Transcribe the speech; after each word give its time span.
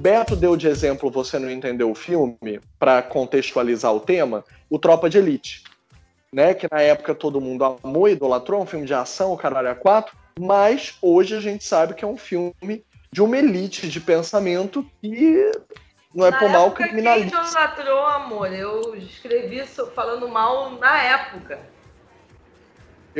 Beto 0.00 0.34
deu 0.34 0.56
de 0.56 0.66
exemplo, 0.66 1.10
você 1.10 1.38
não 1.38 1.50
entendeu 1.50 1.90
o 1.90 1.94
filme, 1.94 2.58
para 2.78 3.02
contextualizar 3.02 3.94
o 3.94 4.00
tema, 4.00 4.42
o 4.70 4.78
Tropa 4.78 5.10
de 5.10 5.18
Elite. 5.18 5.62
Né, 6.32 6.54
que 6.54 6.68
na 6.70 6.80
época 6.80 7.12
todo 7.12 7.40
mundo 7.40 7.64
amou 7.64 8.08
idolatrou, 8.08 8.62
um 8.62 8.66
filme 8.66 8.86
de 8.86 8.94
ação, 8.94 9.32
o 9.32 9.36
caralho 9.36 9.68
a 9.68 9.74
quatro, 9.74 10.16
mas 10.38 10.96
hoje 11.02 11.36
a 11.36 11.40
gente 11.40 11.64
sabe 11.64 11.92
que 11.92 12.04
é 12.04 12.08
um 12.08 12.16
filme 12.16 12.54
de 13.12 13.20
uma 13.20 13.36
elite 13.36 13.88
de 13.88 14.00
pensamento 14.00 14.86
que 15.02 15.50
não 16.14 16.24
é 16.24 16.30
na 16.30 16.38
por 16.38 16.48
mal 16.48 16.70
criminalista. 16.70 17.36
Quem 17.36 17.48
idolatrou, 17.48 18.06
amor? 18.06 18.52
Eu 18.52 18.94
escrevi 18.94 19.58
isso 19.58 19.86
falando 19.88 20.28
mal 20.28 20.70
na 20.78 21.02
época. 21.02 21.58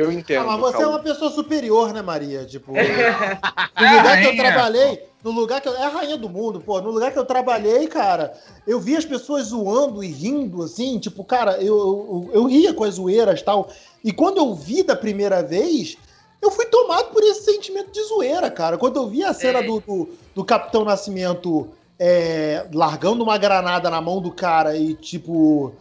Eu 0.01 0.11
entendo. 0.11 0.49
Ah, 0.49 0.57
mas 0.57 0.73
você 0.73 0.83
é 0.83 0.87
uma 0.87 0.99
pessoa 0.99 1.31
superior, 1.31 1.93
né, 1.93 2.01
Maria? 2.01 2.45
Tipo, 2.45 2.71
no 2.73 3.97
lugar 3.97 4.21
que 4.21 4.27
eu 4.27 4.35
trabalhei, 4.35 5.03
no 5.23 5.31
lugar 5.31 5.61
que 5.61 5.67
eu. 5.67 5.75
É 5.75 5.85
a 5.85 5.89
rainha 5.89 6.17
do 6.17 6.29
mundo, 6.29 6.59
pô. 6.59 6.81
No 6.81 6.91
lugar 6.91 7.11
que 7.11 7.19
eu 7.19 7.25
trabalhei, 7.25 7.87
cara, 7.87 8.33
eu 8.65 8.79
vi 8.79 8.95
as 8.95 9.05
pessoas 9.05 9.47
zoando 9.47 10.03
e 10.03 10.07
rindo, 10.07 10.63
assim, 10.63 10.99
tipo, 10.99 11.23
cara, 11.23 11.61
eu, 11.61 11.75
eu, 11.77 12.29
eu 12.33 12.45
ria 12.45 12.73
com 12.73 12.83
as 12.83 12.95
zoeiras 12.95 13.39
e 13.39 13.43
tal. 13.43 13.69
E 14.03 14.11
quando 14.11 14.37
eu 14.37 14.53
vi 14.55 14.83
da 14.83 14.95
primeira 14.95 15.43
vez, 15.43 15.97
eu 16.41 16.49
fui 16.49 16.65
tomado 16.65 17.11
por 17.11 17.21
esse 17.23 17.45
sentimento 17.45 17.91
de 17.91 18.03
zoeira, 18.03 18.49
cara. 18.49 18.77
Quando 18.77 18.97
eu 18.97 19.07
vi 19.07 19.23
a 19.23 19.33
cena 19.33 19.59
É. 19.59 19.63
do, 19.63 19.79
do, 19.79 20.09
do 20.33 20.43
Capitão 20.43 20.83
Nascimento 20.83 21.69
é, 21.99 22.65
largando 22.73 23.23
uma 23.23 23.37
granada 23.37 23.89
na 23.89 24.01
mão 24.01 24.19
do 24.19 24.31
cara 24.31 24.75
e, 24.75 24.95
tipo, 24.95 25.71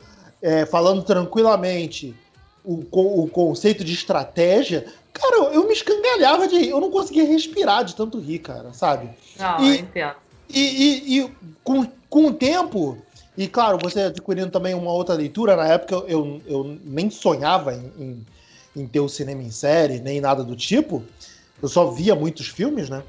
é, 0.43 0.66
falando 0.66 1.02
tranquilamente 1.02 2.15
o, 2.64 2.84
o 3.24 3.28
conceito 3.28 3.82
de 3.84 3.92
estratégia, 3.92 4.84
cara, 5.12 5.52
eu, 5.55 5.66
me 5.66 5.73
escangalhava 5.73 6.46
de 6.46 6.59
rir. 6.59 6.71
Eu 6.71 6.80
não 6.80 6.90
conseguia 6.90 7.24
respirar 7.24 7.85
de 7.85 7.95
tanto 7.95 8.18
rir, 8.18 8.40
cara, 8.40 8.73
sabe? 8.73 9.10
Não, 9.38 9.65
E- 9.65 9.79
entendo. 9.79 10.15
E, 10.52 10.59
e- 10.60 11.18
e 11.20 11.30
com, 11.62 11.87
com 12.09 12.26
o 12.26 12.32
tempo, 12.35 13.07
e 13.37 13.46
claro, 13.46 13.79
você 13.80 14.01
adquirindo 14.02 14.51
também 14.51 14.74
uma 14.74 14.93
outra 14.93 15.15
leitura, 15.15 15.54
na 15.54 15.66
época 15.66 15.95
eu, 15.95 16.09
eu, 16.09 16.43
eu 16.46 16.79
nem 16.85 17.09
sonhava 17.09 17.73
em, 17.73 17.93
em, 17.96 18.26
em 18.82 18.87
ter 18.88 18.98
o 19.01 19.09
cinema 19.09 19.42
em 19.42 19.51
série, 19.51 20.01
nem 20.01 20.20
nada 20.20 20.42
do 20.42 20.57
tipo. 20.57 21.04
Eu 21.63 21.68
só 21.68 21.90
via 21.90 22.15
muitos 22.16 22.48
filmes, 22.48 22.88
né? 22.90 23.02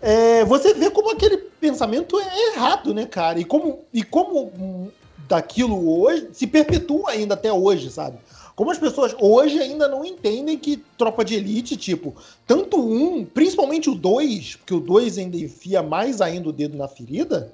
É, 0.00 0.44
você 0.44 0.74
vê 0.74 0.90
como 0.90 1.10
aquele 1.10 1.36
pensamento 1.36 2.16
é 2.20 2.52
errado, 2.52 2.92
né, 2.94 3.06
cara? 3.06 3.40
E 3.40 3.44
como, 3.44 3.80
e 3.92 4.02
como 4.02 4.92
daquilo 5.26 6.00
hoje 6.00 6.28
se 6.32 6.46
perpetua 6.46 7.10
ainda 7.10 7.34
até 7.34 7.52
hoje, 7.52 7.90
sabe? 7.90 8.18
Como 8.56 8.70
as 8.70 8.78
pessoas 8.78 9.14
hoje 9.18 9.58
ainda 9.58 9.88
não 9.88 10.04
entendem 10.04 10.56
que 10.56 10.82
Tropa 10.96 11.24
de 11.24 11.34
Elite, 11.34 11.76
tipo, 11.76 12.14
tanto 12.46 12.78
um, 12.78 13.24
principalmente 13.24 13.90
o 13.90 13.94
dois, 13.94 14.56
porque 14.56 14.74
o 14.74 14.80
dois 14.80 15.18
ainda 15.18 15.36
enfia 15.36 15.82
mais 15.82 16.20
ainda 16.20 16.48
o 16.48 16.52
dedo 16.52 16.76
na 16.76 16.86
ferida, 16.86 17.52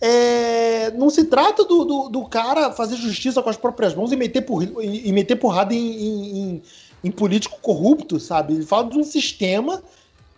é, 0.00 0.90
não 0.92 1.10
se 1.10 1.24
trata 1.24 1.64
do, 1.64 1.84
do, 1.84 2.08
do 2.08 2.24
cara 2.26 2.70
fazer 2.72 2.96
justiça 2.96 3.42
com 3.42 3.50
as 3.50 3.56
próprias 3.56 3.94
mãos 3.94 4.12
e 4.12 4.16
meter, 4.16 4.42
por, 4.42 4.62
e, 4.62 5.08
e 5.08 5.12
meter 5.12 5.36
porrada 5.36 5.74
em, 5.74 5.78
em, 5.78 6.62
em- 7.02 7.10
político 7.10 7.58
corrupto, 7.60 8.20
sabe? 8.20 8.54
Ele 8.54 8.66
fala 8.66 8.88
de 8.90 8.98
um 8.98 9.04
sistema 9.04 9.82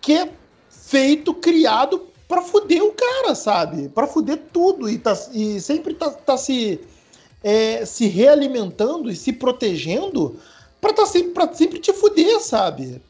que 0.00 0.14
é 0.14 0.30
feito, 0.70 1.34
criado 1.34 2.06
pra 2.26 2.40
fuder 2.42 2.82
o 2.82 2.92
cara, 2.92 3.34
sabe? 3.34 3.88
Pra 3.88 4.06
fuder 4.06 4.40
tudo 4.52 4.88
e, 4.88 4.96
tá, 4.98 5.18
e 5.32 5.60
sempre 5.60 5.94
tá, 5.94 6.10
tá 6.10 6.36
se, 6.38 6.80
é, 7.42 7.84
se 7.84 8.06
realimentando 8.08 9.10
e 9.10 9.16
se 9.16 9.32
protegendo 9.32 10.38
pra, 10.80 10.92
tá 10.92 11.06
sempre, 11.06 11.32
pra 11.32 11.52
sempre 11.52 11.78
te 11.78 11.92
fuder, 11.92 12.40
sabe? 12.40 13.02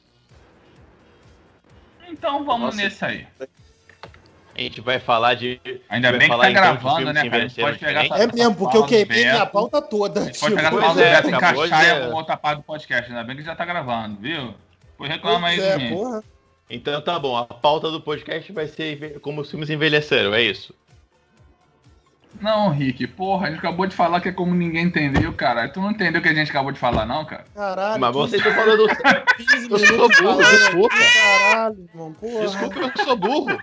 Então 2.09 2.45
vamos 2.45 2.67
Nossa. 2.67 2.77
nesse 2.77 3.05
aí. 3.05 3.27
A 4.55 4.61
gente 4.61 4.81
vai 4.81 4.99
falar 4.99 5.35
de. 5.35 5.61
Ainda 5.89 6.11
bem 6.13 6.29
que 6.29 6.37
tá 6.37 6.51
então, 6.51 6.53
gravando, 6.53 7.13
né, 7.13 7.31
cara? 7.31 7.45
A 7.45 7.49
gente 7.49 7.61
pode 7.61 7.79
pegar 7.79 8.03
É 8.03 8.07
essa 8.07 8.27
mesmo, 8.27 8.55
porque 8.57 8.77
eu 8.77 8.85
queimei 8.85 9.25
minha 9.25 9.47
pauta 9.47 9.81
toda. 9.81 10.21
A 10.21 10.25
gente 10.25 10.35
tipo, 10.35 10.45
pode 10.45 10.57
pegar 10.57 10.71
fala 10.71 10.95
do 10.95 11.01
é, 11.01 11.15
Beto 11.15 11.29
e 11.29 11.33
encaixar 11.33 11.85
em 11.85 11.91
alguma 11.91 12.17
outra 12.19 12.37
parte 12.37 12.59
do 12.59 12.65
podcast. 12.65 13.11
Ainda 13.11 13.25
bem 13.25 13.37
que 13.37 13.43
já 13.43 13.55
tá 13.55 13.65
gravando, 13.65 14.21
viu? 14.21 14.55
Depois 14.91 15.11
reclama 15.11 15.49
aí 15.49 15.57
Pois 15.57 15.67
de 15.67 15.73
é, 15.73 15.79
mim. 15.79 15.97
porra. 15.97 16.25
Então 16.69 17.01
tá 17.01 17.19
bom, 17.19 17.37
a 17.37 17.45
pauta 17.47 17.91
do 17.91 18.01
podcast 18.01 18.53
vai 18.53 18.67
ser 18.67 19.19
como 19.21 19.41
os 19.41 19.51
filmes 19.51 19.71
envelheceram, 19.71 20.35
é 20.35 20.43
isso? 20.43 20.75
Não, 22.41 22.71
Rick, 22.71 23.07
porra, 23.09 23.47
a 23.47 23.51
gente 23.51 23.59
acabou 23.59 23.87
de 23.87 23.95
falar 23.95 24.21
que 24.21 24.29
é 24.29 24.33
como 24.33 24.55
ninguém 24.55 24.85
entendeu, 24.87 25.33
cara. 25.33 25.69
Tu 25.69 25.81
não 25.81 25.91
entendeu 25.91 26.21
o 26.21 26.23
que 26.23 26.29
a 26.29 26.35
gente 26.35 26.51
acabou 26.51 26.73
de 26.73 26.79
falar, 26.79 27.05
não, 27.07 27.25
cara? 27.25 27.45
Caralho. 27.55 28.01
Mas 28.01 28.11
15 28.17 28.19
vocês 28.31 28.47
estão 28.47 28.55
falando. 28.55 28.89
15 29.37 29.71
Eu 29.71 29.79
sou 29.79 29.97
burro, 30.09 30.13
falando 30.15 30.51
desculpa. 30.51 30.95
Caralho, 31.51 31.89
irmão, 31.93 32.13
porra. 32.15 32.41
Desculpa, 32.47 32.79
eu 32.97 33.05
sou 33.05 33.17
burro. 33.17 33.59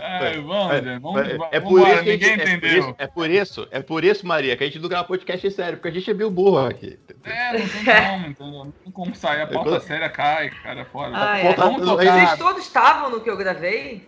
Ai, 0.00 0.40
vamos, 0.40 0.72
É, 0.74 0.98
vamos, 1.00 1.20
é, 1.22 1.36
vamos 1.36 1.48
é 1.52 1.60
por 1.60 1.80
isso 1.80 2.02
que 2.04 2.10
ninguém 2.10 2.18
gente, 2.28 2.40
é 2.40 2.44
por 2.44 2.48
entendeu. 2.48 2.78
isso, 2.80 2.94
é 2.98 3.06
por 3.08 3.30
isso, 3.30 3.68
é 3.72 3.82
por 3.82 4.04
isso, 4.04 4.26
Maria, 4.26 4.56
que 4.56 4.62
a 4.62 4.66
gente 4.66 4.78
não 4.78 4.88
grava 4.88 5.08
podcast 5.08 5.50
sério, 5.50 5.78
porque 5.78 5.88
a 5.88 5.90
gente 5.90 6.08
é 6.10 6.14
meio 6.14 6.30
burro 6.30 6.58
aqui. 6.66 6.96
É, 7.24 7.58
não 7.58 7.66
tem 7.68 7.84
como, 7.84 8.26
entendeu? 8.26 8.64
Não 8.66 8.70
tem 8.70 8.92
como 8.92 9.14
sair, 9.16 9.40
a 9.42 9.46
pauta 9.48 9.70
quando- 9.70 9.82
séria 9.82 10.08
cai, 10.10 10.50
cara, 10.50 10.84
fora. 10.84 11.10
Ah, 11.14 11.38
é. 11.38 11.54
Vamos 11.54 11.84
Voltando- 11.84 11.98
tocar. 11.98 12.26
Vocês 12.26 12.38
todos 12.38 12.62
estavam 12.62 13.10
no 13.10 13.20
que 13.20 13.30
eu 13.30 13.36
gravei? 13.36 14.06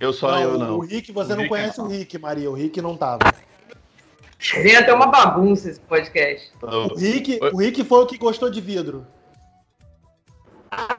Eu 0.00 0.12
só 0.12 0.30
Não, 0.32 0.40
eu 0.42 0.54
O 0.54 0.58
não. 0.58 0.78
Rick, 0.80 1.12
você 1.12 1.32
O 1.32 1.36
não 1.36 1.42
Rick 1.42 1.48
conhece 1.48 1.78
não. 1.78 1.86
o 1.86 1.88
Rick, 1.88 2.18
Maria. 2.18 2.50
O 2.50 2.54
Rick 2.54 2.80
não 2.80 2.96
tava. 2.96 3.20
Vem 4.54 4.74
até 4.76 4.92
uma 4.92 5.06
bagunça 5.06 5.70
esse 5.70 5.80
podcast. 5.80 6.50
O 6.62 6.94
Rick, 6.98 7.38
o 7.52 7.56
Rick 7.58 7.84
foi 7.84 8.02
o 8.02 8.06
que 8.06 8.18
gostou 8.18 8.50
de 8.50 8.60
vidro. 8.60 9.06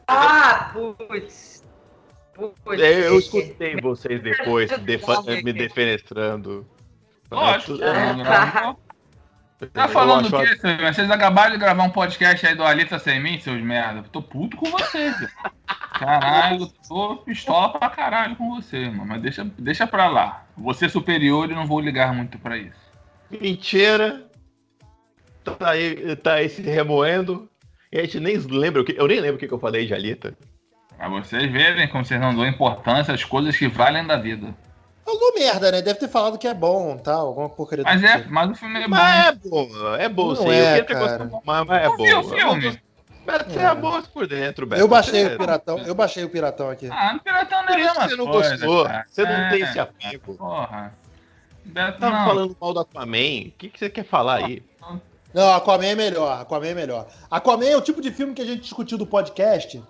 Ah, 0.08 0.72
putz. 0.74 1.64
Putz. 2.36 2.82
É, 2.82 3.08
Eu 3.08 3.20
escutei 3.20 3.76
vocês 3.82 4.22
depois 4.22 4.70
defa- 4.80 5.22
me 5.24 5.54
defenestrando. 5.54 6.68
Lógico. 7.32 7.80
Ah. 7.84 8.76
Tá 9.72 9.88
falando 9.88 10.28
Eu 10.28 10.32
o 10.38 10.42
acho- 10.42 10.52
quê, 10.56 10.60
Silvio? 10.60 10.94
Vocês 10.94 11.10
acabaram 11.12 11.52
de 11.54 11.58
gravar 11.58 11.84
um 11.84 11.90
podcast 11.90 12.46
aí 12.46 12.56
do 12.56 12.64
Alita 12.64 13.00
Sem 13.00 13.22
Mim, 13.22 13.40
seus 13.40 13.62
merda. 13.62 14.04
Tô 14.12 14.22
puto 14.22 14.58
com 14.58 14.70
vocês. 14.70 15.16
Caralho, 15.94 16.68
tô 16.88 17.18
pistola 17.18 17.70
pra 17.70 17.90
caralho 17.90 18.36
com 18.36 18.56
você, 18.56 18.90
mano. 18.90 19.06
Mas 19.06 19.22
deixa, 19.22 19.46
deixa 19.58 19.86
pra 19.88 20.08
lá. 20.08 20.46
Vou 20.58 20.74
ser 20.74 20.90
superior 20.90 21.50
e 21.50 21.56
não 21.56 21.68
vou 21.68 21.80
ligar 21.80 22.14
muito 22.14 22.38
pra 22.40 22.58
isso. 22.58 22.82
Mentira. 23.30 24.26
Tá 25.44 25.70
aí, 25.70 26.16
tá 26.18 26.34
aí 26.36 26.50
se 26.50 26.62
remoendo. 26.62 27.50
E 27.92 28.00
a 28.00 28.02
gente 28.02 28.20
nem 28.20 28.38
lembra 28.38 28.82
o 28.82 28.86
que. 28.86 28.96
Eu 28.98 29.08
nem 29.08 29.20
lembro 29.20 29.36
o 29.36 29.40
que 29.40 29.48
que 29.48 29.54
eu 29.54 29.60
falei 29.60 29.86
de 29.86 29.94
Alita. 29.94 30.36
Pra 30.98 31.10
vocês 31.10 31.52
verem 31.52 31.88
como 31.88 32.04
vocês 32.04 32.20
não 32.20 32.34
dão 32.36 32.48
importância 32.48 33.14
às 33.14 33.24
coisas 33.24 33.56
que 33.56 33.68
valem 33.68 34.06
da 34.06 34.18
vida. 34.18 34.56
Falou 35.06 35.34
merda, 35.36 35.72
né? 35.72 35.82
Deve 35.82 36.00
ter 36.00 36.08
falado 36.08 36.38
que 36.38 36.48
é 36.48 36.54
bom, 36.54 36.98
tal, 36.98 37.28
alguma 37.28 37.50
porcaria. 37.50 37.84
Mas 37.84 38.02
é, 38.04 38.20
tipo. 38.20 38.32
mas 38.32 38.50
o 38.52 38.56
filme 38.56 38.80
é 38.80 38.88
bom. 38.88 38.96
Mas 38.96 39.28
é 39.28 39.32
bom, 39.34 39.96
é 39.98 40.10
bom 40.10 40.28
Não 40.30 40.36
sim. 40.38 40.50
é, 40.50 40.80
eu 40.80 40.86
queria 40.86 40.86
ter 40.86 40.94
cara. 40.94 41.18
gostado, 41.26 41.42
mas, 41.46 41.68
mas 41.68 41.84
é 41.84 41.88
bom. 41.88 42.20
o 42.20 42.24
filme? 42.24 42.82
Beto, 43.26 43.52
você 43.52 43.60
É. 43.60 43.64
é 43.64 43.76
bom 43.76 44.02
por 44.04 44.28
dentro, 44.28 44.66
Beto. 44.66 44.82
Eu 44.82 44.88
baixei 44.88 45.24
Você- 45.28 45.36
o 45.36 45.38
piratão, 45.38 45.78
eu 45.80 45.96
baixei 45.96 46.24
o 46.24 46.30
piratão 46.30 46.70
aqui. 46.70 46.90
Ah, 46.92 47.14
no 47.14 47.20
Piratão 47.22 47.64
não 47.64 47.70
é 47.74 47.76
que 47.78 47.94
você 48.10 48.16
não 48.16 48.28
coisa, 48.28 48.50
gostou. 48.58 48.86
cara. 48.86 49.06
Você 49.10 49.24
não 49.24 49.32
É, 49.32 49.50
tem 49.50 49.62
esse 49.62 49.80
apego. 49.80 50.36
Porra. 50.36 50.94
Beto, 51.66 52.00
Tava 52.00 52.18
não. 52.20 52.26
falando 52.26 52.58
mal 52.60 52.74
do 52.74 52.80
Aquaman. 52.82 53.48
O 53.48 53.52
que, 53.58 53.70
que 53.70 53.80
você 53.80 53.90
quer 53.90 54.04
falar 54.04 54.44
aí? 54.46 54.62
Não, 55.34 55.54
Aquaman 55.54 55.86
é 55.88 55.96
melhor, 55.96 56.42
Aquaman 56.42 56.68
é 56.68 56.74
melhor. 56.76 57.08
Aquaman 57.32 57.66
é 57.66 57.78
o 57.78 57.82
tipo 57.82 58.02
de 58.02 58.12
filme 58.12 58.34
que 58.34 58.42
a 58.42 58.46
gente 58.46 58.62
discutiu 58.62 58.98
do 58.98 59.06
podcast. 59.08 59.82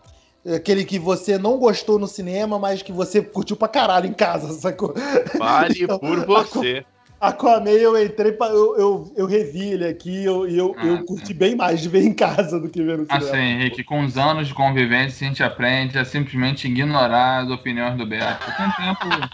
é 0.45 0.55
Aquele 0.55 0.85
que 0.85 0.99
você 0.99 1.37
não 1.37 1.57
gostou 1.57 1.97
no 1.97 2.07
cinema, 2.07 2.59
mas 2.59 2.81
que 2.81 2.91
você 2.93 3.21
curtiu 3.21 3.55
pra 3.57 3.67
caralho 3.67 4.05
em 4.07 4.13
casa, 4.13 4.53
sacou? 4.53 4.93
Fale 5.37 5.83
Então, 5.83 5.97
por 5.97 6.25
você. 6.25 6.85
Aquaman 7.27 7.69
eu 7.69 8.01
entrei 8.03 8.31
pra. 8.33 8.47
Eu, 8.47 8.77
eu, 8.77 9.13
eu 9.15 9.25
revi 9.25 9.69
ele 9.69 9.85
aqui 9.87 10.25
eu, 10.25 10.47
e 10.47 10.57
eu, 10.57 10.75
Ah, 10.77 10.85
eu 10.85 11.05
curti 11.05 11.33
bem 11.33 11.55
mais 11.55 11.79
de 11.81 11.87
ver 11.89 12.03
em 12.03 12.13
casa 12.13 12.59
do 12.59 12.69
que 12.69 12.83
ver 12.83 12.97
no 12.97 13.05
cinema. 13.05 13.25
Assim, 13.25 13.37
Henrique, 13.37 13.83
com 13.83 14.03
os 14.03 14.17
anos 14.17 14.47
de 14.47 14.53
convivência, 14.53 15.25
a 15.25 15.29
gente 15.29 15.41
aprende 15.43 15.97
a 15.97 16.03
simplesmente 16.03 16.67
ignorar 16.67 17.43
as 17.43 17.49
opiniões 17.49 17.95
do 17.97 18.05
Beto. 18.05 18.45
Com 18.45 18.63
o 18.63 18.73
tempo, 18.73 19.29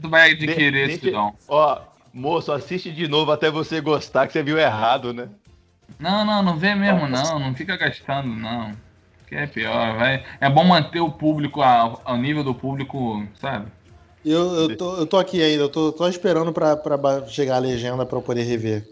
tu 0.00 0.08
vai 0.08 0.30
adquirir 0.30 0.70
De- 0.72 0.78
esse 0.92 1.00
deixa- 1.02 1.16
dom. 1.18 1.34
Ó, 1.48 1.78
moço, 2.12 2.52
assiste 2.52 2.92
de 2.92 3.08
novo 3.08 3.32
até 3.32 3.50
você 3.50 3.80
gostar, 3.80 4.26
que 4.26 4.32
você 4.32 4.42
viu 4.42 4.58
errado, 4.58 5.12
né? 5.12 5.28
Não, 5.98 6.24
não, 6.24 6.42
não 6.42 6.56
vê 6.56 6.74
mesmo, 6.74 7.08
não. 7.08 7.38
Não 7.38 7.54
fica 7.54 7.76
gastando, 7.76 8.28
não. 8.28 8.72
Que 9.26 9.34
é 9.36 9.46
pior, 9.46 9.96
vai. 9.96 10.22
É 10.40 10.48
bom 10.48 10.64
manter 10.64 11.00
o 11.00 11.10
público 11.10 11.62
ao, 11.62 12.00
ao 12.04 12.16
nível 12.16 12.44
do 12.44 12.54
público, 12.54 13.26
sabe? 13.40 13.66
Eu, 14.24 14.54
eu, 14.54 14.76
tô, 14.76 14.96
eu 14.96 15.06
tô 15.06 15.18
aqui 15.18 15.42
ainda, 15.42 15.64
eu 15.64 15.68
tô, 15.68 15.92
tô 15.92 16.08
esperando 16.08 16.50
pra, 16.50 16.76
pra 16.76 17.26
chegar 17.26 17.56
a 17.56 17.58
legenda 17.58 18.06
pra 18.06 18.16
eu 18.16 18.22
poder 18.22 18.42
rever. 18.42 18.88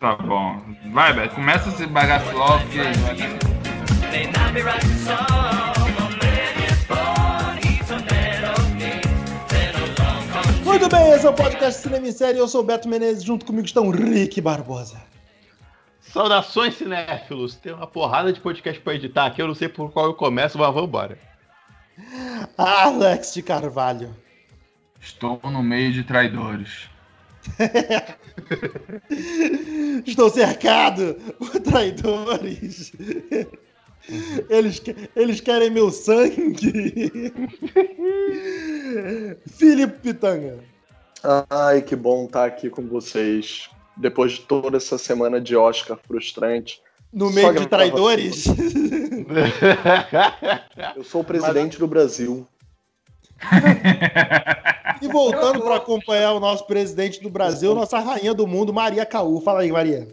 Tá 0.00 0.16
bom. 0.16 0.60
Vai, 0.92 1.12
Beto, 1.12 1.36
começa 1.36 1.68
esse 1.68 1.86
bagaço 1.86 2.36
logo 2.36 2.58
que. 2.68 2.78
Muito 10.64 10.88
bem, 10.88 11.10
esse 11.12 11.26
é 11.26 11.30
o 11.30 11.32
podcast 11.32 11.82
Cinema 11.82 12.08
em 12.08 12.12
Série. 12.12 12.38
Eu 12.38 12.48
sou 12.48 12.62
o 12.62 12.64
Beto 12.64 12.88
Menezes, 12.88 13.22
junto 13.22 13.46
comigo 13.46 13.66
está 13.66 13.80
o 13.80 13.90
Rick 13.90 14.40
Barbosa. 14.40 15.00
Saudações, 16.00 16.74
cinéfilos. 16.74 17.54
Tem 17.54 17.72
uma 17.72 17.86
porrada 17.86 18.32
de 18.32 18.40
podcast 18.40 18.80
pra 18.80 18.94
editar 18.94 19.26
aqui. 19.26 19.40
Eu 19.40 19.46
não 19.46 19.54
sei 19.54 19.68
por 19.68 19.92
qual 19.92 20.06
eu 20.06 20.14
começo, 20.14 20.58
mas 20.58 20.74
vambora. 20.74 21.18
Alex 22.56 23.34
de 23.34 23.42
Carvalho. 23.42 24.14
Estou 25.00 25.40
no 25.44 25.62
meio 25.62 25.92
de 25.92 26.04
traidores. 26.04 26.88
Estou 30.04 30.28
cercado 30.30 31.14
por 31.38 31.60
traidores. 31.60 32.92
Eles, 34.48 34.82
eles 35.14 35.40
querem 35.40 35.70
meu 35.70 35.90
sangue. 35.90 36.56
Felipe 39.46 39.98
Pitanga. 40.00 40.58
Ai, 41.50 41.82
que 41.82 41.96
bom 41.96 42.26
estar 42.26 42.44
aqui 42.44 42.70
com 42.70 42.86
vocês. 42.86 43.68
Depois 43.96 44.32
de 44.32 44.40
toda 44.42 44.76
essa 44.76 44.98
semana 44.98 45.40
de 45.40 45.56
Oscar 45.56 45.98
frustrante. 46.06 46.80
No 47.16 47.30
meio 47.30 47.54
de 47.54 47.66
traidores. 47.66 48.44
Eu 50.94 51.02
sou 51.02 51.22
o 51.22 51.24
presidente 51.24 51.78
do 51.78 51.86
Brasil. 51.86 52.46
E 55.02 55.08
voltando 55.08 55.60
para 55.60 55.76
acompanhar 55.76 56.32
o 56.32 56.40
nosso 56.40 56.66
presidente 56.66 57.22
do 57.22 57.28
Brasil, 57.28 57.74
nossa 57.74 57.98
rainha 57.98 58.32
do 58.32 58.46
mundo, 58.46 58.72
Maria 58.72 59.04
Caú. 59.04 59.42
Fala 59.42 59.60
aí, 59.60 59.70
Maria. 59.70 60.08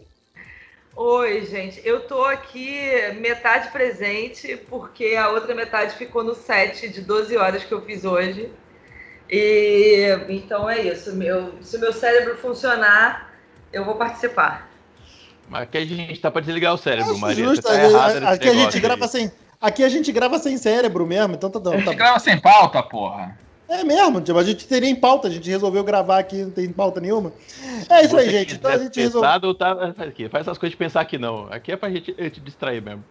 Oi, 0.94 1.46
gente. 1.46 1.80
Eu 1.82 2.00
tô 2.06 2.22
aqui 2.26 2.78
metade 3.18 3.70
presente, 3.70 4.58
porque 4.68 5.16
a 5.16 5.30
outra 5.30 5.54
metade 5.54 5.96
ficou 5.96 6.22
no 6.22 6.34
set 6.34 6.86
de 6.90 7.00
12 7.00 7.34
horas 7.38 7.64
que 7.64 7.72
eu 7.72 7.80
fiz 7.80 8.04
hoje. 8.04 8.52
E 9.30 10.18
então 10.28 10.68
é 10.68 10.82
isso. 10.82 11.16
Meu, 11.16 11.54
se 11.62 11.78
o 11.78 11.80
meu 11.80 11.94
cérebro 11.94 12.36
funcionar, 12.36 13.32
eu 13.72 13.86
vou 13.86 13.94
participar. 13.94 14.68
Mas 15.48 15.62
aqui 15.62 15.78
a 15.78 15.84
gente 15.84 16.20
tá 16.20 16.30
pra 16.30 16.40
desligar 16.40 16.74
o 16.74 16.78
cérebro, 16.78 17.12
Acho 17.12 17.20
Maria. 17.20 17.44
justo, 17.44 17.62
tá 17.62 17.72
a- 17.72 17.76
nesse 18.14 18.24
aqui 18.26 18.48
a 18.48 18.54
gente 18.54 18.80
grava 18.80 19.04
aí. 19.04 19.08
sem. 19.10 19.32
Aqui 19.60 19.84
a 19.84 19.88
gente 19.88 20.12
grava 20.12 20.38
sem 20.38 20.56
cérebro 20.58 21.06
mesmo, 21.06 21.34
então 21.34 21.50
tá, 21.50 21.58
A 21.58 21.62
tá, 21.62 21.70
gente 21.72 21.84
tá 21.84 21.94
grava 21.94 22.18
sem 22.18 22.38
pauta, 22.38 22.82
porra. 22.82 23.38
É 23.68 23.82
mesmo, 23.82 24.20
tipo, 24.20 24.38
a 24.38 24.44
gente 24.44 24.66
teria 24.66 24.90
em 24.90 24.94
pauta, 24.94 25.26
a 25.26 25.30
gente 25.30 25.48
resolveu 25.48 25.82
gravar 25.82 26.18
aqui, 26.18 26.36
não 26.44 26.50
tem 26.50 26.68
pauta 26.70 27.00
nenhuma. 27.00 27.32
É 27.88 28.04
isso 28.04 28.16
aí, 28.16 28.26
Você 28.26 28.30
gente. 28.30 28.54
Então 28.56 28.70
a 28.70 28.76
gente 28.78 29.00
resolveu. 29.00 29.22
pensado, 29.22 29.54
tá, 29.54 29.74
faz 29.96 30.08
aqui, 30.10 30.28
faz 30.28 30.42
essas 30.46 30.58
coisas 30.58 30.72
de 30.72 30.76
pensar 30.76 31.00
aqui 31.00 31.16
não. 31.16 31.46
Aqui 31.50 31.72
é 31.72 31.76
pra 31.76 31.88
gente 31.90 32.12
te 32.12 32.40
distrair 32.40 32.82
mesmo. 32.82 33.02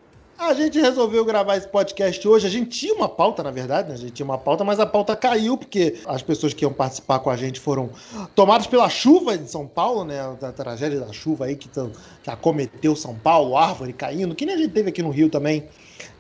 A 0.46 0.54
gente 0.54 0.78
resolveu 0.78 1.24
gravar 1.24 1.56
esse 1.56 1.68
podcast 1.68 2.28
hoje. 2.28 2.46
A 2.46 2.50
gente 2.50 2.70
tinha 2.70 2.94
uma 2.94 3.08
pauta, 3.08 3.42
na 3.42 3.50
verdade, 3.50 3.88
né? 3.88 3.96
A 3.96 3.98
gente 3.98 4.12
tinha 4.12 4.26
uma 4.26 4.38
pauta, 4.38 4.62
mas 4.64 4.78
a 4.78 4.86
pauta 4.86 5.16
caiu 5.16 5.58
porque 5.58 5.96
as 6.06 6.22
pessoas 6.22 6.54
que 6.54 6.66
iam 6.66 6.74
participar 6.74 7.20
com 7.20 7.30
a 7.30 7.38
gente 7.38 7.62
foram 7.62 7.90
tomadas 8.36 8.68
pela 8.68 8.90
chuva 8.90 9.38
de 9.38 9.50
São 9.50 9.66
Paulo, 9.66 10.04
né? 10.04 10.20
A 10.20 10.52
tragédia 10.52 11.00
da 11.00 11.14
chuva 11.14 11.46
aí 11.46 11.56
que, 11.56 11.70
que 11.70 12.30
acometeu 12.30 12.94
São 12.94 13.16
Paulo, 13.16 13.56
árvore 13.56 13.94
caindo, 13.94 14.36
que 14.36 14.46
nem 14.46 14.56
a 14.56 14.58
gente 14.58 14.72
teve 14.72 14.90
aqui 14.90 15.02
no 15.02 15.12
Rio 15.12 15.30
também 15.30 15.64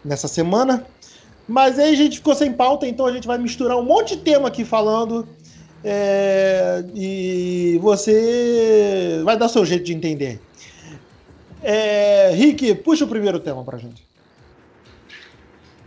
nessa 0.05 0.29
semana. 0.29 0.85
Mas 1.45 1.77
aí 1.77 1.91
a 1.91 1.97
gente 1.97 2.17
ficou 2.17 2.33
sem 2.33 2.53
pauta, 2.53 2.87
então 2.87 3.05
a 3.05 3.11
gente 3.11 3.27
vai 3.27 3.37
misturar 3.37 3.77
um 3.77 3.83
monte 3.83 4.15
de 4.15 4.23
tema 4.23 4.47
aqui 4.47 4.63
falando. 4.63 5.27
é, 5.83 6.83
e 6.95 7.77
você 7.81 9.21
vai 9.25 9.37
dar 9.37 9.49
seu 9.49 9.65
jeito 9.65 9.83
de 9.83 9.93
entender. 9.93 10.39
É, 11.61 12.31
Rick, 12.33 12.75
puxa 12.75 13.03
o 13.03 13.07
primeiro 13.07 13.39
tema 13.39 13.63
pra 13.65 13.77
gente. 13.77 14.12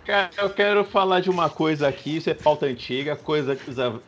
Cara, 0.06 0.31
eu 0.38 0.50
quero 0.50 0.85
falar 0.85 1.19
de 1.19 1.29
uma 1.29 1.50
coisa 1.50 1.88
aqui, 1.88 2.19
isso 2.19 2.31
é 2.31 2.35
pauta 2.35 2.67
antiga, 2.67 3.17
coisa 3.17 3.58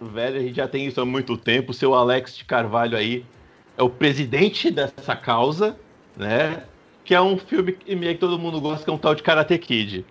velha, 0.00 0.39
a 0.39 0.43
gente 0.43 0.55
já 0.55 0.69
tem 0.69 0.87
isso 0.87 1.00
há 1.00 1.05
muito 1.05 1.37
tempo. 1.37 1.73
O 1.73 1.75
seu 1.75 1.93
Alex 1.93 2.37
de 2.37 2.45
Carvalho 2.45 2.97
aí 2.97 3.25
é 3.77 3.83
o 3.83 3.91
presidente 3.91 4.71
dessa 4.71 5.17
causa, 5.17 5.77
né? 6.17 6.62
Que 7.05 7.17
é 7.17 7.21
um 7.21 7.37
filme 7.37 7.73
que 7.73 7.97
meio 7.97 8.15
que 8.15 8.21
todo 8.21 8.39
mundo 8.39 8.61
gosta, 8.61 8.85
que 8.85 8.91
é 8.91 8.93
um 8.93 8.99
tal 8.99 9.12
de 9.12 9.25
Karate 9.25 9.59
Kid. 9.59 10.06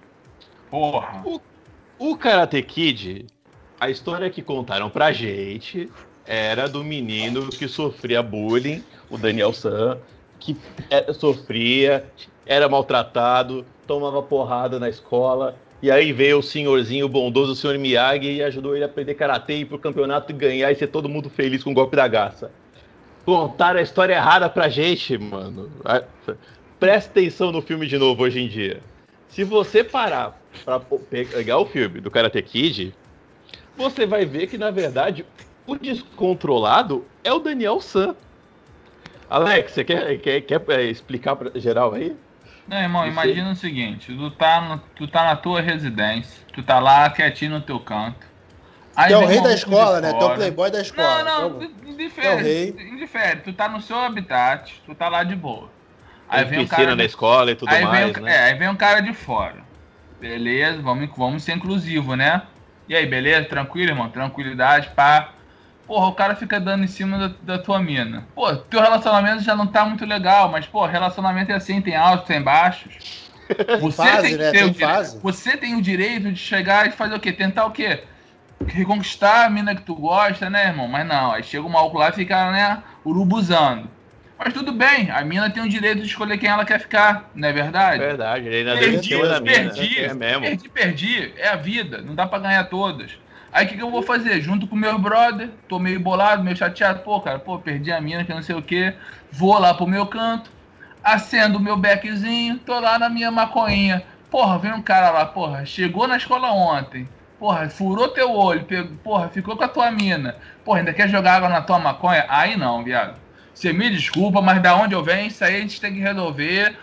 Porra. 0.69 1.23
O 1.97 2.17
Karate 2.17 2.61
Kid, 2.63 3.25
a 3.79 3.89
história 3.89 4.29
que 4.29 4.41
contaram 4.41 4.89
pra 4.89 5.13
gente 5.13 5.89
era 6.25 6.67
do 6.67 6.83
menino 6.83 7.47
que 7.47 7.65
sofria 7.69 8.21
bullying, 8.21 8.83
o 9.09 9.17
Daniel 9.17 9.53
San, 9.53 9.97
que 10.37 10.57
é- 10.89 11.13
sofria, 11.13 12.11
era 12.45 12.67
maltratado, 12.67 13.65
tomava 13.87 14.21
porrada 14.21 14.79
na 14.79 14.89
escola. 14.89 15.55
E 15.81 15.91
aí 15.91 16.11
veio 16.11 16.39
o 16.39 16.43
senhorzinho 16.43 17.07
bondoso, 17.07 17.51
o 17.51 17.55
senhor 17.55 17.77
Miyagi, 17.77 18.37
e 18.37 18.43
ajudou 18.43 18.75
ele 18.75 18.83
a 18.83 18.87
aprender 18.87 19.13
karatê, 19.13 19.57
ir 19.57 19.65
pro 19.65 19.77
campeonato 19.77 20.31
e 20.31 20.35
ganhar 20.35 20.71
e 20.71 20.75
ser 20.75 20.87
todo 20.87 21.07
mundo 21.07 21.29
feliz 21.29 21.63
com 21.63 21.71
o 21.71 21.73
golpe 21.73 21.95
da 21.95 22.07
garça. 22.07 22.51
Contaram 23.23 23.79
a 23.79 23.83
história 23.83 24.15
errada 24.15 24.49
pra 24.49 24.69
gente, 24.69 25.17
mano. 25.17 25.69
Presta 26.79 27.11
atenção 27.11 27.51
no 27.51 27.61
filme 27.61 27.85
de 27.85 27.97
novo 27.97 28.23
hoje 28.23 28.39
em 28.39 28.47
dia. 28.47 28.81
Se 29.29 29.43
você 29.43 29.83
parar 29.83 30.41
pra 30.63 30.79
pegar 30.79 31.59
o 31.59 31.65
filme 31.65 31.99
do 31.99 32.09
Karate 32.09 32.41
Kid, 32.41 32.95
você 33.75 34.05
vai 34.05 34.25
ver 34.25 34.47
que, 34.47 34.57
na 34.57 34.71
verdade, 34.71 35.25
o 35.67 35.75
descontrolado 35.75 37.05
é 37.23 37.31
o 37.31 37.39
Daniel 37.39 37.79
San. 37.81 38.15
Alex, 39.29 39.73
você 39.73 39.83
quer, 39.83 40.17
quer, 40.19 40.41
quer 40.41 40.63
é, 40.69 40.83
explicar 40.85 41.35
pra 41.35 41.51
geral 41.59 41.93
aí? 41.93 42.15
Não, 42.67 42.77
irmão, 42.77 43.07
imagina 43.07 43.51
o 43.51 43.55
seguinte, 43.55 44.13
tu 44.15 44.29
tá, 44.31 44.59
no- 44.61 44.79
tu 44.95 45.07
tá 45.07 45.23
na 45.23 45.35
tua 45.37 45.61
residência, 45.61 46.45
tu 46.53 46.61
tá 46.63 46.79
lá 46.79 47.09
quietinho 47.09 47.51
no 47.51 47.61
teu 47.61 47.79
canto. 47.79 48.27
Aí 48.95 49.09
Tu 49.09 49.13
é 49.13 49.17
o 49.17 49.25
rei 49.25 49.39
um 49.39 49.43
da 49.43 49.53
escola, 49.53 50.01
né? 50.01 50.13
Tu 50.13 50.23
é 50.23 50.27
o 50.27 50.29
playboy 50.31 50.71
da 50.71 50.81
escola. 50.81 51.21
Não, 51.23 51.23
Então, 51.31 51.49
não, 51.49 51.61
indifere, 51.91 52.27
É 52.27 52.31
o 52.31 52.37
rei. 52.37 52.69
indifere. 52.93 53.41
Tu 53.41 53.53
tá 53.53 53.69
no 53.69 53.81
seu 53.81 53.99
habitat, 53.99 54.81
tu 54.85 54.95
tá 54.95 55.09
lá 55.09 55.23
de 55.23 55.35
boa. 55.35 55.71
Aí 56.27 56.43
Tem 56.43 56.49
vem 56.49 56.59
um 56.59 56.65
piscina 56.65 56.67
cara 56.67 56.95
na 56.95 57.03
de 57.03 57.05
escola 57.05 57.51
e 57.51 57.55
tudo 57.55 57.71
aí 57.73 57.79
mais, 57.79 58.15
vem, 58.15 58.21
o- 58.23 58.23
né? 58.23 58.31
É, 58.31 58.39
aí 58.45 58.55
vem 58.55 58.69
um 58.69 58.75
cara 58.77 59.01
de 59.01 59.13
fora. 59.13 59.65
Beleza, 60.19 60.81
vamos, 60.81 61.09
vamos 61.17 61.43
ser 61.43 61.53
inclusivo, 61.55 62.15
né? 62.15 62.47
E 62.87 62.95
aí, 62.95 63.05
beleza? 63.05 63.47
Tranquilo, 63.49 63.91
irmão? 63.91 64.09
Tranquilidade, 64.11 64.89
pá. 64.95 65.36
Porra, 65.87 66.07
o 66.07 66.13
cara 66.13 66.35
fica 66.35 66.59
dando 66.59 66.83
em 66.83 66.87
cima 66.87 67.17
da, 67.17 67.55
da 67.55 67.63
tua 67.63 67.79
mina. 67.79 68.27
Pô, 68.35 68.53
teu 68.55 68.81
relacionamento 68.81 69.41
já 69.41 69.55
não 69.55 69.67
tá 69.67 69.85
muito 69.85 70.05
legal, 70.05 70.49
mas, 70.51 70.65
pô, 70.67 70.85
relacionamento 70.85 71.51
é 71.51 71.55
assim, 71.55 71.81
tem 71.81 71.95
altos, 71.95 72.27
tem 72.27 72.41
baixos. 72.41 72.93
Você 73.79 73.95
Fase, 73.95 74.21
tem, 74.27 74.37
né? 74.37 74.51
Tem 74.51 74.63
o 74.65 74.71
dire- 74.71 74.85
fase. 74.85 75.19
Você 75.23 75.55
tem 75.57 75.75
o 75.75 75.81
direito 75.81 76.31
de 76.31 76.39
chegar 76.39 76.87
e 76.87 76.91
fazer 76.91 77.15
o 77.15 77.19
quê? 77.19 77.31
Tentar 77.31 77.65
o 77.65 77.71
quê? 77.71 78.03
Reconquistar 78.65 79.45
a 79.45 79.49
mina 79.49 79.73
que 79.75 79.83
tu 79.83 79.95
gosta, 79.95 80.49
né, 80.49 80.67
irmão? 80.67 80.87
Mas 80.87 81.07
não, 81.07 81.31
aí 81.31 81.43
chega 81.43 81.65
o 81.65 81.69
maluco 81.69 81.97
lá 81.97 82.09
e 82.09 82.13
fica, 82.13 82.51
né, 82.51 82.83
urubuzando. 83.05 83.89
Mas 84.37 84.53
tudo 84.53 84.71
bem, 84.71 85.09
a 85.09 85.23
mina 85.23 85.49
tem 85.49 85.63
o 85.63 85.69
direito 85.69 86.01
de 86.01 86.07
escolher 86.07 86.37
quem 86.37 86.49
ela 86.49 86.65
quer 86.65 86.79
ficar, 86.79 87.31
não 87.33 87.47
é 87.47 87.51
É 87.51 87.53
verdade? 87.53 87.99
verdade, 87.99 88.47
ele 88.47 88.57
ainda 88.57 88.75
Perdi, 88.77 89.15
mina. 89.15 89.41
perdi, 89.41 89.99
É 89.99 90.13
mesmo. 90.13 90.41
perdi, 90.41 90.69
perdi. 90.69 91.33
É 91.37 91.47
a 91.49 91.55
vida, 91.55 92.01
não 92.01 92.13
dá 92.13 92.27
pra 92.27 92.39
ganhar 92.39 92.63
todas. 92.65 93.11
Aí 93.51 93.65
o 93.65 93.69
que, 93.69 93.75
que 93.75 93.81
eu 93.81 93.91
vou 93.91 94.01
fazer? 94.01 94.41
Junto 94.41 94.67
com 94.67 94.75
meu 94.75 94.99
brother, 94.99 95.49
tô 95.67 95.79
meio 95.79 95.99
bolado, 95.99 96.43
meio 96.43 96.55
chateado. 96.55 96.99
Pô, 96.99 97.21
cara, 97.21 97.39
pô, 97.39 97.57
perdi 97.59 97.91
a 97.91 98.01
mina, 98.01 98.23
que 98.23 98.33
não 98.33 98.41
sei 98.41 98.55
o 98.55 98.61
quê. 98.61 98.93
Vou 99.31 99.57
lá 99.57 99.73
pro 99.73 99.87
meu 99.87 100.05
canto, 100.05 100.51
acendo 101.03 101.57
o 101.57 101.61
meu 101.61 101.77
beckzinho, 101.77 102.59
tô 102.59 102.79
lá 102.79 102.99
na 102.99 103.09
minha 103.09 103.31
maconhinha. 103.31 104.03
Porra, 104.29 104.59
vem 104.59 104.73
um 104.73 104.81
cara 104.81 105.09
lá, 105.09 105.25
porra, 105.25 105.65
chegou 105.65 106.07
na 106.07 106.17
escola 106.17 106.51
ontem. 106.51 107.07
Porra, 107.39 107.69
furou 107.69 108.09
teu 108.09 108.31
olho, 108.31 108.65
pegou, 108.65 108.97
porra, 109.03 109.29
ficou 109.29 109.55
com 109.55 109.63
a 109.63 109.67
tua 109.67 109.91
mina. 109.91 110.35
Porra, 110.65 110.79
ainda 110.79 110.93
quer 110.93 111.07
jogar 111.07 111.35
água 111.35 111.49
na 111.49 111.61
tua 111.61 111.79
maconha? 111.79 112.25
Aí 112.27 112.57
não, 112.57 112.83
viado. 112.83 113.19
Você 113.53 113.71
me 113.71 113.89
desculpa, 113.89 114.41
mas 114.41 114.61
da 114.61 114.75
onde 114.75 114.93
eu 114.93 115.03
venho, 115.03 115.27
isso 115.27 115.43
aí 115.43 115.55
a 115.55 115.59
gente 115.59 115.79
tem 115.79 115.93
que 115.93 115.99
resolver 115.99 116.77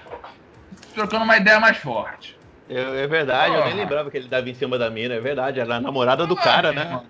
trocando 0.94 1.24
uma 1.24 1.36
ideia 1.36 1.60
mais 1.60 1.76
forte. 1.76 2.33
É, 2.68 3.02
é 3.02 3.06
verdade, 3.06 3.54
eu 3.54 3.60
nem 3.60 3.70
Porra. 3.72 3.82
lembrava 3.82 4.10
que 4.10 4.16
ele 4.16 4.28
dava 4.28 4.48
em 4.48 4.54
cima 4.54 4.78
da 4.78 4.88
mina, 4.90 5.14
é 5.14 5.20
verdade, 5.20 5.60
era 5.60 5.76
a 5.76 5.80
namorada 5.80 6.26
do 6.26 6.34
Ah, 6.34 6.42
cara, 6.42 6.72
né? 6.72 6.82
irmão. 6.82 7.04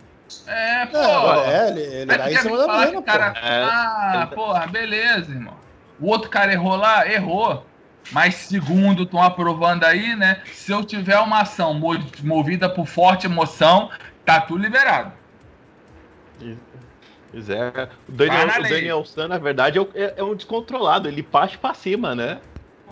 É, 0.46 0.87
pô. 0.87 0.99
É, 0.99 1.68
ele, 1.68 1.80
ele 1.80 2.06
dá 2.06 2.32
em 2.32 2.37
cima 2.37 2.56
da 2.58 2.87
mina, 2.87 3.02
pô. 3.02 3.11
É, 3.11 3.62
ah, 3.62 4.28
porra, 4.34 4.66
beleza, 4.66 5.30
irmão. 5.30 5.54
O 6.00 6.08
outro 6.08 6.28
cara 6.28 6.52
errou 6.52 6.75
lá? 6.76 7.06
Errou. 7.11 7.64
Mas 8.11 8.34
segundo, 8.34 9.04
estão 9.04 9.23
aprovando 9.23 9.84
aí, 9.84 10.14
né? 10.16 10.42
Se 10.52 10.73
eu 10.73 10.84
tiver 10.84 11.18
uma 11.20 11.40
ação 11.40 11.73
mo- 11.73 11.99
movida 12.23 12.68
por 12.68 12.87
forte 12.87 13.26
emoção, 13.26 13.90
tá 14.25 14.40
tudo 14.40 14.62
liberado. 14.62 15.12
Pois 17.30 17.49
é. 17.49 17.88
O 18.08 18.12
Daniel, 18.12 18.46
na 18.46 18.52
o. 18.52 18.75
Daniel 18.75 19.04
San, 19.04 19.28
na 19.28 19.38
verdade, 19.38 19.78
é, 19.78 19.80
o- 19.80 19.90
é- 19.94 20.14
é 20.16 20.23
um 20.23 20.34
descontrolado, 20.34 21.08
ele 21.08 21.23
parte 21.23 21.56
pra 21.58 21.75
cima, 21.75 22.14
né? 22.14 22.38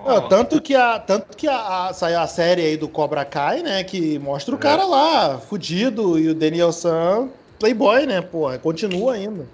Não, 0.05 0.29
tanto 0.29 0.61
que, 0.61 0.75
a, 0.75 0.99
tanto 0.99 1.37
que 1.37 1.47
a, 1.49 1.89
a- 1.89 1.93
saiu 1.93 2.21
a 2.21 2.27
série 2.27 2.63
aí 2.63 2.77
do 2.77 2.89
Cobra 2.89 3.25
Kai, 3.25 3.63
né? 3.63 3.85
Que 3.85 4.19
mostra 4.19 4.55
o 4.55 4.59
cara 4.59 4.85
lá, 4.85 5.39
fudido, 5.39 6.19
e 6.19 6.29
o 6.29 6.35
Daniel 6.35 6.73
San, 6.73 7.29
playboy, 7.59 8.07
né? 8.07 8.21
Pô, 8.21 8.51
continua 8.59 9.15
ainda. 9.15 9.47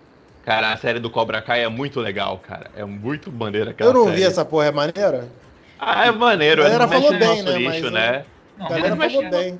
Cara, 0.45 0.73
a 0.73 0.77
série 0.77 0.99
do 0.99 1.11
Cobra 1.11 1.43
Kai 1.43 1.63
é 1.65 1.69
muito 1.69 2.01
legal, 2.01 2.39
cara. 2.39 2.71
É 2.77 2.85
muito 2.85 3.31
maneira 3.31 3.71
aquela 3.73 3.91
Eu 3.91 3.95
não 3.95 4.05
série. 4.07 4.17
vi 4.17 4.23
essa 4.25 4.45
porra, 4.45 4.67
é 4.67 4.73
maneira? 4.73 5.29
Ah, 5.79 6.07
é 6.07 6.11
maneiro. 6.11 6.63
A 6.63 6.65
galera 6.65 6.87
mexem 6.87 7.03
falou 7.07 7.13
no 7.13 7.19
bem, 7.19 7.29
nosso 7.43 7.45
né, 7.53 7.59
lixo, 7.59 7.83
mas, 7.85 7.93
né? 7.93 8.25
Não, 8.57 8.67
A 8.67 8.69
galera 8.71 8.97
falou 8.97 9.31
bem. 9.31 9.59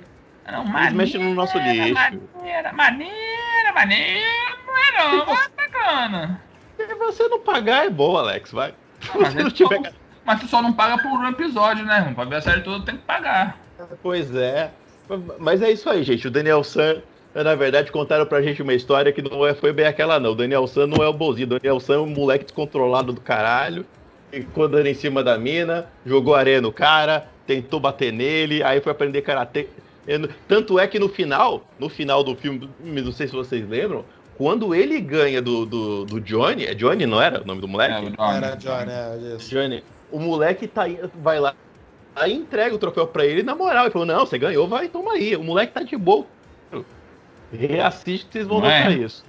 Não, 0.51 0.59
Eles 0.61 0.73
maneira, 0.73 0.95
mexem 0.97 1.21
no 1.21 1.35
nosso 1.35 1.59
lixo. 1.59 1.95
Maneira, 1.95 2.73
maneira, 2.73 3.73
maneira. 3.75 4.21
Não 4.67 4.79
é 4.79 5.17
não, 5.17 5.27
bacana. 5.27 6.41
Se 6.77 6.95
você 6.95 7.29
não 7.29 7.41
pagar, 7.41 7.85
é 7.87 7.91
bom, 7.91 8.17
Alex, 8.17 8.51
vai. 8.51 8.73
Se 9.03 9.19
mas 9.19 9.33
você 9.35 9.39
é 9.41 9.43
não 9.43 9.51
tiver... 9.51 9.77
só- 9.77 10.08
Mas 10.29 10.41
tu 10.41 10.47
só 10.47 10.61
não 10.61 10.75
paga 10.75 11.03
por 11.03 11.11
um 11.11 11.27
episódio, 11.27 11.87
né, 11.87 12.01
irmão? 12.01 12.13
Pra 12.13 12.25
ver 12.27 12.37
a 12.37 12.43
série 12.43 12.61
toda 12.61 12.85
tem 12.85 12.97
que 12.97 13.03
pagar. 13.03 13.59
Pois 14.03 14.35
é. 14.37 14.71
Mas 15.39 15.63
é 15.63 15.73
isso 15.73 15.89
aí, 15.89 16.03
gente. 16.03 16.29
O 16.29 16.31
Daniel 16.31 16.63
San, 16.63 17.01
na 17.35 17.55
verdade, 17.55 17.91
contaram 17.91 18.27
pra 18.27 18.43
gente 18.43 18.61
uma 18.61 18.75
história 18.75 19.11
que 19.11 19.23
não 19.23 19.47
é, 19.47 19.55
foi 19.55 19.73
bem 19.73 19.87
aquela, 19.87 20.21
não. 20.21 20.33
O 20.33 20.35
Daniel 20.35 20.67
San 20.67 20.87
não 20.87 21.03
é 21.03 21.09
o 21.09 21.15
bonzinho. 21.15 21.47
O 21.47 21.59
Daniel 21.59 21.81
San 21.81 21.95
é 21.95 21.99
um 22.01 22.07
moleque 22.07 22.45
descontrolado 22.45 23.11
do 23.11 23.23
caralho. 23.23 23.87
Ficou 24.31 24.69
dando 24.69 24.87
em 24.87 24.93
cima 24.93 25.25
da 25.25 25.39
mina, 25.39 25.87
jogou 26.05 26.35
areia 26.35 26.61
no 26.61 26.71
cara, 26.71 27.27
tentou 27.47 27.81
bater 27.81 28.13
nele, 28.13 28.63
aí 28.63 28.83
foi 28.83 28.93
aprender 28.93 29.23
karatê. 29.23 29.67
Tanto 30.47 30.79
é 30.79 30.87
que 30.87 30.99
no 30.99 31.09
final, 31.09 31.67
no 31.79 31.89
final 31.89 32.23
do 32.23 32.37
filme, 32.37 32.69
não 32.79 33.13
sei 33.13 33.29
se 33.29 33.33
vocês 33.33 33.67
lembram, 33.67 34.05
quando 34.37 34.75
ele 34.75 35.01
ganha 35.01 35.41
do, 35.41 35.65
do, 35.65 36.05
do 36.05 36.21
Johnny, 36.21 36.67
é 36.67 36.75
Johnny, 36.75 37.07
não 37.07 37.21
era 37.21 37.41
o 37.41 37.47
nome 37.47 37.63
do 37.63 37.67
moleque? 37.67 37.95
É, 37.95 38.11
Johnny, 38.11 38.37
era 38.37 38.57
Johnny, 38.57 38.91
é 38.93 39.37
isso. 39.37 39.51
Johnny, 39.51 39.83
o 40.11 40.19
moleque 40.19 40.67
tá, 40.67 40.85
vai 41.15 41.39
lá, 41.39 41.55
aí 42.15 42.33
entrega 42.33 42.75
o 42.75 42.79
troféu 42.79 43.07
pra 43.07 43.25
ele 43.25 43.43
na 43.43 43.55
moral. 43.55 43.85
Ele 43.85 43.93
falou: 43.93 44.07
Não, 44.07 44.27
você 44.27 44.39
ganhou, 44.39 44.69
vai, 44.69 44.89
toma 44.89 45.13
aí. 45.13 45.37
O 45.37 45.43
moleque 45.43 45.73
tá 45.73 45.83
de 45.83 45.97
boa. 45.97 46.27
Reassiste 47.53 48.27
que 48.27 48.33
vocês 48.33 48.47
vão 48.47 48.61
notar 48.61 48.93
é. 48.93 48.95
isso. 48.95 49.25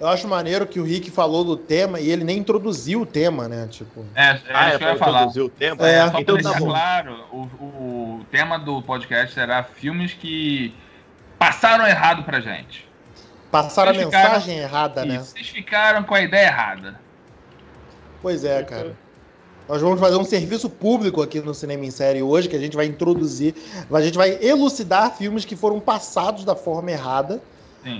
Eu 0.00 0.08
acho 0.08 0.26
maneiro 0.26 0.66
que 0.66 0.80
o 0.80 0.84
Rick 0.84 1.10
falou 1.10 1.44
do 1.44 1.56
tema 1.56 2.00
e 2.00 2.10
ele 2.10 2.24
nem 2.24 2.38
introduziu 2.38 3.02
o 3.02 3.06
tema, 3.06 3.48
né? 3.48 3.68
Tipo... 3.68 4.04
É, 4.14 4.22
é 4.24 4.40
ah, 4.52 4.68
isso 4.68 4.78
que 4.78 4.84
eu 4.84 4.88
ia 4.88 4.96
falar. 4.96 5.26
O 5.28 5.48
tema? 5.48 5.88
É, 5.88 6.10
só 6.10 6.18
então 6.18 6.36
tá 6.36 6.58
claro, 6.58 7.24
o, 7.32 7.42
o 8.18 8.26
tema 8.30 8.58
do 8.58 8.82
podcast 8.82 9.32
será 9.32 9.62
filmes 9.62 10.12
que 10.12 10.74
passaram 11.38 11.86
errado 11.86 12.24
pra 12.24 12.40
gente. 12.40 12.88
Passaram 13.52 13.94
vocês 13.94 14.02
a 14.02 14.06
mensagem 14.06 14.56
ficaram, 14.56 14.62
errada, 14.62 15.04
né? 15.04 15.18
Vocês 15.20 15.48
ficaram 15.48 16.02
com 16.02 16.14
a 16.14 16.20
ideia 16.20 16.48
errada. 16.48 17.00
Pois 18.20 18.44
é, 18.44 18.64
cara. 18.64 18.96
Nós 19.68 19.80
vamos 19.80 19.98
fazer 19.98 20.16
um 20.16 20.24
serviço 20.24 20.68
público 20.68 21.22
aqui 21.22 21.40
no 21.40 21.54
Cinema 21.54 21.84
em 21.86 21.90
Série 21.90 22.22
hoje, 22.22 22.48
que 22.48 22.56
a 22.56 22.58
gente 22.58 22.76
vai 22.76 22.86
introduzir, 22.86 23.54
a 23.90 24.00
gente 24.00 24.16
vai 24.16 24.38
elucidar 24.42 25.16
filmes 25.16 25.44
que 25.44 25.56
foram 25.56 25.80
passados 25.80 26.44
da 26.44 26.54
forma 26.54 26.90
errada 26.90 27.42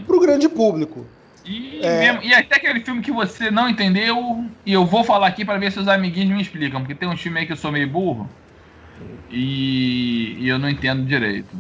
para 0.07 0.17
o 0.17 0.21
grande 0.21 0.49
público. 0.49 1.07
E, 1.45 1.81
é... 1.83 2.01
mesmo, 2.01 2.23
e 2.23 2.35
até 2.35 2.57
aquele 2.57 2.81
filme 2.81 3.03
que 3.03 3.13
você 3.13 3.51
não 3.51 3.69
entendeu, 3.69 4.45
e 4.65 4.73
eu 4.73 4.85
vou 4.85 5.05
falar 5.05 5.27
aqui 5.27 5.45
para 5.45 5.59
ver 5.59 5.73
se 5.73 5.79
os 5.79 5.89
amiguinhos 5.89 6.37
me 6.37 6.43
explicam, 6.43 6.81
porque 6.81 6.95
tem 6.95 7.09
um 7.09 7.17
filme 7.17 7.41
aí 7.41 7.47
que 7.47 7.53
eu 7.53 7.57
sou 7.57 7.73
meio 7.73 7.89
burro 7.89 8.29
e, 9.31 10.37
e 10.39 10.49
eu 10.49 10.59
não 10.59 10.69
entendo 10.69 11.05
direito. 11.05 11.55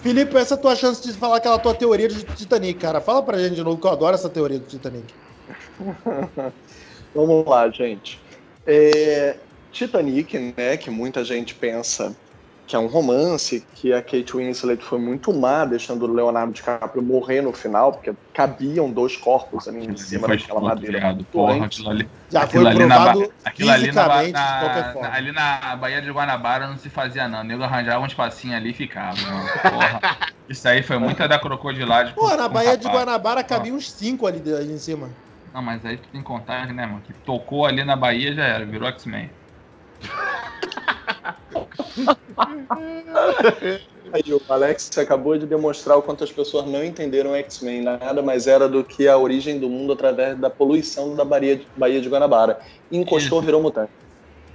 Felipe, 0.00 0.36
essa 0.36 0.54
é 0.54 0.56
a 0.58 0.60
tua 0.60 0.76
chance 0.76 1.02
de 1.02 1.14
falar 1.14 1.38
aquela 1.38 1.58
tua 1.58 1.74
teoria 1.74 2.08
do 2.08 2.22
Titanic, 2.34 2.78
cara. 2.78 3.00
Fala 3.00 3.22
pra 3.22 3.38
gente 3.38 3.54
de 3.54 3.62
novo, 3.62 3.80
que 3.80 3.86
eu 3.86 3.90
adoro 3.90 4.14
essa 4.14 4.28
teoria 4.28 4.58
do 4.58 4.66
Titanic. 4.66 5.14
Vamos 7.14 7.46
lá, 7.46 7.70
gente. 7.70 8.20
É, 8.66 9.36
Titanic, 9.74 10.54
né, 10.56 10.76
que 10.76 10.88
muita 10.88 11.24
gente 11.24 11.54
pensa 11.54 12.14
que 12.66 12.74
é 12.74 12.78
um 12.78 12.86
romance, 12.86 13.66
que 13.74 13.92
a 13.92 14.00
Kate 14.00 14.36
Winslet 14.36 14.82
foi 14.82 14.98
muito 14.98 15.34
má, 15.34 15.66
deixando 15.66 16.06
o 16.06 16.12
Leonardo 16.12 16.52
DiCaprio 16.52 17.02
morrer 17.02 17.42
no 17.42 17.52
final, 17.52 17.92
porque 17.92 18.12
cabiam 18.32 18.90
dois 18.90 19.16
corpos 19.16 19.68
ali 19.68 19.84
em 19.84 19.96
cima 19.96 20.28
daquela 20.28 20.60
madeira. 20.60 21.18
Porra, 21.30 21.66
aquilo 21.66 21.90
ali, 21.90 22.08
Já 22.30 22.42
aquilo 22.42 22.64
foi 22.64 22.74
provado 22.74 23.20
na, 23.20 23.26
aquilo 23.44 23.70
ali 23.70 23.92
na, 23.92 24.28
na, 24.30 25.14
ali 25.14 25.32
na 25.32 25.76
Baía 25.76 26.00
de 26.00 26.10
Guanabara 26.10 26.66
não 26.66 26.78
se 26.78 26.88
fazia 26.88 27.28
não. 27.28 27.40
O 27.40 27.44
nego 27.44 27.62
arranjava 27.62 28.02
um 28.02 28.06
espacinho 28.06 28.56
ali 28.56 28.70
e 28.70 28.74
ficava. 28.74 29.18
Porra, 29.60 30.00
isso 30.48 30.66
aí 30.66 30.82
foi 30.82 30.98
muita 30.98 31.28
da 31.28 31.38
crocodilagem. 31.38 32.14
Pô, 32.14 32.34
na 32.34 32.48
Baía 32.48 32.78
de 32.78 32.88
Guanabara 32.88 33.44
cabia 33.44 33.74
uns 33.74 33.90
cinco 33.90 34.26
ali, 34.26 34.40
ali 34.54 34.72
em 34.72 34.78
cima. 34.78 35.10
Não, 35.52 35.60
mas 35.60 35.84
aí 35.84 35.98
tu 35.98 36.08
tem 36.08 36.22
que 36.22 36.26
contar, 36.26 36.66
né, 36.72 36.86
mano? 36.86 37.02
Que 37.02 37.12
tocou 37.12 37.66
ali 37.66 37.84
na 37.84 37.94
Bahia 37.94 38.34
já 38.34 38.44
era, 38.44 38.64
virou 38.64 38.88
X-Men. 38.88 39.30
Aí, 44.12 44.32
o 44.32 44.40
Alex 44.48 44.96
acabou 44.98 45.36
de 45.36 45.46
demonstrar 45.46 45.98
o 45.98 46.02
quanto 46.02 46.22
as 46.22 46.30
pessoas 46.30 46.66
não 46.66 46.84
entenderam 46.84 47.34
X-Men. 47.34 47.82
Nada 47.82 48.22
mais 48.22 48.46
era 48.46 48.68
do 48.68 48.84
que 48.84 49.08
a 49.08 49.18
origem 49.18 49.58
do 49.58 49.68
mundo 49.68 49.92
através 49.92 50.38
da 50.38 50.48
poluição 50.48 51.16
da 51.16 51.24
Baía 51.24 51.56
de, 51.56 51.66
Baía 51.76 52.00
de 52.00 52.08
Guanabara. 52.08 52.60
Encostou, 52.92 53.38
isso. 53.38 53.46
virou 53.46 53.62
mutante. 53.62 53.90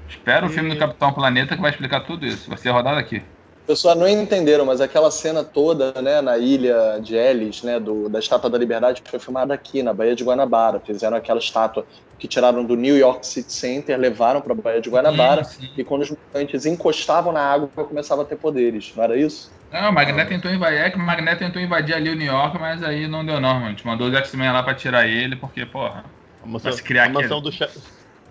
Espera 0.07 0.45
o 0.45 0.49
filme 0.49 0.69
do 0.69 0.77
Capitão 0.77 1.11
Planeta 1.11 1.55
que 1.55 1.61
vai 1.61 1.71
explicar 1.71 2.01
tudo 2.01 2.25
isso. 2.25 2.49
Vai 2.49 2.57
ser 2.57 2.69
rodado 2.69 2.97
aqui 2.97 3.21
pessoas 3.69 3.95
não 3.95 4.07
entenderam, 4.07 4.65
mas 4.65 4.81
aquela 4.81 5.11
cena 5.11 5.43
toda, 5.43 5.93
né, 6.01 6.21
na 6.21 6.39
ilha 6.39 6.99
de 6.99 7.15
Ellis, 7.15 7.61
né, 7.61 7.79
do, 7.79 8.09
da 8.09 8.17
Estátua 8.17 8.49
da 8.49 8.57
Liberdade, 8.57 9.03
foi 9.05 9.19
filmada 9.19 9.53
aqui, 9.53 9.83
na 9.83 9.93
Baía 9.93 10.15
de 10.15 10.23
Guanabara. 10.23 10.79
Fizeram 10.79 11.15
aquela 11.15 11.37
estátua 11.37 11.85
que 12.17 12.27
tiraram 12.27 12.65
do 12.65 12.75
New 12.75 12.97
York 12.97 13.27
City 13.27 13.53
Center, 13.53 13.95
levaram 13.95 14.41
para 14.41 14.53
a 14.53 14.55
Baía 14.55 14.81
de 14.81 14.89
Guanabara, 14.89 15.43
sim, 15.43 15.61
sim. 15.61 15.71
e 15.77 15.83
quando 15.83 16.01
os 16.01 16.09
mutantes 16.09 16.65
encostavam 16.65 17.31
na 17.31 17.41
água, 17.41 17.69
começava 17.75 18.23
a 18.23 18.25
ter 18.25 18.37
poderes, 18.37 18.91
não 18.95 19.03
era 19.03 19.15
isso? 19.15 19.51
Não, 19.71 19.91
o 19.91 19.93
Magneto 19.93 20.29
tentou 20.29 20.51
invadir, 20.51 20.79
é 20.79 20.95
o 20.95 20.99
Magneto 20.99 21.37
tentou 21.37 21.61
invadir 21.61 21.93
ali 21.93 22.09
o 22.09 22.15
New 22.15 22.25
York, 22.25 22.57
mas 22.59 22.81
aí 22.81 23.07
não 23.07 23.23
deu 23.23 23.39
não, 23.39 23.53
mano. 23.53 23.67
A 23.67 23.69
gente 23.69 23.85
mandou 23.85 24.07
os 24.07 24.15
X-Men 24.15 24.51
lá 24.51 24.63
para 24.63 24.73
tirar 24.73 25.07
ele, 25.07 25.35
porque, 25.35 25.63
porra, 25.63 26.05
a 26.43 26.47
mansão, 26.47 26.71
se 26.71 26.81
criar 26.81 27.05
a 27.05 27.09
mansão, 27.09 27.39
do 27.39 27.51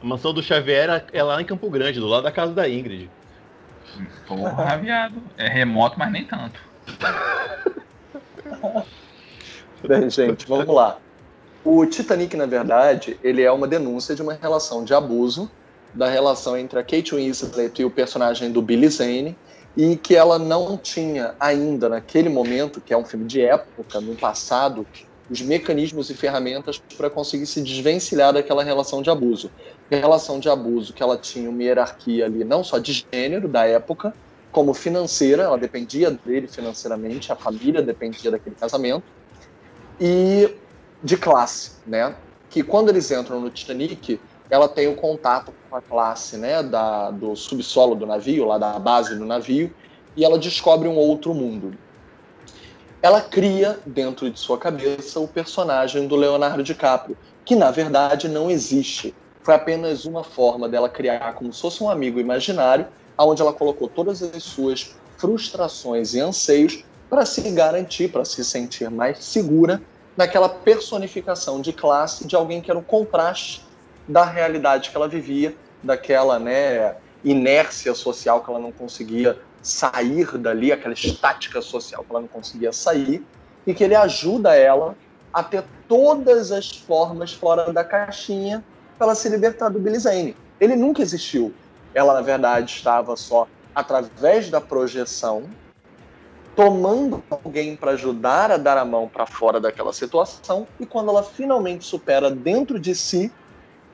a 0.03 0.05
mansão 0.05 0.35
do 0.35 0.43
Xavier 0.43 1.05
é 1.13 1.23
lá 1.23 1.41
em 1.41 1.45
Campo 1.45 1.71
Grande, 1.71 2.01
do 2.01 2.09
lado 2.09 2.25
da 2.25 2.33
casa 2.33 2.53
da 2.53 2.69
Ingrid. 2.69 3.09
Porra, 4.27 4.77
viado. 4.77 5.23
É 5.37 5.49
remoto, 5.49 5.99
mas 5.99 6.13
nem 6.13 6.25
tanto. 6.25 6.61
Bem, 9.87 10.11
gente, 10.11 10.47
vamos 10.47 10.75
lá. 10.75 10.99
O 11.65 11.85
Titanic, 11.87 12.37
na 12.37 12.47
verdade, 12.47 13.19
ele 13.23 13.43
é 13.43 13.51
uma 13.51 13.67
denúncia 13.67 14.15
de 14.15 14.23
uma 14.23 14.35
relação 14.35 14.85
de 14.85 14.95
abuso, 14.95 15.51
da 15.93 16.09
relação 16.09 16.57
entre 16.57 16.79
a 16.79 16.83
Kate 16.83 17.15
Winslet 17.15 17.81
e 17.81 17.85
o 17.85 17.91
personagem 17.91 18.51
do 18.51 18.63
Billy 18.63 18.89
Zane, 18.89 19.37
e 19.77 19.97
que 19.97 20.17
ela 20.17 20.39
não 20.39 20.77
tinha 20.77 21.35
ainda, 21.39 21.89
naquele 21.89 22.29
momento, 22.29 22.81
que 22.81 22.93
é 22.93 22.97
um 22.97 23.05
filme 23.05 23.27
de 23.27 23.41
época, 23.41 24.01
no 24.01 24.15
passado, 24.15 24.87
os 25.31 25.43
mecanismos 25.43 26.11
e 26.11 26.15
ferramentas 26.15 26.81
para 26.97 27.11
conseguir 27.11 27.47
se 27.47 27.61
desvencilhar 27.61 28.33
daquela 28.33 28.65
relação 28.65 29.03
de 29.03 29.11
abuso. 29.11 29.51
Relação 29.91 30.39
de 30.39 30.49
abuso 30.49 30.93
que 30.93 31.03
ela 31.03 31.17
tinha 31.17 31.49
uma 31.49 31.63
hierarquia 31.63 32.27
ali, 32.27 32.45
não 32.45 32.63
só 32.63 32.79
de 32.79 33.07
gênero 33.13 33.49
da 33.49 33.67
época, 33.67 34.15
como 34.53 34.75
financeira, 34.75 35.45
ela 35.45 35.57
dependia 35.57 36.11
dele 36.11 36.47
financeiramente, 36.47 37.33
a 37.33 37.37
família 37.37 37.83
dependia 37.83 38.31
daquele 38.31 38.57
casamento, 38.57 39.05
e 40.01 40.55
de 41.03 41.17
classe, 41.17 41.73
né? 41.87 42.15
Que 42.51 42.63
quando 42.63 42.89
eles 42.89 43.11
entram 43.11 43.41
no 43.41 43.51
Titanic, 43.51 44.21
ela 44.51 44.69
tem 44.69 44.89
o 44.89 44.97
contato 44.97 45.53
com 45.69 45.77
a 45.77 45.83
classe, 45.83 46.37
né, 46.37 46.63
da, 46.63 47.11
do 47.11 47.37
subsolo 47.37 47.95
do 47.95 48.07
navio, 48.07 48.47
lá 48.47 48.59
da 48.59 48.79
base 48.79 49.17
do 49.17 49.25
navio, 49.25 49.71
e 50.17 50.25
ela 50.25 50.39
descobre 50.39 50.89
um 50.89 50.97
outro 50.97 51.35
mundo 51.35 51.73
ela 53.01 53.21
cria 53.21 53.79
dentro 53.87 54.31
de 54.31 54.39
sua 54.39 54.59
cabeça 54.59 55.21
o 55.21 55.29
personagem 55.29 56.07
do 56.07 56.17
Leonardo 56.17 56.63
DiCaprio, 56.63 57.17
que 57.45 57.55
na 57.55 57.71
verdade 57.71 58.29
não 58.29 58.51
existe. 58.51 59.15
Foi 59.49 59.55
apenas 59.55 60.05
uma 60.05 60.23
forma 60.23 60.69
dela 60.69 60.91
criar 60.91 61.33
como 61.33 61.51
se 61.55 61.63
fosse 61.63 61.83
um 61.83 61.89
amigo 61.89 62.21
imaginário, 62.21 62.87
onde 63.17 63.41
ela 63.41 63.51
colocou 63.51 63.89
todas 63.89 64.23
as 64.23 64.43
suas 64.43 64.95
frustrações 65.17 66.13
e 66.13 66.21
anseios 66.21 66.85
para 67.09 67.25
se 67.25 67.41
garantir, 67.53 68.13
para 68.13 68.27
se 68.27 68.45
sentir 68.45 68.91
mais 68.91 69.25
segura 69.25 69.81
naquela 70.15 70.51
personificação 70.51 71.63
de 71.63 71.73
classe 71.73 72.27
de 72.27 72.37
alguém 72.37 72.61
que 72.61 72.71
era 72.71 72.79
o 72.79 72.83
contraste 72.83 73.65
da 74.07 74.23
realidade 74.23 74.91
que 74.91 74.97
ela 74.99 75.09
vivia, 75.09 75.57
daquela 75.83 76.39
né, 76.39 76.97
inércia 77.25 77.95
social 77.95 78.43
que 78.43 78.51
ela 78.51 78.61
não 78.61 78.71
conseguia 78.71 79.41
sair 79.63 80.37
dali, 80.37 80.73
aquela 80.73 80.93
estática 80.93 81.63
social 81.63 82.05
que 82.05 82.11
ela 82.11 82.21
não 82.21 82.29
conseguia 82.29 82.71
sair, 82.71 83.25
e 83.67 83.73
que 83.73 83.83
ele 83.83 83.95
ajuda 83.95 84.55
ela 84.55 84.95
a 85.33 85.43
ter 85.43 85.65
todas 85.89 86.53
as 86.53 86.71
formas 86.71 87.33
fora 87.33 87.73
da 87.73 87.83
caixinha 87.83 88.63
para 88.99 89.07
ela 89.07 89.15
se 89.15 89.29
libertar 89.29 89.69
do 89.69 89.79
Billy 89.79 89.99
Zane. 89.99 90.37
Ele 90.61 90.75
nunca 90.75 91.01
existiu. 91.01 91.55
Ela, 91.95 92.15
na 92.15 92.21
verdade, 92.21 92.73
estava 92.73 93.17
só 93.17 93.47
através 93.75 94.51
da 94.51 94.61
projeção, 94.61 95.45
tomando 96.57 97.23
alguém 97.31 97.77
para 97.77 97.93
ajudar 97.93 98.51
a 98.51 98.57
dar 98.57 98.77
a 98.77 98.85
mão 98.85 99.09
para 99.09 99.25
fora 99.25 99.61
daquela 99.61 99.93
situação, 99.93 100.67
e 100.81 100.85
quando 100.85 101.11
ela 101.11 101.23
finalmente 101.23 101.85
supera 101.85 102.29
dentro 102.31 102.81
de 102.81 102.95
si 102.95 103.33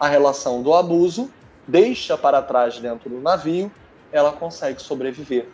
a 0.01 0.09
relação 0.09 0.63
do 0.63 0.73
abuso, 0.73 1.31
deixa 1.69 2.17
para 2.17 2.41
trás 2.41 2.79
dentro 2.79 3.11
do 3.11 3.21
navio 3.21 3.71
ela 4.15 4.33
consegue 4.33 4.81
sobreviver. 4.81 5.49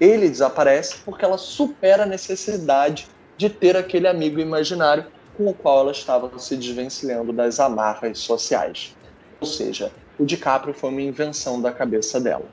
Ele 0.00 0.28
desaparece 0.28 0.98
porque 1.04 1.24
ela 1.24 1.36
supera 1.36 2.04
a 2.04 2.06
necessidade 2.06 3.06
de 3.36 3.50
ter 3.50 3.76
aquele 3.76 4.08
amigo 4.08 4.40
imaginário 4.40 5.06
com 5.38 5.46
o 5.46 5.54
qual 5.54 5.80
ela 5.80 5.92
estava 5.92 6.36
se 6.36 6.56
desvencilhando 6.56 7.32
das 7.32 7.60
amarras 7.60 8.18
sociais. 8.18 8.96
Ou 9.40 9.46
seja, 9.46 9.92
o 10.18 10.26
DiCaprio 10.26 10.74
foi 10.74 10.90
uma 10.90 11.00
invenção 11.00 11.62
da 11.62 11.72
cabeça 11.72 12.20
dela. 12.20 12.44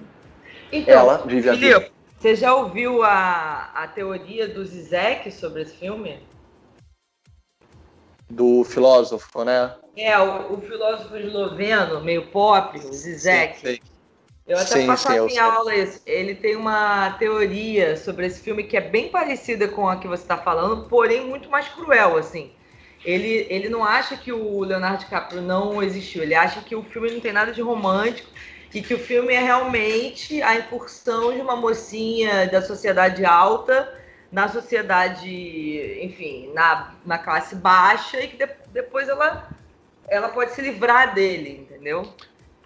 Então, 0.72 0.94
ela 0.94 1.18
vive 1.26 1.50
a 1.50 1.54
vida. 1.54 1.92
Você 2.20 2.36
já 2.36 2.54
ouviu 2.54 3.02
a, 3.02 3.72
a 3.74 3.88
teoria 3.88 4.48
do 4.48 4.64
Zizek 4.64 5.32
sobre 5.32 5.64
esse 5.64 5.76
filme? 5.76 6.20
Do 8.30 8.64
filósofo, 8.64 9.44
né? 9.44 9.76
É, 9.98 10.18
o, 10.20 10.54
o 10.54 10.62
filósofo 10.62 11.16
esloveno, 11.18 12.02
meio 12.02 12.28
pop, 12.28 12.78
o 12.78 12.94
Zizek. 12.94 13.60
Sim, 13.60 13.68
sim. 13.68 13.80
Eu 14.48 14.58
até 14.60 14.80
Sim, 14.80 14.88
passava 14.88 15.16
sim, 15.16 15.20
eu 15.20 15.28
em 15.28 15.32
sei. 15.32 15.40
aula 15.40 15.76
isso. 15.76 16.02
Ele 16.06 16.36
tem 16.36 16.56
uma 16.56 17.12
teoria 17.14 17.98
sobre 17.98 18.28
esse 18.28 18.42
filme 18.42 18.64
que 18.64 18.78
é 18.78 18.82
bem 18.82 19.10
parecida 19.10 19.68
com 19.68 19.90
a 19.90 19.98
que 19.98 20.08
você 20.08 20.22
está 20.22 20.38
falando, 20.38 20.88
porém 20.88 21.28
muito 21.28 21.50
mais 21.50 21.68
cruel, 21.70 22.16
assim. 22.16 22.55
Ele, 23.06 23.46
ele 23.50 23.70
não 23.70 23.84
acha 23.86 24.18
que 24.18 24.32
o 24.32 24.62
Leonardo 24.64 25.00
DiCaprio 25.04 25.42
não 25.42 25.82
existiu, 25.84 26.24
ele 26.24 26.34
acha 26.34 26.60
que 26.62 26.76
o 26.76 26.84
filme 26.84 27.12
não 27.12 27.20
tem 27.22 27.32
nada 27.32 27.52
de 27.52 27.62
romântico 27.62 28.28
e 28.74 28.82
que 28.82 28.94
o 28.96 29.00
filme 29.00 29.34
é 29.34 29.40
realmente 29.40 30.42
a 30.42 30.56
incursão 30.58 31.32
de 31.34 31.40
uma 31.40 31.56
mocinha 31.56 32.48
da 32.48 32.62
sociedade 32.62 33.24
alta 33.24 33.94
na 34.32 34.50
sociedade, 34.50 36.00
enfim, 36.02 36.52
na, 36.54 36.94
na 37.06 37.18
classe 37.18 37.56
baixa 37.56 38.20
e 38.22 38.28
que 38.28 38.38
de- 38.38 38.50
depois 38.74 39.08
ela, 39.08 39.48
ela 40.08 40.30
pode 40.30 40.52
se 40.52 40.62
livrar 40.62 41.14
dele, 41.14 41.66
entendeu? 41.70 42.04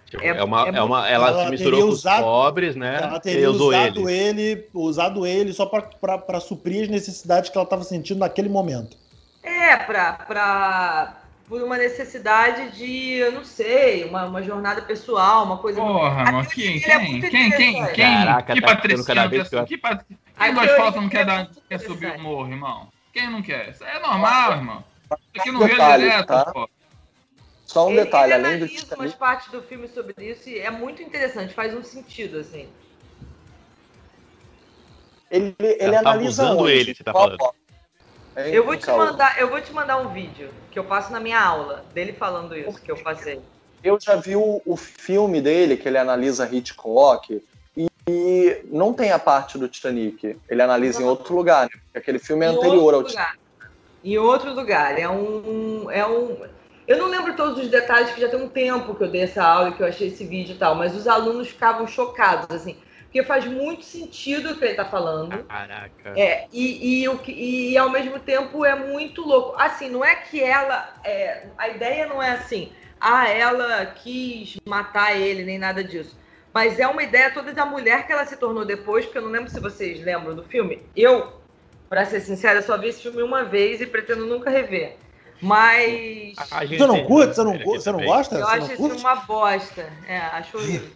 Tipo, 0.06 0.24
É- 0.24 0.28
é, 0.28 0.42
uma, 0.42 0.66
é 0.66 0.68
é 0.74 0.82
uma, 0.82 1.08
ela, 1.08 1.28
Ela 1.28 1.44
se 1.44 1.50
misturou 1.50 1.82
com 1.82 1.88
os 1.88 1.98
usado- 2.00 2.24
pobres, 2.24 2.74
né? 2.74 2.98
Ela 3.00 3.20
teria 3.20 3.50
usou 3.50 3.68
usado 3.68 4.10
ele. 4.10 4.50
ele. 4.50 4.68
usado 4.74 5.26
ele 5.26 5.52
só 5.52 5.66
para 5.66 6.40
suprir 6.40 6.84
as 6.84 6.88
necessidades 6.88 7.50
que 7.50 7.56
ela 7.56 7.64
estava 7.64 7.84
sentindo 7.84 8.18
naquele 8.20 8.48
momento. 8.48 8.96
É, 9.60 9.76
pra, 9.76 10.14
pra, 10.14 11.20
por 11.46 11.60
uma 11.62 11.76
necessidade 11.76 12.70
de, 12.78 13.12
eu 13.16 13.30
não 13.30 13.44
sei, 13.44 14.04
uma, 14.04 14.24
uma 14.24 14.42
jornada 14.42 14.80
pessoal, 14.80 15.44
uma 15.44 15.58
coisa. 15.58 15.78
Porra, 15.78 16.22
A 16.22 16.32
mano, 16.32 16.48
quem, 16.48 16.82
é 16.82 16.98
quem, 16.98 17.08
muito 17.10 17.26
quem, 17.26 17.30
quem, 17.30 17.72
interessante. 17.74 17.94
quem, 17.94 18.04
Caraca, 18.04 18.54
que 18.54 18.60
tá 18.62 18.66
patriciano 18.66 19.30
quer, 19.30 19.50
pior. 19.50 19.66
que, 19.66 19.76
pat- 19.76 20.06
A 20.34 20.44
quem 20.46 20.54
das 20.54 20.64
teoria 20.64 20.84
fotos 20.84 21.02
não 21.02 21.08
quer, 21.10 21.20
é 21.20 21.24
dar, 21.26 21.44
muito 21.44 21.62
quer 21.68 21.78
subir 21.80 22.10
o 22.10 22.18
morro, 22.18 22.48
irmão? 22.50 22.88
Quem 23.12 23.30
não 23.30 23.42
quer? 23.42 23.68
Isso 23.68 23.84
é 23.84 24.00
normal, 24.00 24.52
irmão. 24.52 24.84
Isso 25.34 25.42
aqui 25.42 25.50
no 25.50 25.58
Rio 25.58 25.66
é 25.66 25.70
Detalhe, 25.72 26.04
direto, 26.04 26.26
tá? 26.26 26.44
pô. 26.52 26.70
Só 27.66 27.86
um 27.86 27.90
ele, 27.90 28.00
detalhe, 28.04 28.32
ele 28.32 28.32
além 28.32 28.58
do 28.60 28.64
analisa 28.64 28.80
Titanic, 28.80 29.02
umas 29.02 29.14
partes 29.14 29.48
do 29.52 29.62
filme 29.62 29.88
sobre 29.88 30.14
isso 30.18 30.48
e 30.48 30.58
é 30.58 30.70
muito 30.70 31.02
interessante, 31.02 31.52
faz 31.52 31.74
um 31.74 31.82
sentido, 31.84 32.38
assim. 32.38 32.66
ele, 35.30 35.54
ele 35.60 35.92
tá 35.92 35.98
analisa 35.98 36.44
abusando 36.44 36.62
onde? 36.62 36.72
ele, 36.72 36.94
você 36.94 37.04
tá 37.04 37.12
Qual 37.12 37.24
falando. 37.24 37.38
foto? 37.38 37.59
Hein, 38.36 38.54
Eu 38.54 38.64
vou 38.64 38.76
te 38.76 38.86
mandar, 38.86 39.40
eu 39.40 39.48
vou 39.48 39.60
te 39.60 39.72
mandar 39.72 39.96
um 39.98 40.08
vídeo 40.08 40.50
que 40.70 40.78
eu 40.78 40.84
passo 40.84 41.12
na 41.12 41.20
minha 41.20 41.40
aula 41.40 41.84
dele 41.92 42.12
falando 42.12 42.56
isso 42.56 42.80
que 42.80 42.90
eu 42.90 42.96
passei. 42.96 43.40
Eu 43.82 43.98
já 44.00 44.14
vi 44.16 44.36
o, 44.36 44.60
o 44.64 44.76
filme 44.76 45.40
dele, 45.40 45.76
que 45.76 45.88
ele 45.88 45.98
analisa 45.98 46.48
Hitchcock, 46.50 47.42
e, 47.76 47.86
e 48.08 48.60
não 48.66 48.92
tem 48.92 49.10
a 49.10 49.18
parte 49.18 49.58
do 49.58 49.68
Titanic. 49.68 50.38
Ele 50.48 50.62
analisa 50.62 51.02
em 51.02 51.06
outro 51.06 51.34
lugar, 51.34 51.64
né? 51.64 51.70
Porque 51.84 51.98
aquele 51.98 52.18
filme 52.18 52.44
é 52.44 52.50
Em 52.50 52.56
anterior 52.56 52.94
ao 52.94 53.04
Titanic. 53.04 53.40
Em 54.04 54.18
outro 54.18 54.54
lugar. 54.54 54.98
É 54.98 55.08
um, 55.08 55.90
é 55.90 56.06
um. 56.06 56.38
Eu 56.86 56.98
não 56.98 57.06
lembro 57.06 57.36
todos 57.36 57.58
os 57.62 57.68
detalhes, 57.68 58.10
que 58.12 58.20
já 58.20 58.28
tem 58.28 58.40
um 58.40 58.48
tempo 58.48 58.94
que 58.94 59.04
eu 59.04 59.10
dei 59.10 59.22
essa 59.22 59.42
aula 59.42 59.70
e 59.70 59.72
que 59.74 59.82
eu 59.82 59.86
achei 59.86 60.08
esse 60.08 60.26
vídeo 60.26 60.54
e 60.54 60.58
tal, 60.58 60.74
mas 60.74 60.94
os 60.94 61.06
alunos 61.06 61.48
ficavam 61.48 61.86
chocados, 61.86 62.54
assim, 62.54 62.76
porque 63.10 63.24
faz 63.24 63.44
muito 63.44 63.84
sentido 63.84 64.52
o 64.52 64.56
que 64.56 64.64
ele 64.64 64.70
está 64.70 64.84
falando. 64.84 65.42
Caraca. 65.44 66.14
É, 66.16 66.46
e, 66.52 67.02
e, 67.02 67.08
o 67.08 67.18
que- 67.18 67.32
e 67.32 67.76
ao 67.76 67.90
mesmo 67.90 68.20
tempo 68.20 68.64
é 68.64 68.76
muito 68.76 69.22
louco. 69.22 69.60
Assim, 69.60 69.90
não 69.90 70.04
é 70.04 70.14
que 70.14 70.40
ela. 70.40 70.96
é, 71.04 71.48
a 71.58 71.68
ideia 71.68 72.06
não 72.06 72.22
é 72.22 72.30
assim, 72.30 72.72
ah, 73.00 73.28
ela 73.28 73.84
quis 73.86 74.56
matar 74.64 75.16
ele, 75.16 75.42
nem 75.42 75.58
nada 75.58 75.82
disso. 75.82 76.16
Mas 76.54 76.78
é 76.78 76.86
uma 76.86 77.02
ideia 77.02 77.32
toda 77.32 77.52
da 77.52 77.66
mulher 77.66 78.06
que 78.06 78.12
ela 78.12 78.24
se 78.24 78.36
tornou 78.36 78.64
depois, 78.64 79.04
porque 79.04 79.18
eu 79.18 79.22
não 79.22 79.30
lembro 79.30 79.50
se 79.50 79.58
vocês 79.58 80.00
lembram 80.04 80.36
do 80.36 80.44
filme. 80.44 80.80
Eu, 80.94 81.32
pra 81.88 82.04
ser 82.04 82.20
sincera, 82.20 82.62
só 82.62 82.78
vi 82.78 82.88
esse 82.88 83.02
filme 83.02 83.22
uma 83.22 83.42
vez 83.42 83.80
e 83.80 83.86
pretendo 83.86 84.24
nunca 84.24 84.50
rever. 84.50 84.96
Mas 85.42 86.36
Você 86.36 86.86
não 86.86 87.04
curte? 87.04 87.34
Você 87.34 87.42
não? 87.42 87.58
Você 87.58 87.92
não 87.92 88.04
gosta? 88.04 88.36
eu 88.36 88.46
acho 88.46 88.68
filme 88.68 89.00
uma 89.00 89.16
bosta. 89.16 89.92
É, 90.06 90.18
acho 90.18 90.56
horrível. 90.58 90.90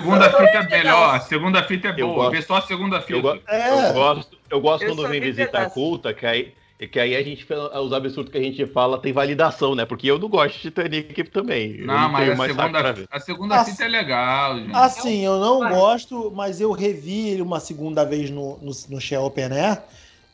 Segunda 0.00 0.30
fita 0.30 0.58
é 0.58 0.68
melhor, 0.78 1.14
a 1.14 1.20
segunda 1.20 1.62
fita 1.62 1.88
é 1.88 1.94
Eu 1.96 2.06
boa. 2.08 2.16
gosto. 2.16 2.30
Vê 2.30 2.42
só 2.42 2.56
a 2.56 2.62
segunda 2.62 2.96
Eu, 2.96 3.02
fita. 3.02 3.20
go- 3.20 3.40
É. 3.48 3.88
eu 3.90 3.92
gosto, 3.92 4.36
eu 4.50 4.60
gosto 4.60 4.82
Eu 4.84 4.94
quando 4.96 5.08
vem 5.08 5.20
vi 5.20 5.30
visita 5.30 5.50
pedaço. 5.52 5.74
culta, 5.74 6.14
que 6.14 6.24
aí, 6.26 6.52
que 6.90 6.98
aí 6.98 7.14
a 7.14 7.22
gente 7.22 7.46
os 7.84 7.92
absurdos 7.92 8.32
que 8.32 8.38
a 8.38 8.42
gente 8.42 8.64
fala 8.66 8.98
tem 8.98 9.12
validação, 9.12 9.74
né? 9.74 9.84
Porque 9.84 10.10
eu 10.10 10.18
não 10.18 10.28
gosto 10.28 10.54
de 10.56 10.60
Titanic 10.62 11.24
também. 11.24 11.76
Eu 11.80 11.86
Não, 11.86 12.08
mas 12.08 12.30
a 12.40 12.46
segunda, 12.46 12.92
ver. 12.92 13.06
a 13.10 13.20
segunda 13.20 13.64
fita 13.64 13.84
é 13.84 13.88
legal, 13.88 14.58
gente. 14.58 14.74
Assim, 14.74 15.24
eu 15.24 15.38
não 15.38 15.58
Vai. 15.60 15.74
gosto, 15.74 16.32
mas 16.34 16.60
eu 16.60 16.72
revi 16.72 17.28
ele 17.28 17.42
uma 17.42 17.60
segunda 17.60 18.04
vez 18.04 18.30
no, 18.30 18.58
no, 18.62 18.72
no 18.88 19.00
Shell 19.00 19.22
Open 19.24 19.44
Air 19.52 19.82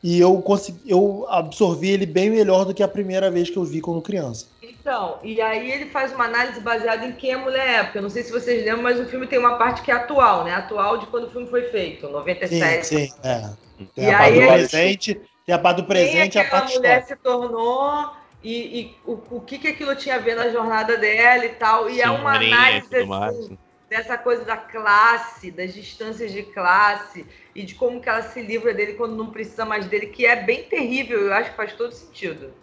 e 0.03 0.19
eu, 0.19 0.39
consegui, 0.41 0.79
eu 0.87 1.25
absorvi 1.29 1.89
ele 1.89 2.05
bem 2.05 2.29
melhor 2.29 2.63
do 2.65 2.73
que 2.73 2.81
a 2.83 2.87
primeira 2.87 3.29
vez 3.31 3.49
que 3.49 3.57
eu 3.57 3.63
vi 3.65 3.81
quando 3.81 4.01
criança. 4.01 4.45
Então, 4.87 5.19
e 5.21 5.41
aí 5.41 5.69
ele 5.69 5.87
faz 5.87 6.13
uma 6.13 6.23
análise 6.23 6.61
baseada 6.61 7.05
em 7.05 7.11
quem 7.11 7.33
a 7.33 7.37
mulher 7.37 7.67
é, 7.67 7.83
porque 7.83 7.97
eu 7.97 8.01
não 8.01 8.09
sei 8.09 8.23
se 8.23 8.31
vocês 8.31 8.63
lembram, 8.63 8.83
mas 8.83 8.97
o 8.97 9.05
filme 9.05 9.27
tem 9.27 9.37
uma 9.37 9.57
parte 9.57 9.81
que 9.81 9.91
é 9.91 9.93
atual, 9.93 10.45
né? 10.45 10.53
Atual 10.53 10.97
de 10.97 11.07
quando 11.07 11.25
o 11.25 11.29
filme 11.29 11.45
foi 11.49 11.63
feito, 11.63 12.05
Sim, 12.05 12.13
97. 12.13 12.85
sim, 12.85 13.13
é. 13.21 13.49
Tem 13.93 14.05
E 14.05 14.09
a 14.09 14.17
parte 14.17 14.39
do 14.39 14.47
presente, 14.47 15.21
tem 15.45 15.53
a 15.55 15.59
parte 15.59 15.81
do 15.81 15.87
presente 15.87 16.35
e 16.35 16.39
a 16.39 16.49
parte 16.49 16.77
mulher 16.77 17.01
histórica. 17.01 17.07
se 17.15 17.15
tornou 17.21 18.11
e, 18.41 18.79
e 18.79 18.95
o, 19.05 19.19
o 19.29 19.41
que, 19.41 19.59
que 19.59 19.67
aquilo 19.67 19.93
tinha 19.93 20.15
a 20.15 20.19
ver 20.19 20.37
na 20.37 20.47
jornada 20.51 20.97
dela 20.97 21.45
e 21.45 21.49
tal. 21.49 21.89
E 21.89 22.01
é 22.01 22.09
uma 22.09 22.35
análise 22.35 22.95
assim, 22.95 23.57
dessa 23.89 24.17
coisa 24.17 24.45
da 24.45 24.55
classe, 24.55 25.51
das 25.51 25.73
distâncias 25.73 26.31
de 26.31 26.43
classe 26.43 27.25
e 27.53 27.61
de 27.63 27.75
como 27.75 27.99
que 27.99 28.07
ela 28.07 28.21
se 28.21 28.41
livra 28.41 28.73
dele 28.73 28.93
quando 28.93 29.17
não 29.17 29.31
precisa 29.31 29.65
mais 29.65 29.85
dele, 29.85 30.07
que 30.07 30.25
é 30.25 30.37
bem 30.37 30.63
terrível, 30.63 31.19
eu 31.19 31.33
acho 31.33 31.49
que 31.49 31.57
faz 31.57 31.73
todo 31.73 31.91
sentido. 31.91 32.53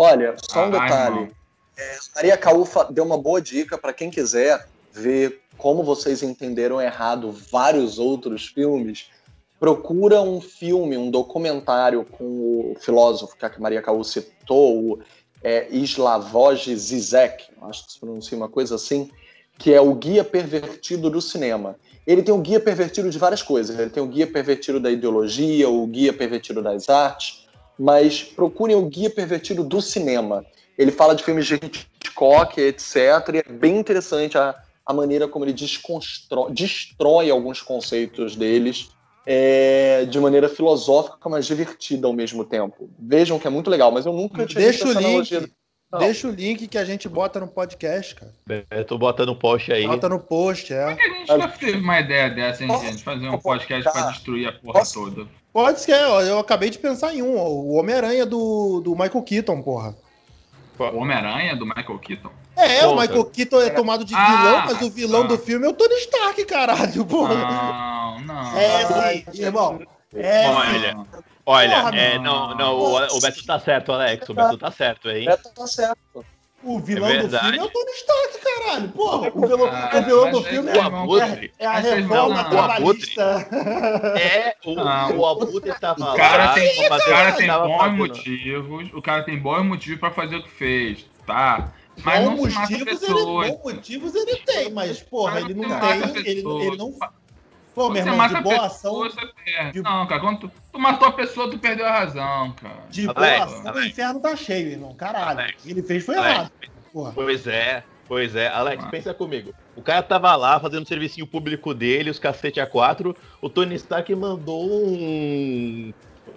Olha, 0.00 0.36
só 0.48 0.60
um 0.60 0.76
Ah, 0.76 0.84
detalhe. 0.84 1.16
irmão. 1.16 1.28
Maria 2.14 2.36
Caúfa 2.36 2.84
deu 2.88 3.02
uma 3.02 3.18
boa 3.18 3.40
dica 3.40 3.76
para 3.76 3.92
quem 3.92 4.10
quiser 4.10 4.68
ver 4.92 5.40
como 5.56 5.82
vocês 5.82 6.22
entenderam 6.22 6.80
errado 6.80 7.32
vários 7.50 7.98
outros 7.98 8.46
filmes. 8.46 9.10
Procura 9.58 10.22
um 10.22 10.40
filme, 10.40 10.96
um 10.96 11.10
documentário 11.10 12.04
com 12.04 12.24
o 12.24 12.76
filósofo 12.78 13.36
que 13.36 13.44
a 13.44 13.52
Maria 13.58 13.82
Caú 13.82 14.04
citou, 14.04 14.92
o 14.92 14.98
é, 15.42 15.66
Slavoj 15.68 16.76
Zizek, 16.76 17.46
acho 17.62 17.86
que 17.86 17.92
se 17.94 17.98
pronuncia 17.98 18.38
uma 18.38 18.48
coisa 18.48 18.76
assim, 18.76 19.10
que 19.58 19.74
é 19.74 19.80
o 19.80 19.92
Guia 19.94 20.22
Pervertido 20.22 21.10
do 21.10 21.20
Cinema. 21.20 21.74
Ele 22.06 22.22
tem 22.22 22.32
o 22.32 22.38
Guia 22.38 22.60
Pervertido 22.60 23.10
de 23.10 23.18
várias 23.18 23.42
coisas. 23.42 23.76
Ele 23.76 23.90
tem 23.90 24.00
o 24.02 24.06
Guia 24.06 24.28
Pervertido 24.28 24.78
da 24.78 24.92
Ideologia, 24.92 25.68
o 25.68 25.84
Guia 25.88 26.12
Pervertido 26.12 26.62
das 26.62 26.88
Artes, 26.88 27.47
mas 27.78 28.22
procurem 28.22 28.76
o 28.76 28.86
Guia 28.86 29.10
Pervertido 29.10 29.62
do 29.62 29.80
Cinema. 29.80 30.44
Ele 30.76 30.90
fala 30.90 31.14
de 31.14 31.22
filmes 31.22 31.46
de 31.46 31.54
Hitchcock, 31.54 32.60
etc. 32.60 32.96
E 33.34 33.38
é 33.38 33.52
bem 33.52 33.78
interessante 33.78 34.36
a, 34.36 34.54
a 34.84 34.92
maneira 34.92 35.28
como 35.28 35.44
ele 35.44 35.54
destrói 36.50 37.30
alguns 37.30 37.62
conceitos 37.62 38.34
deles 38.36 38.90
é, 39.26 40.06
de 40.06 40.18
maneira 40.18 40.48
filosófica, 40.48 41.28
mas 41.28 41.46
divertida 41.46 42.06
ao 42.06 42.14
mesmo 42.14 42.44
tempo. 42.44 42.88
Vejam 42.98 43.38
que 43.38 43.46
é 43.46 43.50
muito 43.50 43.68
legal, 43.68 43.92
mas 43.92 44.06
eu 44.06 44.12
nunca 44.12 44.46
tinha 44.46 44.64
Deixa 44.64 44.84
visto 44.84 44.86
o 44.86 44.90
essa 44.90 45.00
link. 45.00 45.08
analogia. 45.08 45.50
Não. 45.90 45.98
Deixa 46.00 46.28
o 46.28 46.30
link 46.30 46.68
que 46.68 46.76
a 46.76 46.84
gente 46.84 47.08
bota 47.08 47.40
no 47.40 47.48
podcast, 47.48 48.14
cara. 48.14 48.32
Eu 48.70 48.84
tô 48.84 48.98
botando 48.98 49.30
um 49.30 49.34
post 49.34 49.72
aí. 49.72 49.86
Bota 49.86 50.08
no 50.08 50.20
post, 50.20 50.72
é. 50.72 50.86
Por 50.86 50.96
que 50.96 51.02
a 51.02 51.14
gente 51.14 51.32
nunca 51.32 51.48
teve 51.48 51.78
uma 51.78 52.00
ideia 52.00 52.30
dessa, 52.30 52.64
hein, 52.64 52.70
gente? 52.80 53.02
Fazer 53.02 53.28
um 53.28 53.38
podcast 53.38 53.90
pra 53.90 54.10
destruir 54.10 54.48
a 54.48 54.52
porra 54.52 54.80
Posso? 54.80 55.04
toda. 55.04 55.28
Pode 55.52 55.80
ser, 55.80 55.92
eu 55.92 56.38
acabei 56.38 56.70
de 56.70 56.78
pensar 56.78 57.14
em 57.14 57.22
um, 57.22 57.38
ó, 57.38 57.48
o 57.48 57.74
Homem-Aranha 57.74 58.26
do, 58.26 58.80
do 58.80 58.92
Michael 58.92 59.22
Keaton, 59.22 59.62
porra. 59.62 59.96
O 60.78 60.98
Homem-Aranha 60.98 61.56
do 61.56 61.66
Michael 61.66 61.98
Keaton. 61.98 62.30
É, 62.56 62.86
o. 62.86 62.96
Michael 62.96 63.24
Keaton 63.24 63.60
é 63.62 63.70
tomado 63.70 64.04
de 64.04 64.14
Ah, 64.14 64.26
vilão, 64.26 64.62
mas 64.66 64.82
o 64.82 64.90
vilão 64.90 65.22
ah. 65.22 65.26
do 65.26 65.38
filme 65.38 65.66
é 65.66 65.68
o 65.68 65.72
Tony 65.72 65.94
Stark, 65.94 66.44
caralho, 66.44 67.04
porra. 67.04 67.34
Não, 67.34 68.20
não. 68.20 68.58
É 68.58 69.24
sim, 69.32 69.42
irmão. 69.42 69.80
É 70.14 70.48
Olha, 70.48 70.92
sim. 70.92 71.06
Olha, 71.44 71.82
Porra, 71.82 71.96
é, 71.96 72.18
não. 72.18 72.48
não, 72.48 72.56
não, 72.56 72.74
o, 72.78 73.16
o 73.16 73.20
Beto 73.20 73.46
tá 73.46 73.58
certo, 73.58 73.92
Alex. 73.92 74.28
O 74.28 74.34
Beto 74.34 74.58
tá 74.58 74.70
certo, 74.70 75.08
hein? 75.08 75.24
Beto 75.24 75.48
tá 75.54 75.66
certo. 75.66 76.24
O 76.62 76.80
vilão 76.80 77.08
É 77.08 77.18
do 77.22 77.38
filme 77.38 77.56
é 77.58 77.62
o 77.62 77.68
Tony 77.68 77.90
Stark, 77.92 78.38
caralho. 78.42 78.88
Porra, 78.88 79.30
o 79.32 79.46
vilão, 79.46 79.68
Ah, 79.72 79.90
o 79.94 80.02
vilão 80.02 80.30
do 80.32 80.38
aí 80.38 80.44
filme 80.44 80.70
é, 80.70 80.74
vão- 80.74 81.02
Abutre. 81.02 81.52
é 81.58 81.66
a 81.66 81.70
Aí 81.72 81.82
vocês 81.82 81.94
reforma 82.02 82.44
trabalhista. 82.50 83.48
É, 84.18 84.56
o, 84.64 84.74
Não. 84.74 85.18
o 85.18 85.26
Abutre 85.26 85.70
estava 85.70 86.02
O 86.12 86.16
cara 86.16 86.46
lá. 86.46 86.54
tem, 86.54 86.84
o 86.84 86.88
cara 86.88 87.32
tem 87.32 87.46
tava 87.46 87.66
bons 87.68 87.78
fazendo- 87.78 87.96
motivos, 87.96 88.90
o 88.92 89.02
cara 89.02 89.22
tem 89.22 89.38
bons 89.38 89.64
motivos 89.64 90.00
pra 90.00 90.10
fazer 90.10 90.36
o 90.36 90.42
que 90.42 90.50
fez, 90.50 91.06
tá? 91.24 91.72
Mas 92.04 92.20
Bons 92.24 92.30
não 92.30 92.36
motivos, 92.36 93.02
ele, 93.02 93.14
bons 93.24 93.58
motivos 93.64 94.14
ele 94.14 94.36
tem, 94.36 94.70
mas, 94.72 95.00
porra, 95.00 95.32
Mas 95.34 95.44
ele 95.44 95.54
não 95.54 95.80
tem. 95.80 96.00
Ele, 96.26 96.40
ele 96.66 96.76
não. 96.76 96.94
Pô, 97.78 97.90
meu 97.90 98.02
Você 98.02 98.08
irmão, 98.08 98.16
mata 98.16 98.34
de 98.34 98.42
boa 98.42 98.66
ação. 98.66 98.94
você 98.94 99.20
perde. 99.44 99.72
de- 99.72 99.82
Não, 99.82 100.04
cara, 100.06 100.20
quando 100.20 100.40
tu, 100.40 100.52
tu 100.72 100.78
matou 100.80 101.06
a 101.08 101.12
pessoa, 101.12 101.48
tu 101.48 101.58
perdeu 101.58 101.86
a 101.86 101.92
razão, 101.92 102.52
cara. 102.60 102.74
De 102.90 103.06
boa 103.06 103.16
Alex, 103.18 103.42
ação, 103.42 103.64
o 103.64 103.68
Alex. 103.68 103.86
inferno 103.86 104.20
tá 104.20 104.34
cheio, 104.36 104.68
irmão. 104.72 104.94
Caralho. 104.94 105.40
Alex. 105.40 105.60
O 105.60 105.66
que 105.66 105.70
ele 105.70 105.82
fez 105.84 106.04
foi 106.04 106.16
Alex. 106.16 106.34
errado. 106.34 106.50
Porra. 106.92 107.12
Pois 107.14 107.46
é, 107.46 107.84
pois 108.08 108.34
é. 108.34 108.48
Alex, 108.48 108.82
Ah. 108.84 108.88
pensa 108.88 109.14
comigo. 109.14 109.54
O 109.76 109.82
cara 109.82 110.02
tava 110.02 110.34
lá 110.34 110.58
fazendo 110.58 110.82
o 110.82 110.88
servicinho 110.88 111.26
público 111.26 111.72
dele, 111.72 112.10
os 112.10 112.18
cacete 112.18 112.58
a 112.58 112.66
quatro. 112.66 113.16
O 113.40 113.48
Tony 113.48 113.76
Stark 113.76 114.12
mandou 114.16 114.66
um. 114.68 115.92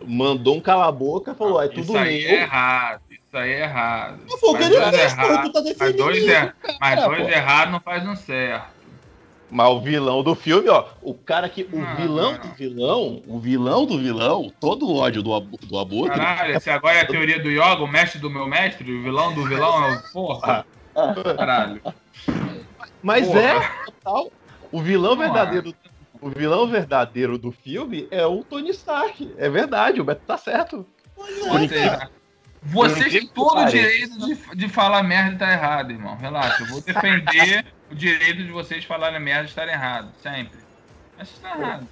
Mandou 0.06 0.56
um 0.56 0.62
cala-boca, 0.62 1.34
falou: 1.36 1.62
é 1.62 1.67
tudo 1.67 1.82
Isso 1.82 1.97
aí 1.97 2.21
meu. 2.23 2.32
é 2.32 2.41
errado, 2.41 3.01
isso 3.12 3.38
aí 3.38 3.51
é 3.51 3.62
errado. 3.63 4.19
Não 4.30 4.38
foi 4.38 4.49
o 4.49 4.54
que 4.54 4.60
Mas 4.60 4.71
ele 4.71 4.80
dois 4.80 4.95
fez, 4.95 5.13
Tu 5.13 5.17
tá 5.17 5.51
Mas 5.54 5.63
defendendo 5.63 5.97
dois, 5.97 6.17
isso. 6.17 6.32
é, 6.32 6.54
mas 6.80 7.04
dois 7.04 7.27
errados 7.30 7.71
não 7.73 7.80
faz 7.80 8.08
um 8.08 8.15
certo. 8.15 8.80
Mas 9.51 9.69
o 9.69 9.81
vilão 9.81 10.23
do 10.23 10.33
filme, 10.33 10.69
ó, 10.69 10.85
o 11.01 11.13
cara 11.13 11.49
que. 11.49 11.63
O 11.63 11.77
Não, 11.77 11.95
vilão 11.97 12.31
não, 12.31 12.39
não. 12.39 12.39
do 12.39 12.53
vilão, 12.55 13.23
o 13.27 13.39
vilão 13.39 13.85
do 13.85 13.97
vilão, 13.99 14.51
todo 14.61 14.87
o 14.87 14.95
ódio 14.95 15.21
do, 15.21 15.37
do 15.41 15.77
Abutre. 15.77 16.17
Caralho, 16.17 16.55
esse 16.55 16.69
agora 16.69 16.95
é 16.95 17.01
a 17.01 17.05
teoria 17.05 17.37
do 17.43 17.49
yoga, 17.49 17.83
o 17.83 17.87
mestre 17.87 18.17
do 18.19 18.29
meu 18.29 18.47
mestre, 18.47 18.89
o 18.89 19.03
vilão 19.03 19.33
do 19.33 19.45
vilão 19.45 19.83
é 19.83 19.97
o. 19.97 20.13
Porra. 20.13 20.65
Caralho. 21.35 21.81
Mas 23.03 23.27
Porra. 23.27 23.39
é, 23.41 23.59
total. 23.85 24.31
O 24.71 24.81
vilão 24.81 25.17
verdadeiro. 25.17 25.75
O 26.21 26.29
vilão 26.29 26.67
verdadeiro 26.67 27.37
do 27.37 27.51
filme 27.51 28.07
é 28.11 28.25
o 28.25 28.43
Tony 28.43 28.69
Stark. 28.69 29.33
É 29.37 29.49
verdade, 29.49 29.99
o 29.99 30.03
Beto 30.03 30.21
tá 30.25 30.37
certo. 30.37 30.85
Ou 31.17 31.57
vocês 32.62 33.12
têm 33.12 33.28
todo 33.28 33.60
o 33.60 33.65
direito 33.65 34.17
de, 34.19 34.56
de 34.56 34.69
falar 34.69 35.02
merda 35.04 35.34
e 35.34 35.38
tá 35.38 35.52
errado, 35.52 35.91
irmão. 35.91 36.15
Relaxa, 36.15 36.62
eu 36.63 36.67
vou 36.67 36.82
defender 36.82 37.65
o 37.91 37.95
direito 37.95 38.43
de 38.43 38.52
vocês 38.52 38.86
falarem 38.86 39.19
merda 39.19 39.43
e 39.43 39.45
estarem 39.47 39.74
errados, 39.74 40.12
sempre. 40.21 40.60
Mas 41.17 41.28
vocês 41.30 41.38
estão 41.43 41.60
errados. 41.62 41.88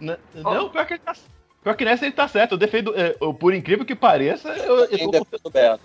N- 0.00 0.18
Não, 0.34 0.68
pior 0.68 0.86
que, 0.86 0.94
ele 0.94 1.00
tá, 1.04 1.14
pior 1.62 1.74
que 1.74 1.84
nessa 1.84 2.04
ele 2.04 2.12
tá 2.14 2.28
certo. 2.28 2.52
Eu 2.52 2.58
defendo. 2.58 2.92
é, 2.98 3.16
eu- 3.20 3.32
por 3.32 3.54
incrível 3.54 3.84
que 3.84 3.94
pareça, 3.94 4.48
eu, 4.50 4.84
eu 4.84 4.88
tô 4.98 5.10
defende 5.10 5.40
o 5.44 5.50
Beto? 5.50 5.80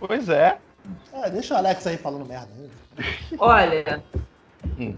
Pois 0.00 0.28
é. 0.28 0.58
É, 1.12 1.30
deixa 1.30 1.54
o 1.54 1.56
Alex 1.56 1.86
aí 1.86 1.96
falando 1.96 2.26
merda. 2.26 2.48
Olha, 3.38 4.02
Hum. 4.78 4.96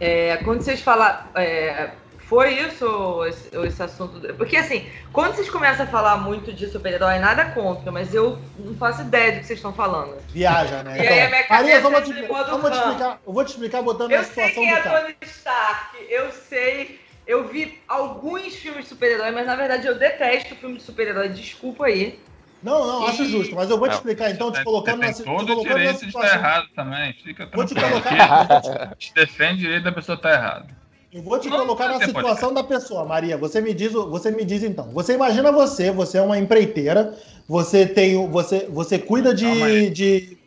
é, 0.00 0.36
quando 0.38 0.62
vocês 0.62 0.80
falaram. 0.80 1.24
é, 1.34 1.92
foi 2.28 2.60
isso 2.60 2.84
ou 2.86 3.26
esse, 3.26 3.48
esse 3.66 3.82
assunto? 3.82 4.20
Porque 4.34 4.56
assim, 4.56 4.86
quando 5.12 5.34
vocês 5.34 5.48
começam 5.48 5.86
a 5.86 5.88
falar 5.88 6.18
muito 6.18 6.52
de 6.52 6.66
super-herói, 6.68 7.18
nada 7.18 7.46
contra, 7.52 7.90
mas 7.90 8.12
eu 8.14 8.38
não 8.58 8.74
faço 8.76 9.00
ideia 9.02 9.32
do 9.32 9.38
que 9.40 9.46
vocês 9.46 9.58
estão 9.58 9.72
falando. 9.72 10.16
Viaja, 10.28 10.82
né? 10.82 11.02
E 11.02 11.06
aí 11.08 11.20
a 11.22 11.28
minha 11.30 11.46
Maria, 11.48 11.80
cabeça 11.80 11.80
vamos 11.80 12.00
te, 12.04 12.10
entra 12.10 12.24
em 12.24 12.28
modo 12.28 12.50
vamos 12.50 12.70
te 12.70 12.76
explicar. 12.76 13.20
Eu 13.26 13.32
vou 13.32 13.44
te 13.44 13.48
explicar 13.48 13.82
botando 13.82 14.12
Eu 14.12 14.22
sei 14.24 14.28
situação 14.48 14.62
quem 14.62 14.72
do 14.72 14.78
é 14.78 14.82
cara. 14.82 15.00
Tony 15.00 15.16
Stark, 15.22 15.96
eu 16.10 16.30
sei. 16.32 17.00
Eu 17.26 17.46
vi 17.48 17.78
alguns 17.86 18.54
filmes 18.56 18.84
de 18.84 18.88
super-herói, 18.90 19.30
mas 19.30 19.46
na 19.46 19.54
verdade 19.54 19.86
eu 19.86 19.98
detesto 19.98 20.54
filme 20.56 20.76
de 20.76 20.82
super-herói. 20.82 21.28
Desculpa 21.30 21.86
aí. 21.86 22.18
Não, 22.62 22.86
não, 22.86 23.06
acho 23.06 23.22
E- 23.22 23.28
justo, 23.30 23.54
mas 23.54 23.70
eu 23.70 23.78
vou 23.78 23.88
te 23.88 23.94
explicar 23.94 24.30
então, 24.30 24.50
te 24.50 24.64
colocando 24.64 25.00
na, 25.00 25.12
te 25.12 25.22
todo 25.22 25.60
direito 25.62 26.00
de 26.00 26.06
estar 26.08 26.28
situação. 26.28 26.38
errado 26.38 26.66
também. 26.74 27.12
Fica 27.22 27.46
Vou 27.54 27.64
te 27.64 27.74
tranquilo. 27.74 28.02
colocar, 28.02 28.82
Aqui, 28.92 29.14
defende 29.14 29.54
o 29.54 29.58
direito 29.58 29.84
da 29.84 29.92
pessoa 29.92 30.16
estar 30.16 30.32
errada. 30.32 30.77
Eu 31.12 31.22
vou 31.22 31.38
te 31.38 31.48
Não, 31.48 31.58
colocar 31.58 31.88
não 31.88 31.98
na 31.98 32.04
situação 32.06 32.52
da 32.52 32.62
pessoa, 32.62 33.04
Maria. 33.04 33.36
Você 33.36 33.60
me 33.60 33.72
diz, 33.72 33.94
o- 33.94 34.08
você 34.10 34.30
me 34.30 34.44
diz 34.44 34.62
então. 34.62 34.90
Você 34.92 35.14
imagina 35.14 35.50
você, 35.50 35.90
você 35.90 36.18
é 36.18 36.22
uma 36.22 36.38
empreiteira, 36.38 37.14
você 37.48 37.86
tem, 37.86 38.16
o- 38.16 38.28
você, 38.28 38.66
você 38.70 38.98
cuida 38.98 39.34
Calma 39.36 39.66
aí. 39.66 39.90
de, 39.90 40.20
de 40.20 40.38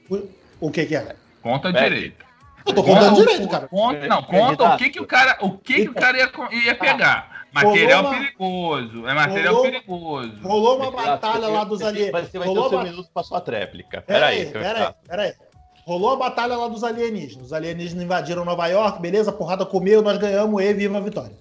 o 0.59 0.69
que 0.69 0.85
que 0.85 0.95
é? 0.95 1.15
Conta 1.41 1.69
É. 1.69 1.71
direito. 1.89 2.25
Eu 2.65 2.73
tô 2.73 2.83
contando 2.83 3.09
Conta- 3.15 3.21
direito, 3.21 3.47
cara. 3.49 3.67
Conta, 3.67 4.07
não, 4.07 4.21
conta 4.23 4.75
o 4.75 4.77
que, 4.77 4.89
que 4.91 5.01
o 5.01 5.07
cara, 5.07 5.37
o 5.41 5.57
que, 5.57 5.73
que 5.85 5.89
o 5.89 5.93
cara 5.95 6.17
ia, 6.17 6.31
ia 6.65 6.75
pegar. 6.75 7.41
Material 7.51 8.01
uma- 8.05 8.11
perigoso. 8.13 9.07
É 9.07 9.13
material 9.13 9.53
Rolou- 9.55 9.69
perigoso. 9.71 10.33
Rolou 10.43 10.77
uma 10.77 10.91
batalha 10.91 11.47
lá 11.47 11.63
dos. 11.65 11.81
Vai, 11.81 11.93
você 11.93 12.11
vai 12.11 12.23
ter 12.27 12.37
Rolou 12.37 12.65
o 12.67 12.69
seu 12.69 12.77
uma- 12.77 12.83
minuto 12.85 13.09
pra 13.13 13.23
sua 13.23 13.41
tréplica. 13.41 14.01
Pera 14.01 14.27
Peraí. 14.27 14.41
aí, 14.41 15.33
Rolou 15.85 16.11
a 16.11 16.15
batalha 16.15 16.55
lá 16.55 16.67
dos 16.67 16.83
alienígenas. 16.83 17.47
Os 17.47 17.53
alienígenas 17.53 18.03
invadiram 18.03 18.45
Nova 18.45 18.67
York, 18.67 19.01
beleza? 19.01 19.31
Porrada 19.31 19.65
comeu, 19.65 20.01
nós 20.01 20.17
ganhamos, 20.17 20.61
e 20.61 20.73
viva 20.73 20.97
a 20.97 21.01
vitória. 21.01 21.31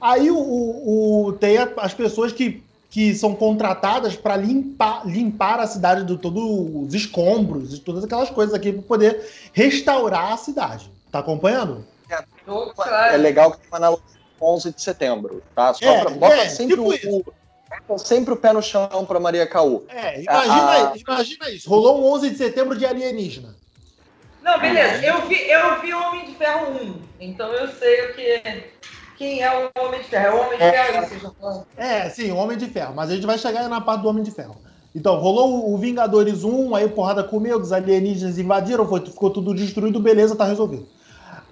Aí 0.00 0.30
o, 0.30 0.36
o- 0.38 1.26
o- 1.28 1.32
tem 1.34 1.56
as 1.58 1.94
pessoas 1.94 2.32
que, 2.32 2.62
que 2.90 3.14
são 3.14 3.34
contratadas 3.34 4.16
para 4.16 4.36
limpar, 4.36 5.06
limpar 5.06 5.60
a 5.60 5.66
cidade 5.66 6.04
de 6.04 6.16
todos 6.18 6.42
os 6.42 6.94
escombros 6.94 7.74
e 7.74 7.80
todas 7.80 8.04
aquelas 8.04 8.30
coisas 8.30 8.54
aqui 8.54 8.72
para 8.72 8.82
poder 8.82 9.26
restaurar 9.52 10.32
a 10.32 10.36
cidade. 10.36 10.90
Tá 11.10 11.20
acompanhando? 11.20 11.84
Tô, 12.44 12.70
É 12.70 12.72
claro. 12.74 13.22
legal 13.22 13.50
que 13.52 13.58
tem 13.58 13.68
uma 13.70 13.76
analogia 13.78 14.04
com 14.38 14.54
11 14.54 14.72
de 14.74 14.82
setembro, 14.82 15.42
tá? 15.54 15.72
Só 15.72 15.84
É, 15.84 16.00
pra, 16.02 16.10
bota 16.10 16.34
é, 16.34 16.48
sempre, 16.48 16.76
tipo 16.76 16.88
o, 16.88 16.94
isso. 16.94 17.24
sempre 18.04 18.34
o 18.34 18.36
pé 18.36 18.52
no 18.52 18.60
chão 18.62 18.88
pra 19.06 19.18
Maria 19.20 19.46
Caú. 19.46 19.84
É, 19.88 20.20
imagina, 20.22 20.90
Ah. 20.90 20.92
imagina 20.96 21.50
isso. 21.50 21.68
Rolou 21.70 22.00
um 22.02 22.04
11 22.12 22.30
de 22.30 22.36
setembro 22.36 22.76
de 22.76 22.84
alienígena. 22.84 23.54
Não, 24.44 24.60
beleza. 24.60 25.04
Eu 25.04 25.22
vi, 25.26 25.36
eu 25.48 25.80
vi 25.80 25.94
Homem 25.94 26.26
de 26.26 26.34
Ferro 26.34 26.72
1, 26.72 26.94
então 27.20 27.48
eu 27.52 27.66
sei 27.68 28.10
o 28.10 28.14
que. 28.14 28.64
Quem 29.16 29.42
é 29.42 29.50
o 29.50 29.70
Homem 29.82 30.00
de 30.00 30.06
Ferro? 30.06 30.26
É 30.26 30.40
o 30.40 30.44
Homem 30.46 30.58
de 30.58 30.64
É. 30.64 30.72
Ferro 30.72 30.92
vocês 31.06 31.12
estão 31.12 31.34
falando? 31.40 31.66
É, 31.76 32.10
sim, 32.10 32.30
Homem 32.32 32.58
de 32.58 32.66
Ferro. 32.66 32.92
Mas 32.94 33.10
a 33.10 33.14
gente 33.14 33.26
vai 33.26 33.38
chegar 33.38 33.68
na 33.68 33.80
parte 33.80 34.02
do 34.02 34.08
Homem 34.08 34.22
de 34.22 34.30
Ferro. 34.30 34.56
Então, 34.94 35.16
rolou 35.16 35.72
o- 35.72 35.78
Vingadores 35.78 36.44
1, 36.44 36.74
aí 36.74 36.88
porrada 36.88 37.24
comeu, 37.24 37.58
os 37.58 37.72
alienígenas 37.72 38.38
invadiram, 38.38 38.86
foi, 38.86 39.00
ficou 39.00 39.30
tudo 39.30 39.54
destruído, 39.54 39.98
beleza, 39.98 40.36
tá 40.36 40.44
resolvido. 40.44 40.86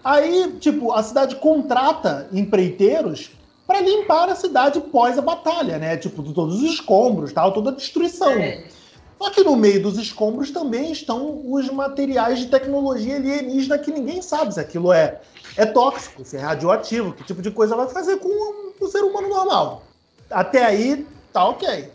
Aí, 0.04 0.56
tipo, 0.60 0.92
a 0.92 1.02
cidade 1.02 1.36
contrata 1.36 2.28
empreiteiros 2.32 3.30
para 3.66 3.80
limpar 3.80 4.28
a 4.28 4.34
cidade 4.34 4.80
pós 4.80 5.16
a 5.16 5.22
batalha, 5.22 5.78
né? 5.78 5.96
Tipo, 5.96 6.22
de 6.22 6.34
todos 6.34 6.62
os 6.62 6.72
escombros, 6.72 7.32
tal, 7.32 7.52
toda 7.52 7.70
a 7.70 7.74
destruição. 7.74 8.32
É. 8.32 8.64
Só 9.22 9.30
que 9.30 9.44
no 9.44 9.54
meio 9.54 9.80
dos 9.80 9.96
escombros 9.98 10.50
também 10.50 10.90
estão 10.90 11.40
os 11.48 11.70
materiais 11.70 12.40
de 12.40 12.46
tecnologia 12.48 13.14
alienígena 13.14 13.78
que 13.78 13.92
ninguém 13.92 14.20
sabe 14.20 14.52
se 14.52 14.58
aquilo 14.58 14.92
é, 14.92 15.20
é 15.56 15.64
tóxico, 15.64 16.24
se 16.24 16.36
é 16.36 16.40
radioativo, 16.40 17.12
que 17.12 17.22
tipo 17.22 17.40
de 17.40 17.52
coisa 17.52 17.76
vai 17.76 17.88
fazer 17.88 18.16
com 18.16 18.26
o, 18.26 18.84
o 18.84 18.88
ser 18.88 19.04
humano 19.04 19.28
normal. 19.28 19.84
Até 20.28 20.64
aí, 20.64 21.06
tá 21.32 21.44
ok. 21.44 21.88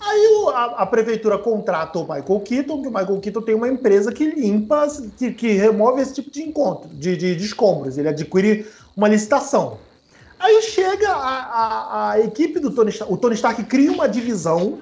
Aí 0.00 0.46
a, 0.52 0.64
a 0.82 0.86
prefeitura 0.86 1.38
contrata 1.38 1.96
o 2.00 2.02
Michael 2.02 2.40
Keaton, 2.40 2.82
que 2.82 2.88
o 2.88 2.92
Michael 2.92 3.20
Keaton 3.20 3.42
tem 3.42 3.54
uma 3.54 3.68
empresa 3.68 4.10
que 4.10 4.28
limpa, 4.28 4.88
que, 5.16 5.30
que 5.30 5.52
remove 5.52 6.02
esse 6.02 6.14
tipo 6.14 6.28
de 6.28 6.42
encontro, 6.42 6.88
de, 6.88 7.16
de, 7.16 7.36
de 7.36 7.44
escombros. 7.44 7.96
Ele 7.96 8.08
adquire 8.08 8.66
uma 8.96 9.06
licitação. 9.06 9.78
Aí 10.40 10.60
chega 10.62 11.08
a, 11.08 11.38
a, 11.38 12.10
a 12.10 12.20
equipe 12.20 12.58
do 12.58 12.72
Tony 12.72 12.90
Stark. 12.90 13.12
O 13.12 13.16
Tony 13.16 13.36
Stark 13.36 13.62
cria 13.62 13.92
uma 13.92 14.08
divisão 14.08 14.80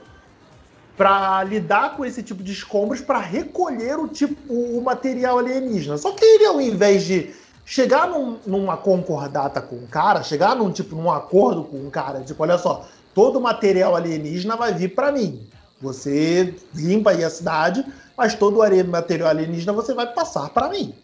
para 0.96 1.44
lidar 1.44 1.96
com 1.96 2.04
esse 2.04 2.22
tipo 2.22 2.42
de 2.42 2.52
escombros 2.52 3.00
para 3.00 3.18
recolher 3.18 3.98
o 3.98 4.08
tipo 4.08 4.52
o 4.52 4.80
material 4.82 5.38
alienígena. 5.38 5.98
Só 5.98 6.12
que 6.12 6.24
ele, 6.24 6.46
ao 6.46 6.60
invés 6.60 7.04
de 7.04 7.34
chegar 7.64 8.08
num- 8.08 8.38
numa 8.46 8.76
concordata 8.76 9.60
com 9.60 9.76
o 9.76 9.86
cara, 9.86 10.22
chegar 10.22 10.54
num 10.56 10.70
tipo 10.70 10.96
num 10.96 11.10
acordo 11.10 11.64
com 11.64 11.86
o 11.86 11.90
cara, 11.90 12.20
tipo, 12.20 12.42
olha 12.42 12.56
só, 12.56 12.86
todo 13.14 13.40
material 13.40 13.94
alienígena 13.94 14.56
vai 14.56 14.72
vir 14.72 14.94
para 14.94 15.12
mim. 15.12 15.46
Você 15.82 16.54
limpa 16.74 17.10
aí 17.10 17.22
a 17.22 17.28
cidade, 17.28 17.84
mas 18.16 18.34
todo 18.34 18.60
o 18.60 18.86
material 18.88 19.28
alienígena 19.28 19.72
você 19.74 19.92
vai 19.92 20.06
passar 20.06 20.48
para 20.48 20.70
mim. 20.70 20.94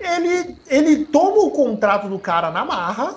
Ele, 0.00 0.56
ele 0.66 1.04
toma 1.04 1.42
o 1.42 1.50
contrato 1.50 2.08
do 2.08 2.18
cara 2.18 2.50
na 2.50 2.64
marra 2.64 3.16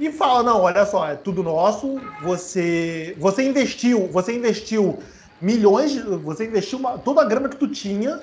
e 0.00 0.10
fala: 0.10 0.42
não, 0.42 0.62
olha 0.62 0.84
só, 0.84 1.06
é 1.06 1.14
tudo 1.14 1.42
nosso. 1.42 2.00
Você, 2.22 3.14
você 3.18 3.42
investiu, 3.42 4.08
você 4.08 4.34
investiu 4.34 4.98
milhões, 5.40 5.92
de- 5.92 6.02
você 6.02 6.46
investiu 6.46 6.78
uma- 6.78 6.98
toda 6.98 7.22
a 7.22 7.24
grana 7.24 7.48
que 7.48 7.56
tu 7.56 7.68
tinha 7.68 8.20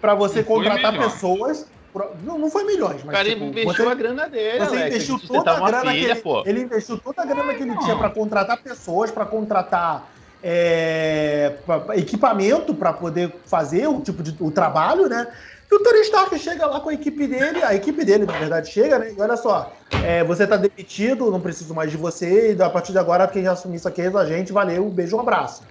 para 0.00 0.14
você 0.14 0.42
contratar 0.42 0.92
milhões. 0.92 1.12
pessoas. 1.12 1.66
pra- 1.92 2.10
não, 2.22 2.38
não 2.38 2.50
foi 2.50 2.64
milhões, 2.64 3.02
O 3.02 3.06
mas 3.06 3.16
cara 3.16 3.28
tipo, 3.30 3.44
investiu 3.44 3.72
você, 3.72 3.82
a 3.90 3.94
grana 3.94 4.28
dele, 4.28 4.58
você 4.58 4.76
Alex. 4.76 4.86
investiu 4.94 5.18
Você 5.18 5.26
toda 5.28 5.44
tá 5.44 5.52
a 5.52 5.60
grana 5.60 5.90
filha, 5.92 5.94
que 5.94 6.04
ele, 6.12 6.20
pô. 6.20 6.42
ele 6.44 6.60
investiu 6.60 6.98
toda 6.98 7.22
a 7.22 7.24
grana 7.24 7.54
que 7.54 7.62
ele 7.62 7.70
Não. 7.70 7.78
tinha 7.78 7.96
para 7.96 8.10
contratar 8.10 8.62
pessoas, 8.62 9.10
para 9.10 9.24
contratar 9.24 10.12
é, 10.42 11.62
pra- 11.64 11.96
equipamento 11.96 12.74
para 12.74 12.92
poder 12.92 13.40
fazer 13.46 13.86
o 13.88 14.00
tipo 14.02 14.22
de 14.22 14.36
o 14.40 14.50
trabalho, 14.50 15.08
né? 15.08 15.26
E 15.72 15.74
o 15.74 15.82
Tony 15.82 16.00
Stark 16.00 16.38
chega 16.38 16.66
lá 16.66 16.78
com 16.80 16.90
a 16.90 16.94
equipe 16.94 17.26
dele, 17.26 17.62
a 17.64 17.74
equipe 17.74 18.04
dele, 18.04 18.26
na 18.26 18.38
verdade, 18.38 18.70
chega, 18.70 18.98
né? 18.98 19.12
E 19.16 19.20
olha 19.20 19.36
só, 19.36 19.72
é, 20.04 20.22
você 20.22 20.46
tá 20.46 20.56
demitido, 20.56 21.30
não 21.30 21.40
preciso 21.40 21.74
mais 21.74 21.90
de 21.90 21.96
você, 21.96 22.54
e 22.54 22.62
a 22.62 22.68
partir 22.70 22.92
de 22.92 22.98
agora 22.98 23.26
quem 23.26 23.46
assumir 23.48 23.76
isso 23.76 23.88
aqui 23.88 24.02
é 24.02 24.08
a 24.08 24.24
gente, 24.26 24.52
valeu, 24.52 24.84
um 24.86 24.90
beijo, 24.90 25.16
um 25.16 25.20
abraço. 25.20 25.64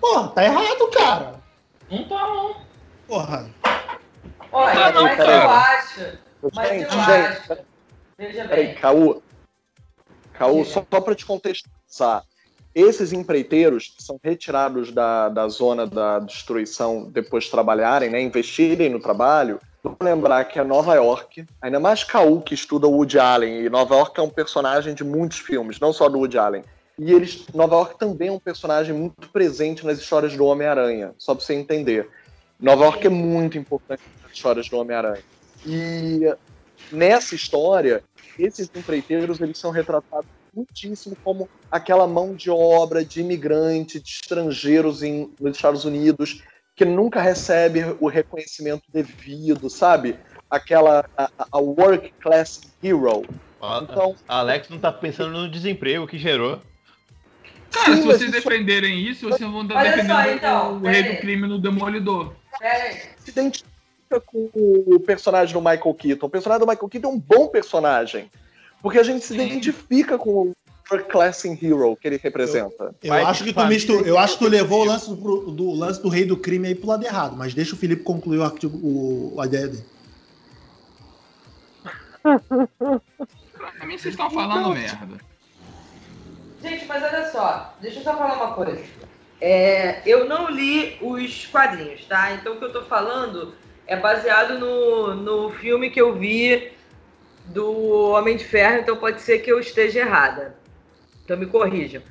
Porra, 0.00 0.28
tá 0.28 0.44
errado, 0.44 0.90
cara. 0.90 1.34
Não 1.90 2.08
tá, 2.08 2.26
não. 2.26 2.56
Porra. 3.06 3.50
Olha, 4.52 4.92
Não, 4.92 5.02
mas 5.02 5.16
cara. 5.16 5.32
eu 5.32 5.50
acho. 5.50 6.18
Mas 6.54 6.68
Gente, 6.68 6.82
eu 6.84 6.90
gente, 6.90 7.10
acho. 7.10 7.58
Veja 8.18 8.48
Peraí, 8.48 8.66
bem. 8.66 8.74
Caú. 8.76 9.22
Caú, 10.34 10.64
só, 10.64 10.84
só 10.90 11.00
para 11.00 11.14
te 11.14 11.26
contextualizar. 11.26 12.24
Esses 12.74 13.12
empreiteiros 13.12 13.88
que 13.88 14.02
são 14.02 14.18
retirados 14.22 14.92
da, 14.92 15.28
da 15.28 15.48
zona 15.48 15.86
da 15.86 16.20
destruição 16.20 17.04
depois 17.10 17.44
de 17.44 17.50
trabalharem, 17.50 18.08
né, 18.10 18.20
investirem 18.22 18.88
no 18.88 19.00
trabalho, 19.00 19.60
vamos 19.82 19.98
lembrar 20.00 20.44
que 20.44 20.58
é 20.58 20.64
Nova 20.64 20.94
York, 20.94 21.44
ainda 21.60 21.80
mais 21.80 22.04
Caú, 22.04 22.40
que 22.40 22.54
estuda 22.54 22.86
o 22.86 22.92
Woody 22.92 23.18
Allen, 23.18 23.64
e 23.64 23.68
Nova 23.68 23.96
York 23.96 24.18
é 24.20 24.22
um 24.22 24.30
personagem 24.30 24.94
de 24.94 25.02
muitos 25.02 25.38
filmes, 25.38 25.80
não 25.80 25.92
só 25.92 26.08
do 26.08 26.18
Woody 26.18 26.38
Allen. 26.38 26.64
E 27.00 27.12
eles, 27.14 27.46
Nova 27.54 27.76
York 27.76 27.98
também 27.98 28.28
é 28.28 28.32
um 28.32 28.38
personagem 28.38 28.94
muito 28.94 29.26
presente 29.30 29.86
nas 29.86 29.98
histórias 29.98 30.36
do 30.36 30.44
Homem-Aranha, 30.44 31.14
só 31.16 31.34
para 31.34 31.42
você 31.42 31.54
entender. 31.54 32.06
Nova 32.60 32.84
York 32.84 33.06
é 33.06 33.10
muito 33.10 33.56
importante 33.56 34.02
nas 34.22 34.32
histórias 34.32 34.68
do 34.68 34.76
Homem-Aranha. 34.76 35.22
E 35.66 36.20
nessa 36.92 37.34
história, 37.34 38.04
esses 38.38 38.70
empreiteiros 38.74 39.40
eles 39.40 39.56
são 39.56 39.70
retratados 39.70 40.28
muitíssimo 40.54 41.16
como 41.24 41.48
aquela 41.70 42.06
mão 42.06 42.34
de 42.34 42.50
obra 42.50 43.02
de 43.02 43.20
imigrante, 43.20 43.98
de 43.98 44.10
estrangeiros 44.10 45.02
em, 45.02 45.32
nos 45.40 45.56
Estados 45.56 45.86
Unidos, 45.86 46.42
que 46.76 46.84
nunca 46.84 47.18
recebe 47.18 47.96
o 47.98 48.08
reconhecimento 48.08 48.82
devido, 48.92 49.70
sabe? 49.70 50.18
aquela 50.50 51.08
a, 51.16 51.30
a 51.52 51.58
work 51.58 52.12
class 52.20 52.60
hero. 52.82 53.24
Então, 53.82 54.16
Alex 54.26 54.68
não 54.68 54.78
tá 54.78 54.90
pensando 54.90 55.32
no 55.32 55.48
desemprego 55.48 56.06
que 56.06 56.18
gerou. 56.18 56.60
Cara, 57.70 57.94
Sim, 57.94 58.02
se 58.02 58.06
vocês 58.06 58.30
defenderem 58.30 58.98
isso, 58.98 59.28
vocês 59.28 59.48
vão 59.50 59.62
estar 59.62 59.82
defendendo 59.82 60.08
só, 60.08 60.30
então, 60.30 60.76
o 60.76 60.80
rei 60.80 61.02
do 61.02 61.20
crime 61.20 61.46
no 61.46 61.58
Demolidor. 61.58 62.34
Se 63.18 63.30
identifica 63.30 64.20
com 64.26 64.50
o 64.54 65.00
personagem 65.00 65.52
do 65.52 65.60
Michael 65.60 65.94
Keaton. 65.94 66.26
O 66.26 66.30
personagem 66.30 66.66
do 66.66 66.70
Michael 66.70 66.88
Keaton 66.88 67.08
é 67.08 67.12
um 67.12 67.18
bom 67.18 67.48
personagem. 67.48 68.30
Porque 68.82 68.98
a 68.98 69.02
gente 69.02 69.24
se 69.24 69.34
identifica 69.34 70.18
com 70.18 70.50
o 70.50 70.54
Class 71.04 71.44
Hero 71.44 71.96
que 71.96 72.08
ele 72.08 72.18
representa. 72.20 72.94
Eu, 73.02 73.14
eu 73.14 73.26
acho 73.26 73.44
que 73.44 73.52
tu 73.52 73.66
mistur, 73.66 74.06
eu 74.06 74.18
acho 74.18 74.38
que 74.38 74.44
tu 74.44 74.50
levou 74.50 74.80
o 74.82 74.84
lance 74.84 75.08
do, 75.08 75.50
do, 75.50 75.72
lance 75.72 76.02
do 76.02 76.08
rei 76.08 76.24
do 76.24 76.36
crime 76.36 76.68
aí 76.68 76.74
pro 76.74 76.88
lado 76.88 77.04
errado, 77.04 77.36
mas 77.36 77.54
deixa 77.54 77.74
o 77.74 77.78
Felipe 77.78 78.02
concluir 78.02 78.38
o, 78.38 78.44
artigo, 78.44 78.76
o 78.78 79.40
a 79.40 79.46
ideia 79.46 79.68
dele. 79.68 79.84
pra 82.22 83.86
mim 83.86 83.96
vocês 83.96 84.14
estão 84.14 84.30
falando 84.30 84.74
merda. 84.74 85.29
Gente, 86.62 86.84
mas 86.86 87.02
olha 87.02 87.30
só, 87.30 87.74
deixa 87.80 88.00
eu 88.00 88.02
só 88.02 88.16
falar 88.16 88.34
uma 88.34 88.54
coisa. 88.54 88.82
É, 89.40 90.02
eu 90.04 90.26
não 90.26 90.50
li 90.50 90.98
os 91.00 91.46
quadrinhos, 91.46 92.04
tá? 92.04 92.32
Então 92.32 92.54
o 92.54 92.58
que 92.58 92.64
eu 92.64 92.72
tô 92.72 92.82
falando 92.82 93.54
é 93.86 93.96
baseado 93.96 94.58
no, 94.58 95.14
no 95.14 95.50
filme 95.50 95.90
que 95.90 96.00
eu 96.00 96.14
vi 96.14 96.72
do 97.46 98.10
Homem 98.12 98.36
de 98.36 98.44
Ferro, 98.44 98.80
então 98.80 98.96
pode 98.96 99.22
ser 99.22 99.38
que 99.38 99.50
eu 99.50 99.58
esteja 99.58 100.00
errada. 100.00 100.54
Então 101.24 101.36
me 101.36 101.46
corrijam. 101.46 102.02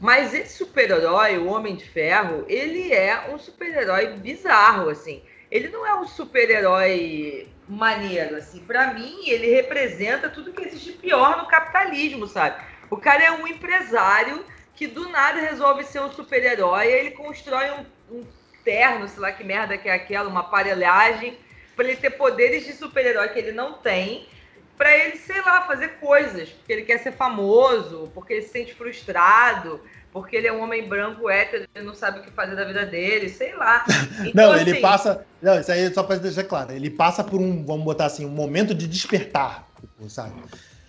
Mas 0.00 0.34
esse 0.34 0.58
super-herói, 0.58 1.38
o 1.38 1.46
Homem 1.46 1.76
de 1.76 1.88
Ferro, 1.88 2.44
ele 2.48 2.92
é 2.92 3.30
um 3.32 3.38
super-herói 3.38 4.14
bizarro, 4.14 4.88
assim. 4.88 5.22
Ele 5.48 5.68
não 5.68 5.86
é 5.86 5.94
um 5.94 6.08
super-herói 6.08 7.46
maneiro, 7.68 8.34
assim. 8.34 8.58
Para 8.58 8.92
mim, 8.94 9.28
ele 9.28 9.54
representa 9.54 10.28
tudo 10.28 10.52
que 10.52 10.66
existe 10.66 10.92
pior 10.92 11.38
no 11.38 11.46
capitalismo, 11.46 12.26
sabe? 12.26 12.71
O 12.92 12.98
cara 12.98 13.24
é 13.24 13.30
um 13.32 13.46
empresário 13.46 14.44
que 14.76 14.86
do 14.86 15.08
nada 15.08 15.40
resolve 15.40 15.82
ser 15.82 16.02
um 16.02 16.12
super-herói, 16.12 16.88
ele 16.88 17.12
constrói 17.12 17.70
um, 17.70 18.16
um, 18.16 18.26
terno, 18.62 19.08
sei 19.08 19.18
lá 19.18 19.32
que 19.32 19.42
merda 19.42 19.78
que 19.78 19.88
é 19.88 19.94
aquela, 19.94 20.28
uma 20.28 20.40
aparelhagem, 20.40 21.38
para 21.74 21.86
ele 21.86 21.96
ter 21.96 22.10
poderes 22.10 22.66
de 22.66 22.74
super-herói 22.74 23.30
que 23.30 23.38
ele 23.38 23.52
não 23.52 23.72
tem, 23.72 24.28
para 24.76 24.94
ele, 24.94 25.16
sei 25.16 25.40
lá, 25.40 25.62
fazer 25.62 26.00
coisas, 26.00 26.50
porque 26.50 26.70
ele 26.70 26.82
quer 26.82 26.98
ser 26.98 27.12
famoso, 27.12 28.10
porque 28.12 28.34
ele 28.34 28.42
se 28.42 28.50
sente 28.50 28.74
frustrado, 28.74 29.80
porque 30.12 30.36
ele 30.36 30.48
é 30.48 30.52
um 30.52 30.60
homem 30.62 30.86
branco 30.86 31.30
hétero, 31.30 31.66
ele 31.74 31.86
não 31.86 31.94
sabe 31.94 32.20
o 32.20 32.22
que 32.22 32.30
fazer 32.32 32.54
da 32.54 32.64
vida 32.64 32.84
dele, 32.84 33.30
sei 33.30 33.54
lá. 33.54 33.86
Então, 34.20 34.52
não, 34.52 34.60
ele 34.60 34.72
assim, 34.72 34.80
passa. 34.82 35.26
Não, 35.40 35.58
isso 35.58 35.72
aí 35.72 35.80
é 35.80 35.90
só 35.90 36.02
para 36.02 36.16
deixar 36.16 36.44
claro. 36.44 36.72
Ele 36.72 36.90
passa 36.90 37.24
por 37.24 37.40
um, 37.40 37.64
vamos 37.64 37.86
botar 37.86 38.04
assim, 38.04 38.26
um 38.26 38.28
momento 38.28 38.74
de 38.74 38.86
despertar, 38.86 39.66
sabe? 40.08 40.34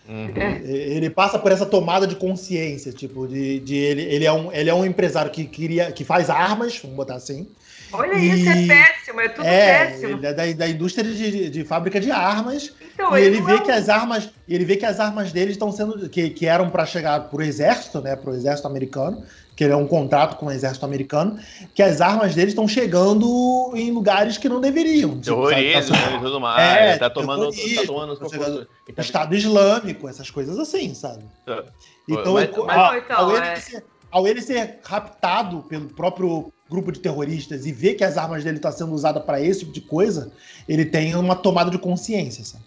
Uhum. 0.08 0.34
Ele 0.66 1.10
passa 1.10 1.40
por 1.40 1.52
essa 1.52 1.66
tomada 1.66 2.06
de 2.06 2.16
consciência, 2.16 2.92
tipo, 2.92 3.26
de, 3.26 3.60
de 3.60 3.76
ele, 3.76 4.02
ele, 4.02 4.26
é 4.26 4.34
um, 4.34 4.52
ele 4.52 4.70
é 4.70 4.74
um 4.74 4.86
empresário 4.86 5.32
que 5.32 5.46
queria, 5.46 5.92
que 5.92 6.04
faz 6.04 6.30
armas, 6.30 6.78
vamos 6.78 6.98
botar 6.98 7.16
assim. 7.16 7.48
Olha 7.94 8.14
e... 8.16 8.30
isso, 8.30 8.50
é 8.50 8.68
péssimo, 8.68 9.22
é 9.22 9.30
tudo 9.30 9.48
é, 9.48 9.86
péssimo. 9.86 10.18
Ele 10.18 10.28
é 10.28 10.34
da, 10.34 10.52
da 10.52 10.68
indústria 10.68 11.10
de, 11.10 11.50
de 11.50 11.64
fábrica 11.64 12.02
de 12.02 12.12
armas. 12.12 12.74
Então, 12.94 13.18
e 13.18 13.22
ele, 13.22 13.38
ele 13.38 13.46
vê 13.46 13.54
é 13.54 13.62
que 13.62 13.72
as 13.72 13.88
armas, 13.88 14.30
ele 14.48 14.66
vê 14.66 14.76
que 14.76 14.86
as 14.86 15.00
armas 15.00 15.32
dele 15.32 15.52
estão 15.52 15.72
sendo 15.72 16.10
que, 16.10 16.30
que 16.32 16.46
eram 16.46 16.70
para 16.70 16.86
chegar 16.86 17.30
pro 17.30 17.42
exército, 17.42 18.02
né, 18.02 18.16
pro 18.16 18.34
exército 18.34 18.68
americano, 18.68 19.24
que 19.68 19.74
é 19.74 19.76
um 19.76 19.88
contrato 19.88 20.38
com 20.38 20.48
o 20.48 20.52
exército 20.52 20.86
americano, 20.86 21.40
que 21.74 21.82
as 21.82 22.02
armas 22.02 22.36
dele 22.36 22.50
estão 22.50 22.68
chegando 22.68 23.72
em 23.76 23.92
lugares 23.92 24.38
que 24.38 24.50
não 24.50 24.60
deveriam. 24.60 25.20
Tipo, 25.20 25.48
terrorismo 25.48 25.96
tá, 25.96 26.12
e 26.12 26.20
tudo 26.20 26.40
mais. 26.40 26.78
É, 26.78 26.98
tá 26.98 27.10
tomando, 27.10 27.50
tá 27.52 27.86
tomando 27.86 28.16
tá 28.16 29.02
Estado 29.02 29.36
Islâmico, 29.36 30.08
essas 30.08 30.30
coisas 30.30 30.58
assim, 30.60 30.94
sabe? 30.94 31.24
É. 31.48 31.64
Então, 32.08 32.34
mas, 32.34 32.50
mas, 32.52 32.78
ao, 32.78 32.98
então, 32.98 33.18
ao, 33.18 33.38
ele 33.38 33.46
é... 33.46 33.56
ser, 33.56 33.86
ao, 34.12 34.28
ele 34.28 34.42
ser, 34.42 34.80
raptado 34.84 35.64
pelo 35.64 35.88
próprio 35.88 36.52
grupo 36.70 36.92
de 36.92 37.00
terroristas 37.00 37.66
e 37.66 37.72
ver 37.72 37.94
que 37.94 38.04
as 38.04 38.18
armas 38.18 38.44
dele 38.44 38.58
estão 38.58 38.72
tá 38.72 38.78
sendo 38.78 38.94
usadas 38.94 39.24
para 39.24 39.40
esse 39.40 39.60
tipo 39.60 39.72
de 39.72 39.82
coisa, 39.82 40.32
ele 40.68 40.86
tem 40.86 41.16
uma 41.16 41.36
tomada 41.36 41.70
de 41.70 41.78
consciência, 41.78 42.44
sabe? 42.44 42.64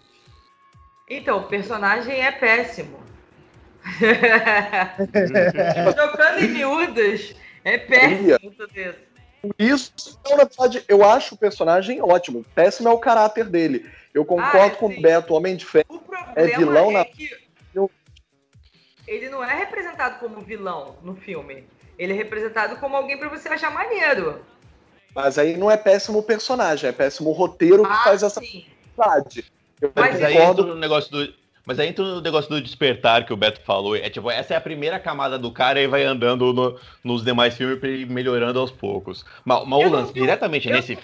Então, 1.09 1.39
o 1.39 1.43
personagem 1.43 2.19
é 2.19 2.31
péssimo. 2.31 2.97
Trocando 5.95 6.39
em 6.39 6.49
miúdas, 6.49 7.35
é 7.63 7.77
péssimo 7.77 8.39
tudo 8.39 8.69
isso. 8.75 9.07
Por 9.41 9.55
isso, 9.59 10.19
na 10.29 10.35
verdade, 10.37 10.83
eu 10.87 11.03
acho 11.03 11.35
o 11.35 11.37
personagem 11.37 12.01
ótimo. 12.01 12.45
Péssimo 12.55 12.89
é 12.89 12.91
o 12.91 12.99
caráter 12.99 13.45
dele. 13.45 13.89
Eu 14.13 14.25
concordo 14.25 14.57
ah, 14.57 14.65
é, 14.67 14.69
com 14.71 14.87
o 14.87 15.01
Beto, 15.01 15.33
Homem 15.33 15.55
de 15.55 15.65
Ferro. 15.65 16.03
é 16.35 16.47
vilão 16.47 16.89
é 16.91 16.93
na. 16.93 17.05
Ele 19.07 19.29
não 19.29 19.43
é 19.43 19.55
representado 19.55 20.19
como 20.19 20.41
vilão 20.41 20.97
no 21.01 21.15
filme. 21.15 21.63
Ele 21.97 22.13
é 22.13 22.15
representado 22.15 22.77
como 22.77 22.97
alguém 22.97 23.17
para 23.17 23.29
você 23.29 23.47
achar 23.47 23.71
maneiro. 23.71 24.43
Mas 25.15 25.37
aí 25.37 25.55
não 25.55 25.71
é 25.71 25.77
péssimo 25.77 26.21
personagem, 26.21 26.89
é 26.89 26.93
péssimo 26.93 27.31
roteiro 27.31 27.83
que 27.83 27.91
ah, 27.91 28.03
faz 28.03 28.21
essa 28.21 28.41
possibilidade. 28.41 29.51
Eu 29.81 29.91
Mas 29.95 30.21
aí 30.21 30.37
entra 30.37 30.63
no 30.63 30.75
negócio 30.75 31.09
do. 31.11 31.33
Mas 31.67 31.79
aí 31.79 31.89
entra 31.89 32.05
no 32.05 32.21
negócio 32.21 32.49
do 32.49 32.61
despertar 32.61 33.25
que 33.25 33.33
o 33.33 33.35
Beto 33.35 33.59
falou. 33.59 33.93
É 33.93 34.09
tipo, 34.09 34.31
essa 34.31 34.53
é 34.53 34.57
a 34.57 34.61
primeira 34.61 34.97
camada 34.97 35.37
do 35.37 35.51
cara 35.51 35.81
e 35.81 35.85
vai 35.85 36.01
andando 36.03 36.53
no, 36.53 36.79
nos 37.03 37.25
demais 37.25 37.57
filmes 37.57 37.77
pra 37.77 37.89
ir 37.89 38.09
melhorando 38.09 38.57
aos 38.57 38.71
poucos. 38.71 39.25
Mas, 39.43 39.67
mas 39.67 39.85
o 39.85 39.89
lance, 39.89 40.13
diretamente 40.13 40.69
eu, 40.69 40.73
nesse. 40.73 40.97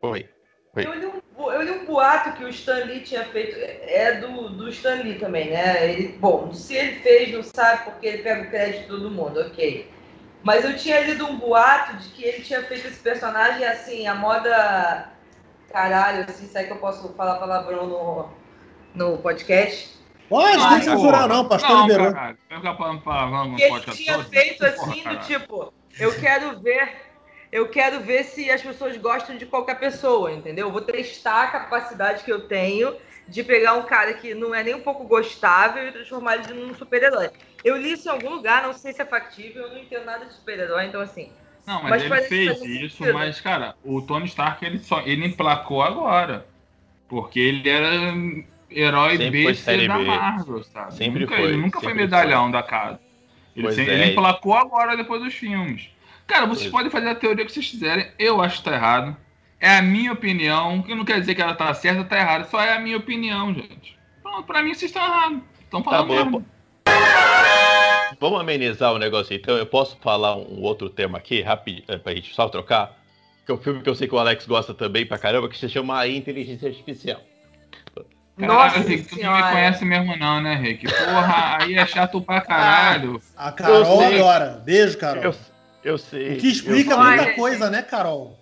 Oi. 0.00 0.26
Oi. 0.74 0.86
Eu, 0.86 0.94
li 0.94 1.06
um, 1.06 1.50
eu 1.50 1.62
li 1.62 1.70
um 1.70 1.84
boato 1.84 2.32
que 2.38 2.44
o 2.44 2.48
Stan 2.48 2.82
Lee 2.86 3.00
tinha 3.00 3.24
feito. 3.26 3.58
É 3.60 4.14
do, 4.14 4.48
do 4.48 4.70
Stan 4.70 5.02
Lee 5.02 5.18
também, 5.18 5.50
né? 5.50 5.92
Ele, 5.92 6.16
bom, 6.16 6.50
se 6.54 6.74
ele 6.74 7.00
fez, 7.00 7.30
não 7.30 7.42
sabe 7.42 7.84
porque 7.84 8.06
ele 8.06 8.22
pega 8.22 8.44
o 8.44 8.50
crédito 8.50 8.80
de 8.80 8.86
todo 8.86 9.10
mundo, 9.10 9.38
ok. 9.38 9.86
Mas 10.42 10.64
eu 10.64 10.78
tinha 10.78 11.00
lido 11.00 11.26
um 11.26 11.36
boato 11.36 11.94
de 11.98 12.08
que 12.08 12.24
ele 12.24 12.42
tinha 12.42 12.62
feito 12.62 12.88
esse 12.88 13.00
personagem 13.00 13.66
assim, 13.66 14.06
a 14.06 14.14
moda 14.14 15.12
caralho, 15.70 16.24
assim, 16.26 16.46
será 16.46 16.64
que 16.64 16.72
eu 16.72 16.78
posso 16.78 17.12
falar 17.12 17.34
palavrão 17.34 17.86
no, 17.86 18.37
no 18.98 19.16
podcast? 19.18 19.96
Pode, 20.28 20.56
não 20.58 20.68
tem 20.70 20.78
que 20.80 20.84
censurar 20.84 21.28
não, 21.28 21.48
pastor 21.48 21.70
não, 21.70 21.82
liberou. 21.86 22.12
Caralho, 22.12 23.00
palavrão 23.02 23.48
no 23.48 23.60
ele 23.60 23.80
tinha 23.80 24.22
feito 24.24 24.66
assim, 24.66 25.02
do 25.04 25.16
tipo, 25.20 25.72
eu 25.98 26.14
quero 26.20 26.60
ver 26.60 27.08
eu 27.50 27.66
quero 27.70 28.00
ver 28.00 28.24
se 28.24 28.50
as 28.50 28.60
pessoas 28.60 28.94
gostam 28.98 29.38
de 29.38 29.46
qualquer 29.46 29.78
pessoa, 29.78 30.30
entendeu? 30.30 30.66
Eu 30.66 30.72
vou 30.72 30.82
testar 30.82 31.44
a 31.44 31.46
capacidade 31.46 32.22
que 32.22 32.30
eu 32.30 32.46
tenho 32.46 32.94
de 33.26 33.42
pegar 33.42 33.72
um 33.74 33.84
cara 33.84 34.12
que 34.12 34.34
não 34.34 34.54
é 34.54 34.62
nem 34.62 34.74
um 34.74 34.82
pouco 34.82 35.04
gostável 35.04 35.88
e 35.88 35.92
transformar 35.92 36.36
ele 36.36 36.52
num 36.52 36.74
super-herói. 36.74 37.30
Eu 37.64 37.76
li 37.78 37.92
isso 37.92 38.06
em 38.06 38.12
algum 38.12 38.28
lugar, 38.28 38.62
não 38.62 38.74
sei 38.74 38.92
se 38.92 39.00
é 39.00 39.06
factível, 39.06 39.62
eu 39.62 39.70
não 39.70 39.78
entendo 39.78 40.04
nada 40.04 40.26
de 40.26 40.34
super-herói, 40.34 40.86
então 40.86 41.00
assim. 41.00 41.32
Não, 41.66 41.82
mas, 41.82 42.06
mas 42.06 42.30
ele 42.30 42.46
fez 42.50 42.62
isso, 42.62 42.98
sentido. 42.98 43.14
mas, 43.14 43.40
cara, 43.40 43.74
o 43.82 44.02
Tony 44.02 44.26
Stark 44.26 44.64
ele 44.64 44.78
só 44.78 45.00
ele 45.00 45.26
emplacou 45.26 45.82
agora. 45.82 46.46
Porque 47.08 47.40
ele 47.40 47.68
era 47.68 48.12
herói 48.70 49.16
sempre 49.16 49.52
B 49.52 49.88
da 49.88 49.98
Marvel, 49.98 50.64
sabe? 50.64 50.94
Sempre 50.94 51.20
nunca, 51.20 51.36
foi. 51.36 51.44
Ele 51.44 51.56
nunca 51.56 51.80
foi 51.80 51.94
medalhão 51.94 52.44
foi. 52.44 52.52
da 52.52 52.62
casa. 52.62 53.00
Ele, 53.56 53.72
sempre, 53.72 53.92
é. 53.92 53.94
ele 53.94 54.12
emplacou 54.12 54.54
agora 54.54 54.96
depois 54.96 55.22
dos 55.22 55.34
filmes. 55.34 55.90
Cara, 56.26 56.46
vocês 56.46 56.70
pois. 56.70 56.72
podem 56.72 56.90
fazer 56.90 57.08
a 57.08 57.14
teoria 57.14 57.44
que 57.44 57.52
vocês 57.52 57.70
quiserem. 57.70 58.06
Eu 58.18 58.40
acho 58.40 58.58
que 58.58 58.64
tá 58.64 58.74
errado. 58.74 59.16
É 59.60 59.78
a 59.78 59.82
minha 59.82 60.12
opinião, 60.12 60.82
que 60.82 60.94
não 60.94 61.04
quer 61.04 61.18
dizer 61.18 61.34
que 61.34 61.42
ela 61.42 61.54
tá 61.54 61.72
certa 61.74 62.00
ou 62.00 62.06
tá 62.06 62.16
errada. 62.16 62.44
Só 62.44 62.60
é 62.60 62.74
a 62.74 62.78
minha 62.78 62.96
opinião, 62.96 63.52
gente. 63.52 63.98
Pronto, 64.22 64.44
pra 64.44 64.62
mim 64.62 64.74
vocês 64.74 64.90
estão 64.90 65.02
errados. 65.02 65.40
Estão 65.60 65.82
falando 65.82 66.14
tá 66.14 66.24
bom, 66.24 66.42
Vamos 68.20 68.40
amenizar 68.40 68.92
o 68.92 68.98
negócio 68.98 69.34
então. 69.34 69.56
Eu 69.56 69.66
posso 69.66 69.96
falar 69.98 70.36
um 70.36 70.62
outro 70.62 70.88
tema 70.88 71.18
aqui, 71.18 71.40
rápido, 71.40 71.82
é, 71.88 71.96
pra 71.96 72.14
gente 72.14 72.34
só 72.34 72.48
trocar? 72.48 72.96
Que 73.44 73.52
é 73.52 73.54
um 73.54 73.58
filme 73.58 73.82
que 73.82 73.88
eu 73.88 73.94
sei 73.94 74.06
que 74.06 74.14
o 74.14 74.18
Alex 74.18 74.46
gosta 74.46 74.74
também 74.74 75.06
pra 75.06 75.18
caramba, 75.18 75.48
que 75.48 75.56
se 75.56 75.68
chama 75.68 76.06
Inteligência 76.06 76.68
Artificial. 76.68 77.20
Nossa 78.38 78.78
Rick, 78.80 79.08
tu 79.08 79.20
não 79.20 79.36
me 79.36 79.42
conhece 79.42 79.84
mesmo 79.84 80.16
não, 80.16 80.40
né, 80.40 80.54
Rick? 80.54 80.86
Porra, 80.86 81.58
aí 81.60 81.74
é 81.74 81.86
chato 81.86 82.20
pra 82.20 82.40
caralho. 82.40 83.20
A 83.36 83.50
Carol 83.50 84.00
agora. 84.00 84.62
Beijo, 84.64 84.96
Carol. 84.96 85.22
Eu, 85.22 85.34
eu 85.82 85.98
sei. 85.98 86.34
O 86.34 86.38
que 86.38 86.48
explica 86.48 86.96
muita 86.96 87.32
coisa, 87.34 87.68
né, 87.68 87.82
Carol? 87.82 88.38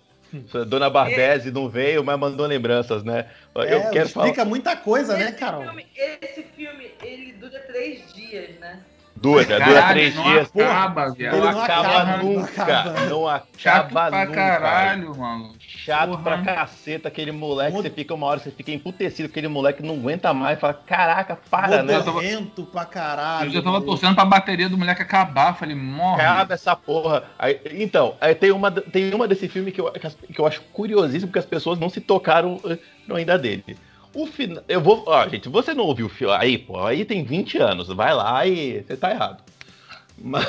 Dona 0.67 0.89
Bardese 0.89 1.51
não 1.51 1.69
veio, 1.69 2.03
mas 2.03 2.19
mandou 2.19 2.45
lembranças, 2.45 3.03
né? 3.03 3.27
Eu 3.55 3.61
é, 3.61 3.89
quero 3.89 4.07
explica 4.07 4.35
falar... 4.35 4.49
muita 4.49 4.75
coisa, 4.75 5.13
né, 5.13 5.23
esse 5.23 5.31
né, 5.31 5.37
Carol? 5.37 5.63
Filme, 5.63 5.87
esse 5.95 6.43
filme, 6.55 6.91
ele 7.01 7.31
dura 7.33 7.59
três 7.59 8.13
dias, 8.13 8.59
né? 8.59 8.79
Dura, 9.15 9.45
Caralho, 9.45 9.65
dura 9.71 9.87
três 9.89 10.15
não 10.15 10.23
dias. 10.23 10.51
Acaba, 10.55 11.07
não, 11.17 11.39
não 11.39 11.47
acaba, 11.47 11.87
acaba 11.87 12.17
nunca. 12.17 12.65
Não 12.65 12.65
acaba, 12.65 13.05
não 13.05 13.27
acaba 13.27 13.47
Chato 13.57 13.91
pra 13.91 14.25
nunca. 14.25 14.35
caralho, 14.35 15.17
mano. 15.17 15.55
Chato 15.87 16.09
Porra. 16.09 16.21
pra 16.21 16.41
caceta 16.41 17.07
aquele 17.07 17.31
moleque. 17.31 17.71
Você 17.71 17.89
fica 17.89 18.13
uma 18.13 18.27
hora, 18.27 18.41
você 18.41 18.51
fica 18.51 18.73
emputecido, 18.73 19.29
aquele 19.29 19.47
moleque 19.47 19.81
não 19.81 19.95
aguenta 19.95 20.33
mais. 20.33 20.59
Fala, 20.59 20.73
caraca, 20.73 21.39
para, 21.49 21.81
né? 21.81 21.97
Vento 22.19 22.65
pra 22.65 22.83
caralho. 22.83 23.47
Eu 23.47 23.53
já 23.53 23.61
tava 23.61 23.79
torcendo 23.79 24.13
pra 24.13 24.25
bateria 24.25 24.67
do 24.67 24.77
moleque 24.77 25.01
acabar. 25.01 25.57
Falei, 25.57 25.75
morre. 25.75 26.21
Acaba 26.21 26.53
essa 26.55 26.75
porra. 26.75 27.23
Aí, 27.39 27.61
então, 27.71 28.17
aí 28.19 28.35
tem 28.35 28.51
uma, 28.51 28.69
tem 28.69 29.13
uma 29.13 29.29
desse 29.29 29.47
filme 29.47 29.71
que 29.71 29.79
eu, 29.79 29.89
que 29.89 30.37
eu 30.37 30.45
acho 30.45 30.61
curiosíssimo, 30.73 31.27
porque 31.27 31.39
as 31.39 31.45
pessoas 31.45 31.79
não 31.79 31.87
se 31.87 32.01
tocaram 32.01 32.59
eh, 32.65 32.77
ainda 33.09 33.39
dele. 33.39 33.77
O 34.13 34.27
final. 34.27 34.61
Eu 34.67 34.81
vou. 34.81 35.05
Ó, 35.07 35.29
gente, 35.29 35.47
você 35.47 35.73
não 35.73 35.85
ouviu 35.85 36.07
o 36.07 36.09
filme. 36.09 36.35
Aí, 36.35 36.57
pô, 36.57 36.85
aí 36.85 37.05
tem 37.05 37.23
20 37.23 37.59
anos. 37.59 37.87
Vai 37.87 38.13
lá 38.13 38.45
e. 38.45 38.83
Você 38.83 38.97
tá 38.97 39.09
errado. 39.09 39.41
Mas, 40.19 40.43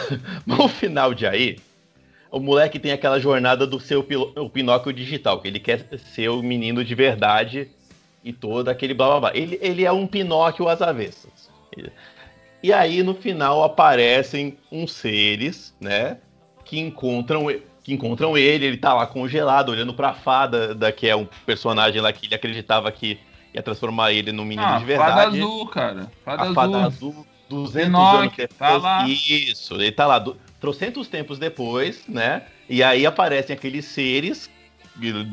mas 0.46 0.59
o 0.61 0.66
final 0.66 1.12
de 1.12 1.27
aí. 1.27 1.59
O 2.31 2.38
moleque 2.41 2.79
tem 2.79 2.93
aquela 2.93 3.19
jornada 3.19 3.67
do 3.67 3.81
seu 3.81 4.07
o 4.37 4.51
Pinóquio 4.51 4.93
digital, 4.93 5.41
que 5.41 5.49
ele 5.49 5.59
quer 5.59 5.87
ser 6.14 6.29
o 6.29 6.43
menino 6.43 6.85
de 6.85 6.95
verdade 6.95 7.69
e 8.23 8.33
todo 8.33 8.69
aquele 8.69 8.93
blá 8.93 9.09
blá 9.09 9.21
blá. 9.21 9.31
Ele, 9.35 9.59
ele 9.62 9.85
é 9.85 9.93
um 9.93 10.07
Pinóquio 10.07 10.69
às 10.69 10.83
avessas. 10.83 11.49
E 12.62 12.73
aí 12.73 13.03
no 13.03 13.14
final 13.14 13.62
aparecem 13.62 14.59
uns 14.71 14.93
seres, 14.93 15.75
né? 15.81 16.19
Que 16.64 16.79
encontram, 16.79 17.47
que 17.83 17.95
encontram 17.95 18.37
ele, 18.37 18.67
ele 18.67 18.77
tá 18.77 18.93
lá 18.93 19.07
congelado, 19.07 19.71
olhando 19.71 19.95
pra 19.95 20.12
fada, 20.12 20.75
da, 20.75 20.93
que 20.93 21.09
é 21.09 21.17
um 21.17 21.27
personagem 21.47 22.01
lá 22.01 22.12
que 22.12 22.27
ele 22.27 22.35
acreditava 22.35 22.91
que 22.93 23.19
ia 23.55 23.62
transformar 23.62 24.12
ele 24.12 24.33
num 24.33 24.45
menino 24.45 24.67
Ah, 24.69 24.79
de 24.79 24.85
fada 24.97 25.14
verdade. 25.14 25.38
azul, 25.41 25.67
cara. 25.69 26.12
Fada 26.25 26.43
a 26.43 26.45
azul. 26.45 26.55
fada 26.55 26.79
azul, 26.85 27.27
200 27.49 27.85
Pinóquio, 27.87 28.19
anos 28.19 28.37
depois. 28.37 28.59
tá 28.59 28.77
lá. 28.77 29.09
Isso, 29.09 29.75
ele 29.77 29.93
tá 29.93 30.07
lá, 30.07 30.19
do, 30.19 30.37
trocentos 30.61 31.09
tempos 31.09 31.38
depois, 31.38 32.03
né? 32.09 32.42
E 32.68 32.83
aí 32.83 33.07
aparecem 33.07 33.55
aqueles 33.55 33.85
seres 33.85 34.51
de, 34.97 35.25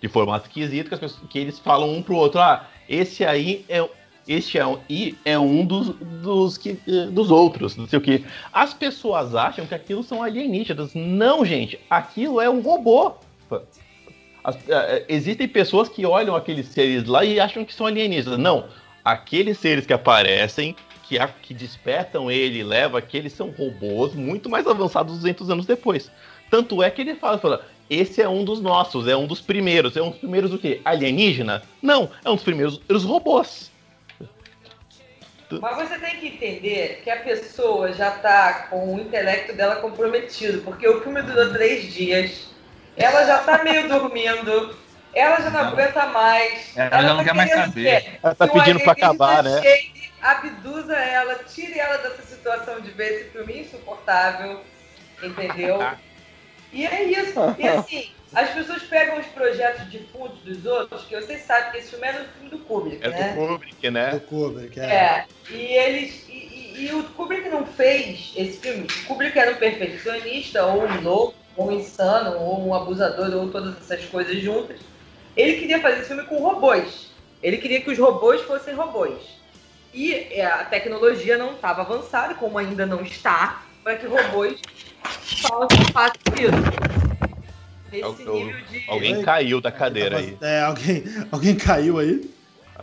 de, 0.00 0.08
formato 0.08 0.46
esquisito 0.46 0.88
que, 0.88 0.94
as 0.94 1.00
pessoas- 1.00 1.28
que 1.30 1.38
eles 1.38 1.58
falam 1.58 1.90
um 1.92 2.02
pro 2.02 2.16
outro, 2.16 2.40
ah, 2.40 2.68
esse 2.88 3.24
aí 3.24 3.64
é 3.68 3.86
este 4.28 4.56
é 4.56 4.64
um, 4.64 4.78
e 4.88 5.16
é 5.24 5.36
um 5.36 5.64
dos, 5.66 5.88
dos, 5.88 6.56
que, 6.56 6.74
dos 7.10 7.30
outros, 7.30 7.76
não 7.76 7.88
sei 7.88 7.98
o 7.98 8.02
que. 8.02 8.24
As 8.52 8.72
pessoas 8.72 9.34
acham 9.34 9.66
que 9.66 9.74
aquilo 9.74 10.02
são 10.04 10.22
alienígenas. 10.22 10.94
Não, 10.94 11.44
gente, 11.44 11.80
aquilo 11.90 12.40
é 12.40 12.48
um 12.48 12.60
robô. 12.60 13.14
As- 14.44 14.56
eh, 14.68 15.04
existem 15.08 15.48
pessoas 15.48 15.88
que 15.88 16.06
olham 16.06 16.36
aqueles 16.36 16.68
seres 16.68 17.04
lá 17.04 17.24
e 17.24 17.40
acham 17.40 17.64
que 17.64 17.74
são 17.74 17.86
alienígenas. 17.86 18.38
Não, 18.38 18.68
aqueles 19.04 19.58
seres 19.58 19.86
que 19.86 19.92
aparecem, 19.92 20.76
que, 21.12 21.18
a- 21.18 21.28
que 21.28 21.52
despertam 21.52 22.30
ele 22.30 22.60
e 22.60 22.64
levam, 22.64 22.96
aqueles 22.98 23.34
são 23.34 23.50
robôs 23.50 24.14
muito 24.14 24.48
mais 24.48 24.66
avançados 24.66 25.14
200 25.18 25.50
anos 25.50 25.66
depois. 25.66 26.10
Tanto 26.50 26.82
é 26.82 26.90
que 26.90 27.02
ele 27.02 27.14
fala, 27.16 27.36
fala, 27.38 27.66
esse 27.90 28.22
é 28.22 28.28
um 28.28 28.42
dos 28.44 28.62
nossos, 28.62 29.06
é 29.06 29.14
um 29.14 29.26
dos 29.26 29.40
primeiros. 29.42 29.94
É 29.94 30.00
um 30.02 30.08
dos 30.10 30.18
primeiros 30.20 30.54
o 30.54 30.58
quê? 30.58 30.80
Alienígena? 30.86 31.62
Não, 31.82 32.10
é 32.24 32.30
um 32.30 32.34
dos 32.34 32.44
primeiros 32.44 32.80
os 32.88 33.04
robôs. 33.04 33.70
Mas 35.60 35.76
você 35.86 35.98
tem 35.98 36.16
que 36.16 36.28
entender 36.28 37.02
que 37.04 37.10
a 37.10 37.16
pessoa 37.16 37.92
já 37.92 38.10
tá 38.12 38.68
com 38.70 38.94
o 38.94 38.98
intelecto 38.98 39.52
dela 39.52 39.76
comprometido, 39.76 40.62
porque 40.62 40.88
o 40.88 41.02
filme 41.02 41.20
durou 41.20 41.52
três 41.52 41.92
dias, 41.92 42.48
ela 42.96 43.26
já 43.26 43.36
tá 43.38 43.62
meio 43.62 43.86
dormindo, 43.86 44.74
ela 45.12 45.42
já 45.42 45.50
não 45.50 45.60
aguenta 45.60 46.06
mais. 46.06 46.74
Ela 46.74 47.02
já 47.02 47.08
não 47.08 47.16
tá 47.18 47.24
quer 47.24 47.34
mais 47.34 47.50
saber. 47.50 48.00
que- 48.02 48.10
Ela 48.22 48.34
tá 48.34 48.48
que 48.48 48.50
o 48.50 48.62
pedindo 48.62 48.80
pra 48.80 48.92
alienígena 48.92 49.08
acabar, 49.10 49.42
né? 49.44 49.60
chegue, 49.60 49.92
Abduza 50.22 50.96
ela, 50.96 51.34
tire 51.44 51.78
ela 51.78 51.96
dessa 51.98 52.22
situação 52.22 52.80
de 52.80 52.90
ver 52.92 53.12
esse 53.12 53.30
filme 53.30 53.60
insuportável, 53.60 54.60
entendeu? 55.22 55.78
E 56.72 56.86
é 56.86 57.02
isso. 57.04 57.38
E 57.58 57.66
assim, 57.68 58.08
as 58.34 58.50
pessoas 58.50 58.82
pegam 58.84 59.18
os 59.18 59.26
projetos 59.26 59.90
de 59.90 59.98
fundo 60.06 60.34
dos 60.36 60.64
outros, 60.64 61.04
que 61.04 61.14
vocês 61.20 61.42
sabem 61.42 61.72
que 61.72 61.78
esse 61.78 61.90
filme 61.90 62.06
é 62.06 62.12
no 62.12 62.24
filme 62.28 62.48
do 62.50 62.58
Kubrick, 62.60 63.04
É 63.04 63.10
né? 63.10 63.32
do 63.32 63.36
Kubrick, 63.36 63.90
né? 63.90 64.10
Do 64.12 64.20
Kubrick, 64.20 64.80
é. 64.80 64.84
É, 64.84 65.24
e 65.50 65.54
eles. 65.56 66.28
E, 66.28 66.32
e- 66.32 66.86
e 66.86 66.92
o 66.94 67.02
Kubrick 67.04 67.48
não 67.50 67.66
fez 67.66 68.32
esse 68.36 68.58
filme. 68.60 68.86
O 69.04 69.08
Kubrick 69.08 69.38
era 69.38 69.50
um 69.52 69.56
perfeccionista, 69.56 70.64
ou 70.66 70.82
um 70.84 71.00
louco, 71.02 71.34
ou 71.56 71.68
um 71.68 71.72
insano, 71.72 72.38
ou 72.40 72.66
um 72.66 72.74
abusador, 72.74 73.30
ou 73.34 73.50
todas 73.50 73.76
essas 73.76 74.04
coisas 74.06 74.36
juntas. 74.40 74.80
Ele 75.36 75.58
queria 75.60 75.80
fazer 75.80 75.98
esse 75.98 76.08
filme 76.08 76.24
com 76.24 76.38
robôs. 76.38 77.12
Ele 77.42 77.58
queria 77.58 77.80
que 77.82 77.90
os 77.90 77.98
robôs 77.98 78.40
fossem 78.42 78.74
robôs. 78.74 79.41
E 79.94 80.14
é, 80.30 80.46
a 80.46 80.64
tecnologia 80.64 81.36
não 81.36 81.52
estava 81.52 81.82
avançada, 81.82 82.34
como 82.34 82.56
ainda 82.58 82.86
não 82.86 83.02
está, 83.02 83.62
para 83.84 83.96
que 83.96 84.06
robôs 84.06 84.58
façam 85.92 86.12
isso. 86.38 87.32
Nesse 87.90 88.24
nível 88.24 88.60
de. 88.70 88.84
Alguém 88.88 89.22
caiu 89.22 89.60
da 89.60 89.70
cadeira 89.70 90.18
aí. 90.18 90.36
É, 90.40 90.60
alguém, 90.62 91.04
alguém 91.30 91.54
caiu 91.56 91.98
aí. 91.98 92.30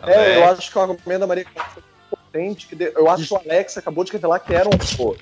É, 0.06 0.36
eu 0.36 0.44
acho 0.44 0.70
que 0.70 0.78
o 0.78 0.80
argumento 0.80 1.18
da 1.20 1.26
Maria 1.26 1.44
foi 1.74 1.82
potente. 2.10 2.66
Que 2.68 2.76
de- 2.76 2.92
Eu 2.94 3.10
acho 3.10 3.26
que 3.26 3.34
o 3.34 3.36
Alex 3.38 3.76
acabou 3.76 4.04
de 4.04 4.12
revelar 4.12 4.38
que 4.38 4.54
era 4.54 4.68
um 4.68 4.72
robô. 4.72 5.16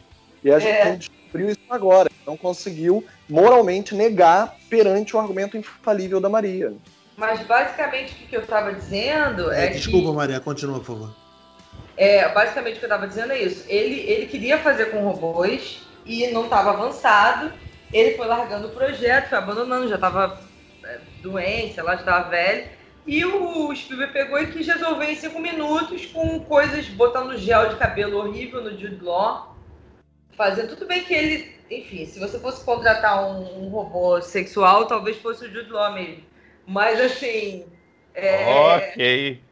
E 0.44 0.50
a 0.52 0.56
É. 0.56 0.84
gente 0.92 1.08
descobriu 1.10 1.48
isso 1.48 1.58
agora. 1.70 2.10
Não 2.26 2.36
conseguiu 2.36 3.02
moralmente 3.28 3.94
negar 3.94 4.54
perante 4.68 5.16
o 5.16 5.18
argumento 5.18 5.56
infalível 5.56 6.20
da 6.20 6.28
Maria. 6.28 6.74
Mas 7.16 7.40
basicamente 7.46 8.12
o 8.12 8.16
que 8.16 8.26
que 8.26 8.36
eu 8.36 8.42
estava 8.42 8.72
dizendo 8.74 9.50
é, 9.50 9.64
É, 9.64 9.70
desculpa, 9.70 10.10
que. 10.10 10.14
Maria, 10.16 10.38
continua, 10.38 10.78
por 10.78 10.84
favor. 10.84 11.27
É, 11.98 12.28
basicamente 12.28 12.76
o 12.76 12.78
que 12.78 12.84
eu 12.84 12.88
estava 12.88 13.08
dizendo 13.08 13.32
é 13.32 13.42
isso. 13.42 13.64
Ele, 13.68 14.00
ele 14.08 14.26
queria 14.26 14.56
fazer 14.58 14.86
com 14.86 15.00
robôs 15.00 15.82
e 16.06 16.28
não 16.28 16.44
estava 16.44 16.70
avançado. 16.70 17.52
Ele 17.92 18.16
foi 18.16 18.26
largando 18.26 18.68
o 18.68 18.70
projeto, 18.70 19.30
foi 19.30 19.38
abandonando, 19.38 19.88
já 19.88 19.96
estava 19.96 20.40
doente, 21.20 21.74
sei 21.74 21.82
lá, 21.82 21.94
já 21.94 22.00
estava 22.00 22.30
velho. 22.30 22.68
E 23.04 23.24
o 23.24 23.74
Spielberg 23.74 24.12
pegou 24.12 24.38
e 24.38 24.46
quis 24.46 24.66
resolver 24.66 25.06
em 25.06 25.16
cinco 25.16 25.40
minutos 25.40 26.06
com 26.06 26.38
coisas, 26.40 26.86
botando 26.88 27.36
gel 27.36 27.70
de 27.70 27.76
cabelo 27.76 28.18
horrível 28.18 28.62
no 28.62 28.78
Jude 28.78 29.02
Law. 29.02 29.56
Fazendo 30.36 30.76
tudo 30.76 30.86
bem 30.86 31.02
que 31.02 31.14
ele, 31.14 31.52
enfim, 31.68 32.06
se 32.06 32.20
você 32.20 32.38
fosse 32.38 32.64
contratar 32.64 33.24
um, 33.24 33.64
um 33.64 33.68
robô 33.70 34.20
sexual, 34.20 34.86
talvez 34.86 35.16
fosse 35.16 35.46
o 35.46 35.50
Jude 35.50 35.70
Law 35.70 35.94
mesmo. 35.94 36.22
Mas 36.64 37.00
assim. 37.00 37.66
É, 38.14 38.44
Ok. 38.54 39.47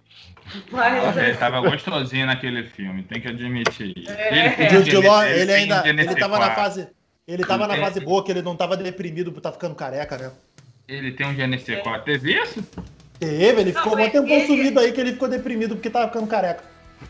Mas, 0.70 1.16
Ele 1.16 1.34
tava 1.36 1.60
gostosinho 1.60 2.26
naquele 2.26 2.64
filme, 2.64 3.02
tem 3.02 3.20
que 3.20 3.28
admitir. 3.28 3.94
É. 4.08 4.50
tem 4.50 4.66
O 4.68 4.70
Jude 4.70 4.96
Law, 5.06 5.24
ele 5.24 5.40
ele 5.40 5.52
ainda. 5.52 5.82
Ele 5.88 6.02
GNC4. 6.04 6.18
tava 6.18 6.38
na 6.38 6.50
fase. 6.54 6.88
Ele 7.26 7.44
tava 7.44 7.66
na 7.66 7.74
Ele- 7.74 7.82
fase 7.84 8.00
boa, 8.00 8.24
que 8.24 8.30
ele 8.30 8.42
não 8.42 8.56
tava 8.56 8.76
deprimido 8.76 9.32
por 9.32 9.38
estar 9.38 9.52
ficando 9.52 9.74
careca, 9.74 10.16
né? 10.16 10.30
Ele 10.86 11.10
tem 11.12 11.26
um 11.26 11.34
GNC4. 11.34 12.04
Teve 12.04 12.32
isso? 12.40 12.62
Teve, 13.18 13.60
ele 13.62 13.72
Não, 13.72 13.82
ficou 13.82 13.98
um 13.98 14.10
tempo 14.10 14.28
ele- 14.28 14.46
sumido 14.46 14.78
aí 14.78 14.92
que 14.92 15.00
ele 15.00 15.12
ficou 15.12 15.28
deprimido 15.28 15.74
porque 15.74 15.90
tava 15.90 16.06
ficando 16.06 16.26
careca. 16.28 16.62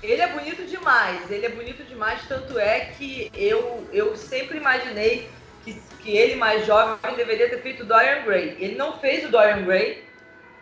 Ele 0.03 0.21
é 0.23 0.29
bonito 0.29 0.65
demais, 0.67 1.31
ele 1.31 1.47
é 1.47 1.49
bonito 1.51 1.85
demais, 1.85 2.21
tanto 2.29 2.59
é 2.59 2.81
que 2.97 3.31
eu, 3.35 3.87
eu 3.93 4.17
sempre 4.17 4.57
imaginei 4.57 5.29
que, 5.65 5.75
que 6.03 6.11
ele, 6.17 6.35
mais 6.37 6.67
jovem, 6.67 6.97
deveria 7.17 7.49
ter 7.51 7.61
feito 7.61 7.85
Dorian 7.85 8.23
Gray. 8.25 8.57
Ele 8.59 8.75
não 8.77 8.99
fez 8.99 9.25
o 9.25 9.29
Dorian 9.31 9.63
Gray, 9.65 10.03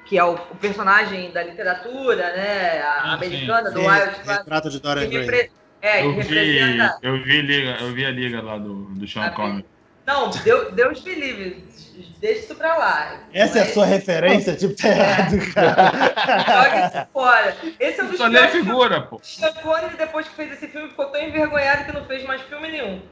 que 0.04 0.18
é 0.18 0.24
o, 0.24 0.34
o 0.34 0.56
personagem 0.56 1.30
da 1.32 1.42
literatura, 1.42 2.32
né, 2.36 2.82
a- 2.82 2.94
Sim, 2.94 3.08
sim. 3.08 3.14
americana, 3.14 3.70
do 3.70 3.80
Wild 3.80 4.10
Retrato 4.26 4.70
de 4.70 4.80
Dorian 4.80 5.04
que 5.08 5.10
Gray. 5.10 5.24
repre- 5.24 5.50
É, 5.80 6.00
que 6.00 6.06
Eu 6.06 6.12
vi, 6.14 6.20
representa. 6.22 6.98
eu 7.02 7.22
vi 7.22 7.42
liga, 7.42 7.76
eu 7.80 7.92
vi 7.92 8.06
a 8.06 8.10
liga 8.10 8.42
lá 8.42 8.56
do, 8.58 8.84
do 8.94 9.06
Sean 9.06 9.24
Ah, 9.26 9.30
Connery. 9.30 9.66
Não, 10.06 10.28
Deus, 10.30 10.72
Deus 10.74 11.02
me 11.02 11.14
livre, 11.14 11.64
deixa 12.20 12.40
isso 12.40 12.54
pra 12.54 12.76
lá. 12.76 13.20
Essa 13.32 13.58
é 13.58 13.62
a 13.62 13.64
Mas- 13.64 13.74
sua 13.74 13.86
referência? 13.86 14.54
Tipo, 14.54 14.74
tá 14.76 14.88
errado, 14.88 15.54
cara. 15.54 15.92
Joga 16.64 16.86
isso 16.86 17.06
fora. 17.12 17.56
Esse 17.80 18.00
é 18.00 18.04
um 18.04 18.08
dos 18.08 18.18
Só 18.18 18.26
lê 18.26 18.38
a 18.38 18.48
figura, 18.48 19.00
pô. 19.02 19.18
Sean 19.22 19.52
Connery, 19.54 19.96
depois 19.96 20.28
que 20.28 20.34
fez 20.34 20.52
esse 20.52 20.68
filme, 20.68 20.88
ficou 20.90 21.06
tão 21.06 21.22
envergonhado 21.22 21.84
que 21.86 21.92
não 21.92 22.04
fez 22.04 22.22
mais 22.24 22.42
filme 22.42 22.68
nenhum. 22.70 23.02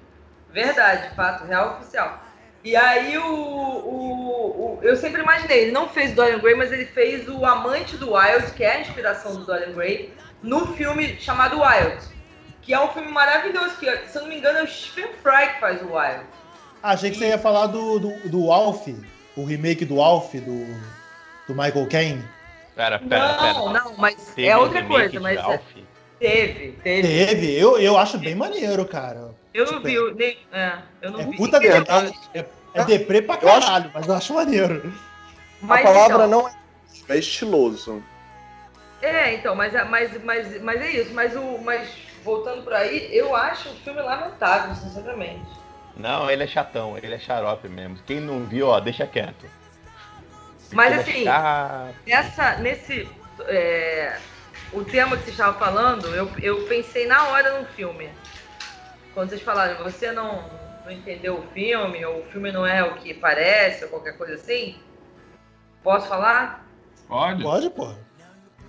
Verdade, 0.50 1.14
fato, 1.16 1.44
real 1.46 1.78
oficial. 1.78 2.22
E 2.64 2.76
aí 2.76 3.18
o, 3.18 3.24
o, 3.26 4.78
o- 4.78 4.78
Eu 4.82 4.96
sempre 4.96 5.22
imaginei, 5.22 5.62
ele 5.62 5.72
não 5.72 5.88
fez 5.88 6.12
Dorian 6.14 6.38
Gray, 6.38 6.54
mas 6.54 6.72
ele 6.72 6.86
fez 6.86 7.28
o 7.28 7.44
Amante 7.44 7.96
do 7.96 8.14
Wild, 8.14 8.52
que 8.52 8.62
é 8.64 8.76
a 8.76 8.80
inspiração 8.80 9.34
do 9.34 9.44
Dorian 9.44 9.72
Gray, 9.72 10.12
no 10.42 10.74
filme 10.74 11.16
chamado 11.18 11.60
Wild. 11.60 11.98
Que 12.62 12.72
é 12.72 12.80
um 12.80 12.88
filme 12.88 13.08
maravilhoso, 13.10 13.76
que, 13.78 13.86
se 14.06 14.16
eu 14.16 14.22
não 14.22 14.28
me 14.28 14.38
engano, 14.38 14.58
é 14.58 14.62
o 14.62 14.68
Stephen 14.68 15.10
Fry 15.22 15.54
que 15.54 15.60
faz 15.60 15.82
o 15.82 15.86
Wild. 15.92 16.24
Achei 16.82 17.10
que 17.10 17.16
você 17.16 17.28
ia 17.28 17.38
falar 17.38 17.66
do, 17.66 17.98
do, 17.98 18.28
do 18.28 18.52
Alf, 18.52 18.86
o 19.36 19.44
remake 19.44 19.84
do 19.84 20.00
Alf, 20.00 20.32
do, 20.34 20.64
do 21.48 21.54
Michael 21.54 21.86
Caine. 21.88 22.24
Pera, 22.76 22.98
pera, 23.00 23.34
pera. 23.34 23.52
Não, 23.54 23.72
não, 23.72 23.94
mas 23.98 24.14
Teve 24.34 24.48
é 24.48 24.56
outra 24.56 24.82
coisa, 24.84 25.20
mas 25.20 25.38
é- 25.38 25.60
teve, 26.18 26.72
teve. 26.82 27.02
Teve, 27.02 27.52
eu, 27.58 27.78
eu 27.78 27.98
acho 27.98 28.18
bem 28.18 28.34
maneiro, 28.34 28.84
cara. 28.86 29.30
Eu 29.54 29.70
não 29.70 29.80
vi, 29.80 29.94
eu, 29.94 30.14
nem, 30.14 30.38
é, 30.50 30.78
eu 31.02 31.10
não 31.10 31.20
É 31.20 31.24
vi. 31.26 31.36
puta 31.36 31.58
E- 31.58 31.60
verdade. 31.60 32.12
É, 32.32 32.44
é 32.74 32.84
deprê 32.84 33.20
pra 33.20 33.36
caralho, 33.36 33.90
mas 33.92 34.06
eu 34.08 34.14
acho 34.14 34.34
maneiro. 34.34 34.92
mas, 35.60 35.80
a 35.80 35.82
palavra 35.82 36.26
então, 36.26 36.28
não 36.28 36.48
é, 36.48 36.52
é 37.08 37.18
estiloso. 37.18 38.02
É, 39.02 39.34
então, 39.34 39.54
mas, 39.54 39.74
é- 39.74 39.84
mas, 39.84 40.24
mas, 40.24 40.62
mas 40.62 40.80
é 40.80 40.90
isso. 40.92 41.12
Mas, 41.12 41.36
o, 41.36 41.58
mas 41.58 41.88
voltando 42.24 42.62
por 42.62 42.72
aí, 42.72 43.14
eu 43.14 43.34
acho 43.34 43.68
o 43.68 43.74
filme 43.76 44.00
lamentável, 44.00 44.74
sinceramente. 44.74 45.50
Não, 45.96 46.30
ele 46.30 46.44
é 46.44 46.46
chatão, 46.46 46.96
ele 46.96 47.14
é 47.14 47.18
xarope 47.18 47.68
mesmo. 47.68 47.98
Quem 48.06 48.20
não 48.20 48.44
viu, 48.46 48.68
ó, 48.68 48.80
deixa 48.80 49.06
quieto. 49.06 49.46
Mas 50.72 50.92
é 50.92 50.96
assim. 50.96 51.24
Nessa, 52.06 52.56
nesse. 52.56 53.08
é, 53.46 54.18
o 54.72 54.82
tema 54.84 55.16
que 55.18 55.24
você 55.24 55.30
estava 55.30 55.58
falando, 55.58 56.14
eu, 56.14 56.30
eu 56.40 56.66
pensei 56.66 57.06
na 57.06 57.28
hora 57.28 57.60
no 57.60 57.66
filme. 57.66 58.08
Quando 59.14 59.28
vocês 59.28 59.42
falaram, 59.42 59.82
você 59.82 60.10
não, 60.12 60.44
não 60.84 60.90
entendeu 60.90 61.38
o 61.38 61.46
filme, 61.52 62.04
ou 62.04 62.20
o 62.20 62.24
filme 62.24 62.50
não 62.50 62.66
é 62.66 62.82
o 62.82 62.94
que 62.94 63.12
parece, 63.12 63.84
ou 63.84 63.90
qualquer 63.90 64.16
coisa 64.16 64.34
assim. 64.34 64.76
Posso 65.82 66.08
falar? 66.08 66.66
Pode? 67.08 67.42
Pode, 67.42 67.70
pô. 67.70 67.92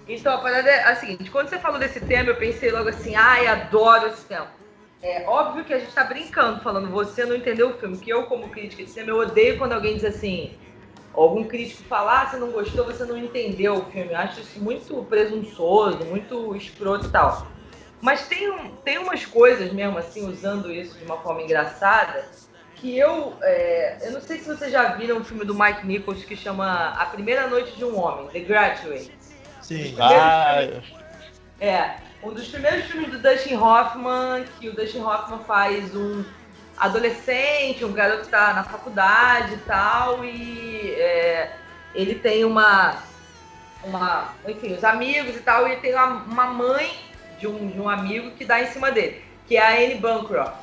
Então, 0.07 0.33
a 0.33 0.37
parada 0.39 0.69
é 0.69 0.83
a 0.83 0.95
seguinte: 0.95 1.31
quando 1.31 1.49
você 1.49 1.57
falou 1.57 1.79
desse 1.79 2.01
tema, 2.01 2.29
eu 2.29 2.35
pensei 2.35 2.71
logo 2.71 2.89
assim, 2.89 3.15
ai, 3.15 3.47
adoro 3.47 4.07
esse 4.07 4.25
tema. 4.25 4.47
É 5.01 5.25
óbvio 5.27 5.65
que 5.65 5.73
a 5.73 5.79
gente 5.79 5.93
tá 5.93 6.03
brincando, 6.05 6.61
falando, 6.61 6.89
você 6.89 7.25
não 7.25 7.35
entendeu 7.35 7.69
o 7.69 7.73
filme, 7.73 7.97
que 7.97 8.09
eu, 8.09 8.23
como 8.23 8.49
crítica 8.49 8.83
de 8.83 8.89
cinema, 8.89 9.11
eu 9.11 9.19
odeio 9.19 9.57
quando 9.57 9.73
alguém 9.73 9.95
diz 9.95 10.05
assim, 10.05 10.57
algum 11.13 11.43
crítico 11.43 11.83
falar, 11.83 12.21
ah, 12.21 12.25
você 12.27 12.37
não 12.37 12.51
gostou, 12.51 12.85
você 12.85 13.03
não 13.03 13.17
entendeu 13.17 13.75
o 13.75 13.85
filme. 13.91 14.13
Eu 14.13 14.17
acho 14.17 14.39
isso 14.39 14.59
muito 14.59 15.03
presunçoso, 15.03 16.05
muito 16.05 16.55
escroto 16.55 17.07
e 17.07 17.09
tal. 17.09 17.47
Mas 18.03 18.27
tem, 18.27 18.51
tem 18.83 18.97
umas 18.97 19.25
coisas 19.25 19.71
mesmo, 19.71 19.97
assim, 19.97 20.27
usando 20.27 20.69
isso 20.69 20.97
de 20.97 21.05
uma 21.05 21.21
forma 21.21 21.41
engraçada, 21.41 22.25
que 22.75 22.97
eu. 22.99 23.33
É, 23.41 23.97
eu 24.01 24.11
não 24.11 24.19
sei 24.19 24.39
se 24.39 24.45
vocês 24.45 24.73
já 24.73 24.89
viram 24.95 25.19
um 25.19 25.23
filme 25.23 25.45
do 25.45 25.55
Mike 25.55 25.87
Nichols 25.87 26.25
que 26.25 26.35
chama 26.35 26.89
A 26.99 27.05
Primeira 27.05 27.47
Noite 27.47 27.77
de 27.77 27.85
um 27.85 27.97
Homem, 27.97 28.27
The 28.27 28.39
Graduate. 28.41 29.09
Sim. 29.61 29.95
Ah, 29.97 30.81
É, 31.61 31.95
um 32.21 32.33
dos 32.33 32.49
primeiros 32.49 32.83
filmes 32.87 33.09
do 33.09 33.19
Dustin 33.19 33.55
Hoffman, 33.55 34.43
que 34.59 34.67
o 34.67 34.75
Dustin 34.75 34.99
Hoffman 34.99 35.39
faz 35.47 35.95
um 35.95 36.25
adolescente, 36.75 37.85
um 37.85 37.93
garoto 37.93 38.23
que 38.23 38.31
tá 38.31 38.53
na 38.53 38.65
faculdade 38.65 39.53
e 39.53 39.57
tal, 39.59 40.25
e 40.25 40.91
é, 40.97 41.55
ele 41.95 42.15
tem 42.15 42.43
uma, 42.43 42.97
uma. 43.81 44.33
Enfim, 44.45 44.73
os 44.73 44.83
amigos 44.83 45.37
e 45.37 45.39
tal, 45.39 45.69
e 45.69 45.77
tem 45.77 45.93
uma, 45.93 46.07
uma 46.25 46.45
mãe 46.47 47.12
de 47.39 47.47
um, 47.47 47.67
de 47.67 47.79
um 47.79 47.89
amigo 47.89 48.31
que 48.31 48.45
dá 48.45 48.61
em 48.61 48.67
cima 48.67 48.91
dele, 48.91 49.23
que 49.47 49.57
é 49.57 49.61
a 49.61 49.83
Anne 49.85 49.95
Bancroft. 49.95 50.53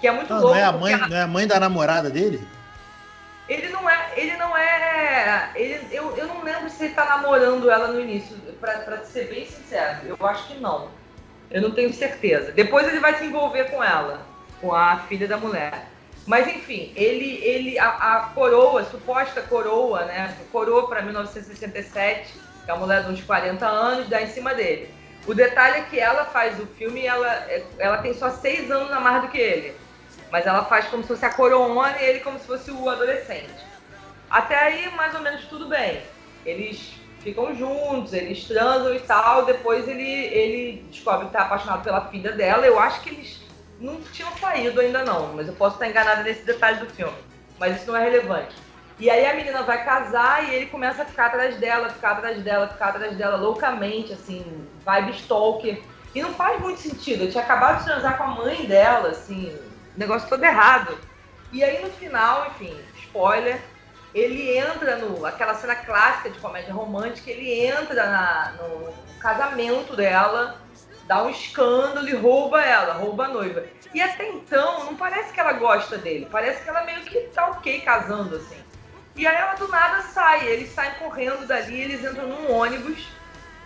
Que 0.00 0.08
é 0.08 0.12
muito 0.12 0.32
Não, 0.32 0.40
louco. 0.40 0.54
não 0.54 0.60
é 0.60 0.64
a 0.64 0.72
mãe, 0.72 0.96
não 0.96 1.16
é 1.16 1.22
a 1.22 1.26
mãe 1.26 1.46
da 1.46 1.58
namorada 1.58 2.10
dele? 2.10 2.46
Ele 3.48 3.68
não 3.68 3.88
é. 3.88 4.12
Ele 4.16 4.36
não 4.36 4.56
é. 4.56 5.50
Ele, 5.54 5.86
eu, 5.92 6.16
eu 6.16 6.26
não 6.26 6.42
lembro 6.42 6.68
se 6.68 6.84
ele 6.84 6.94
tá 6.94 7.04
namorando 7.04 7.70
ela 7.70 7.88
no 7.88 8.00
início. 8.00 8.36
Pra, 8.60 8.78
pra 8.80 8.98
ser 9.04 9.28
bem 9.28 9.46
sincero, 9.46 10.00
eu 10.04 10.26
acho 10.26 10.48
que 10.48 10.54
não. 10.58 10.88
Eu 11.50 11.62
não 11.62 11.70
tenho 11.70 11.92
certeza. 11.92 12.50
Depois 12.52 12.86
ele 12.88 12.98
vai 12.98 13.16
se 13.16 13.24
envolver 13.24 13.70
com 13.70 13.82
ela, 13.82 14.20
com 14.60 14.74
a 14.74 14.98
filha 15.08 15.28
da 15.28 15.36
mulher. 15.36 15.86
Mas 16.26 16.48
enfim, 16.48 16.92
ele, 16.96 17.38
ele 17.44 17.78
a, 17.78 17.88
a 17.88 18.20
coroa, 18.34 18.80
a 18.80 18.84
suposta 18.84 19.40
coroa, 19.42 20.04
né? 20.06 20.34
Coroa 20.50 20.88
para 20.88 21.02
1967, 21.02 22.34
que 22.64 22.70
é 22.70 22.74
uma 22.74 22.84
mulher 22.84 23.04
de 23.04 23.12
uns 23.12 23.22
40 23.22 23.64
anos, 23.64 24.08
dá 24.08 24.20
em 24.20 24.26
cima 24.26 24.52
dele. 24.52 24.92
O 25.26 25.34
detalhe 25.34 25.78
é 25.78 25.82
que 25.82 25.98
ela 25.98 26.24
faz 26.26 26.60
o 26.60 26.66
filme 26.66 27.00
e 27.00 27.06
ela, 27.06 27.46
ela 27.78 27.98
tem 27.98 28.14
só 28.14 28.30
seis 28.30 28.70
anos 28.70 28.92
a 28.92 29.00
mais 29.00 29.22
do 29.22 29.28
que 29.28 29.38
ele. 29.38 29.74
Mas 30.30 30.46
ela 30.46 30.64
faz 30.64 30.86
como 30.86 31.02
se 31.02 31.08
fosse 31.08 31.24
a 31.24 31.32
coroona 31.32 32.00
e 32.00 32.04
ele 32.04 32.20
como 32.20 32.38
se 32.38 32.46
fosse 32.46 32.70
o 32.70 32.88
adolescente. 32.88 33.54
Até 34.30 34.56
aí, 34.56 34.90
mais 34.94 35.14
ou 35.14 35.20
menos, 35.20 35.44
tudo 35.46 35.68
bem. 35.68 36.02
Eles 36.44 36.94
ficam 37.20 37.54
juntos, 37.56 38.12
eles 38.12 38.44
transam 38.44 38.94
e 38.94 39.00
tal. 39.00 39.44
Depois 39.44 39.88
ele, 39.88 40.08
ele 40.26 40.84
descobre 40.90 41.26
que 41.26 41.32
tá 41.32 41.42
apaixonado 41.42 41.82
pela 41.82 42.08
filha 42.08 42.32
dela. 42.32 42.64
Eu 42.64 42.78
acho 42.78 43.00
que 43.00 43.10
eles 43.10 43.40
não 43.80 44.00
tinham 44.12 44.30
saído 44.38 44.80
ainda 44.80 45.04
não, 45.04 45.34
mas 45.34 45.48
eu 45.48 45.54
posso 45.54 45.74
estar 45.74 45.88
enganada 45.88 46.22
nesse 46.22 46.44
detalhe 46.44 46.78
do 46.78 46.86
filme. 46.86 47.16
Mas 47.58 47.76
isso 47.76 47.90
não 47.90 47.96
é 47.96 48.04
relevante. 48.04 48.54
E 48.98 49.10
aí 49.10 49.26
a 49.26 49.34
menina 49.34 49.62
vai 49.62 49.84
casar 49.84 50.48
e 50.48 50.54
ele 50.54 50.66
começa 50.66 51.02
a 51.02 51.04
ficar 51.04 51.26
atrás 51.26 51.56
dela, 51.56 51.90
ficar 51.90 52.12
atrás 52.12 52.42
dela, 52.42 52.68
ficar 52.68 52.88
atrás 52.88 53.16
dela 53.16 53.36
loucamente, 53.36 54.12
assim, 54.12 54.66
vibe 54.84 55.10
stalker. 55.12 55.82
E 56.14 56.22
não 56.22 56.32
faz 56.32 56.58
muito 56.60 56.80
sentido. 56.80 57.24
Eu 57.24 57.30
tinha 57.30 57.42
acabado 57.42 57.78
de 57.78 57.84
transar 57.84 58.16
com 58.16 58.24
a 58.24 58.28
mãe 58.28 58.64
dela, 58.64 59.10
assim, 59.10 59.54
negócio 59.94 60.28
todo 60.28 60.42
errado. 60.42 60.98
E 61.52 61.62
aí 61.62 61.82
no 61.82 61.90
final, 61.90 62.46
enfim, 62.46 62.74
spoiler, 63.02 63.60
ele 64.14 64.56
entra 64.56 64.96
no. 64.96 65.26
aquela 65.26 65.54
cena 65.54 65.74
clássica 65.74 66.30
de 66.30 66.38
comédia 66.38 66.72
romântica, 66.72 67.30
ele 67.30 67.66
entra 67.66 68.06
na, 68.06 68.52
no 68.52 68.94
casamento 69.20 69.94
dela, 69.94 70.58
dá 71.06 71.22
um 71.22 71.28
escândalo 71.28 72.08
e 72.08 72.14
rouba 72.14 72.62
ela, 72.62 72.94
rouba 72.94 73.26
a 73.26 73.28
noiva. 73.28 73.64
E 73.92 74.00
até 74.00 74.28
então, 74.30 74.84
não 74.84 74.96
parece 74.96 75.32
que 75.32 75.40
ela 75.40 75.52
gosta 75.52 75.98
dele, 75.98 76.28
parece 76.30 76.62
que 76.62 76.68
ela 76.68 76.82
meio 76.84 77.00
que 77.02 77.20
tá 77.34 77.48
ok 77.48 77.80
casando, 77.82 78.36
assim. 78.36 78.56
E 79.16 79.26
aí 79.26 79.34
ela 79.34 79.54
do 79.54 79.66
nada 79.68 80.02
sai, 80.02 80.46
eles 80.46 80.70
saem 80.70 80.94
correndo 80.98 81.46
dali, 81.46 81.80
eles 81.80 82.04
entram 82.04 82.28
num 82.28 82.52
ônibus. 82.52 83.08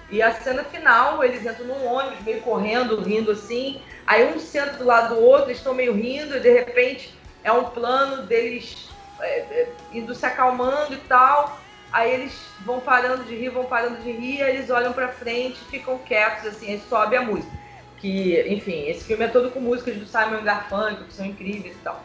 E 0.09 0.23
a 0.23 0.33
cena 0.33 0.63
final, 0.65 1.23
eles 1.25 1.45
entram 1.45 1.67
num 1.67 1.87
ônibus, 1.87 2.25
meio 2.25 2.41
correndo, 2.41 3.01
rindo 3.01 3.33
assim. 3.33 3.83
Aí 4.07 4.33
um 4.33 4.39
senta 4.39 4.75
do 4.75 4.85
lado 4.85 5.15
do 5.15 5.21
outro, 5.21 5.47
eles 5.47 5.59
estão 5.59 5.75
meio 5.75 5.93
rindo, 5.93 6.37
e 6.37 6.41
de 6.41 6.51
repente 6.51 7.13
é 7.43 7.51
um 7.51 7.65
plano 7.65 8.27
deles 8.27 8.89
é, 9.21 9.39
é, 9.39 9.69
indo 9.93 10.15
se 10.15 10.25
acalmando 10.25 10.95
e 10.95 10.99
tal. 10.99 11.61
Aí 11.93 12.13
eles 12.13 12.33
vão 12.65 12.79
parando 12.79 13.25
de 13.25 13.35
rir, 13.35 13.49
vão 13.49 13.65
parando 13.65 14.01
de 14.03 14.13
rir, 14.13 14.43
aí 14.43 14.57
eles 14.57 14.71
olham 14.71 14.93
pra 14.93 15.09
frente, 15.09 15.59
ficam 15.65 15.99
quietos, 15.99 16.47
assim, 16.47 16.73
aí 16.73 16.81
sobe 16.89 17.17
a 17.17 17.23
música. 17.23 17.51
Que, 17.99 18.41
enfim, 18.49 18.89
esse 18.89 19.05
filme 19.05 19.25
é 19.25 19.29
todo 19.29 19.51
com 19.51 19.61
músicas 19.61 19.97
do 19.97 20.07
Simon 20.07 20.43
Garfunkel, 20.43 21.07
que 21.07 21.13
são 21.13 21.27
incríveis 21.27 21.75
e 21.75 21.81
tal. 21.81 22.05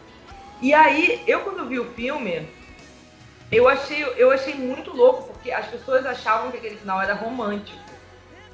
E 0.61 0.73
aí, 0.73 1.23
eu 1.27 1.41
quando 1.41 1.67
vi 1.67 1.79
o 1.79 1.93
filme, 1.93 2.49
eu 3.51 3.67
achei, 3.69 4.03
eu 4.17 4.31
achei 4.31 4.55
muito 4.55 4.95
louco, 4.95 5.31
porque 5.31 5.51
as 5.51 5.67
pessoas 5.67 6.05
achavam 6.05 6.51
que 6.51 6.57
aquele 6.57 6.77
final 6.77 7.01
era 7.01 7.13
romântico. 7.13 7.77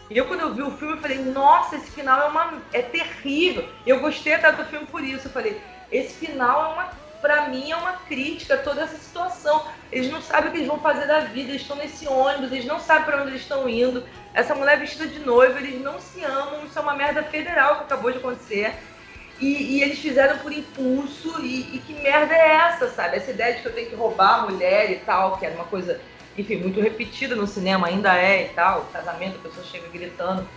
E 0.10 0.18
eu, 0.18 0.26
quando 0.26 0.42
eu 0.42 0.54
vi 0.54 0.62
o 0.62 0.72
filme, 0.72 0.96
eu 0.96 1.02
falei, 1.02 1.20
nossa, 1.20 1.78
esse 1.78 1.90
final 1.90 2.22
é, 2.22 2.26
uma, 2.26 2.62
é 2.74 2.82
terrível. 2.82 3.68
Eu 3.88 4.02
gostei 4.02 4.34
até 4.34 4.52
do 4.52 4.66
filme 4.66 4.86
por 4.86 5.02
isso. 5.02 5.28
Eu 5.28 5.32
falei, 5.32 5.62
esse 5.90 6.14
final 6.16 6.66
é 6.66 6.74
uma, 6.74 6.90
pra 7.22 7.48
mim, 7.48 7.72
é 7.72 7.78
uma 7.78 7.94
crítica 7.94 8.56
a 8.56 8.58
toda 8.58 8.82
essa 8.82 8.98
situação. 8.98 9.66
Eles 9.90 10.12
não 10.12 10.22
sabem 10.22 10.50
o 10.50 10.52
que 10.52 10.58
eles 10.58 10.68
vão 10.68 10.82
fazer 10.82 11.08
da 11.08 11.22
vida, 11.22 11.52
eles 11.52 11.62
estão 11.62 11.78
nesse 11.78 12.10
ônibus, 12.10 12.52
eles 12.52 12.66
não 12.66 12.78
sabem 12.78 13.06
para 13.06 13.22
onde 13.22 13.30
eles 13.32 13.42
estão 13.42 13.70
indo. 13.70 14.04
Essa 14.34 14.54
mulher 14.54 14.78
vestida 14.80 15.08
de 15.08 15.20
noiva, 15.20 15.60
eles 15.60 15.82
não 15.82 15.98
se 16.02 16.22
amam, 16.26 16.66
isso 16.66 16.78
é 16.78 16.82
uma 16.82 16.94
merda 16.94 17.24
federal 17.24 17.78
que 17.78 17.84
acabou 17.84 18.12
de 18.12 18.18
acontecer. 18.18 18.76
E, 19.42 19.78
e 19.78 19.82
eles 19.82 19.98
fizeram 19.98 20.38
por 20.38 20.54
impulso, 20.54 21.44
e, 21.44 21.76
e 21.76 21.80
que 21.80 21.94
merda 21.96 22.36
é 22.36 22.54
essa, 22.54 22.88
sabe? 22.90 23.18
Essa 23.18 23.32
ideia 23.32 23.56
de 23.56 23.62
que 23.64 23.68
eu 23.68 23.74
tenho 23.74 23.90
que 23.90 23.96
roubar 23.96 24.36
a 24.36 24.42
mulher 24.44 24.92
e 24.92 24.98
tal, 24.98 25.38
que 25.38 25.46
era 25.48 25.56
uma 25.56 25.66
coisa, 25.66 26.00
enfim, 26.38 26.58
muito 26.58 26.80
repetida 26.80 27.36
no 27.36 27.48
cinema, 27.48 27.88
ainda 27.88 28.16
é 28.16 28.44
e 28.44 28.50
tal, 28.50 28.88
casamento, 28.94 29.40
a 29.40 29.50
pessoa 29.50 29.66
chega 29.66 29.88
gritando. 29.92 30.48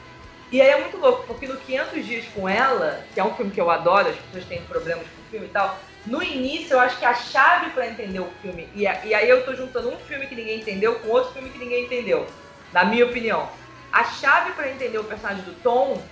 E 0.53 0.61
aí 0.61 0.69
é 0.69 0.81
muito 0.81 0.99
louco, 0.99 1.25
porque 1.27 1.49
no 1.49 1.57
500 1.57 2.05
Dias 2.05 2.27
com 2.35 2.47
Ela, 2.47 3.03
que 3.15 3.19
é 3.19 3.25
um 3.25 3.35
filme 3.35 3.51
que 3.51 3.61
eu 3.61 3.71
adoro, 3.71 4.11
as 4.11 4.17
pessoas 4.17 4.45
têm 4.45 4.63
problemas 4.65 5.07
com 5.07 5.23
o 5.23 5.31
filme 5.31 5.47
e 5.47 5.51
tal, 5.51 5.79
no 6.05 6.23
início 6.23 6.75
eu 6.75 6.81
acho 6.81 6.99
que 6.99 7.07
a 7.07 7.15
chave 7.15 7.71
para 7.71 7.87
entender 7.87 8.21
o 8.21 8.29
filme, 8.43 8.69
e, 8.75 8.83
e 8.83 9.15
aí 9.15 9.29
eu 9.29 9.47
tô 9.47 9.55
juntando 9.55 9.89
um 9.89 9.97
filme 10.01 10.27
que 10.27 10.35
ninguém 10.35 10.61
entendeu 10.61 10.97
com 10.97 11.09
outro 11.09 11.33
filme 11.33 11.49
que 11.49 11.59
ninguém 11.59 11.87
entendeu, 11.87 12.27
na 12.71 12.85
minha 12.85 13.07
opinião. 13.07 13.49
A 13.91 14.05
chave 14.05 14.53
para 14.53 14.71
entender 14.71 14.99
o 14.99 15.05
personagem 15.05 15.43
do 15.45 15.55
Tom 15.63 16.03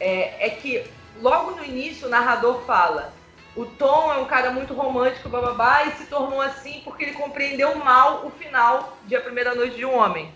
é, 0.00 0.46
é 0.46 0.50
que 0.50 0.84
logo 1.20 1.52
no 1.52 1.64
início 1.64 2.06
o 2.06 2.10
narrador 2.10 2.62
fala 2.62 3.12
o 3.56 3.64
Tom 3.64 4.12
é 4.12 4.18
um 4.18 4.26
cara 4.26 4.50
muito 4.50 4.74
romântico, 4.74 5.30
bababá, 5.30 5.84
e 5.84 5.92
se 5.92 6.04
tornou 6.04 6.42
assim 6.42 6.82
porque 6.84 7.04
ele 7.04 7.12
compreendeu 7.12 7.74
mal 7.76 8.26
o 8.26 8.30
final 8.30 8.98
de 9.06 9.16
A 9.16 9.20
Primeira 9.20 9.54
Noite 9.54 9.76
de 9.76 9.84
um 9.86 9.96
Homem. 9.96 10.30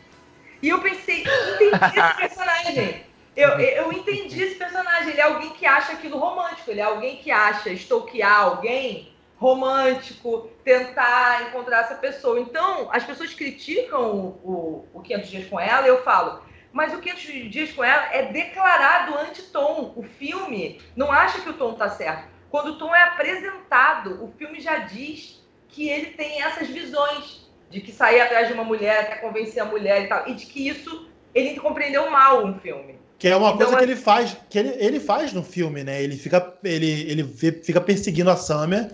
E 0.63 0.71
eu 0.71 0.81
pensei, 0.81 1.21
entendi 1.21 1.99
esse 1.99 2.17
personagem. 2.17 3.05
Eu, 3.37 3.51
eu 3.61 3.93
entendi 3.93 4.43
esse 4.43 4.55
personagem. 4.55 5.11
Ele 5.11 5.21
é 5.21 5.25
alguém 5.25 5.51
que 5.51 5.67
acha 5.67 5.93
aquilo 5.93 6.19
romântico. 6.19 6.71
Ele 6.71 6.81
é 6.81 6.85
alguém 6.85 7.19
que 7.19 7.31
acha 7.31 7.71
stalkear 7.71 8.41
alguém 8.41 9.15
romântico, 9.37 10.51
tentar 10.65 11.49
encontrar 11.49 11.81
essa 11.81 11.95
pessoa. 11.95 12.41
Então, 12.41 12.89
as 12.91 13.05
pessoas 13.05 13.35
criticam 13.35 14.11
o, 14.13 14.27
o, 14.43 14.89
o 14.95 15.01
500 15.03 15.31
Dias 15.31 15.49
com 15.49 15.61
Ela 15.61 15.87
e 15.87 15.91
eu 15.91 16.03
falo, 16.03 16.43
mas 16.73 16.93
o 16.95 16.99
500 16.99 17.51
Dias 17.51 17.73
com 17.73 17.83
Ela 17.85 18.13
é 18.15 18.27
declarado 18.33 19.17
anti-Tom. 19.19 19.93
O 19.97 20.03
filme 20.03 20.81
não 20.97 21.11
acha 21.11 21.41
que 21.41 21.49
o 21.51 21.55
Tom 21.55 21.75
tá 21.75 21.89
certo. 21.91 22.29
Quando 22.51 22.73
o 22.73 22.79
Tom 22.79 22.95
é 22.95 23.03
apresentado, 23.03 24.25
o 24.25 24.33
filme 24.39 24.61
já 24.61 24.79
diz 24.79 25.41
que 25.69 25.89
ele 25.89 26.07
tem 26.07 26.43
essas 26.43 26.69
visões 26.69 27.49
de 27.71 27.81
que 27.81 27.93
sair 27.93 28.21
atrás 28.21 28.49
de 28.49 28.55
uma 28.55 28.65
mulher 28.65 29.01
até 29.03 29.17
convencer 29.17 29.63
a 29.63 29.67
mulher 29.67 30.03
e 30.05 30.09
tal, 30.09 30.29
e 30.29 30.35
de 30.35 30.47
que 30.47 30.69
isso 30.69 31.09
ele 31.35 31.59
compreendeu 31.61 32.11
mal 32.11 32.45
um 32.45 32.59
filme. 32.59 32.99
Que 33.19 33.29
é 33.29 33.37
uma 33.37 33.49
Então, 33.51 33.59
coisa 33.59 33.77
que 33.77 33.83
é- 33.83 33.87
ele 33.87 33.97
faz, 33.97 34.37
que 34.49 34.59
ele, 34.59 34.71
ele 34.79 34.99
faz 34.99 35.33
no 35.33 35.43
filme, 35.45 35.85
né? 35.85 36.03
Ele 36.03 36.17
fica, 36.17 36.55
ele, 36.65 36.91
ele 37.11 37.23
fica 37.63 37.81
perseguindo 37.81 38.31
a 38.31 38.37
Summer 38.37 38.91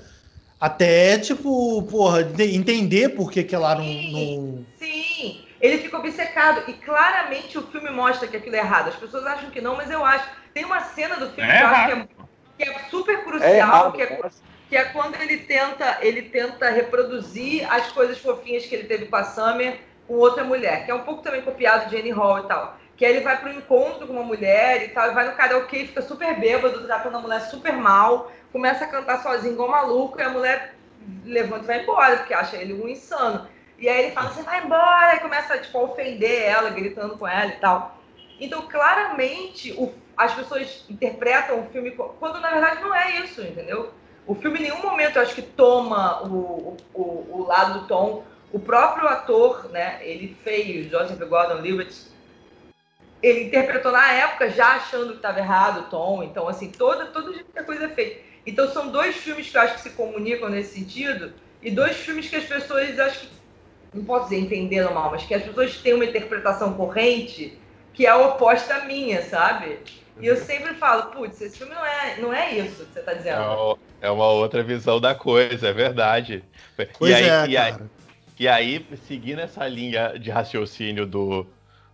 até, 0.60 1.18
tipo, 1.18 1.82
porra, 1.84 2.24
de- 2.24 2.54
entender 2.56 3.10
por 3.10 3.30
que, 3.30 3.44
que 3.44 3.54
ela 3.54 3.74
não, 3.76 3.84
não- 3.84 4.66
Sim, 4.78 4.95
ele 5.60 5.78
fica 5.78 5.96
obcecado. 5.96 6.62
E 6.68 6.72
claramente 6.74 7.58
o 7.58 7.66
filme 7.68 7.90
mostra 7.90 8.28
que 8.28 8.36
aquilo 8.36 8.56
é 8.56 8.60
errado. 8.60 8.88
As 8.88 8.96
pessoas 8.96 9.26
acham 9.26 9.50
que 9.50 9.60
não, 9.60 9.76
mas 9.76 9.90
eu 9.90 10.04
acho. 10.04 10.28
Tem 10.52 10.64
uma 10.64 10.80
cena 10.80 11.16
do 11.16 11.30
filme 11.30 11.50
É 11.50 11.58
que 11.58 11.62
eu 11.62 11.68
acho 11.68 11.86
que 11.86 11.92
é, 11.92 12.64
que 12.64 12.70
é 12.70 12.78
super 12.90 13.14
É 13.14 13.22
crucial, 13.22 13.52
errado. 13.52 13.92
que, 13.92 14.02
é, 14.02 14.20
que 14.68 14.76
é 14.76 14.84
quando 14.84 15.14
ele 15.20 15.38
tenta, 15.38 15.98
ele 16.00 16.22
tenta 16.22 16.70
reproduzir 16.70 17.70
as 17.72 17.92
coisas 17.92 18.18
fofinhas 18.18 18.64
que 18.66 18.74
ele 18.74 18.84
teve 18.84 19.06
com 19.06 19.16
a 19.16 19.24
Summer 19.24 19.78
com 20.06 20.14
outra 20.14 20.44
mulher, 20.44 20.84
que 20.84 20.90
é 20.90 20.94
um 20.94 21.02
pouco 21.02 21.22
também 21.22 21.42
copiado 21.42 21.90
de 21.90 21.96
Annie 21.96 22.12
Hall 22.12 22.38
e 22.38 22.46
tal. 22.46 22.78
Que 22.96 23.04
aí 23.04 23.12
ele 23.12 23.24
vai 23.24 23.38
pro 23.38 23.52
encontro 23.52 24.06
com 24.06 24.14
uma 24.14 24.22
mulher 24.22 24.82
e 24.84 24.88
tal, 24.88 25.10
e 25.10 25.14
vai 25.14 25.28
no 25.28 25.34
karaokê 25.34 25.86
fica 25.86 26.00
super 26.00 26.38
bêbado, 26.38 26.86
tratando 26.86 27.16
a 27.16 27.20
mulher 27.20 27.40
super 27.40 27.72
mal, 27.74 28.32
começa 28.52 28.84
a 28.84 28.88
cantar 28.88 29.22
sozinho 29.22 29.52
igual 29.52 29.68
maluco, 29.68 30.18
e 30.18 30.22
a 30.22 30.30
mulher 30.30 30.74
levanta 31.24 31.64
e 31.64 31.66
vai 31.66 31.82
embora, 31.82 32.16
porque 32.16 32.32
acha 32.32 32.56
ele 32.56 32.72
um 32.72 32.88
insano. 32.88 33.46
E 33.78 33.88
aí 33.88 34.04
ele 34.04 34.12
fala 34.12 34.30
assim, 34.30 34.42
vai 34.42 34.64
embora, 34.64 35.16
e 35.16 35.20
começa 35.20 35.58
tipo, 35.58 35.78
a 35.78 35.82
ofender 35.82 36.42
ela, 36.42 36.70
gritando 36.70 37.18
com 37.18 37.28
ela 37.28 37.48
e 37.48 37.56
tal. 37.56 38.00
Então, 38.40 38.62
claramente, 38.62 39.72
o, 39.72 39.92
as 40.16 40.34
pessoas 40.34 40.84
interpretam 40.88 41.60
o 41.60 41.70
filme 41.70 41.90
quando 41.92 42.40
na 42.40 42.50
verdade 42.50 42.80
não 42.80 42.94
é 42.94 43.20
isso, 43.20 43.42
entendeu? 43.42 43.92
O 44.26 44.34
filme 44.34 44.58
em 44.58 44.62
nenhum 44.62 44.82
momento 44.82 45.16
eu 45.16 45.22
acho 45.22 45.34
que 45.34 45.42
toma 45.42 46.26
o, 46.26 46.76
o, 46.92 47.02
o, 47.30 47.46
lado 47.46 47.80
do 47.80 47.86
Tom. 47.86 48.24
O 48.52 48.58
próprio 48.58 49.06
ator, 49.08 49.70
né? 49.70 49.98
Ele 50.00 50.36
fez, 50.42 50.90
Joseph 50.90 51.18
Gordon-Levitt, 51.18 52.10
ele 53.22 53.44
interpretou 53.44 53.92
na 53.92 54.12
época 54.12 54.50
já 54.50 54.76
achando 54.76 55.10
que 55.10 55.16
estava 55.16 55.38
errado 55.38 55.80
o 55.80 55.84
Tom. 55.84 56.22
Então, 56.22 56.48
assim, 56.48 56.70
toda, 56.70 57.06
que 57.06 57.58
a 57.58 57.64
coisa 57.64 57.84
é 57.84 57.88
feita. 57.88 58.20
Então, 58.44 58.68
são 58.68 58.88
dois 58.88 59.16
filmes 59.16 59.48
que 59.48 59.56
eu 59.56 59.62
acho 59.62 59.74
que 59.74 59.80
se 59.80 59.90
comunicam 59.90 60.48
nesse 60.48 60.78
sentido 60.78 61.32
e 61.62 61.70
dois 61.70 61.96
filmes 61.96 62.28
que 62.28 62.36
as 62.36 62.44
pessoas, 62.44 62.98
acho 62.98 63.20
que, 63.20 63.28
não 63.94 64.04
posso 64.04 64.28
dizer 64.28 64.40
entenderam 64.40 64.94
mal, 64.94 65.10
mas 65.10 65.24
que 65.24 65.34
as 65.34 65.42
pessoas 65.42 65.76
têm 65.78 65.94
uma 65.94 66.04
interpretação 66.04 66.74
corrente 66.74 67.58
que 67.92 68.06
é 68.06 68.14
oposta 68.14 68.74
à 68.74 68.84
minha, 68.84 69.22
sabe? 69.22 69.78
E 70.20 70.26
eu 70.26 70.36
sempre 70.36 70.74
falo, 70.74 71.10
putz, 71.10 71.40
esse 71.40 71.58
filme 71.58 71.74
não 71.74 71.84
é, 71.84 72.20
não 72.20 72.32
é 72.32 72.54
isso 72.54 72.84
que 72.84 72.92
você 72.92 73.00
está 73.00 73.14
dizendo. 73.14 73.78
É, 74.00 74.06
é 74.08 74.10
uma 74.10 74.28
outra 74.28 74.62
visão 74.62 75.00
da 75.00 75.14
coisa, 75.14 75.68
é 75.68 75.72
verdade. 75.72 76.42
Pois 76.98 77.10
e 77.10 77.14
aí, 77.14 77.24
é, 77.28 77.46
e 77.48 77.56
aí, 77.56 77.74
e 78.38 78.48
aí, 78.48 78.86
seguindo 79.06 79.40
essa 79.40 79.66
linha 79.66 80.18
de 80.18 80.30
raciocínio 80.30 81.06
do, 81.06 81.46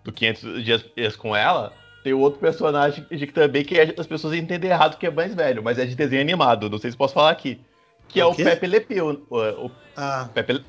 do 0.03 0.13
500 0.13 0.65
dias 0.65 1.17
com 1.17 1.35
ela, 1.35 1.73
tem 2.03 2.13
outro 2.13 2.41
personagem 2.41 3.07
de 3.11 3.27
que 3.27 3.33
também 3.33 3.65
que 3.65 3.79
as 3.79 4.07
pessoas 4.07 4.35
entendem 4.35 4.71
errado 4.71 4.99
que 4.99 5.07
é 5.07 5.11
mais 5.11 5.35
velho, 5.35 5.63
mas 5.63 5.79
é 5.79 5.85
de 5.85 5.95
desenho 5.95 6.21
animado, 6.21 6.69
não 6.69 6.79
sei 6.79 6.91
se 6.91 6.97
posso 6.97 7.15
falar 7.15 7.31
aqui. 7.31 7.61
Que 8.09 8.21
é 8.21 8.27
o, 8.27 8.31
o 8.31 8.37
Pepe 8.37 8.67
Le 8.67 8.81
Pew. 8.81 9.25
O, 9.31 9.67
o 9.67 9.71
ah. 9.97 10.29
Pepe, 10.35 10.65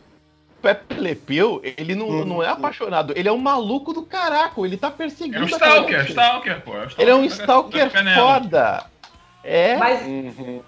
Pepe 0.63 0.93
Le 0.93 1.13
Pew, 1.13 1.59
ele 1.61 1.93
não, 1.93 2.07
hum. 2.07 2.25
não 2.25 2.41
é 2.41 2.47
apaixonado, 2.47 3.11
ele 3.17 3.27
é 3.27 3.31
um 3.31 3.37
maluco 3.37 3.91
do 3.91 4.03
caraca, 4.03 4.61
ele 4.61 4.77
tá 4.77 4.89
perseguindo. 4.89 5.39
É 5.39 5.41
um 5.41 5.45
stalker, 5.45 5.99
é 5.99 6.03
stalker, 6.05 6.61
pô. 6.61 6.71
É 6.71 6.85
stalker 6.85 7.01
ele 7.01 7.11
é 7.11 7.15
um 7.15 7.25
stalker 7.25 7.91
foda. 8.15 8.85
É. 9.43 9.75
Mas, 9.75 10.01
uhum. 10.03 10.63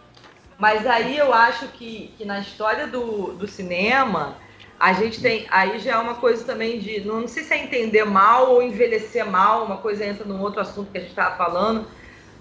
mas 0.57 0.85
aí 0.85 1.17
eu 1.17 1.33
acho 1.33 1.69
que, 1.69 2.13
que 2.17 2.25
na 2.25 2.39
história 2.39 2.87
do, 2.87 3.31
do 3.35 3.47
cinema, 3.47 4.35
a 4.77 4.91
gente 4.91 5.21
tem. 5.21 5.47
Aí 5.49 5.79
já 5.79 5.93
é 5.93 5.97
uma 5.97 6.15
coisa 6.15 6.43
também 6.43 6.77
de. 6.79 6.99
Não 6.99 7.25
sei 7.25 7.43
se 7.43 7.53
é 7.53 7.63
entender 7.63 8.03
mal 8.03 8.51
ou 8.51 8.61
envelhecer 8.61 9.25
mal, 9.25 9.63
uma 9.63 9.77
coisa 9.77 10.05
entra 10.05 10.25
num 10.25 10.41
outro 10.41 10.59
assunto 10.59 10.91
que 10.91 10.97
a 10.97 11.01
gente 11.01 11.11
estava 11.11 11.37
falando, 11.37 11.87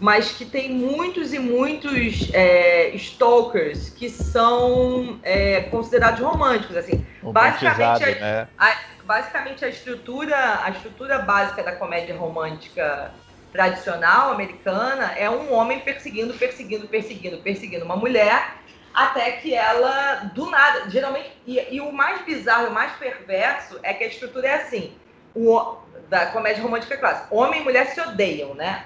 mas 0.04 0.32
que 0.32 0.44
tem 0.44 0.70
muitos 0.70 1.32
e 1.32 1.38
muitos 1.38 2.28
é, 2.34 2.90
stalkers 2.90 3.88
que 3.88 4.10
são 4.10 5.18
é, 5.22 5.62
considerados 5.62 6.20
românticos. 6.20 6.76
Assim. 6.76 7.06
Basicamente, 7.22 8.04
a, 8.04 8.20
né? 8.20 8.48
a, 8.58 8.76
basicamente 9.02 9.64
a 9.64 9.68
estrutura, 9.68 10.62
a 10.62 10.68
estrutura 10.68 11.20
básica 11.20 11.62
da 11.62 11.74
comédia 11.74 12.14
romântica 12.14 13.12
tradicional 13.50 14.32
americana 14.32 15.14
é 15.16 15.30
um 15.30 15.50
homem 15.54 15.80
perseguindo, 15.80 16.34
perseguindo, 16.34 16.86
perseguindo, 16.86 17.38
perseguindo 17.38 17.86
uma 17.86 17.96
mulher 17.96 18.56
até 18.92 19.32
que 19.32 19.54
ela, 19.54 20.16
do 20.34 20.50
nada, 20.50 20.90
geralmente, 20.90 21.32
e, 21.46 21.76
e, 21.76 21.80
o 21.80 21.90
mais 21.90 22.20
bizarro, 22.26 22.68
o 22.68 22.74
mais 22.74 22.92
perverso 22.96 23.80
é 23.82 23.94
que 23.94 24.04
a 24.04 24.08
estrutura 24.08 24.48
é 24.48 24.54
assim, 24.56 24.92
o, 25.34 25.78
da 26.10 26.26
comédia 26.26 26.62
romântica 26.62 26.98
clássica, 26.98 27.34
homem 27.34 27.62
e 27.62 27.64
mulher 27.64 27.86
se 27.86 28.00
odeiam, 28.02 28.54
né? 28.54 28.84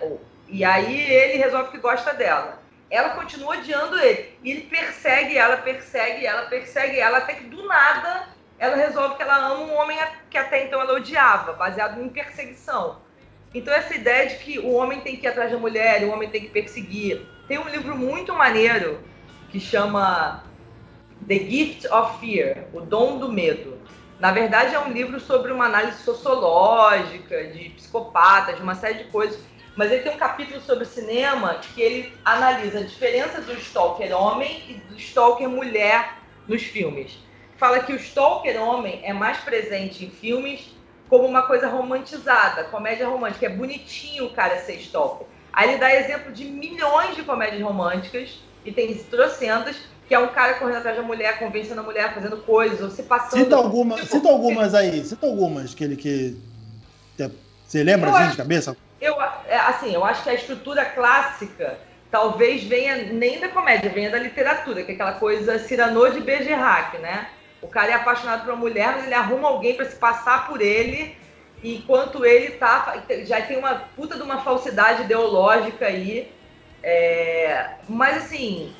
E 0.49 0.64
aí 0.64 1.01
ele 1.12 1.38
resolve 1.38 1.70
que 1.70 1.78
gosta 1.78 2.12
dela. 2.14 2.62
Ela 2.90 3.11
continua 3.11 3.57
odiando 3.57 3.99
ele. 3.99 4.38
E 4.42 4.51
ele 4.51 4.62
persegue 4.62 5.36
ela, 5.36 5.59
persegue 5.59 6.24
ela, 6.24 6.46
persegue 6.46 6.99
ela, 6.99 7.18
até 7.18 7.34
que 7.34 7.44
do 7.44 7.66
nada 7.66 8.28
ela 8.59 8.76
resolve 8.76 9.14
que 9.16 9.22
ela 9.22 9.36
ama 9.36 9.64
um 9.64 9.74
homem 9.76 9.96
que 10.28 10.36
até 10.36 10.64
então 10.64 10.80
ela 10.80 10.94
odiava, 10.94 11.53
baseado 11.53 12.03
em 12.03 12.09
perseguição. 12.09 13.01
Então 13.55 13.72
essa 13.72 13.94
ideia 13.94 14.28
de 14.28 14.36
que 14.36 14.59
o 14.59 14.72
homem 14.72 15.01
tem 15.01 15.16
que 15.16 15.26
ir 15.26 15.28
atrás 15.28 15.51
da 15.51 15.59
mulher, 15.59 16.03
o 16.05 16.11
homem 16.11 16.28
tem 16.28 16.40
que 16.40 16.49
perseguir. 16.49 17.24
Tem 17.46 17.59
um 17.59 17.68
livro 17.68 17.96
muito 17.96 18.34
maneiro 18.34 19.01
que 19.51 19.61
chama 19.61 20.44
The 21.26 21.38
Gift 21.38 21.86
of 21.88 22.18
Fear, 22.18 22.66
O 22.72 22.80
Dom 22.80 23.18
do 23.18 23.32
Medo. 23.32 23.78
Na 24.18 24.32
verdade, 24.32 24.74
é 24.74 24.80
um 24.80 24.90
livro 24.90 25.20
sobre 25.20 25.53
uma 25.53 25.66
análise 25.66 26.03
sociológica, 26.03 27.44
de 27.44 27.70
psicopatas, 27.70 28.57
de 28.57 28.62
uma 28.62 28.74
série 28.74 29.05
de 29.05 29.11
coisas. 29.11 29.40
Mas 29.79 29.93
ele 29.93 30.03
tem 30.03 30.12
um 30.12 30.18
capítulo 30.18 30.61
sobre 30.61 30.85
cinema 30.85 31.55
que 31.55 31.81
ele 31.81 32.12
analisa 32.24 32.81
a 32.81 32.83
diferença 32.83 33.41
do 33.41 33.53
stalker 33.53 34.12
homem 34.12 34.61
e 34.68 34.74
do 34.74 34.99
stalker 34.99 35.49
mulher 35.49 36.16
nos 36.49 36.64
filmes. 36.64 37.16
Fala 37.57 37.79
que 37.79 37.93
o 37.93 37.97
stalker 37.97 38.61
homem 38.61 39.01
é 39.05 39.12
mais 39.12 39.39
presente 39.39 40.05
em 40.05 40.11
filmes 40.11 40.74
como 41.09 41.29
uma 41.29 41.43
coisa 41.43 41.68
romantizada, 41.68 42.64
comédia 42.64 43.07
romântica. 43.07 43.47
É 43.47 43.51
bonitinho 43.51 44.24
o 44.24 44.31
cara 44.31 44.59
ser 44.59 44.81
stalker. 44.81 45.29
Aí 45.53 45.68
ele 45.68 45.79
dá 45.79 45.95
exemplo 45.95 46.33
de 46.33 46.47
milhões 46.47 47.14
de 47.14 47.22
comédias 47.22 47.62
românticas 47.62 48.41
e 48.64 48.72
tem 48.72 48.93
trocentas, 49.05 49.76
que 50.09 50.14
é 50.14 50.18
um 50.18 50.29
cara 50.29 50.55
correndo 50.55 50.79
atrás 50.79 50.97
da 50.97 51.05
mulher, 51.05 51.39
convencendo 51.39 51.83
a 51.83 51.85
mulher, 51.85 52.12
fazendo 52.12 52.39
coisas, 52.39 52.81
ou 52.81 52.91
se 52.91 53.05
passando. 53.05 53.45
Cita, 53.45 53.55
alguma, 53.55 53.95
tipo, 53.95 54.09
cita 54.09 54.29
algumas 54.29 54.74
aí, 54.74 55.05
cita 55.05 55.24
algumas 55.24 55.72
que 55.72 55.85
ele 55.85 55.95
que. 55.95 56.37
Você 57.68 57.84
lembra 57.84 58.10
assim, 58.10 58.30
de 58.30 58.36
cabeça? 58.36 58.76
Eu, 59.00 59.16
é, 59.46 59.56
assim, 59.56 59.94
eu 59.94 60.04
acho 60.04 60.24
que 60.24 60.30
a 60.30 60.34
estrutura 60.34 60.84
clássica 60.84 61.78
talvez 62.10 62.64
venha 62.64 62.96
nem 63.12 63.38
da 63.38 63.48
comédia, 63.48 63.90
venha 63.90 64.10
da 64.10 64.18
literatura, 64.18 64.82
que 64.82 64.90
é 64.90 64.94
aquela 64.94 65.12
coisa 65.12 65.58
Cyrano 65.58 66.10
de 66.10 66.20
Bergerac, 66.20 66.98
né? 66.98 67.28
O 67.62 67.68
cara 67.68 67.92
é 67.92 67.94
apaixonado 67.94 68.44
por 68.44 68.54
uma 68.54 68.60
mulher, 68.60 68.94
mas 68.96 69.04
ele 69.04 69.14
arruma 69.14 69.48
alguém 69.48 69.74
para 69.74 69.84
se 69.84 69.96
passar 69.96 70.48
por 70.48 70.60
ele, 70.60 71.14
enquanto 71.62 72.24
ele 72.24 72.52
tá. 72.52 73.04
Já 73.24 73.40
tem 73.42 73.58
uma 73.58 73.74
puta 73.94 74.16
de 74.16 74.22
uma 74.22 74.40
falsidade 74.40 75.02
ideológica 75.02 75.86
aí 75.86 76.32
é, 76.82 77.70
mas 77.88 78.16
assim, 78.18 78.72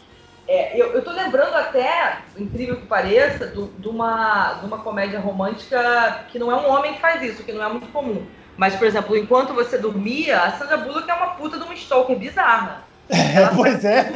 é, 0.47 0.80
eu, 0.80 0.93
eu 0.93 1.03
tô 1.03 1.11
lembrando 1.11 1.55
até, 1.55 2.18
incrível 2.36 2.76
que 2.76 2.86
pareça, 2.86 3.47
de 3.47 3.89
uma, 3.89 4.55
de 4.55 4.66
uma 4.66 4.78
comédia 4.78 5.18
romântica 5.18 6.24
que 6.30 6.39
não 6.39 6.51
é 6.51 6.57
um 6.57 6.70
homem 6.70 6.95
que 6.95 7.01
faz 7.01 7.22
isso, 7.22 7.43
que 7.43 7.53
não 7.53 7.64
é 7.64 7.68
muito 7.68 7.89
comum. 7.89 8.26
Mas, 8.59 8.75
por 8.75 8.89
exemplo, 8.89 9.17
enquanto 9.17 9.55
você 9.55 9.79
dormia, 9.79 10.41
a 10.41 10.53
Sandra 10.59 10.77
Bullock 10.77 11.09
é 11.09 11.15
uma 11.15 11.29
puta 11.37 11.57
de 11.57 11.63
uma 11.63 11.75
stalker 11.75 12.17
bizarra. 12.19 12.83
Ela 13.09 13.53
pois 13.55 13.85
é. 13.85 14.13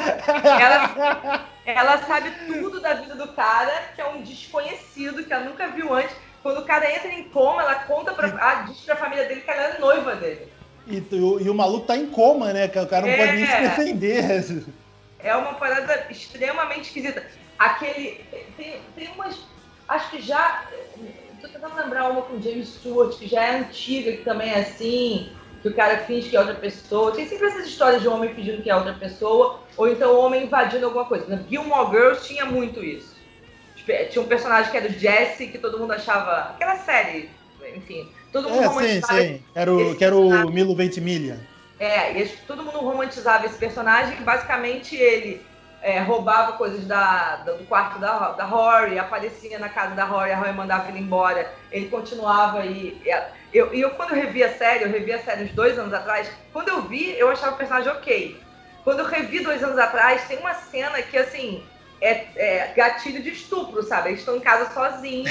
Ela, 0.61 1.47
ela 1.65 1.99
sabe 1.99 2.31
tudo 2.47 2.81
da 2.81 2.95
vida 2.95 3.15
do 3.15 3.29
cara, 3.29 3.73
que 3.95 4.01
é 4.01 4.09
um 4.09 4.21
desconhecido, 4.21 5.25
que 5.25 5.33
ela 5.33 5.45
nunca 5.45 5.69
viu 5.69 5.95
antes. 5.95 6.15
Quando 6.43 6.59
o 6.59 6.65
cara 6.65 6.93
entra 6.93 7.09
em 7.09 7.23
coma, 7.29 7.63
ela 7.63 7.77
conta 7.85 8.13
pra, 8.13 8.27
a, 8.27 8.55
diz 8.63 8.81
pra 8.81 8.97
família 8.97 9.27
dele 9.27 9.43
que 9.43 9.51
ela 9.51 9.63
é 9.63 9.79
noiva 9.79 10.17
dele. 10.17 10.49
E, 10.89 10.97
e, 11.13 11.49
o 11.49 11.55
maluco 11.55 11.87
tá 11.87 11.97
em 11.97 12.07
coma, 12.07 12.53
né? 12.53 12.67
O 12.67 12.87
cara 12.89 13.03
não 13.03 13.09
é, 13.09 13.17
pode 13.17 13.33
nem 13.33 13.47
se 13.47 13.61
defender. 13.61 14.67
É 15.21 15.37
uma 15.37 15.55
parada 15.55 16.07
extremamente 16.11 16.89
esquisita. 16.89 17.25
Aquele. 17.57 18.25
Tem, 18.57 18.81
tem 18.97 19.09
umas. 19.15 19.39
Acho 19.89 20.11
que 20.11 20.21
já. 20.21 20.65
Tô 21.43 21.49
tentando 21.49 21.77
lembrar 21.77 22.09
uma 22.09 22.23
com 22.23 22.41
James 22.41 22.69
Stewart, 22.69 23.19
que 23.19 23.27
já 23.27 23.43
é 23.43 23.59
antiga, 23.59 24.13
que 24.13 24.25
também 24.25 24.51
é 24.51 24.61
assim, 24.61 25.33
que 25.61 25.69
o 25.69 25.75
cara 25.75 25.99
finge 25.99 26.31
que 26.31 26.37
é 26.37 26.41
outra 26.41 26.55
pessoa. 26.55 27.13
Tem 27.13 27.27
sempre 27.27 27.49
essas 27.49 27.67
histórias 27.67 28.01
de 28.01 28.09
homem 28.09 28.33
fingindo 28.33 28.63
que 28.63 28.71
é 28.71 28.77
outra 28.77 28.95
pessoa, 28.95 29.61
ou 29.77 29.89
então 29.89 30.15
o 30.15 30.21
homem 30.21 30.45
invadindo 30.45 30.87
alguma 30.87 31.05
coisa. 31.05 31.27
Na 31.27 31.43
Gilmore 31.43 31.91
Girls 31.91 32.27
tinha 32.27 32.47
muito 32.47 32.83
isso. 32.83 33.17
Tipo, 33.75 33.93
tinha 34.09 34.25
um 34.25 34.29
personagem 34.29 34.71
que 34.71 34.77
era 34.77 34.87
o 34.87 34.93
Jesse, 34.93 35.49
que 35.49 35.59
todo 35.59 35.79
mundo 35.79 35.93
achava. 35.93 36.53
Aquela 36.55 36.77
série, 36.77 37.29
enfim 37.75 38.09
Todo 38.33 38.49
mundo 38.49 38.63
é, 38.63 38.67
romantizava. 38.67 39.21
Sim, 39.21 39.29
sim. 39.29 39.43
Era 39.55 39.73
o, 39.73 39.95
que 39.95 40.05
era 40.05 40.17
o 40.17 40.51
Milo 40.51 40.75
Ventimiglia. 40.75 41.39
É, 41.79 42.19
e 42.19 42.29
todo 42.47 42.65
mundo 42.65 42.79
romantizava 42.79 43.45
esse 43.45 43.59
personagem 43.59 44.17
que 44.17 44.23
basicamente 44.23 44.97
ele 44.97 45.43
é, 45.83 45.99
roubava 45.99 46.53
coisas 46.53 46.87
da, 46.87 47.37
do 47.37 47.67
quarto 47.67 47.99
da, 47.99 48.31
da 48.33 48.45
Rory, 48.45 48.99
aparecia 48.99 49.59
na 49.59 49.69
casa 49.69 49.95
da 49.95 50.05
Rory, 50.05 50.31
a 50.31 50.37
Rory 50.37 50.53
mandava 50.53 50.89
ele 50.89 51.01
embora, 51.01 51.53
ele 51.71 51.89
continuava 51.89 52.65
e. 52.65 53.03
Eu, 53.53 53.75
eu, 53.75 53.91
quando 53.91 54.11
eu 54.11 54.17
revi 54.17 54.43
a 54.43 54.57
série, 54.57 54.85
eu 54.85 54.91
revi 54.91 55.13
a 55.13 55.19
série 55.19 55.45
uns 55.45 55.53
dois 55.53 55.79
anos 55.79 55.93
atrás, 55.93 56.31
quando 56.53 56.69
eu 56.69 56.83
vi, 56.83 57.19
eu 57.19 57.29
achava 57.29 57.55
o 57.55 57.59
personagem 57.59 57.91
ok. 57.91 58.41
Quando 58.85 59.01
eu 59.01 59.07
revi 59.07 59.41
dois 59.41 59.63
anos 59.63 59.79
atrás, 59.79 60.27
tem 60.27 60.39
uma 60.39 60.55
cena 60.55 61.03
que, 61.03 61.19
assim, 61.19 61.63
é, 62.01 62.27
é 62.37 62.73
gatilho 62.75 63.23
de 63.23 63.31
estupro, 63.31 63.83
sabe? 63.83 64.11
Eles 64.11 64.21
estão 64.21 64.37
em 64.37 64.41
casa 64.41 64.73
sozinhos, 64.73 65.31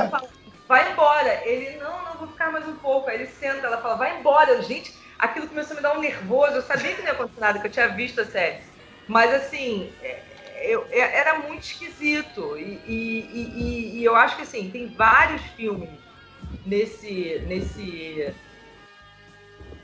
vai 0.66 0.90
embora. 0.90 1.42
Ele, 1.44 1.76
não, 1.78 2.04
não, 2.04 2.14
vou 2.14 2.28
ficar 2.28 2.50
mais 2.50 2.66
um 2.66 2.76
pouco. 2.76 3.10
Aí 3.10 3.16
ele 3.16 3.26
senta, 3.26 3.66
ela 3.66 3.78
fala, 3.78 3.96
vai 3.96 4.18
embora. 4.18 4.52
Eu, 4.52 4.62
gente, 4.62 4.94
aquilo 5.18 5.46
começou 5.46 5.74
a 5.74 5.76
me 5.76 5.82
dar 5.82 5.96
um 5.96 6.00
nervoso. 6.00 6.54
Eu 6.54 6.62
sabia 6.62 6.94
que 6.94 7.02
não 7.02 7.08
ia 7.08 7.12
acontecer 7.12 7.40
nada, 7.40 7.58
que 7.58 7.66
eu 7.66 7.70
tinha 7.70 7.88
visto 7.88 8.20
a 8.20 8.24
série. 8.24 8.69
Mas, 9.10 9.34
assim, 9.34 9.90
é, 10.04 10.22
eu, 10.62 10.86
eu, 10.88 11.02
é, 11.02 11.16
era 11.16 11.40
muito 11.40 11.64
esquisito. 11.64 12.56
E, 12.56 12.80
e, 12.86 13.30
e, 13.32 13.98
e, 13.98 14.04
eu 14.04 14.14
acho 14.14 14.36
que, 14.36 14.42
assim, 14.42 14.70
tem 14.70 14.86
vários 14.86 15.42
filmes 15.56 15.90
nesse... 16.64 17.42
nesse... 17.48 18.32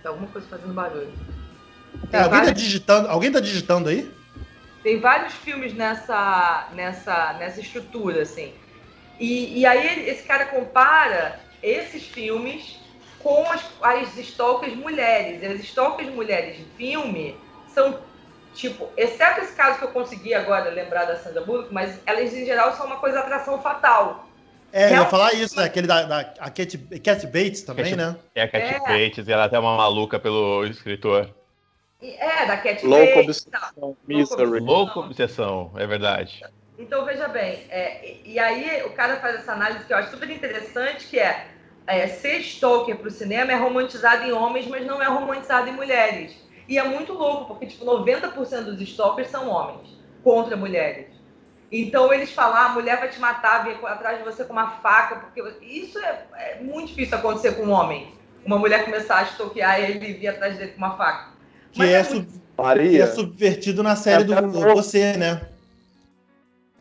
Tá 0.01 0.11
alguma 0.11 0.29
coisa 0.29 0.47
fazendo 0.47 0.72
barulho. 0.72 1.12
É, 2.12 2.18
alguém, 2.18 2.22
tá 2.22 2.29
vários... 2.29 2.47
tá 2.47 2.53
digitando, 2.53 3.09
alguém 3.09 3.33
tá 3.33 3.41
digitando 3.41 3.89
aí? 3.89 4.09
Tem 4.85 5.01
vários 5.01 5.35
filmes 5.35 5.74
nessa, 5.74 6.68
nessa, 6.72 7.33
nessa 7.33 7.61
estrutura, 7.61 8.22
assim. 8.22 8.55
E, 9.18 9.59
e 9.59 9.66
aí 9.66 10.09
esse 10.09 10.22
cara 10.22 10.47
compara 10.47 11.41
esses 11.61 12.05
filmes 12.05 12.79
com 13.18 13.51
as, 13.51 13.64
as 13.83 14.16
stalkers 14.18 14.77
mulheres. 14.77 15.43
E 15.43 15.47
as 15.47 15.64
stalkers 15.64 16.14
mulheres 16.14 16.59
de 16.59 16.64
filme 16.77 17.37
são, 17.66 17.99
tipo, 18.57 18.89
exceto 18.97 19.41
esse 19.41 19.55
caso 19.55 19.79
que 19.79 19.85
eu 19.85 19.91
consegui 19.93 20.35
agora 20.35 20.71
lembrar 20.71 21.05
da 21.05 21.17
Sandra 21.17 21.43
Bullock, 21.43 21.73
mas 21.73 22.01
elas 22.07 22.33
em 22.33 22.45
geral 22.45 22.73
são 22.75 22.87
uma 22.87 22.97
coisa 22.97 23.19
de 23.19 23.25
atração 23.25 23.61
fatal. 23.61 24.27
É, 24.73 24.91
eu 24.91 24.97
ia 24.97 25.07
falar 25.07 25.33
isso, 25.35 25.57
né? 25.57 25.65
Aquele 25.65 25.87
da, 25.87 26.03
da 26.03 26.21
a 26.39 26.51
Cat, 26.51 26.77
Cat 27.03 27.27
Bates 27.27 27.63
também, 27.63 27.85
Cat- 27.85 27.97
né? 27.97 28.17
É 28.35 28.43
a 28.43 28.49
Cat 28.49 28.65
É. 28.65 28.81
Bates, 28.81 29.29
e 29.29 29.33
ela 29.33 29.45
até 29.45 29.57
é 29.57 29.59
uma 29.59 29.77
maluca 29.77 30.19
pelo 30.19 30.65
escritor. 30.67 31.31
É, 32.03 32.45
da 32.47 32.57
Cat 32.57 32.85
Louco 32.85 33.15
Bates 33.15 33.47
obsessão, 33.47 33.97
misery. 34.07 34.61
Louco 34.61 35.01
obsessão, 35.01 35.73
é 35.77 35.87
verdade. 35.87 36.43
Então, 36.79 37.07
veja 37.07 37.27
bem, 37.29 37.65
é, 37.71 38.17
e, 38.23 38.39
aí 38.39 38.83
o 38.85 38.91
cara 38.91 39.17
faz 39.17 39.37
essa 39.37 39.53
análise 39.53 39.85
que 39.87 39.93
eu 39.95 39.97
acho 39.97 40.11
super 40.11 40.29
interessante, 40.29 41.07
que 41.07 41.19
é, 41.19 41.47
é 41.87 42.07
ser 42.07 42.41
stalker 42.41 42.99
pro 42.99 43.11
cinema 43.11 43.51
é 43.51 43.55
romantizado 43.57 44.25
em 44.25 44.33
homens, 44.33 44.67
mas 44.67 44.85
não 44.85 45.03
é 45.03 45.07
romantizado 45.07 45.71
em 45.71 45.73
mulheres. 45.73 46.37
E 46.69 46.79
é 46.79 46.85
muito 46.85 47.12
louco, 47.12 47.47
porque 47.47 47.67
tipo, 47.67 47.85
90% 47.85 48.62
dos 48.64 48.81
stalkers 48.81 49.31
são 49.31 49.49
homens 49.49 49.89
contra 50.25 50.57
mulheres. 50.57 51.07
Então 51.71 52.12
eles 52.12 52.31
falam, 52.33 52.57
ah, 52.57 52.67
a 52.67 52.69
mulher 52.71 52.99
vai 52.99 53.09
te 53.09 53.19
matar, 53.21 53.64
vir 53.64 53.77
atrás 53.87 54.19
de 54.19 54.25
você 54.25 54.45
com 54.45 54.53
uma 54.53 54.71
faca, 54.79 55.17
porque 55.17 55.43
isso 55.64 55.99
é, 55.99 56.25
é 56.37 56.61
muito 56.62 56.89
difícil 56.89 57.17
acontecer 57.19 57.53
com 57.57 57.62
um 57.64 57.71
homem. 57.71 58.12
Uma 58.45 58.59
mulher 58.59 58.85
começar 58.85 59.19
a 59.19 59.23
stalkear 59.25 59.81
e 59.81 59.85
ele 59.93 60.12
vir 60.14 60.29
atrás 60.29 60.57
dele 60.57 60.73
com 60.73 60.79
uma 60.79 60.97
faca. 60.97 61.31
Que 61.73 61.79
Mas 61.81 61.91
é, 61.91 62.05
sub- 62.05 62.27
que 62.27 62.62
Maria, 62.62 63.03
é 63.03 63.07
subvertido 63.09 63.83
na 63.83 63.97
série 63.97 64.25
do, 64.25 64.33
É, 64.35 64.43
do 64.43 64.69
é- 64.69 64.75
Você, 64.75 65.17
né? 65.17 65.49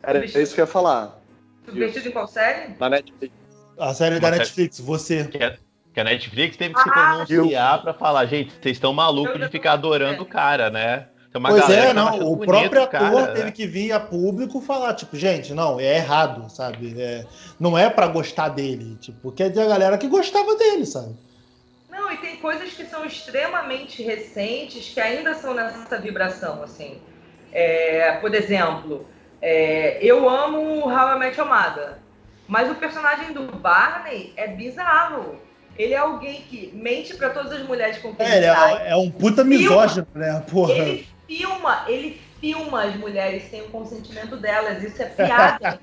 era 0.02 0.24
isso 0.24 0.54
que 0.54 0.60
eu 0.60 0.64
ia 0.64 0.70
falar. 0.70 1.20
subvertido 1.64 2.08
em 2.08 2.12
qual 2.12 2.28
série? 2.28 2.74
Na 2.78 2.88
Netflix. 2.88 3.34
A 3.78 3.92
série 3.92 4.14
Uma 4.14 4.20
da 4.20 4.28
série- 4.28 4.38
Netflix, 4.38 4.80
Você. 4.80 5.24
Que 5.24 5.42
a, 5.42 5.56
que 5.96 6.00
a 6.00 6.04
Netflix 6.04 6.58
teve 6.58 6.74
que 6.74 6.82
se 6.82 6.90
Ah, 6.90 6.92
pronunciar 6.92 7.80
pra 7.80 7.94
falar, 7.94 8.26
gente, 8.26 8.52
vocês 8.52 8.76
estão 8.76 8.92
malucos 8.92 9.40
de 9.40 9.48
ficar 9.48 9.72
adorando 9.72 10.24
o 10.24 10.26
cara, 10.26 10.68
né? 10.68 11.06
Tem 11.32 11.38
uma 11.38 11.48
Pois 11.48 11.62
galera 11.62 11.84
é, 11.84 11.88
que 11.88 11.94
não. 11.94 12.16
O 12.18 12.36
bonito 12.36 12.46
próprio 12.46 12.82
o 12.82 12.86
cara, 12.86 13.06
ator 13.06 13.22
né? 13.22 13.32
teve 13.32 13.52
que 13.52 13.66
vir 13.66 13.92
a 13.92 13.98
público 13.98 14.60
falar, 14.60 14.92
tipo, 14.92 15.16
gente, 15.16 15.54
não, 15.54 15.80
é 15.80 15.96
errado, 15.96 16.50
sabe? 16.50 17.00
É, 17.00 17.24
não 17.58 17.78
é 17.78 17.88
pra 17.88 18.08
gostar 18.08 18.50
dele, 18.50 18.98
tipo, 19.00 19.18
porque 19.22 19.44
é 19.44 19.46
a 19.46 19.50
galera 19.50 19.96
que 19.96 20.06
gostava 20.06 20.54
dele, 20.56 20.84
sabe? 20.84 21.16
Não, 21.88 22.12
e 22.12 22.18
tem 22.18 22.36
coisas 22.36 22.74
que 22.74 22.84
são 22.84 23.06
extremamente 23.06 24.02
recentes 24.02 24.92
que 24.92 25.00
ainda 25.00 25.34
são 25.34 25.54
nessa 25.54 25.98
vibração, 25.98 26.62
assim. 26.62 27.00
É, 27.50 28.18
por 28.20 28.34
exemplo, 28.34 29.08
é, 29.40 29.96
eu 30.02 30.28
amo 30.28 30.90
How 30.90 31.16
I 31.16 31.18
Met 31.18 31.40
Your 31.40 31.48
Mother, 31.48 31.94
mas 32.46 32.70
o 32.70 32.74
personagem 32.74 33.32
do 33.32 33.44
Barney 33.56 34.34
é 34.36 34.46
bizarro. 34.46 35.45
Ele 35.78 35.94
é 35.94 35.98
alguém 35.98 36.42
que 36.42 36.72
mente 36.74 37.14
pra 37.14 37.30
todas 37.30 37.52
as 37.52 37.62
mulheres 37.66 37.98
com 37.98 38.14
quem 38.14 38.26
É, 38.26 38.36
ele 38.38 38.46
sai. 38.46 38.86
é, 38.86 38.90
é 38.90 38.96
um 38.96 39.10
puta 39.10 39.44
misógino, 39.44 40.06
né? 40.14 40.40
Porra. 40.50 40.72
Ele 40.72 41.06
filma, 41.28 41.84
ele 41.88 42.20
filma 42.40 42.84
as 42.84 42.96
mulheres 42.96 43.44
sem 43.50 43.62
o 43.62 43.70
consentimento 43.70 44.36
delas. 44.36 44.82
Isso 44.82 45.02
é 45.02 45.06
piada 45.06 45.80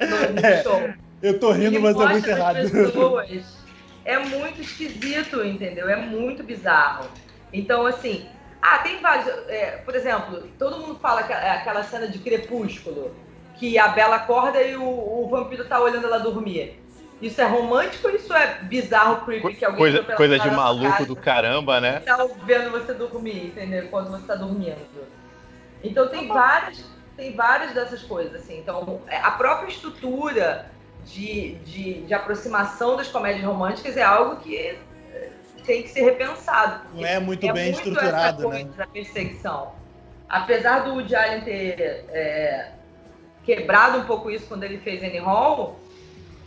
no, 0.00 0.06
no 0.34 0.44
É, 0.44 0.62
show. 0.62 0.80
Eu 1.22 1.40
tô 1.40 1.52
rindo, 1.52 1.72
Ele 1.72 1.78
mas 1.80 1.96
é 1.96 2.06
muito 2.06 2.28
errado. 2.28 2.70
pessoas. 2.70 3.64
É 4.04 4.18
muito 4.18 4.60
esquisito, 4.60 5.42
entendeu? 5.44 5.88
É 5.88 5.96
muito 5.96 6.42
bizarro. 6.42 7.08
Então, 7.52 7.86
assim, 7.86 8.28
ah, 8.60 8.78
tem 8.78 9.00
vários. 9.00 9.26
é, 9.48 9.78
por 9.78 9.94
exemplo, 9.94 10.48
todo 10.58 10.78
mundo 10.78 10.98
fala 11.00 11.22
que- 11.22 11.32
é, 11.32 11.50
aquela 11.52 11.82
cena 11.82 12.06
de 12.08 12.18
crepúsculo, 12.18 13.14
que 13.54 13.78
a 13.78 13.88
Bela 13.88 14.16
acorda 14.16 14.60
e 14.62 14.76
o, 14.76 14.84
o 14.84 15.28
vampiro 15.30 15.64
tá 15.66 15.80
olhando 15.80 16.06
ela 16.06 16.18
dormir. 16.18 16.83
Isso 17.24 17.40
é 17.40 17.44
romântico 17.44 18.08
ou 18.08 18.14
isso 18.14 18.34
é 18.34 18.58
bizarro, 18.64 19.24
creepy, 19.24 19.54
que 19.54 19.64
alguém 19.64 19.78
Coisa, 19.78 20.02
coisa 20.02 20.38
de 20.38 20.50
maluco 20.50 20.90
casa 20.90 21.06
do 21.06 21.16
caramba, 21.16 21.80
né? 21.80 22.00
tá 22.00 22.18
vendo 22.44 22.70
você 22.70 22.92
dormir, 22.92 23.46
entendeu? 23.46 23.88
Quando 23.88 24.10
você 24.10 24.26
tá 24.26 24.34
dormindo. 24.34 24.76
Então 25.82 26.06
tem 26.08 26.28
várias, 26.28 26.84
tem 27.16 27.34
várias 27.34 27.72
dessas 27.72 28.02
coisas, 28.02 28.34
assim. 28.34 28.58
Então, 28.58 29.00
é, 29.08 29.16
a 29.16 29.30
própria 29.30 29.68
estrutura 29.68 30.70
de, 31.06 31.54
de, 31.64 32.02
de 32.02 32.12
aproximação 32.12 32.94
das 32.94 33.08
comédias 33.08 33.46
românticas 33.46 33.96
é 33.96 34.02
algo 34.02 34.36
que 34.36 34.58
é, 34.58 34.78
tem 35.64 35.82
que 35.82 35.88
ser 35.88 36.02
repensado. 36.02 36.84
Não 36.92 37.06
é 37.06 37.18
muito 37.18 37.46
é 37.46 37.52
bem 37.54 37.72
muito 37.72 37.88
estruturado, 37.88 38.42
essa 38.42 38.48
né? 38.48 38.64
coisa 38.64 38.76
da 38.76 38.86
perseguição. 38.86 39.72
Apesar 40.28 40.80
do 40.80 40.90
Woody 40.90 41.16
Allen 41.16 41.40
ter 41.40 42.04
é, 42.10 42.72
quebrado 43.44 43.98
um 43.98 44.04
pouco 44.04 44.30
isso 44.30 44.46
quando 44.46 44.64
ele 44.64 44.76
fez 44.78 45.02
Annie 45.02 45.20
Hall, 45.20 45.80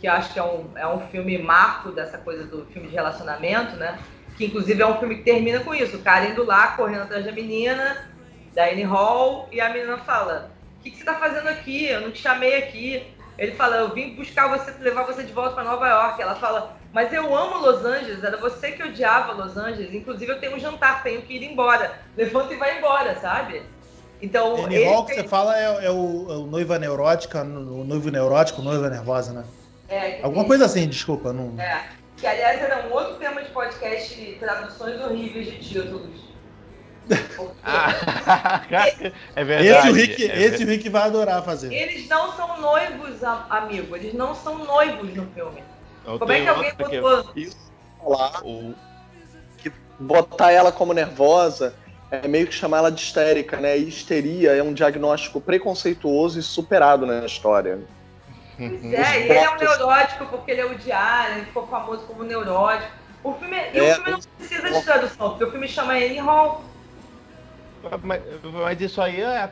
que 0.00 0.06
acho 0.06 0.32
que 0.32 0.38
é 0.38 0.44
um, 0.44 0.66
é 0.76 0.86
um 0.86 1.00
filme 1.08 1.38
marco 1.38 1.90
dessa 1.90 2.18
coisa 2.18 2.44
do 2.44 2.64
filme 2.66 2.88
de 2.88 2.94
relacionamento, 2.94 3.76
né? 3.76 3.98
Que 4.36 4.46
inclusive 4.46 4.80
é 4.80 4.86
um 4.86 4.98
filme 4.98 5.16
que 5.16 5.22
termina 5.22 5.60
com 5.60 5.74
isso, 5.74 5.96
o 5.96 6.02
cara 6.02 6.26
indo 6.26 6.44
lá, 6.44 6.68
correndo 6.68 7.02
atrás 7.02 7.24
da 7.24 7.32
menina, 7.32 8.08
da 8.54 8.66
Annie 8.66 8.84
Hall, 8.84 9.48
e 9.50 9.60
a 9.60 9.68
menina 9.70 9.98
fala, 9.98 10.50
o 10.78 10.82
que, 10.82 10.90
que 10.90 10.98
você 10.98 11.04
tá 11.04 11.14
fazendo 11.14 11.48
aqui? 11.48 11.86
Eu 11.86 12.02
não 12.02 12.10
te 12.12 12.20
chamei 12.20 12.56
aqui. 12.56 13.04
Ele 13.36 13.52
fala, 13.52 13.76
eu 13.76 13.92
vim 13.94 14.14
buscar 14.14 14.48
você, 14.48 14.72
levar 14.80 15.04
você 15.04 15.22
de 15.22 15.32
volta 15.32 15.54
para 15.54 15.64
Nova 15.64 15.88
York. 15.88 16.20
Ela 16.20 16.34
fala, 16.36 16.76
mas 16.92 17.12
eu 17.12 17.36
amo 17.36 17.58
Los 17.58 17.84
Angeles, 17.84 18.22
era 18.22 18.36
você 18.36 18.72
que 18.72 18.82
odiava 18.82 19.32
Los 19.32 19.56
Angeles. 19.56 19.94
Inclusive 19.94 20.32
eu 20.32 20.40
tenho 20.40 20.56
um 20.56 20.58
jantar, 20.58 21.02
tenho 21.02 21.22
que 21.22 21.34
ir 21.34 21.44
embora. 21.44 21.92
Levanta 22.16 22.54
e 22.54 22.56
vai 22.56 22.78
embora, 22.78 23.16
sabe? 23.20 23.62
Então, 24.20 24.64
Annie 24.64 24.84
Hall 24.84 25.04
que 25.04 25.12
fez- 25.14 25.22
você 25.22 25.28
fala 25.28 25.56
é, 25.56 25.86
é 25.86 25.90
o, 25.90 26.26
é 26.28 26.36
o 26.36 26.46
noiva 26.46 26.78
neurótica, 26.78 27.42
o 27.42 27.84
noivo 27.84 28.10
neurótico, 28.10 28.60
noiva 28.62 28.88
nervosa, 28.88 29.32
né? 29.32 29.44
É, 29.88 30.20
Alguma 30.22 30.44
coisa 30.44 30.64
assim, 30.66 30.86
desculpa. 30.88 31.32
Não... 31.32 31.60
É, 31.60 31.88
que 32.16 32.26
aliás 32.26 32.60
era 32.60 32.86
um 32.88 32.92
outro 32.92 33.14
tema 33.16 33.42
de 33.42 33.50
podcast, 33.50 34.36
traduções 34.40 35.00
horríveis 35.00 35.46
de 35.46 35.58
títulos. 35.58 36.28
Porque 37.36 37.54
Ah, 37.64 38.62
é 39.34 39.44
verdade. 39.44 39.68
esse, 39.78 39.88
o 39.88 39.92
Rick, 39.94 40.30
é 40.30 40.42
esse 40.42 40.64
o 40.64 40.66
Rick 40.66 40.88
vai 40.90 41.02
adorar 41.02 41.42
fazer. 41.42 41.72
Eles 41.72 42.06
não 42.08 42.32
são 42.32 42.60
noivos, 42.60 43.22
amigo. 43.48 43.96
Eles 43.96 44.12
não 44.14 44.34
são 44.34 44.64
noivos 44.64 45.14
no 45.14 45.26
filme. 45.28 45.62
Eu 46.06 46.18
Como 46.18 46.32
é 46.32 46.40
que 46.42 46.48
alguém 46.48 46.70
outra 46.70 46.88
que- 46.88 47.00
botou? 47.00 47.34
Falar, 47.98 48.42
o- 48.44 48.74
botar 49.98 50.52
ela 50.52 50.70
como 50.70 50.92
nervosa 50.92 51.74
é 52.10 52.26
meio 52.28 52.46
que 52.46 52.54
chamar 52.54 52.78
ela 52.78 52.92
de 52.92 53.00
histérica, 53.00 53.56
né? 53.58 53.76
E 53.76 53.88
histeria 53.88 54.52
é 54.52 54.62
um 54.62 54.72
diagnóstico 54.72 55.40
preconceituoso 55.40 56.38
e 56.38 56.42
superado 56.42 57.04
na 57.04 57.24
história. 57.26 57.80
Pois 58.58 58.92
é, 58.92 59.20
e 59.20 59.22
ele 59.24 59.32
é 59.34 59.50
um 59.50 59.56
neurótico 59.56 60.26
porque 60.26 60.50
ele 60.50 60.60
é 60.60 60.66
o 60.66 60.74
Diário, 60.74 61.36
ele 61.36 61.46
ficou 61.46 61.66
famoso 61.68 62.02
como 62.06 62.24
neurótico. 62.24 62.90
O 63.22 63.32
filme, 63.34 63.56
e 63.72 63.78
É, 63.78 63.92
o 63.92 63.94
filme 63.94 64.10
não 64.10 64.20
precisa 64.36 64.70
de 64.70 64.82
tradução, 64.84 65.30
porque 65.30 65.44
o 65.44 65.50
filme 65.50 65.68
chama 65.68 65.92
Annie 65.92 66.18
Hall. 66.18 66.64
Mas, 68.02 68.20
mas 68.42 68.80
isso 68.80 69.00
aí 69.00 69.20
é, 69.20 69.50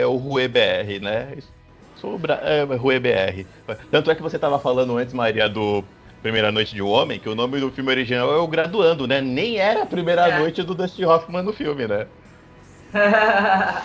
é 0.00 0.06
o 0.06 0.16
Rue 0.16 0.48
BR, 0.48 1.00
né? 1.00 1.38
Sobre 1.96 2.32
é, 2.32 2.64
Rue 2.64 2.98
BR. 2.98 3.46
Tanto 3.90 4.10
é 4.10 4.14
que 4.14 4.22
você 4.22 4.36
estava 4.36 4.58
falando 4.58 4.96
antes, 4.96 5.14
Maria, 5.14 5.48
do 5.48 5.84
Primeira 6.20 6.50
Noite 6.50 6.74
de 6.74 6.82
um 6.82 6.88
Homem, 6.88 7.20
que 7.20 7.28
o 7.28 7.34
nome 7.36 7.60
do 7.60 7.70
filme 7.70 7.90
original 7.90 8.32
é 8.32 8.38
O 8.38 8.48
Graduando, 8.48 9.06
né? 9.06 9.20
Nem 9.20 9.58
era 9.58 9.82
a 9.82 9.86
primeira 9.86 10.28
É. 10.28 10.38
noite 10.38 10.62
do 10.64 10.74
Dustin 10.74 11.04
Hoffman 11.04 11.42
no 11.42 11.52
filme, 11.52 11.86
né? 11.86 12.06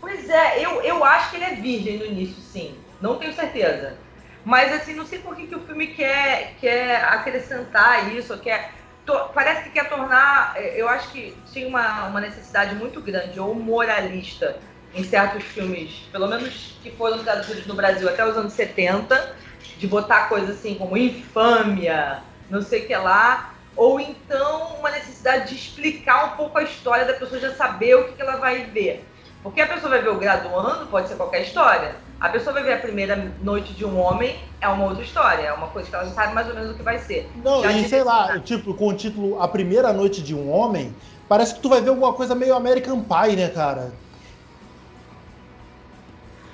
pois 0.00 0.28
é, 0.28 0.64
eu, 0.64 0.82
eu 0.82 1.04
acho 1.04 1.30
que 1.30 1.36
ele 1.36 1.44
é 1.44 1.54
virgem 1.56 1.98
no 1.98 2.06
início, 2.06 2.40
sim. 2.42 2.74
Não 3.00 3.18
tenho 3.18 3.32
certeza. 3.34 3.98
Mas 4.44 4.72
assim, 4.72 4.94
não 4.94 5.06
sei 5.06 5.18
por 5.20 5.36
que, 5.36 5.46
que 5.46 5.54
o 5.54 5.66
filme 5.66 5.88
quer, 5.88 6.56
quer 6.60 7.04
acrescentar 7.04 8.12
isso, 8.14 8.38
quer. 8.40 8.74
to- 9.04 9.30
parece 9.34 9.62
que 9.64 9.70
quer 9.70 9.88
tornar. 9.88 10.52
eh, 10.56 10.80
Eu 10.80 10.88
acho 10.88 11.10
que 11.10 11.42
tinha 11.44 11.68
uma, 11.68 12.06
uma 12.06 12.20
necessidade 12.20 12.74
muito 12.74 13.00
grande, 13.02 13.38
ou 13.40 13.54
moralista, 13.54 14.62
em 14.92 15.04
certos 15.04 15.44
filmes, 15.44 16.08
pelo 16.10 16.26
menos 16.28 16.78
que 16.82 16.90
foram 16.96 17.22
traduzidos 17.22 17.66
no 17.66 17.74
Brasil 17.74 18.08
até 18.08 18.24
os 18.26 18.36
anos 18.36 18.52
70, 18.54 19.36
de 19.76 19.86
botar 19.86 20.28
coisas 20.28 20.56
assim 20.58 20.74
como 20.76 20.96
infâmia, 20.96 22.24
não 22.48 22.62
sei 22.62 22.84
o 22.84 22.86
que 22.86 22.96
lá, 22.96 23.54
ou 23.76 24.00
então 24.00 24.76
uma 24.78 24.90
necessidade 24.90 25.48
de 25.50 25.54
explicar 25.56 26.24
um 26.32 26.36
pouco 26.36 26.58
a 26.58 26.62
história 26.62 27.04
da 27.04 27.14
pessoa 27.14 27.40
já 27.40 27.54
saber 27.54 27.94
o 27.96 28.08
que, 28.08 28.14
que 28.14 28.22
ela 28.22 28.36
vai 28.38 28.64
ver. 28.64 29.04
Porque 29.42 29.60
a 29.60 29.68
pessoa 29.68 29.90
vai 29.90 30.02
ver 30.02 30.08
o 30.08 30.18
graduando, 30.18 30.86
pode 30.88 31.08
ser 31.08 31.16
qualquer 31.16 31.42
história. 31.42 31.94
A 32.20 32.28
pessoa 32.30 32.52
vai 32.52 32.64
ver 32.64 32.72
a 32.72 32.78
primeira 32.80 33.14
noite 33.40 33.74
de 33.74 33.84
um 33.84 33.96
homem, 33.98 34.36
é 34.60 34.68
uma 34.68 34.86
outra 34.86 35.04
história, 35.04 35.42
é 35.42 35.52
uma 35.52 35.68
coisa 35.68 35.88
que 35.88 35.94
ela 35.94 36.04
já 36.04 36.10
sabe 36.10 36.34
mais 36.34 36.48
ou 36.48 36.54
menos 36.54 36.70
o 36.70 36.76
que 36.76 36.82
vai 36.82 36.98
ser. 36.98 37.30
Não, 37.36 37.62
Já 37.62 37.70
e 37.72 37.88
sei 37.88 38.02
lá, 38.02 38.40
tipo, 38.40 38.74
com 38.74 38.88
o 38.88 38.96
título 38.96 39.40
A 39.40 39.46
Primeira 39.46 39.92
Noite 39.92 40.20
de 40.22 40.34
um 40.34 40.50
Homem, 40.50 40.96
parece 41.28 41.54
que 41.54 41.62
tu 41.62 41.68
vai 41.68 41.80
ver 41.80 41.90
alguma 41.90 42.12
coisa 42.14 42.34
meio 42.34 42.54
American 42.56 43.04
Pie, 43.04 43.36
né, 43.36 43.48
cara? 43.50 44.00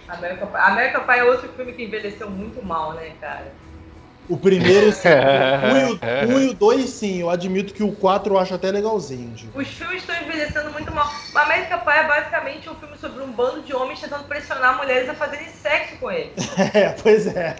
American 0.08 0.48
Pie. 0.48 0.58
American 0.58 1.06
Pie 1.06 1.18
é 1.18 1.24
outro 1.24 1.52
filme 1.54 1.72
que 1.72 1.84
envelheceu 1.84 2.30
muito 2.30 2.62
mal, 2.62 2.92
né, 2.94 3.10
cara? 3.14 3.63
O 4.28 4.38
primeiro, 4.38 4.92
sim. 4.92 5.08
o 5.60 5.66
1 5.68 5.76
e 5.76 5.84
o- 5.84 6.00
o 6.18 6.26
um 6.34 6.40
e 6.40 6.48
o 6.48 6.54
2, 6.54 6.90
sim. 6.90 7.20
Eu 7.20 7.30
admito 7.30 7.74
que 7.74 7.82
o 7.82 7.94
4 7.96 8.34
eu 8.34 8.38
acho 8.38 8.54
até 8.54 8.70
legalzinho. 8.70 9.34
Tipo. 9.34 9.58
Os 9.58 9.68
filmes 9.68 10.02
estão 10.02 10.16
envelhecendo 10.20 10.70
muito 10.72 10.92
mal. 10.92 11.10
O 11.32 11.38
American 11.38 11.80
Pie 11.80 11.90
é 11.92 12.06
basicamente 12.08 12.68
um 12.68 12.74
filme 12.78 12.96
sobre 12.96 13.22
um 13.22 13.32
bando 13.32 13.62
de 13.62 13.74
homens 13.74 14.00
tentando 14.00 14.24
pressionar 14.26 14.76
mulheres 14.76 15.08
a 15.08 15.14
fazerem 15.14 15.48
sexo 15.48 15.98
com 15.98 16.10
eles. 16.10 16.34
É, 16.74 16.90
pois 17.02 17.26
é. 17.26 17.56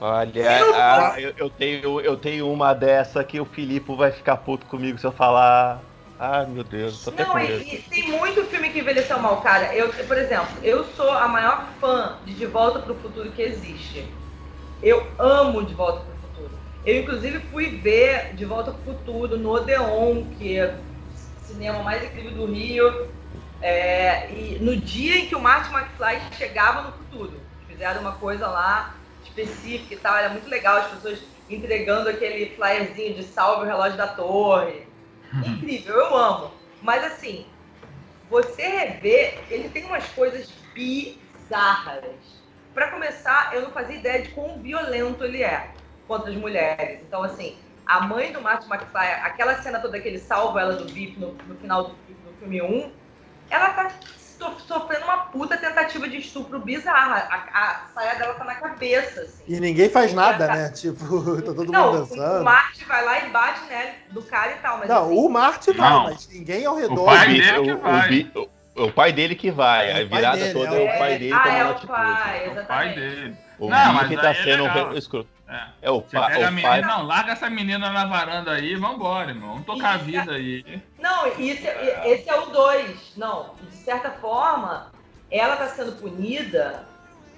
Olha, 0.00 0.68
ah, 0.72 1.14
eu, 1.20 1.32
eu 1.36 1.50
tenho, 1.50 2.00
eu 2.00 2.16
tenho 2.20 2.50
uma 2.52 2.74
dessa 2.74 3.24
que 3.24 3.40
o 3.40 3.44
Filipe 3.46 3.94
vai 3.96 4.12
ficar 4.12 4.36
puto 4.38 4.66
comigo 4.66 4.98
se 4.98 5.06
eu 5.06 5.12
falar. 5.12 5.88
Ai, 6.18 6.46
meu 6.46 6.64
Deus, 6.64 7.00
tô 7.00 7.10
até 7.10 7.24
Não, 7.24 7.32
com 7.32 7.38
e, 7.38 7.76
e 7.76 7.82
tem 7.88 8.08
muito 8.10 8.44
filme 8.46 8.70
que 8.70 8.80
envelheceu 8.80 9.18
mal, 9.18 9.40
cara. 9.42 9.74
Eu, 9.74 9.92
por 10.06 10.16
exemplo, 10.18 10.58
eu 10.62 10.84
sou 10.84 11.10
a 11.10 11.28
maior 11.28 11.78
fã 11.78 12.20
de 12.24 12.34
De 12.34 12.46
Volta 12.46 12.80
pro 12.80 13.00
Futuro 13.00 13.32
que 13.32 13.42
existe. 13.42 14.23
Eu 14.84 15.02
amo 15.18 15.64
De 15.64 15.72
Volta 15.72 16.00
pro 16.00 16.28
Futuro. 16.28 16.58
Eu, 16.84 17.00
inclusive, 17.00 17.40
fui 17.50 17.78
ver 17.78 18.34
De 18.34 18.44
Volta 18.44 18.70
pro 18.70 18.92
Futuro 18.92 19.38
no 19.38 19.50
Odeon, 19.50 20.24
que 20.36 20.58
é 20.58 20.66
o 20.66 21.46
cinema 21.46 21.82
mais 21.82 22.04
incrível 22.04 22.32
do 22.32 22.52
Rio. 22.52 23.08
É, 23.62 24.30
e 24.30 24.58
no 24.60 24.76
dia 24.76 25.16
em 25.16 25.26
que 25.26 25.34
o 25.34 25.40
Martin 25.40 25.72
McFly 25.72 26.20
chegava 26.36 26.82
no 26.82 26.92
futuro. 26.92 27.32
Fizeram 27.66 28.02
uma 28.02 28.12
coisa 28.12 28.46
lá 28.46 28.94
específica 29.22 29.94
e 29.94 29.96
tal, 29.96 30.18
era 30.18 30.28
muito 30.28 30.50
legal, 30.50 30.76
as 30.76 30.88
pessoas 30.88 31.18
entregando 31.48 32.10
aquele 32.10 32.54
flyerzinho 32.54 33.14
de 33.14 33.22
salve 33.22 33.62
o 33.62 33.66
relógio 33.66 33.96
da 33.96 34.08
torre. 34.08 34.86
Incrível, 35.46 35.94
eu 35.94 36.14
amo. 36.14 36.50
Mas 36.82 37.02
assim, 37.04 37.46
você 38.28 38.68
rever, 38.68 39.38
ele 39.48 39.70
tem 39.70 39.86
umas 39.86 40.06
coisas 40.08 40.52
bizarras. 40.74 42.33
Pra 42.74 42.88
começar, 42.90 43.54
eu 43.54 43.62
não 43.62 43.70
fazia 43.70 43.96
ideia 43.96 44.22
de 44.22 44.30
quão 44.30 44.58
violento 44.60 45.22
ele 45.24 45.42
é 45.42 45.70
contra 46.08 46.30
as 46.30 46.36
mulheres. 46.36 47.00
Então, 47.06 47.22
assim, 47.22 47.56
a 47.86 48.00
mãe 48.00 48.32
do 48.32 48.40
Martin 48.40 48.68
McFly, 48.68 49.06
aquela 49.22 49.54
cena 49.62 49.78
toda 49.78 50.00
que 50.00 50.08
ele 50.08 50.18
salva 50.18 50.60
ela 50.60 50.74
do 50.74 50.84
bip 50.92 51.18
no, 51.20 51.32
no 51.32 51.54
final 51.56 51.84
do, 51.84 51.90
do 51.90 52.36
filme 52.38 52.60
1, 52.60 52.92
ela 53.50 53.70
tá 53.70 53.90
so- 54.18 54.58
sofrendo 54.66 55.04
uma 55.04 55.18
puta 55.26 55.56
tentativa 55.56 56.08
de 56.08 56.16
estupro 56.18 56.58
bizarra. 56.58 57.28
A, 57.30 57.60
a 57.60 57.86
saia 57.94 58.16
dela 58.18 58.34
tá 58.34 58.44
na 58.44 58.56
cabeça, 58.56 59.20
assim. 59.20 59.44
E 59.46 59.60
ninguém 59.60 59.88
faz 59.88 60.12
nada, 60.12 60.48
né? 60.48 60.70
Tipo, 60.70 61.36
tá 61.42 61.54
todo 61.54 61.70
Não, 61.70 61.92
mundo 61.92 62.02
o 62.02 62.06
dançando. 62.08 62.44
Marty 62.44 62.84
vai 62.84 63.04
lá 63.04 63.18
e 63.20 63.30
bate 63.30 63.64
nele 63.68 63.92
do 64.10 64.22
cara 64.22 64.52
e 64.52 64.56
tal, 64.56 64.78
mas 64.78 64.88
Não, 64.88 65.04
assim, 65.04 65.14
o 65.16 65.28
Marte 65.28 65.72
vai, 65.72 65.90
Não. 65.90 66.04
mas 66.04 66.28
ninguém 66.28 66.66
ao 66.66 66.74
redor. 66.76 67.02
O 67.02 67.04
pai 67.06 67.26
dele 67.28 67.62
que 67.62 67.72
o, 67.72 67.78
vai. 67.78 68.06
o 68.06 68.08
Bi- 68.10 68.50
o- 68.76 68.84
o 68.84 68.92
pai 68.92 69.12
dele 69.12 69.34
que 69.34 69.50
vai. 69.50 69.90
É, 69.90 70.00
a 70.02 70.04
virada 70.04 70.36
dele, 70.36 70.52
toda 70.52 70.74
é 70.76 70.84
é 70.86 70.94
o 70.94 70.98
pai 70.98 71.18
dele 71.18 71.32
ah, 71.32 71.40
tomando 71.40 71.58
é 71.58 71.64
o 71.64 71.74
pai, 71.74 71.76
É 71.76 71.80
o 71.80 71.86
pai 71.86 72.50
exatamente. 72.50 73.00
dele. 73.00 73.36
O 73.58 73.68
Não, 73.68 73.98
Bife 73.98 74.16
tá 74.16 74.30
é 74.30 74.34
sendo 74.34 74.66
re- 74.66 74.98
escroto. 74.98 75.28
É. 75.48 75.62
É 75.82 75.90
o, 75.90 76.00
pa, 76.00 76.26
o 76.28 76.50
menina, 76.52 76.62
pai. 76.68 76.80
não, 76.80 77.02
larga 77.02 77.32
essa 77.32 77.50
menina 77.50 77.90
na 77.90 78.06
varanda 78.06 78.52
aí 78.52 78.72
e 78.72 78.76
vambora, 78.76 79.28
irmão. 79.30 79.50
Vamos 79.50 79.66
tocar 79.66 79.94
a 79.94 79.96
vida 79.98 80.32
aí. 80.32 80.64
Não, 80.98 81.28
isso, 81.38 81.66
é- 81.66 82.02
esse 82.12 82.28
é 82.28 82.34
o 82.40 82.46
2. 82.46 83.12
Não, 83.16 83.54
de 83.70 83.76
certa 83.76 84.10
forma, 84.10 84.90
ela 85.30 85.54
tá 85.56 85.68
sendo 85.68 85.92
punida 85.92 86.86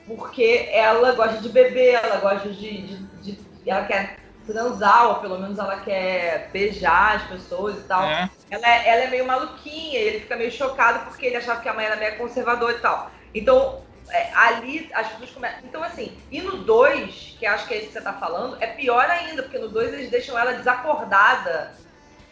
porque 0.06 0.68
ela 0.72 1.12
gosta 1.12 1.38
de 1.40 1.48
beber, 1.48 1.94
ela 2.02 2.16
gosta 2.18 2.48
de, 2.48 2.82
de- 2.86 3.32
de- 3.32 3.38
ela 3.66 3.84
quer 3.86 4.18
transar, 4.46 5.08
ou 5.08 5.14
pelo 5.16 5.38
menos 5.38 5.58
ela 5.58 5.80
quer 5.80 6.50
beijar 6.52 7.16
as 7.16 7.22
pessoas 7.24 7.78
e 7.78 7.82
tal. 7.82 8.04
É. 8.04 8.30
Ela 8.50 8.66
é, 8.66 8.88
ela 8.88 9.02
é 9.02 9.10
meio 9.10 9.26
maluquinha, 9.26 9.98
ele 9.98 10.20
fica 10.20 10.36
meio 10.36 10.52
chocado 10.52 11.04
porque 11.06 11.26
ele 11.26 11.36
achava 11.36 11.60
que 11.60 11.68
a 11.68 11.74
mãe 11.74 11.84
era 11.84 11.96
meio 11.96 12.16
conservadora 12.16 12.72
e 12.72 12.80
tal. 12.80 13.10
Então, 13.34 13.82
é, 14.08 14.32
ali 14.34 14.88
as 14.94 15.08
pessoas 15.08 15.30
começam. 15.30 15.60
Então, 15.64 15.82
assim, 15.82 16.16
e 16.30 16.40
no 16.40 16.58
2, 16.58 17.36
que 17.38 17.46
acho 17.46 17.66
que 17.66 17.74
é 17.74 17.78
isso 17.78 17.86
que 17.88 17.92
você 17.94 18.00
tá 18.00 18.12
falando, 18.12 18.56
é 18.60 18.68
pior 18.68 19.08
ainda, 19.10 19.42
porque 19.42 19.58
no 19.58 19.68
2 19.68 19.92
eles 19.92 20.10
deixam 20.10 20.38
ela 20.38 20.52
desacordada. 20.52 21.74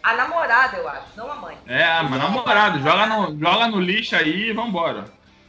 A 0.03 0.15
namorada, 0.15 0.77
eu 0.77 0.87
acho, 0.87 1.17
não 1.17 1.33
a 1.33 1.37
mãe. 1.37 1.57
É, 1.67 2.03
mas 2.03 2.19
namorado, 2.19 2.79
joga 2.81 3.07
no, 3.07 3.39
joga 3.39 3.69
no 3.69 3.81
lixo 3.81 4.15
aí 4.15 4.51
e 4.51 4.53
vambora. 4.53 5.07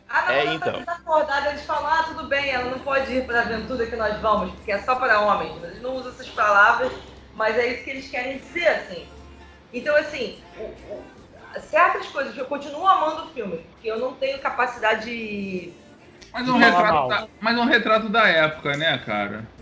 A 0.07 0.21
namorada 0.21 0.51
É, 0.51 0.53
então. 0.55 0.73
tá 0.73 0.79
desacordada, 0.93 1.49
eles 1.49 1.63
falam, 1.65 1.87
ah, 1.87 2.03
tudo 2.03 2.27
bem, 2.27 2.49
ela 2.51 2.69
não 2.69 2.79
pode 2.79 3.11
ir 3.11 3.25
pra 3.25 3.41
aventura 3.41 3.87
que 3.87 3.95
nós 3.95 4.19
vamos, 4.21 4.51
porque 4.53 4.71
é 4.71 4.79
só 4.79 4.95
para 4.95 5.19
homens. 5.19 5.53
Mas 5.59 5.71
Eles 5.71 5.81
não 5.81 5.95
usam 5.95 6.11
essas 6.11 6.29
palavras, 6.29 6.91
mas 7.33 7.57
é 7.57 7.67
isso 7.67 7.83
que 7.83 7.89
eles 7.89 8.09
querem 8.09 8.37
dizer, 8.37 8.67
assim. 8.67 9.07
Então, 9.73 9.95
assim, 9.97 10.41
o- 10.57 10.63
o- 10.63 11.05
certas 11.59 12.07
coisas, 12.07 12.37
eu 12.37 12.45
continuo 12.45 12.87
amando 12.87 13.23
o 13.23 13.33
filme, 13.33 13.57
porque 13.57 13.89
eu 13.89 13.99
não 13.99 14.13
tenho 14.13 14.39
capacidade 14.39 15.05
de... 15.05 15.73
Mas 16.31 16.47
é 16.47 16.51
um, 16.51 16.57
retrato 16.57 17.07
da, 17.07 17.27
mas 17.39 17.57
é 17.57 17.61
um 17.61 17.65
retrato 17.65 18.09
da 18.09 18.27
época, 18.27 18.77
né, 18.77 18.97
cara? 18.99 19.54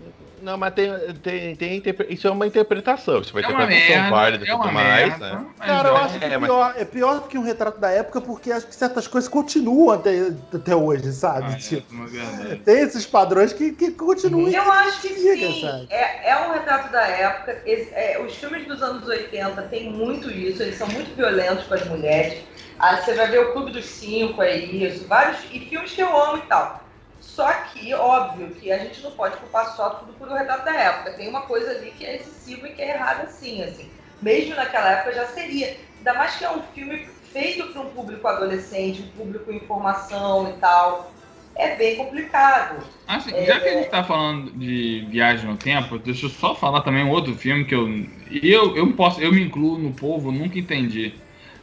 Não, 0.44 0.58
mas 0.58 0.74
tem, 0.74 0.92
tem, 1.22 1.56
tem 1.56 1.76
interpre- 1.78 2.06
isso 2.10 2.28
é 2.28 2.30
uma 2.30 2.46
interpretação. 2.46 3.20
Isso 3.22 3.30
é 3.30 3.40
uma 3.40 3.40
É 3.40 3.48
uma 3.48 3.64
interpretação 3.64 3.94
merda, 3.96 4.10
válida 4.16 4.44
e 4.44 4.48
é 4.48 4.52
tudo 4.52 4.62
uma 4.62 4.72
mais, 4.72 5.08
merda. 5.08 5.30
né? 5.36 5.46
Cara, 5.58 5.88
eu 5.88 5.96
é- 5.96 6.00
acho 6.00 6.18
que 6.18 6.24
É, 6.24 6.28
é 6.28 6.38
mas- 6.38 6.50
pior, 6.50 6.74
é 6.76 6.84
pior 6.84 7.14
do 7.20 7.28
que 7.28 7.38
um 7.38 7.42
retrato 7.42 7.80
da 7.80 7.90
época, 7.90 8.20
porque 8.20 8.52
acho 8.52 8.66
que 8.66 8.74
certas 8.74 9.08
coisas 9.08 9.28
continuam 9.28 9.90
até, 9.90 10.32
até 10.54 10.76
hoje, 10.76 11.10
sabe? 11.12 11.46
Ah, 11.48 11.52
é, 11.54 11.56
Tipo, 11.56 11.94
uma 11.94 12.06
verdade. 12.06 12.56
tem 12.56 12.80
esses 12.80 13.06
padrões 13.06 13.54
que, 13.54 13.72
que 13.72 13.92
continuam. 13.92 14.50
Eu 14.50 14.70
acho 14.70 15.00
que 15.00 15.08
Fica, 15.14 15.46
sim, 15.46 15.62
sabe? 15.62 15.86
é, 15.88 16.30
é 16.30 16.46
um 16.46 16.52
retrato 16.52 16.92
da 16.92 17.06
época. 17.06 17.62
Esse- 17.64 17.94
é, 17.94 18.20
os 18.22 18.34
filmes 18.34 18.66
dos 18.68 18.82
anos 18.82 19.08
80 19.08 19.62
têm 19.62 19.90
muito 19.90 20.30
isso, 20.30 20.62
eles 20.62 20.76
são 20.76 20.86
muito 20.88 21.16
violentos 21.16 21.64
com 21.66 21.72
as 21.74 21.86
mulheres. 21.86 22.44
Aí 22.78 22.96
você 23.02 23.14
vai 23.14 23.28
ver 23.30 23.38
o 23.40 23.52
Clube 23.54 23.72
dos 23.72 23.86
Cinco, 23.86 24.42
é 24.42 24.56
isso, 24.58 25.06
vários 25.08 25.38
e 25.50 25.60
filmes 25.60 25.92
que 25.92 26.02
eu 26.02 26.14
amo 26.22 26.36
e 26.38 26.42
tal. 26.42 26.83
Só 27.24 27.50
que, 27.52 27.92
óbvio, 27.94 28.50
que 28.50 28.70
a 28.70 28.78
gente 28.78 29.02
não 29.02 29.10
pode 29.12 29.36
culpar 29.38 29.74
só 29.74 29.90
tudo 29.90 30.12
por 30.12 30.28
o 30.28 30.34
retrato 30.34 30.64
da 30.64 30.74
época. 30.74 31.14
Tem 31.14 31.28
uma 31.28 31.42
coisa 31.42 31.70
ali 31.70 31.90
que 31.92 32.04
é 32.04 32.16
excessiva 32.16 32.68
e 32.68 32.74
que 32.74 32.82
é 32.82 32.90
errada 32.94 33.26
sim, 33.28 33.62
assim. 33.62 33.90
Mesmo 34.22 34.54
naquela 34.54 34.90
época 34.90 35.14
já 35.14 35.26
seria. 35.26 35.76
Ainda 35.98 36.14
mais 36.14 36.36
que 36.36 36.44
é 36.44 36.50
um 36.50 36.62
filme 36.74 36.98
feito 37.32 37.66
para 37.72 37.82
um 37.82 37.90
público 37.90 38.28
adolescente, 38.28 39.02
um 39.02 39.18
público 39.18 39.50
em 39.50 39.58
formação 39.60 40.50
e 40.50 40.52
tal. 40.60 41.12
É 41.56 41.74
bem 41.76 41.96
complicado. 41.96 42.84
Assim, 43.06 43.34
É, 43.34 43.46
já 43.46 43.58
que 43.58 43.68
a 43.68 43.72
é. 43.72 43.78
gente 43.78 43.90
tá 43.90 44.04
falando 44.04 44.52
de 44.52 45.06
viagem 45.10 45.48
no 45.48 45.56
tempo, 45.56 45.98
deixa 45.98 46.26
eu 46.26 46.30
só 46.30 46.54
falar 46.54 46.82
também 46.82 47.04
um 47.04 47.10
outro 47.10 47.34
filme 47.34 47.64
que 47.64 47.74
eu. 47.74 47.88
e 47.88 48.40
Eu, 48.44 48.76
eu, 48.76 48.92
posso, 48.94 49.20
eu 49.20 49.32
me 49.32 49.42
incluo 49.42 49.78
no 49.78 49.92
povo, 49.92 50.30
nunca 50.30 50.58
entendi. 50.58 51.14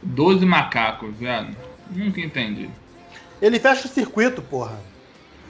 Doze 0.02 0.44
macacos, 0.44 1.16
velho. 1.18 1.56
Nunca 1.90 2.20
entendi. 2.20 2.68
Ele 3.40 3.58
fecha 3.58 3.86
o 3.86 3.90
circuito, 3.90 4.42
porra. 4.42 4.91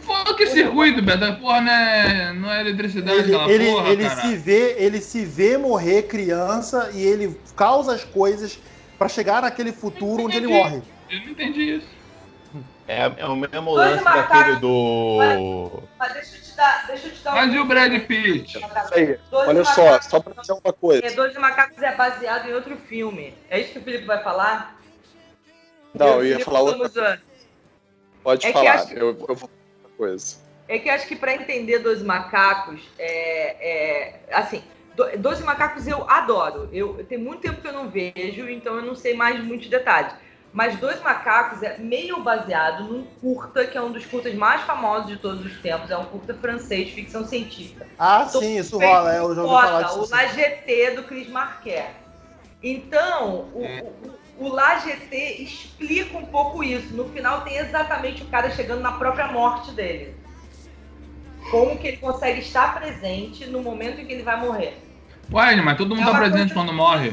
Pô, 0.07 0.35
que 0.35 0.47
circuito, 0.47 1.03
Beto? 1.03 1.37
Porra, 1.41 1.61
não 1.61 1.73
é, 1.73 2.33
não 2.33 2.53
é 2.53 2.61
eletricidade 2.61 3.19
Ele, 3.19 3.35
aquela 3.37 3.51
ele, 3.53 3.65
porra, 3.71 3.89
ele 3.91 4.09
cara. 4.09 4.21
se 4.21 4.37
vê, 4.37 4.75
ele 4.79 5.01
se 5.01 5.25
vê 5.25 5.57
morrer 5.57 6.03
criança 6.05 6.91
e 6.93 7.03
ele 7.05 7.39
causa 7.57 7.95
as 7.95 8.05
coisas 8.05 8.59
pra 8.99 9.09
chegar 9.09 9.43
naquele 9.43 9.73
futuro 9.73 10.25
onde 10.25 10.37
ele 10.37 10.49
morre. 10.49 10.83
Eu 11.11 11.21
não 11.21 11.29
entendi 11.29 11.77
isso. 11.77 11.87
É, 12.89 13.13
é 13.17 13.27
o 13.27 13.37
mesmo 13.37 13.75
Dois 13.75 13.91
lance 13.93 14.05
daquele 14.05 14.57
do. 14.57 15.83
Mas 15.99 16.13
deixa 16.13 16.37
eu 16.37 16.43
te 16.43 16.57
dar, 16.57 16.87
deixa 16.89 17.07
eu 17.07 17.13
te 17.13 17.23
dar 17.23 17.33
Mas 17.35 17.55
e 17.55 17.59
o 17.59 17.65
Brad 17.65 17.93
Pitt? 18.07 18.59
Isso 18.59 18.95
aí. 18.95 19.19
Doze 19.31 19.49
Olha 19.49 19.65
só, 19.65 19.85
macacos- 19.85 20.07
só 20.11 20.21
pra 20.21 20.35
dizer 20.41 20.53
uma 20.53 20.73
coisa. 20.73 21.07
É, 21.07 21.11
Doze 21.13 21.39
Macacos 21.39 21.83
é 21.83 21.95
baseado 21.95 22.49
em 22.51 22.55
outro 22.55 22.77
filme. 22.77 23.35
É 23.49 23.61
isso 23.61 23.73
que 23.73 23.79
o 23.79 23.83
Felipe 23.83 24.05
vai 24.05 24.23
falar? 24.23 24.79
Não, 25.95 26.07
eu 26.09 26.25
ia 26.27 26.33
Felipe 26.33 26.45
falar 26.51 26.71
antes. 26.73 27.23
Pode 28.23 28.47
É 28.47 28.53
que 28.53 28.59
falar, 28.59 28.75
acho- 28.75 28.93
eu, 28.95 29.09
eu 29.29 29.35
vou 29.35 29.51
coisa. 30.03 30.37
É 30.69 30.79
que 30.79 30.89
eu 30.89 30.95
acho 30.95 31.07
que 31.07 31.17
para 31.17 31.35
entender 31.35 31.79
Doze 31.81 32.05
Macacos, 32.05 32.81
é, 32.99 33.11
é, 34.31 34.35
assim, 34.35 34.63
Do- 34.95 35.17
Doze 35.19 35.43
Macacos 35.43 35.87
eu 35.87 36.09
adoro. 36.11 36.69
Eu, 36.73 37.05
tem 37.05 37.19
muito 37.19 37.41
tempo 37.41 37.61
que 37.61 37.69
eu 37.69 37.73
não 37.73 37.89
vejo, 37.89 38.49
então 38.49 38.77
eu 38.77 38.83
não 38.83 38.95
sei 38.95 39.15
mais 39.15 39.43
muitos 39.43 39.69
detalhes. 39.69 40.13
Mas 40.53 40.77
Dois 40.79 41.01
Macacos 41.01 41.63
é 41.63 41.79
meio 41.79 42.23
baseado 42.23 42.85
num 42.85 43.05
curta, 43.23 43.65
que 43.67 43.79
é 43.79 43.81
um 43.83 43.91
dos 43.91 44.05
curtas 44.05 44.35
mais 44.35 44.61
famosos 44.63 45.07
de 45.09 45.17
todos 45.17 45.47
os 45.47 45.59
tempos. 45.63 45.91
É 45.91 45.97
um 45.97 46.05
curta 46.05 46.35
francês, 46.35 46.91
ficção 46.91 47.25
científica. 47.27 47.87
Ah, 47.99 48.27
Tô 48.31 48.39
sim, 48.41 48.59
isso 48.59 48.79
rola. 48.79 49.15
é, 49.15 49.19
Eu 49.19 49.35
já 49.35 49.43
ouvi 49.43 49.55
falar 49.55 49.83
disso. 49.85 50.01
o 50.05 50.11
La 50.11 50.27
GT 50.27 50.91
do 50.97 51.05
Chris 51.05 51.29
Marquet. 51.29 51.87
Então, 52.63 53.51
o, 53.55 53.65
É. 53.65 53.83
o, 53.83 54.12
o 54.39 54.49
La 54.49 54.78
GT 54.78 55.43
explica 55.43 56.16
um 56.18 56.26
pouco 56.26 56.62
isso. 56.64 56.95
No 56.95 57.09
final 57.11 57.43
tem 57.43 57.57
exatamente 57.59 58.22
o 58.22 58.26
cara 58.26 58.51
chegando 58.51 58.80
na 58.80 58.93
própria 58.93 59.28
morte 59.28 59.70
dele. 59.72 60.14
Como 61.51 61.76
que 61.78 61.89
ele 61.89 61.97
consegue 61.99 62.41
estar 62.41 62.74
presente 62.78 63.47
no 63.47 63.61
momento 63.62 64.01
em 64.01 64.07
que 64.07 64.12
ele 64.12 64.22
vai 64.22 64.41
morrer. 64.41 64.78
Ué, 65.33 65.57
mas 65.57 65.76
todo 65.76 65.95
mundo 65.95 66.09
É 66.09 66.12
tá 66.12 66.18
presente 66.18 66.55
quando 66.55 66.72
morre. 66.72 67.12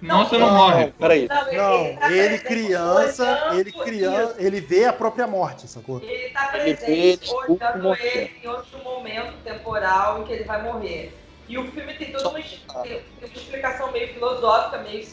Não, 0.00 0.24
você 0.26 0.36
Não, 0.36 0.48
não 0.48 0.54
morre. 0.54 0.92
Peraí. 0.98 1.28
Não, 1.28 1.48
ele, 1.48 1.56
Não, 1.56 1.84
ele 1.86 1.96
tá 1.98 2.10
ele 2.12 2.38
criança, 2.40 3.40
ele 3.54 3.72
criança, 3.72 4.34
ele 4.38 4.60
vê 4.60 4.84
a 4.84 4.92
própria 4.92 5.26
morte, 5.26 5.66
sacou? 5.68 5.98
isso. 5.98 6.06
Ele 6.10 6.28
tá 6.30 6.50
Ele 6.54 6.74
vê, 6.74 6.76
presente 6.76 7.18
desculpa, 7.20 7.64
olhando 7.64 7.82
morrer. 7.82 8.06
ele 8.16 8.40
em 8.42 8.48
outro 8.48 8.78
momento 8.84 9.32
temporal 9.44 10.20
em 10.20 10.24
que 10.24 10.32
ele 10.32 10.44
vai 10.44 10.62
morrer. 10.62 11.16
E 11.48 11.58
o 11.58 11.70
filme 11.70 11.94
tem 11.94 12.12
toda 12.12 12.28
uma, 12.28 12.38
tem 12.38 13.02
uma 13.18 13.26
explicação 13.34 13.92
meio 13.92 14.08
filosófica, 14.12 14.78
meio 14.78 15.06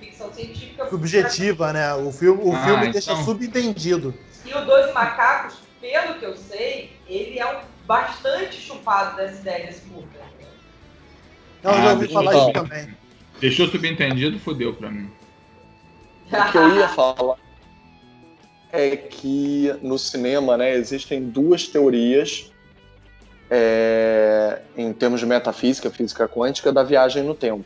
ficção 0.00 0.32
científica. 0.32 0.88
Subjetiva, 0.88 1.72
né? 1.72 1.94
O 1.94 2.10
filme, 2.10 2.42
o 2.42 2.52
Ah, 2.54 2.64
filme 2.64 2.80
então. 2.80 2.92
deixa 2.92 3.16
subentendido. 3.16 4.14
E 4.44 4.52
o 4.52 4.64
Dois 4.64 4.92
Macacos, 4.92 5.54
pelo 5.80 6.14
que 6.14 6.24
eu 6.24 6.36
sei, 6.36 6.90
ele 7.06 7.38
é 7.38 7.46
um 7.46 7.60
bastante 7.86 8.56
chupado 8.60 9.16
dessa 9.16 9.40
ideia 9.40 9.66
desse 9.66 9.82
curta. 9.82 10.18
Não, 11.62 11.72
eu 11.72 11.78
Ah, 11.78 11.82
já 11.82 11.90
ouvi 11.90 12.00
deixa 12.00 12.14
falar 12.14 12.32
eu 12.32 12.38
isso 12.40 12.52
também. 12.52 12.96
Deixou 13.40 13.68
subentendido, 13.68 14.38
fodeu 14.38 14.74
pra 14.74 14.90
mim. 14.90 15.10
O 16.32 16.50
que 16.52 16.58
eu 16.58 16.76
ia 16.76 16.88
falar 16.88 17.36
é 18.72 18.96
que 18.96 19.74
no 19.82 19.98
cinema, 19.98 20.56
né, 20.56 20.74
existem 20.74 21.22
duas 21.24 21.66
teorias 21.66 22.52
é, 23.50 24.60
em 24.76 24.92
termos 24.92 25.18
de 25.20 25.26
metafísica, 25.26 25.90
física 25.90 26.28
quântica, 26.28 26.72
da 26.72 26.82
viagem 26.84 27.24
no 27.24 27.34
tempo. 27.34 27.64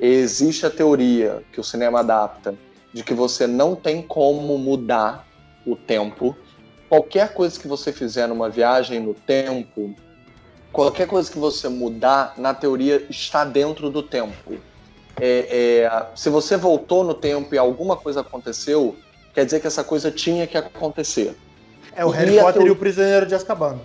Existe 0.00 0.66
a 0.66 0.70
teoria 0.70 1.42
que 1.52 1.60
o 1.60 1.64
cinema 1.64 2.00
adapta 2.00 2.54
de 2.92 3.02
que 3.02 3.14
você 3.14 3.46
não 3.46 3.74
tem 3.74 4.02
como 4.02 4.58
mudar 4.58 5.26
o 5.66 5.76
tempo. 5.76 6.36
Qualquer 6.88 7.32
coisa 7.32 7.58
que 7.58 7.66
você 7.66 7.92
fizer 7.92 8.26
numa 8.28 8.48
viagem 8.48 9.00
no 9.00 9.14
tempo, 9.14 9.94
qualquer 10.72 11.06
coisa 11.06 11.30
que 11.30 11.38
você 11.38 11.68
mudar, 11.68 12.34
na 12.36 12.52
teoria, 12.54 13.04
está 13.08 13.44
dentro 13.44 13.90
do 13.90 14.02
tempo. 14.02 14.54
É, 15.20 15.86
é, 15.88 16.06
se 16.14 16.28
você 16.28 16.56
voltou 16.56 17.04
no 17.04 17.14
tempo 17.14 17.54
e 17.54 17.58
alguma 17.58 17.96
coisa 17.96 18.20
aconteceu, 18.20 18.96
quer 19.32 19.44
dizer 19.44 19.60
que 19.60 19.66
essa 19.66 19.84
coisa 19.84 20.10
tinha 20.10 20.46
que 20.46 20.56
acontecer. 20.56 21.36
É 21.94 22.04
o 22.04 22.12
E 22.12 22.16
Harry 22.16 22.38
Potter 22.38 22.54
teo- 22.62 22.66
e 22.66 22.70
o 22.70 22.76
Prisioneiro 22.76 23.24
de 23.26 23.34
Azkaban. 23.34 23.78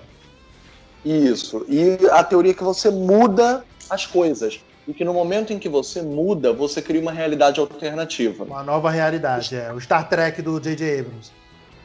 Isso. 1.05 1.65
E 1.69 1.97
a 2.11 2.23
teoria 2.23 2.51
é 2.51 2.55
que 2.55 2.63
você 2.63 2.89
muda 2.89 3.63
as 3.89 4.05
coisas. 4.05 4.59
E 4.89 4.93
que 4.93 5.05
no 5.05 5.13
momento 5.13 5.53
em 5.53 5.59
que 5.59 5.69
você 5.69 6.01
muda, 6.01 6.51
você 6.51 6.81
cria 6.81 6.99
uma 6.99 7.11
realidade 7.11 7.59
alternativa. 7.59 8.43
Uma 8.43 8.63
nova 8.63 8.89
realidade, 8.89 9.55
é. 9.55 9.71
O 9.71 9.79
Star 9.79 10.09
Trek 10.09 10.41
do 10.41 10.59
J.J. 10.59 11.01
Abrams. 11.01 11.31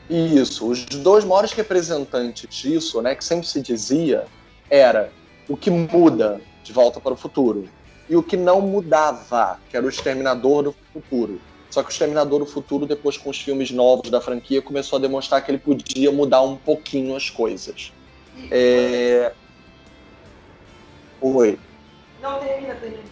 Isso. 0.09 0.67
Os 0.67 0.87
dois 0.87 1.23
maiores 1.23 1.53
representantes 1.53 2.49
disso, 2.49 3.03
né, 3.03 3.15
que 3.15 3.23
sempre 3.23 3.47
se 3.47 3.61
dizia, 3.61 4.25
era 4.71 5.13
o 5.47 5.55
que 5.55 5.71
muda 5.71 6.41
de 6.63 6.73
volta 6.73 6.99
para 6.99 7.13
o 7.13 7.17
futuro 7.17 7.69
e 8.09 8.17
o 8.17 8.23
que 8.23 8.39
não 8.39 8.63
mudava, 8.63 9.61
que 9.69 9.77
era 9.77 9.85
o 9.85 9.89
Exterminador 9.91 10.63
do 10.63 10.75
Futuro. 10.91 11.39
Só 11.69 11.83
que 11.83 11.91
o 11.91 11.93
Exterminador 11.93 12.39
do 12.39 12.47
Futuro, 12.47 12.87
depois 12.87 13.19
com 13.19 13.29
os 13.29 13.39
filmes 13.39 13.71
novos 13.71 14.09
da 14.09 14.19
franquia, 14.19 14.63
começou 14.63 14.99
a 14.99 15.03
demonstrar 15.03 15.45
que 15.45 15.51
ele 15.51 15.59
podia 15.59 16.11
mudar 16.11 16.41
um 16.41 16.57
pouquinho 16.57 17.15
as 17.15 17.29
coisas. 17.29 17.93
É... 18.51 19.31
Oi. 21.21 21.59
Não, 22.25 22.39
termina, 22.41 22.75
termina. 22.77 23.03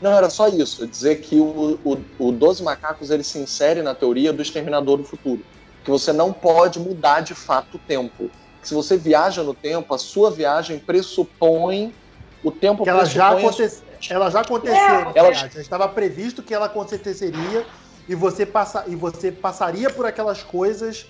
Não, 0.00 0.12
era 0.12 0.30
só 0.30 0.48
isso. 0.48 0.86
Dizer 0.86 1.16
que 1.20 1.38
o, 1.38 1.78
o, 1.84 1.98
o 2.18 2.32
Doze 2.32 2.62
Macacos 2.62 3.10
ele 3.10 3.22
se 3.22 3.38
insere 3.38 3.82
na 3.82 3.94
teoria 3.94 4.32
do 4.32 4.40
Exterminador 4.40 4.96
do 4.96 5.04
Futuro. 5.04 5.44
Que 5.84 5.90
você 5.90 6.12
não 6.12 6.32
pode 6.32 6.80
mudar 6.80 7.20
de 7.20 7.34
fato 7.34 7.76
o 7.76 7.78
tempo. 7.78 8.30
Que 8.62 8.68
se 8.68 8.74
você 8.74 8.96
viaja 8.96 9.42
no 9.42 9.52
tempo, 9.52 9.94
a 9.94 9.98
sua 9.98 10.30
viagem 10.30 10.78
pressupõe 10.78 11.94
o 12.42 12.50
tempo 12.50 12.82
Que 12.82 12.88
ela 12.88 13.04
já, 13.04 13.30
pressupõe 13.34 13.64
a 13.64 13.66
aconte... 13.66 14.10
ela 14.10 14.30
já 14.30 14.40
aconteceu, 14.40 14.76
É, 14.76 15.04
na 15.04 15.12
ela- 15.14 15.30
verdade. 15.30 15.54
Já 15.54 15.60
estava 15.60 15.88
previsto 15.88 16.42
que 16.42 16.54
ela 16.54 16.66
aconteceria 16.66 17.66
e 18.08 18.14
você, 18.14 18.46
passa... 18.46 18.84
e 18.88 18.96
você 18.96 19.30
passaria 19.30 19.90
por 19.90 20.06
aquelas 20.06 20.42
coisas 20.42 21.06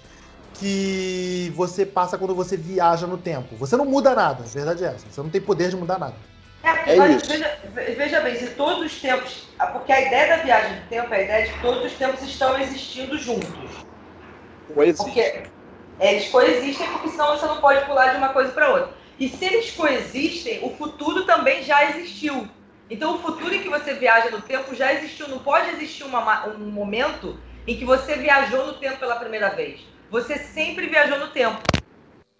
que 0.54 1.50
você 1.56 1.86
passa 1.86 2.18
quando 2.18 2.34
você 2.34 2.56
viaja 2.56 3.06
no 3.06 3.16
tempo. 3.16 3.56
Você 3.56 3.76
não 3.76 3.86
muda 3.86 4.14
nada, 4.14 4.42
a 4.44 4.46
verdade 4.46 4.84
é 4.84 4.88
essa. 4.88 5.06
Você 5.10 5.20
não 5.22 5.30
tem 5.30 5.40
poder 5.40 5.70
de 5.70 5.76
mudar 5.76 5.98
nada. 5.98 6.31
É, 6.64 6.70
É 6.86 6.96
olha, 6.98 7.16
isso. 7.16 7.26
Veja, 7.26 7.58
veja 7.96 8.20
bem, 8.20 8.36
se 8.36 8.54
todos 8.54 8.84
os 8.92 9.00
tempos. 9.00 9.54
ah, 9.58 9.66
Porque 9.68 9.92
a 9.92 10.00
ideia 10.00 10.36
da 10.36 10.42
viagem 10.42 10.80
do 10.80 10.88
tempo 10.88 11.12
é 11.12 11.18
a 11.18 11.22
ideia 11.22 11.46
de 11.46 11.52
que 11.54 11.60
todos 11.60 11.84
os 11.84 11.98
tempos 11.98 12.22
estão 12.22 12.58
existindo 12.58 13.18
juntos. 13.18 13.84
coexiste. 14.66 15.04
Porque 15.04 15.50
eles 15.98 16.28
coexistem, 16.28 16.86
porque 16.92 17.08
senão 17.10 17.36
você 17.36 17.46
não 17.46 17.60
pode 17.60 17.84
pular 17.86 18.10
de 18.12 18.16
uma 18.18 18.30
coisa 18.32 18.52
para 18.52 18.70
outra. 18.70 18.94
E 19.18 19.28
se 19.28 19.44
eles 19.44 19.72
coexistem, 19.72 20.60
o 20.64 20.76
futuro 20.76 21.24
também 21.26 21.62
já 21.62 21.84
existiu. 21.90 22.48
Então, 22.88 23.16
o 23.16 23.18
futuro 23.22 23.54
em 23.54 23.62
que 23.62 23.68
você 23.68 23.94
viaja 23.94 24.30
no 24.30 24.42
tempo 24.42 24.74
já 24.74 24.92
existiu. 24.92 25.28
Não 25.28 25.38
pode 25.40 25.70
existir 25.70 26.04
uma 26.04 26.20
ma- 26.20 26.46
um 26.48 26.70
momento 26.70 27.42
em 27.66 27.76
que 27.76 27.84
você 27.84 28.16
viajou 28.16 28.66
no 28.66 28.74
tempo 28.74 28.98
pela 28.98 29.16
primeira 29.16 29.50
vez. 29.50 29.80
Você 30.10 30.36
sempre 30.38 30.86
viajou 30.88 31.18
no 31.18 31.28
tempo. 31.28 31.62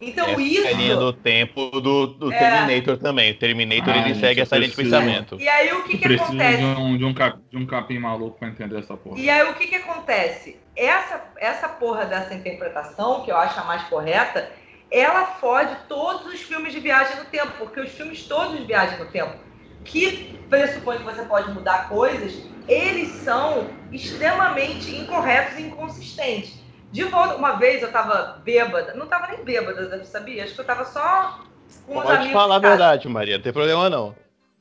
Então, 0.03 0.29
Essa 0.31 0.41
isso. 0.43 0.67
é 0.67 0.73
a 0.73 0.77
linha 0.77 0.97
do 0.97 1.13
tempo 1.13 1.81
do, 1.81 2.09
do 2.09 2.33
É. 2.33 2.39
Terminator 2.39 2.99
também. 2.99 3.31
O 3.31 3.39
Terminator 3.39 3.95
Ah, 3.95 3.99
ele 3.99 4.15
segue 4.17 4.41
essa 4.41 4.57
linha 4.57 4.69
de 4.69 4.77
pensamento. 4.77 5.37
E 5.41 5.49
aí, 5.49 5.73
o 5.73 5.85
que, 5.85 5.97
que 5.97 6.13
acontece? 6.13 6.59
de 6.59 6.65
um, 6.65 6.99
de, 6.99 7.05
um 7.05 7.15
cap, 7.15 7.39
de 7.49 7.57
um 7.57 7.65
capim 7.65 8.01
maluco 8.01 8.37
pra 8.37 8.49
entender 8.49 8.81
essa 8.81 8.97
porra. 8.97 9.21
E 9.21 9.31
aí 9.31 9.49
o 9.49 9.55
que 9.55 9.69
que 9.69 9.77
acontece? 9.77 10.59
Essa, 10.75 11.25
essa 11.39 11.69
porra 11.69 12.05
dessa 12.05 12.35
interpretação, 12.35 13.23
que 13.25 13.31
eu 13.31 13.37
acho 13.37 13.61
a 13.61 13.65
mais 13.65 13.85
correta, 13.85 14.51
ela 14.91 15.25
fode 15.27 15.75
todos 15.89 16.27
os 16.35 16.41
filmes 16.43 16.73
de 16.73 16.81
viagem 16.81 17.17
no 17.19 17.25
tempo, 17.27 17.53
porque 17.59 17.81
os 17.81 17.93
filmes 17.93 18.27
todos 18.27 18.59
de 18.59 18.67
viagem 18.67 18.99
no 18.99 19.07
tempo, 19.07 19.37
que 19.85 20.35
pressupõem 20.49 20.99
que 20.99 21.05
você 21.05 21.23
pode 21.23 21.51
mudar 21.53 21.89
coisas, 21.89 22.35
eles 22.67 23.09
são 23.23 23.71
extremamente 23.93 24.95
incorretos 24.95 25.59
e 25.59 25.63
inconsistentes. 25.63 26.62
De 26.93 27.05
volta, 27.05 27.37
uma 27.37 27.53
vez 27.53 27.83
eu 27.83 27.91
tava 27.91 28.41
bêbada, 28.45 28.93
não 28.95 29.07
tava 29.07 29.29
nem 29.29 29.43
bêbada, 29.43 30.05
sabia? 30.05 30.45
Acho 30.45 30.55
que 30.55 30.61
eu 30.61 30.65
tava 30.65 30.85
só 30.85 31.41
com 31.87 31.97
os 31.97 32.03
Pode 32.05 32.17
amigos. 32.17 32.33
falar 32.35 32.57
a 32.57 32.59
verdade, 32.59 33.09
Maria. 33.09 33.37
Não 33.39 33.43
tem 33.43 33.53
problema 33.53 33.89
não. 33.89 34.15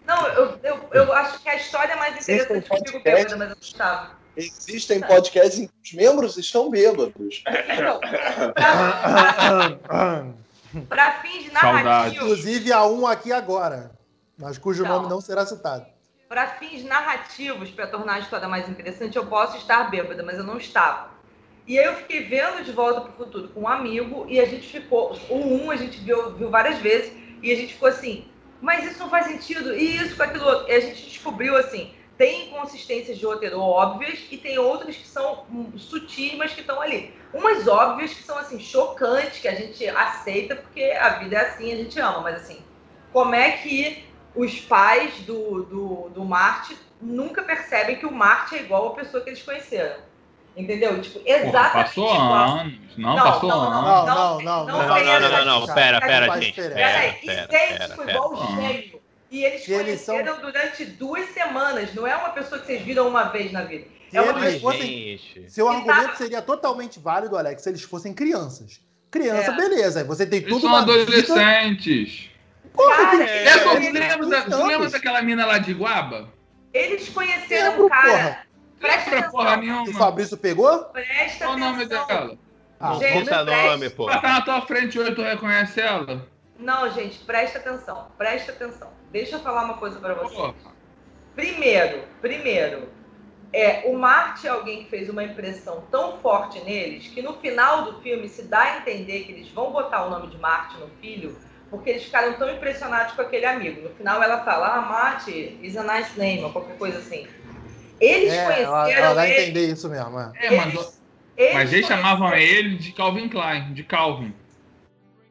Não, 0.08 0.28
eu, 0.30 0.60
eu, 0.64 0.80
eu 0.94 1.14
acho 1.14 1.40
que 1.42 1.50
a 1.50 1.56
história 1.56 1.92
é 1.94 1.96
mais 1.98 2.14
interessante 2.24 2.58
um 2.58 2.62
comigo 2.62 2.86
podcast. 2.86 3.04
bêbada, 3.04 3.36
mas 3.38 3.50
eu 3.50 3.56
não 3.56 3.62
estava. 3.62 4.22
Existem 4.38 5.02
podcasts 5.02 5.60
em 5.60 5.68
que 5.68 5.74
os 5.84 5.94
membros 5.94 6.38
estão 6.38 6.70
bêbados. 6.70 7.44
Então, 7.70 8.00
Para 10.88 11.12
fins 11.22 11.52
narrativos, 11.52 12.16
Inclusive 12.18 12.72
há 12.72 12.86
um 12.86 13.06
aqui 13.06 13.32
agora, 13.34 13.92
mas 14.38 14.58
cujo 14.58 14.84
Não. 14.84 14.90
nome 14.98 15.10
não 15.10 15.20
será 15.20 15.46
citado. 15.46 15.86
para 16.30 16.48
fins 16.48 16.84
narrativos, 16.86 17.70
para 17.72 17.88
tornar 17.88 18.14
a 18.14 18.20
história 18.20 18.48
mais 18.48 18.70
interessante, 18.70 19.18
eu 19.18 19.26
posso 19.26 19.58
estar 19.58 19.90
bêbada, 19.92 20.24
mas 20.24 20.38
eu 20.38 20.46
não 20.46 20.58
estava. 20.58 21.10
E 21.68 21.78
aí 21.78 21.86
eu 21.86 21.96
fiquei 21.96 22.24
vendo 22.24 22.64
de 22.64 22.72
volta 22.72 23.02
para 23.02 23.12
o 23.12 23.14
futuro 23.14 23.48
com 23.50 23.62
um 23.62 23.68
amigo 23.68 24.26
e 24.28 24.40
a 24.40 24.46
gente 24.46 24.68
ficou, 24.68 25.18
o 25.30 25.36
um 25.36 25.72
a 25.72 25.76
gente 25.76 26.00
viu, 26.00 26.34
viu 26.34 26.50
várias 26.50 26.80
vezes 26.80 27.14
e 27.42 27.52
a 27.52 27.56
gente 27.56 27.74
ficou 27.74 27.90
assim, 27.90 28.26
mas 28.62 28.86
isso 28.86 29.00
não 29.00 29.10
faz 29.10 29.26
sentido, 29.26 29.76
e 29.76 29.96
isso 29.96 30.16
com 30.16 30.24
aquilo 30.24 30.46
outro. 30.46 30.70
E 30.70 30.74
a 30.74 30.80
gente 30.80 31.04
descobriu 31.04 31.58
assim, 31.58 31.94
tem 32.18 32.48
inconsistências 32.48 33.18
de 33.18 33.26
roteiro 33.26 33.60
óbvias 33.60 34.20
e 34.30 34.38
tem 34.38 34.60
outras 34.60 34.96
que 34.96 35.08
são 35.08 35.46
sutis, 35.78 36.36
mas 36.36 36.54
que 36.54 36.62
estão 36.62 36.80
ali. 36.80 37.14
Umas 37.34 37.68
óbvias 37.68 38.14
que 38.14 38.22
são 38.22 38.38
assim, 38.38 38.60
chocantes, 38.60 39.40
que 39.40 39.48
a 39.48 39.56
gente 39.56 39.88
aceita 39.88 40.56
porque 40.56 40.84
a 40.84 41.10
vida 41.20 41.38
é 41.38 41.42
assim, 41.48 41.74
a 41.74 41.78
gente 41.78 42.00
ama, 42.00 42.22
mas 42.22 42.42
assim, 42.42 42.62
como 43.12 43.34
é 43.34 43.52
que 43.54 44.06
os 44.36 44.60
pais 44.62 45.14
do, 45.22 45.64
do, 45.64 46.10
do 46.10 46.24
Marte 46.24 46.78
nunca 47.02 47.42
percebem 47.42 47.98
que 47.98 48.06
o 48.06 48.12
Marte 48.12 48.56
é 48.56 48.62
igual 48.62 48.90
à 48.90 48.96
pessoa 48.96 49.24
que 49.24 49.30
eles 49.30 49.42
conheceram. 49.42 50.11
Entendeu? 50.56 51.02
Tipo, 51.02 51.20
Porra, 51.20 51.38
exatamente 51.38 51.72
passou 51.86 52.14
igual. 52.14 52.32
anos. 52.60 52.74
Não, 52.98 53.16
Não, 53.16 53.24
passou 53.24 53.50
não, 53.50 53.62
anos. 53.62 53.74
Não, 53.82 54.06
não, 54.06 54.06
não, 54.06 54.42
não. 54.42 54.66
não 54.66 54.88
Não, 54.88 54.96
tem 54.96 55.06
não, 55.06 55.20
não, 55.20 55.28
essa 55.28 55.30
não, 55.38 55.46
não. 55.46 55.58
questão. 55.60 55.76
Pera, 55.76 56.02
pera, 56.02 56.42
gente. 56.42 56.56
Pera, 56.62 57.08
e 57.08 57.26
pera, 57.26 57.48
pera, 57.48 57.88
foi 57.96 58.06
pera. 58.06 58.18
igual 58.18 58.34
o 58.34 58.48
gêmeo. 58.62 59.02
E 59.32 59.46
eles 59.46 59.64
Que 59.64 59.72
eles 59.72 60.02
são- 60.02 60.16
conheceram 60.16 60.42
durante 60.42 60.86
duas 60.86 61.30
semanas. 61.30 61.94
Não 61.94 62.06
é 62.06 62.14
uma 62.18 62.30
pessoa 62.32 62.60
que 62.60 62.68
vocês 62.68 62.82
viram 62.82 63.08
uma 63.08 63.24
vez 63.24 63.50
na 63.54 63.62
vida. 63.62 63.86
Se 64.10 64.18
É 64.18 64.22
uma 64.22 64.46
eles 64.46 64.62
fossem- 64.62 64.82
gente. 64.82 65.46
Seu 65.50 65.70
argumento 65.70 66.18
seria 66.18 66.42
totalmente 66.42 67.00
válido, 67.00 67.38
Alex, 67.38 67.62
se 67.62 67.70
eles 67.70 67.82
fossem 67.84 68.14
crianças. 68.14 68.82
Criança, 69.10 69.52
É. 69.52 69.56
beleza. 69.56 70.00
Aí 70.02 70.06
você 70.06 70.26
tem 70.26 70.40
Eles 70.40 70.50
tudo 70.52 70.62
são 70.68 70.76
adolescentes. 70.76 72.30
Porra, 72.74 72.96
Cara, 72.98 73.18
tem- 73.18 73.28
É, 73.28 73.48
É, 73.48 73.58
tu 73.58 74.64
lembra, 74.64 74.90
daquela 74.90 75.22
mina 75.22 75.46
lá 75.46 75.58
de 75.60 75.74
Guaba? 75.74 76.30
eles 76.74 77.08
conheceram 77.10 77.86
um 77.86 77.90
cara. 77.90 78.40
Porra. 78.82 78.94
Presta 78.94 79.10
Lembra 79.12 79.30
porra 79.32 79.54
atenção. 79.54 79.62
que 79.64 79.70
o 79.70 79.84
nenhuma. 79.84 80.00
Fabrício 80.00 80.38
pegou? 80.38 80.80
Presta 80.86 81.46
Qual 81.46 81.56
o 81.56 81.60
nome 81.60 81.86
dela? 81.86 82.38
Ah, 82.80 82.94
Gente, 82.96 83.20
Puta 83.26 83.44
presta- 83.44 83.70
nome, 83.70 83.90
pô. 83.92 84.10
Ela 84.10 84.20
tá 84.22 84.30
na 84.30 84.42
tua 84.42 84.62
frente 84.62 84.98
hoje, 85.00 85.14
tu 85.14 85.22
reconhece 85.22 85.80
ela? 85.80 86.28
Não, 86.58 86.90
gente, 86.92 87.20
presta 87.20 87.60
atenção. 87.60 88.08
Presta 88.18 88.52
atenção. 88.52 88.90
Deixa 89.12 89.36
eu 89.36 89.40
falar 89.40 89.66
uma 89.66 89.76
coisa 89.76 90.00
pra 90.00 90.14
você. 90.16 90.36
Porra. 90.36 90.54
Primeiro, 91.36 92.04
primeiro, 92.22 92.90
é, 93.54 93.84
o 93.86 93.98
Marte 93.98 94.48
é 94.48 94.50
alguém 94.50 94.84
que 94.84 94.90
fez 94.90 95.10
uma 95.10 95.24
impressão 95.24 95.84
tão 95.92 96.18
forte 96.20 96.60
neles 96.64 97.08
que 97.08 97.22
no 97.22 97.34
final 97.34 97.84
do 97.84 98.02
filme 98.02 98.28
se 98.28 98.44
dá 98.44 98.62
a 98.62 98.78
entender 98.78 99.22
que 99.24 99.32
eles 99.32 99.50
vão 99.50 99.72
botar 99.72 100.06
o 100.06 100.10
nome 100.10 100.28
de 100.28 100.38
Marte 100.38 100.78
no 100.78 100.88
filho 101.02 101.38
porque 101.70 101.90
eles 101.90 102.04
ficaram 102.04 102.34
tão 102.34 102.50
impressionados 102.50 103.14
com 103.14 103.22
aquele 103.22 103.46
amigo. 103.46 103.82
No 103.82 103.96
final 103.96 104.22
ela 104.22 104.44
fala, 104.44 104.76
ah, 104.76 104.82
Marte 104.82 105.58
is 105.62 105.78
a 105.78 105.84
nice 105.84 106.18
name, 106.20 106.44
ou 106.44 106.52
qualquer 106.52 106.78
coisa 106.78 106.98
assim. 106.98 107.26
Eles 108.02 108.34
É, 108.34 108.46
conheceram 108.46 108.88
ela 108.88 109.14
vai 109.14 109.32
ele, 109.32 109.42
entender 109.44 109.68
isso 109.72 109.88
mesmo. 109.88 110.20
é. 110.20 110.32
É, 110.42 110.56
mas, 110.58 110.74
eles, 110.74 111.02
eles 111.38 111.54
mas 111.54 111.74
eles 111.74 111.86
chamavam 111.88 112.34
ele 112.34 112.76
de 112.78 112.92
Calvin 112.94 113.30
Klein, 113.30 113.74
de 113.74 113.84
Calvin. 113.84 114.34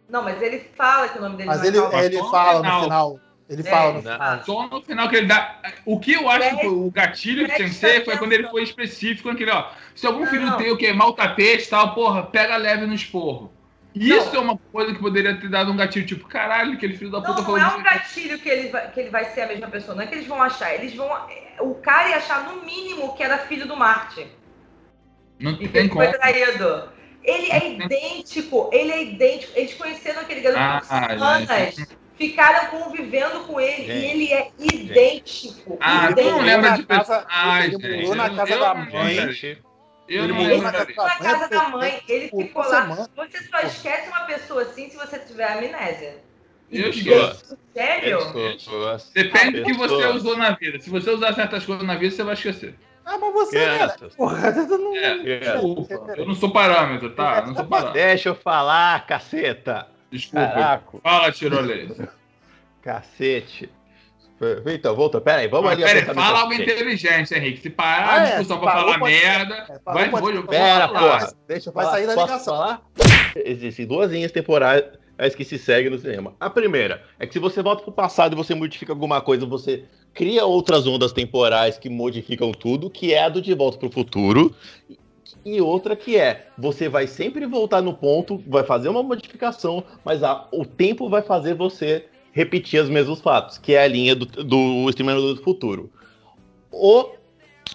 Não, 0.08 0.22
mas 0.22 0.40
ele 0.40 0.60
fala 0.76 1.08
que 1.08 1.18
o 1.18 1.20
nome 1.22 1.36
dele 1.36 1.48
Mas 1.48 1.58
não 1.58 1.64
é 1.64 1.68
ele, 1.68 1.80
Calvin. 1.80 1.98
ele 2.06 2.18
fala 2.30 2.52
no 2.58 2.64
final. 2.64 2.82
final. 2.84 3.20
Ele 3.48 3.62
É. 3.62 3.64
fala 3.70 3.92
no 3.94 4.02
Não. 4.02 4.12
final. 4.12 4.44
Só 4.44 4.68
no 4.68 4.82
final 4.82 5.08
que 5.08 5.16
ele 5.16 5.26
dá. 5.26 5.58
O 5.84 5.98
que 5.98 6.12
eu 6.12 6.28
acho 6.28 6.56
que 6.58 6.66
o 6.68 6.90
gatilho 6.90 7.40
de 7.48 7.52
Presta 7.52 7.64
Sensei 7.66 8.04
foi 8.04 8.16
quando 8.16 8.32
ele 8.32 8.48
foi 8.48 8.62
específico, 8.62 9.28
aquele, 9.28 9.50
ó. 9.50 9.68
Se 9.94 10.06
algum 10.06 10.24
filho 10.26 10.46
Não. 10.46 10.56
teu 10.56 10.76
queimar 10.76 11.08
o 11.08 11.12
tapete 11.12 11.64
e 11.64 11.68
tal, 11.68 11.92
porra, 11.94 12.22
pega 12.22 12.56
leve 12.56 12.86
no 12.86 12.94
esporro. 12.94 13.52
Isso 13.94 14.34
é 14.36 14.38
uma 14.38 14.56
coisa 14.56 14.92
que 14.94 15.00
poderia 15.00 15.34
ter 15.40 15.48
dado 15.48 15.72
um 15.72 15.76
gatilho, 15.76 16.06
tipo, 16.06 16.28
caralho, 16.28 16.74
aquele 16.74 16.96
filho 16.96 17.10
da 17.10 17.18
Não, 17.18 17.24
puta 17.26 17.38
não 17.38 17.44
falou 17.44 17.58
é 17.60 17.64
disso. 17.64 17.76
um 17.78 17.82
gatilho 17.82 18.38
que 18.38 18.48
ele, 18.48 18.68
vai, 18.68 18.90
que 18.92 19.00
ele 19.00 19.10
vai 19.10 19.24
ser 19.26 19.40
a 19.42 19.46
mesma 19.48 19.68
pessoa. 19.68 19.94
Não 19.96 20.02
é 20.02 20.06
que 20.06 20.14
eles 20.14 20.26
vão 20.26 20.40
achar. 20.42 20.72
Eles 20.74 20.94
vão. 20.94 21.10
O 21.60 21.74
cara 21.74 22.08
ia 22.10 22.16
achar 22.16 22.44
no 22.44 22.62
mínimo 22.64 23.14
que 23.16 23.22
era 23.22 23.38
filho 23.38 23.66
do 23.66 23.76
Marte. 23.76 24.26
Não 25.38 25.52
E 25.52 25.68
tem 25.68 25.82
ele 25.82 25.88
como. 25.88 26.04
foi 26.04 26.12
traído. 26.18 26.88
Ele 27.22 27.50
é 27.52 27.72
idêntico, 27.72 28.70
ele 28.72 28.90
é 28.92 29.02
idêntico. 29.02 29.52
Eles 29.56 29.74
conheceram 29.74 30.20
aquele 30.22 30.40
garoto 30.40 30.60
Ah, 30.62 30.80
por 30.80 31.10
semanas, 31.10 31.48
gente. 31.74 31.88
ficaram 32.16 32.66
convivendo 32.70 33.40
com 33.40 33.60
ele 33.60 33.84
Gente. 33.86 33.90
e 33.92 34.04
ele 34.06 34.32
é 34.32 34.50
idêntico. 34.58 35.76
Ah, 35.80 36.10
idêntico. 36.10 36.36
não 36.38 36.42
lembra 36.44 36.70
de 36.70 36.82
casa- 36.84 37.20
personagem. 37.26 37.74
ele 37.82 37.96
morou 38.02 38.14
na 38.14 38.30
casa 38.36 38.52
eu 38.52 38.60
da 38.60 38.74
não 38.74 38.90
mãe. 38.90 39.14
Gente, 39.32 39.62
Eu 40.10 40.24
Ele 40.24 40.32
não 40.32 40.42
lembro 40.42 40.62
na 40.62 40.72
casa 40.72 40.92
da 40.92 41.04
na 41.04 41.16
casa 41.18 41.48
da 41.48 41.68
mãe, 41.68 42.02
ele 42.08 42.28
ficou 42.28 42.68
lá. 42.68 43.08
Você 43.16 43.44
só 43.48 43.60
esquece 43.60 44.08
uma 44.08 44.22
pessoa 44.22 44.62
assim 44.62 44.90
se 44.90 44.96
você 44.96 45.20
tiver 45.20 45.52
amnésia. 45.52 46.18
Eu 46.68 46.88
Idêntico, 46.88 47.56
Sério? 47.72 48.32
pessoas. 48.32 49.10
Depende 49.14 49.60
do 49.60 49.66
que 49.66 49.72
você 49.72 50.06
usou 50.06 50.36
na 50.36 50.50
vida. 50.50 50.80
Se 50.80 50.90
você 50.90 51.10
usar 51.10 51.32
certas 51.34 51.64
coisas 51.64 51.86
na 51.86 51.94
vida, 51.94 52.14
você 52.14 52.24
vai 52.24 52.34
esquecer. 52.34 52.74
Ah, 53.04 53.18
mas 53.18 53.32
você. 53.32 53.56
Crianças. 53.56 54.14
Porra, 54.16 54.52
tu 54.52 54.78
não. 54.78 54.96
É, 54.96 55.38
desculpa. 55.38 56.14
Eu 56.16 56.26
não 56.26 56.34
sou 56.34 56.52
parâmetro, 56.52 57.10
tá? 57.10 57.38
Eu 57.38 57.46
não 57.46 57.54
sou 57.54 57.64
parâmetro. 57.64 57.94
Deixa 57.94 58.28
eu 58.30 58.34
falar, 58.34 59.06
caceta. 59.06 59.86
Desculpa. 60.10 60.46
Caraca, 60.46 60.98
Fala, 61.02 61.32
tirolês. 61.32 61.92
cacete. 62.82 63.70
Então, 64.66 64.94
volta. 64.96 65.20
Pera 65.20 65.38
aí, 65.40 65.48
vamos 65.48 65.70
ali. 65.70 65.82
pera 65.82 65.98
aí, 65.98 66.02
apontar 66.04 66.24
fala 66.24 66.48
cacete. 66.48 66.62
inteligente, 66.62 67.34
Henrique. 67.34 67.60
Se 67.60 67.70
parar 67.70 68.08
Ah, 68.08 68.12
a 68.12 68.18
é, 68.20 68.26
discussão 68.30 68.56
se 68.56 68.62
pra 68.62 68.72
falar 68.72 68.98
pode- 68.98 69.12
merda, 69.14 69.54
É, 69.68 69.78
parou, 69.78 70.00
vai, 70.00 70.10
pode- 70.10 70.22
vou, 70.22 70.30
eu 70.30 70.36
vou 70.42 70.48
Pera, 70.50 70.88
porra. 70.88 71.32
Deixa 71.46 71.68
eu 71.68 71.72
Vai 71.74 71.84
falar. 71.84 71.96
sair 71.96 72.06
da 72.06 72.14
Posso 72.14 72.26
ligação. 72.26 72.54
falar? 72.56 72.82
Existem 73.36 73.86
duas 73.86 74.10
linhas 74.10 74.32
temporais 74.32 74.84
que 75.36 75.44
se 75.44 75.58
seguem 75.58 75.90
no 75.90 75.98
cinema. 75.98 76.34
A 76.40 76.48
primeira 76.48 77.02
é 77.18 77.26
que 77.26 77.32
se 77.34 77.38
você 77.38 77.62
volta 77.62 77.82
pro 77.82 77.92
passado 77.92 78.32
e 78.32 78.36
você 78.36 78.54
modifica 78.54 78.92
alguma 78.92 79.20
coisa, 79.20 79.44
você 79.44 79.84
cria 80.14 80.46
outras 80.46 80.86
ondas 80.86 81.12
temporais 81.12 81.76
que 81.78 81.90
modificam 81.90 82.50
tudo, 82.52 82.88
que 82.88 83.12
é 83.12 83.24
a 83.24 83.28
do 83.28 83.42
De 83.42 83.52
Volta 83.54 83.76
pro 83.78 83.90
Futuro. 83.92 84.54
E 85.44 85.60
outra 85.60 85.94
que 85.94 86.16
é, 86.16 86.46
você 86.58 86.88
vai 86.88 87.06
sempre 87.06 87.46
voltar 87.46 87.80
no 87.82 87.94
ponto, 87.94 88.42
vai 88.48 88.64
fazer 88.64 88.88
uma 88.88 89.02
modificação, 89.02 89.84
mas 90.04 90.22
a- 90.22 90.48
o 90.52 90.64
tempo 90.64 91.08
vai 91.08 91.22
fazer 91.22 91.54
você 91.54 92.06
repetir 92.40 92.82
os 92.82 92.88
mesmos 92.88 93.20
fatos, 93.20 93.58
que 93.58 93.74
é 93.74 93.82
a 93.84 93.88
linha 93.88 94.14
do, 94.16 94.24
do 94.26 94.88
Exterminador 94.88 95.34
do 95.34 95.42
Futuro. 95.42 95.90
O, 96.72 97.10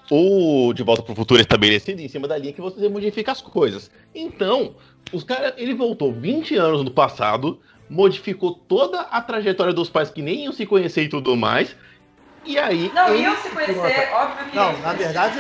o 0.09 0.73
De 0.73 0.83
Volta 0.83 1.03
pro 1.03 1.13
Futuro 1.15 1.39
é 1.39 1.43
estabelecido 1.43 2.01
em 2.01 2.07
cima 2.07 2.27
da 2.27 2.37
linha 2.37 2.53
que 2.53 2.61
você 2.61 2.89
modifica 2.89 3.31
as 3.31 3.41
coisas. 3.41 3.91
Então, 4.13 4.75
os 5.13 5.23
cara, 5.23 5.53
ele 5.57 5.73
voltou 5.75 6.11
20 6.11 6.55
anos 6.57 6.83
no 6.83 6.91
passado, 6.91 7.59
modificou 7.89 8.53
toda 8.67 9.01
a 9.01 9.21
trajetória 9.21 9.73
dos 9.73 9.89
pais 9.89 10.09
que 10.09 10.21
nem 10.21 10.45
iam 10.45 10.53
se 10.53 10.65
conhecer 10.65 11.03
e 11.03 11.09
tudo 11.09 11.35
mais. 11.35 11.75
E 12.43 12.57
aí. 12.57 12.91
Não, 12.93 13.09
ele, 13.13 13.23
iam 13.23 13.35
se 13.37 13.49
conhecer, 13.49 14.09
óbvio 14.13 14.49
que 14.49 14.55
Não, 14.55 14.63
iam 14.65 14.75
se 14.75 14.81
na 14.81 14.87
conhecer. 14.89 15.03
verdade. 15.13 15.39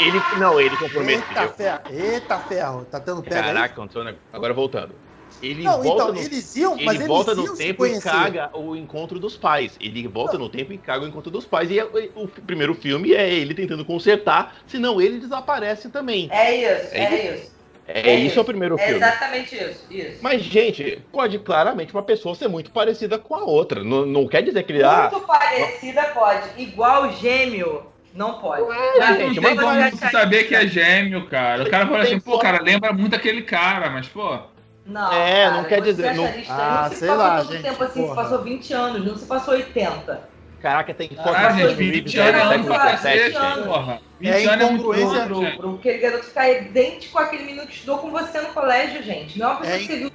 ele 0.00 0.20
não, 0.38 0.60
ele 0.60 0.68
Eita 0.70 0.76
comprometeu. 0.78 1.48
ferro, 1.54 1.80
eita 1.90 2.38
ferro, 2.40 2.84
tá 2.90 3.00
tendo 3.00 3.22
pega 3.22 3.36
aí? 3.36 3.42
Caraca, 3.42 3.74
aconteceu 3.74 4.02
um 4.02 4.04
negócio. 4.04 4.26
Agora 4.32 4.54
voltando. 4.54 4.94
Ele 5.40 5.64
Não, 5.64 5.82
volta 5.82 6.04
então, 6.04 6.12
no 6.12 6.20
eles 6.20 6.54
iam, 6.56 6.80
mas 6.82 6.96
Ele 6.96 7.04
eles 7.04 7.08
volta 7.08 7.34
no 7.34 7.48
tempo 7.56 7.86
e 7.86 7.96
caga 7.96 8.50
o 8.56 8.74
encontro 8.76 9.20
dos 9.20 9.36
pais. 9.36 9.76
Ele 9.80 10.06
volta 10.08 10.36
no 10.38 10.48
tempo 10.48 10.72
e 10.72 10.78
caga 10.78 11.04
o 11.04 11.08
encontro 11.08 11.30
dos 11.30 11.46
pais. 11.46 11.70
E 11.70 11.78
é- 11.78 11.84
o 12.14 12.28
primeiro 12.28 12.74
filme 12.74 13.12
é 13.14 13.32
ele 13.32 13.54
tentando 13.54 13.84
consertar, 13.84 14.62
senão 14.66 15.00
ele 15.00 15.18
desaparece 15.18 15.90
também. 15.90 16.30
É 16.30 16.54
isso, 16.54 16.94
É 16.94 17.04
é 17.04 17.34
isso. 17.34 17.58
É, 17.86 18.10
É 18.10 18.14
isso 18.14 18.38
isso. 18.38 18.38
é 18.38 18.42
o 18.42 18.44
primeiro 18.44 18.76
É 18.76 18.84
filme. 18.86 18.96
exatamente 18.96 19.56
isso. 19.56 19.86
isso. 19.90 20.20
Mas, 20.20 20.42
gente, 20.42 21.08
pode 21.12 21.38
claramente 21.38 21.92
uma 21.94 22.02
pessoa 22.02 22.34
ser 22.34 22.48
muito 22.48 22.72
parecida 22.72 23.18
com 23.18 23.34
a 23.34 23.44
outra. 23.44 23.84
Não, 23.84 24.04
não 24.04 24.26
quer 24.28 24.42
dizer 24.42 24.62
que 24.64 24.72
ele. 24.72 24.82
Ah, 24.84 25.10
Muito 25.10 25.26
parecida 25.26 26.04
pode. 26.12 26.60
Igual 26.60 27.12
gêmeo, 27.12 27.92
não 28.12 28.40
pode. 28.40 28.62
é, 28.70 28.98
Mas 28.98 29.16
gente, 29.16 29.36
não 29.36 29.42
mas 29.42 29.56
tem 29.56 29.90
como 29.90 30.10
saber 30.10 30.44
que 30.44 30.54
é 30.54 30.66
gêmeo, 30.66 31.28
cara. 31.28 31.62
O 31.64 31.68
cara 31.68 31.86
fala 31.88 32.02
assim, 32.02 32.20
pô, 32.20 32.38
cara, 32.38 32.62
lembra 32.62 32.92
muito 32.92 33.14
aquele 33.14 33.42
cara, 33.42 33.90
mas, 33.90 34.08
pô. 34.08 34.57
Não, 34.88 35.12
É, 35.12 35.44
cara, 35.44 35.56
não 35.56 35.64
quer 35.64 35.78
você 35.80 35.92
dizer- 35.92 36.14
não-. 36.14 36.32
Ah, 36.48 36.80
não 36.84 36.90
se 36.90 36.96
sei 36.96 37.10
lá, 37.10 37.44
gente, 37.44 37.62
tempo 37.62 37.84
assim, 37.84 38.08
se 38.08 38.14
passou 38.14 38.42
20 38.42 38.72
anos, 38.72 39.06
não 39.06 39.16
se 39.16 39.26
passou 39.26 39.54
80. 39.54 40.28
caraca, 40.62 40.94
tem 40.94 41.08
foto 41.10 41.28
Ah, 41.28 41.50
gente, 41.50 41.74
Steve 41.74 41.90
20 42.00 42.12
Jobs 42.12 42.28
anos 42.40 42.52
é 42.52 42.56
muito 42.56 42.72
cacete, 42.72 43.18
XVII, 43.18 43.36
anos. 43.36 43.54
gente. 43.56 43.66
porra. 43.68 44.00
20 44.18 44.28
É 44.32 44.44
anos 44.48 44.64
incongruência 44.70 45.26
muito, 45.28 45.56
Pro, 45.58 45.74
aquele 45.74 45.98
garoto 45.98 46.24
ficar 46.24 46.50
idêntico 46.50 47.18
àquele 47.18 47.44
minuto 47.44 47.66
que 47.68 47.74
estudou 47.74 47.98
com 47.98 48.10
você 48.10 48.40
no 48.40 48.48
colégio, 48.48 49.02
gente. 49.02 49.38
Não 49.38 49.46
é 49.46 49.50
uma 49.50 49.60
pessoa 49.60 49.76
É 49.76 49.78
que 49.78 49.86
você 49.86 49.96
viu. 49.98 50.10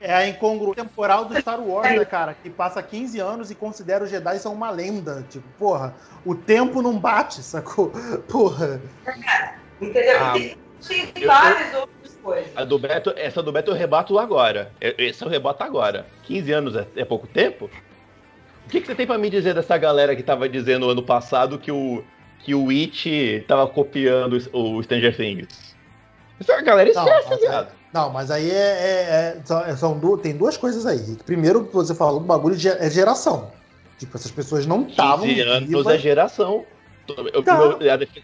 É 0.00 0.14
a 0.14 0.28
incongruência 0.28 0.84
temporal 0.84 1.24
do 1.24 1.40
Star 1.40 1.60
Wars, 1.60 1.90
né, 1.96 2.04
cara? 2.04 2.32
Que 2.40 2.48
passa 2.50 2.80
15 2.82 3.18
anos 3.18 3.50
e 3.50 3.54
considera 3.54 4.04
os 4.04 4.10
Jedi 4.10 4.38
são 4.38 4.52
uma 4.52 4.70
lenda. 4.70 5.24
Tipo, 5.28 5.48
porra, 5.58 5.94
o 6.24 6.34
tempo 6.36 6.80
não 6.82 6.96
bate, 6.98 7.42
sacou? 7.42 7.90
Porra. 8.30 8.80
Entendeu? 9.80 10.18
Ah, 10.20 10.32
tem, 10.34 10.56
várias 11.26 11.74
outras 11.74 11.97
coisas. 12.22 12.50
A 12.56 12.64
do 12.64 12.78
Beto, 12.78 13.12
essa 13.16 13.42
do 13.42 13.50
Beto 13.52 13.70
eu 13.70 13.74
rebato 13.74 14.18
agora. 14.18 14.70
É- 14.80 14.94
Esse 14.98 15.24
eu 15.24 15.28
rebato 15.28 15.62
agora. 15.62 16.06
15 16.24 16.52
anos 16.52 16.76
é, 16.76 16.86
é 16.96 17.04
pouco 17.04 17.26
tempo? 17.26 17.70
O 18.66 18.68
que, 18.70 18.80
que 18.80 18.86
você 18.86 18.94
tem 18.94 19.06
pra 19.06 19.16
me 19.18 19.30
dizer 19.30 19.54
dessa 19.54 19.76
galera 19.78 20.14
que 20.14 20.22
tava 20.22 20.48
dizendo 20.48 20.90
ano 20.90 21.02
passado 21.02 21.58
que 21.58 21.72
o, 21.72 22.04
que 22.40 22.54
o 22.54 22.68
It 22.70 23.44
tava 23.48 23.66
copiando 23.66 24.38
o 24.52 24.76
o 24.78 24.82
Stranger 24.82 25.16
Things? 25.16 25.74
Essa 26.40 26.60
galera 26.60 26.92
Não, 26.92 27.02
esquece, 27.04 27.28
mas, 27.30 27.40
viado. 27.40 27.72
não, 27.92 28.10
mas 28.10 28.30
aí 28.30 28.50
é, 28.50 28.54
é- 28.54 29.36
é- 29.38 29.40
são, 29.44 29.76
são 29.76 29.98
du- 29.98 30.18
tem 30.18 30.36
duas 30.36 30.56
coisas 30.56 30.86
aí. 30.86 31.16
Primeiro, 31.24 31.64
que 31.66 31.74
você 31.74 31.94
falou 31.94 32.20
do 32.20 32.26
bagulho 32.26 32.54
de 32.56 32.68
é 32.68 32.90
geração. 32.90 33.50
Tipo, 33.98 34.16
essas 34.16 34.30
pessoas 34.30 34.64
não 34.66 34.86
estavam 34.86 35.26
15 35.26 35.40
anos 35.40 35.68
vivas, 35.68 35.86
é 35.86 35.98
geração. 35.98 36.64
Eu- 37.08 37.42
Não. 37.42 37.80
eu- 37.80 37.98
defe- 37.98 38.22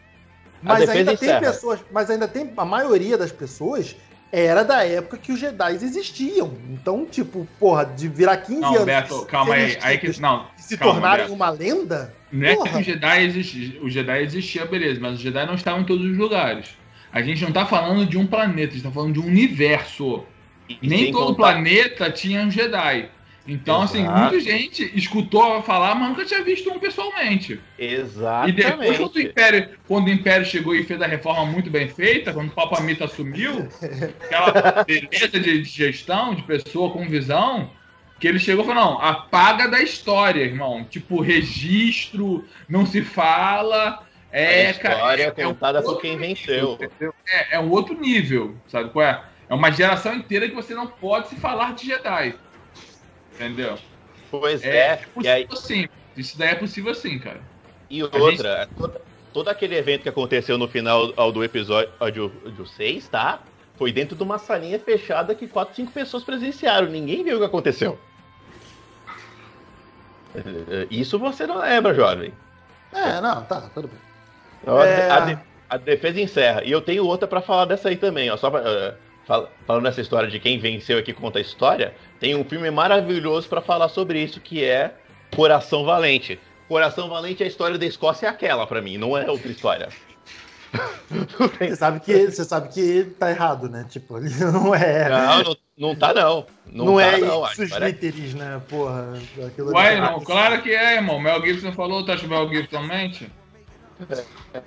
mas 0.64 0.88
ainda 0.88 1.16
tem 1.16 1.28
encerra. 1.28 1.40
pessoas, 1.40 1.80
mas 1.92 2.10
ainda 2.10 2.26
tem 2.28 2.52
a 2.56 2.64
maioria 2.64 3.16
das 3.18 3.30
pessoas 3.32 3.94
era 4.32 4.64
da 4.64 4.84
época 4.84 5.16
que 5.16 5.30
os 5.30 5.38
Jedi 5.38 5.74
existiam. 5.74 6.54
Então, 6.68 7.06
tipo, 7.06 7.46
porra, 7.60 7.84
de 7.84 8.08
virar 8.08 8.38
15 8.38 8.60
Não, 8.60 8.70
anos 8.74 8.84
Beto, 8.84 9.26
calma 9.26 9.54
aí. 9.54 9.78
aí 9.80 9.98
que, 9.98 10.20
não, 10.20 10.46
se 10.56 10.76
calma, 10.76 10.94
tornarem 10.94 11.24
Beto. 11.26 11.34
uma 11.34 11.50
lenda, 11.50 12.12
não 12.32 12.48
é 12.48 12.56
Porra. 12.56 12.70
que 12.70 12.76
o 12.78 12.82
Jedi 12.82 13.24
existia. 13.26 13.82
O 13.82 13.88
Jedi 13.88 14.22
existia, 14.22 14.64
beleza, 14.66 14.98
mas 15.00 15.14
os 15.14 15.20
Jedi 15.20 15.46
não 15.46 15.54
estavam 15.54 15.82
em 15.82 15.84
todos 15.84 16.04
os 16.04 16.16
lugares. 16.18 16.70
A 17.12 17.22
gente 17.22 17.44
não 17.44 17.52
tá 17.52 17.64
falando 17.64 18.04
de 18.04 18.18
um 18.18 18.26
planeta, 18.26 18.70
a 18.72 18.74
gente 18.74 18.82
tá 18.82 18.90
falando 18.90 19.12
de 19.12 19.20
um 19.20 19.26
universo. 19.26 20.24
e 20.68 20.78
Nem 20.88 21.12
todo 21.12 21.26
contar- 21.36 21.52
planeta 21.52 22.10
tinha 22.10 22.40
um 22.42 22.50
Jedi. 22.50 23.08
Então, 23.46 23.82
assim, 23.82 24.02
Exato. 24.02 24.20
muita 24.20 24.40
gente 24.40 24.90
escutou 24.94 25.62
falar, 25.62 25.94
mas 25.94 26.08
nunca 26.08 26.24
tinha 26.24 26.42
visto 26.42 26.70
um 26.70 26.78
pessoalmente. 26.78 27.60
E 28.48 28.52
depois, 28.52 28.96
quando 28.96 29.16
o. 29.16 29.20
Império, 29.20 29.68
quando 29.86 30.06
o 30.06 30.10
Império 30.10 30.46
chegou 30.46 30.74
e 30.74 30.84
fez 30.84 31.00
a 31.02 31.06
reforma 31.06 31.44
muito 31.44 31.70
bem 31.70 31.88
feita, 31.88 32.32
quando 32.32 32.48
o 32.48 32.52
Papa 32.52 32.80
Mito 32.80 33.04
assumiu, 33.04 33.68
aquela 34.22 34.82
beleza 34.84 35.38
de 35.38 35.62
gestão, 35.64 36.34
de 36.34 36.42
pessoa 36.42 36.90
com 36.90 37.06
visão, 37.06 37.70
que 38.18 38.26
ele 38.26 38.38
chegou 38.38 38.64
e 38.64 38.68
falou, 38.68 38.82
não, 38.82 39.02
apaga 39.02 39.68
da 39.68 39.82
história, 39.82 40.42
irmão. 40.42 40.82
Tipo, 40.84 41.20
registro, 41.20 42.44
não 42.66 42.86
se 42.86 43.02
fala. 43.02 44.06
É, 44.32 44.68
a 44.68 44.70
história 44.70 45.30
cara, 45.30 45.42
é 45.42 45.46
um 45.46 45.50
contada 45.50 45.82
por 45.82 45.88
outro 45.90 46.02
quem 46.02 46.16
nível, 46.16 46.78
venceu. 46.78 47.14
É, 47.28 47.56
é 47.56 47.60
um 47.60 47.70
outro 47.70 47.94
nível, 47.94 48.56
sabe 48.68 48.88
qual 48.88 49.04
é? 49.04 49.22
É 49.48 49.54
uma 49.54 49.70
geração 49.70 50.14
inteira 50.14 50.48
que 50.48 50.54
você 50.54 50.74
não 50.74 50.86
pode 50.86 51.28
se 51.28 51.36
falar 51.36 51.74
de 51.74 51.86
Jedi. 51.86 52.34
Entendeu? 53.34 53.78
Pois 54.30 54.62
É, 54.64 54.76
é, 54.76 55.00
e 55.22 55.28
aí, 55.28 55.46
possível 55.46 55.82
sim. 55.84 55.88
Isso 56.16 56.38
daí 56.38 56.50
é 56.50 56.54
possível 56.54 56.94
sim, 56.94 57.18
cara. 57.18 57.40
E 57.90 58.02
outra, 58.02 58.68
todo, 58.76 59.00
todo 59.32 59.48
aquele 59.48 59.76
evento 59.76 60.02
que 60.02 60.08
aconteceu 60.08 60.56
no 60.56 60.68
final 60.68 61.12
ao 61.16 61.30
do 61.32 61.42
episódio 61.44 62.66
6, 62.66 63.08
tá? 63.08 63.42
Foi 63.76 63.92
dentro 63.92 64.16
de 64.16 64.22
uma 64.22 64.38
salinha 64.38 64.78
fechada 64.78 65.34
que 65.34 65.48
4, 65.48 65.74
5 65.74 65.92
pessoas 65.92 66.22
presenciaram. 66.22 66.88
Ninguém 66.88 67.24
viu 67.24 67.36
o 67.36 67.40
que 67.40 67.46
aconteceu. 67.46 67.98
Eh, 70.34 70.86
Isso 70.90 71.18
você 71.18 71.46
não 71.46 71.58
lembra, 71.58 71.94
jovem. 71.94 72.32
É, 72.92 73.20
não, 73.20 73.42
tá, 73.44 73.62
tudo 73.74 73.88
bem. 73.88 73.98
A, 74.66 74.84
É. 74.86 75.10
a 75.10 75.20
de- 75.20 75.38
a 75.68 75.76
defesa 75.76 76.20
encerra. 76.20 76.62
E 76.64 76.70
eu 76.70 76.80
tenho 76.80 77.04
outra 77.04 77.26
pra 77.26 77.40
falar 77.40 77.64
dessa 77.64 77.88
aí 77.88 77.96
também, 77.96 78.30
ó. 78.30 78.36
Só 78.36 78.50
pra, 78.50 78.62
fal- 78.62 78.94
falando 79.26 79.82
nessa 79.82 80.00
história 80.00 80.28
de 80.28 80.38
quem 80.38 80.58
venceu 80.58 80.98
aqui 80.98 81.12
conta 81.12 81.38
a 81.38 81.42
história, 81.42 81.94
tem 82.20 82.34
um 82.34 82.44
filme 82.44 82.70
maravilhoso 82.70 83.48
pra 83.48 83.60
falar 83.60 83.88
sobre 83.88 84.22
isso, 84.22 84.40
que 84.40 84.64
é 84.64 84.94
Coração 85.34 85.84
Valente. 85.84 86.38
Coração 86.68 87.08
Valente 87.08 87.42
é 87.42 87.46
a 87.46 87.48
história 87.48 87.78
da 87.78 87.86
Escócia 87.86 88.26
é 88.26 88.30
aquela 88.30 88.66
pra 88.66 88.80
mim, 88.80 88.96
não 88.96 89.16
é 89.16 89.28
outra 89.30 89.50
história. 89.50 89.88
Não 91.10 91.24
Você 91.58 91.76
sabe 91.76 92.00
que 92.00 92.30
você 92.30 92.44
sabe 92.44 92.68
que 92.68 93.04
tá 93.18 93.30
errado, 93.30 93.68
né? 93.68 93.86
Tipo, 93.88 94.18
ele 94.18 94.28
não 94.52 94.74
é. 94.74 95.08
Não, 95.08 95.42
não, 95.42 95.56
não 95.78 95.94
tá 95.94 96.12
não. 96.12 96.46
Não, 96.66 96.84
Não, 96.86 96.96
tá, 96.96 97.02
é 97.02 97.18
não. 97.18 97.46
Isso, 97.46 97.62
os 97.62 97.72
é- 97.72 97.78
literis, 97.86 98.34
né? 98.34 98.60
Porra. 98.68 99.12
Ué, 99.58 99.94
irmão, 99.94 100.20
claro 100.20 100.62
que 100.62 100.70
é, 100.70 100.96
irmão. 100.96 101.20
Mel 101.20 101.44
Gibson 101.44 101.72
falou, 101.72 102.04
tá 102.04 102.14
achando 102.14 102.30
Mel 102.30 102.48
Gibson 102.48 102.82
mente? 102.82 103.30
é 104.52 104.62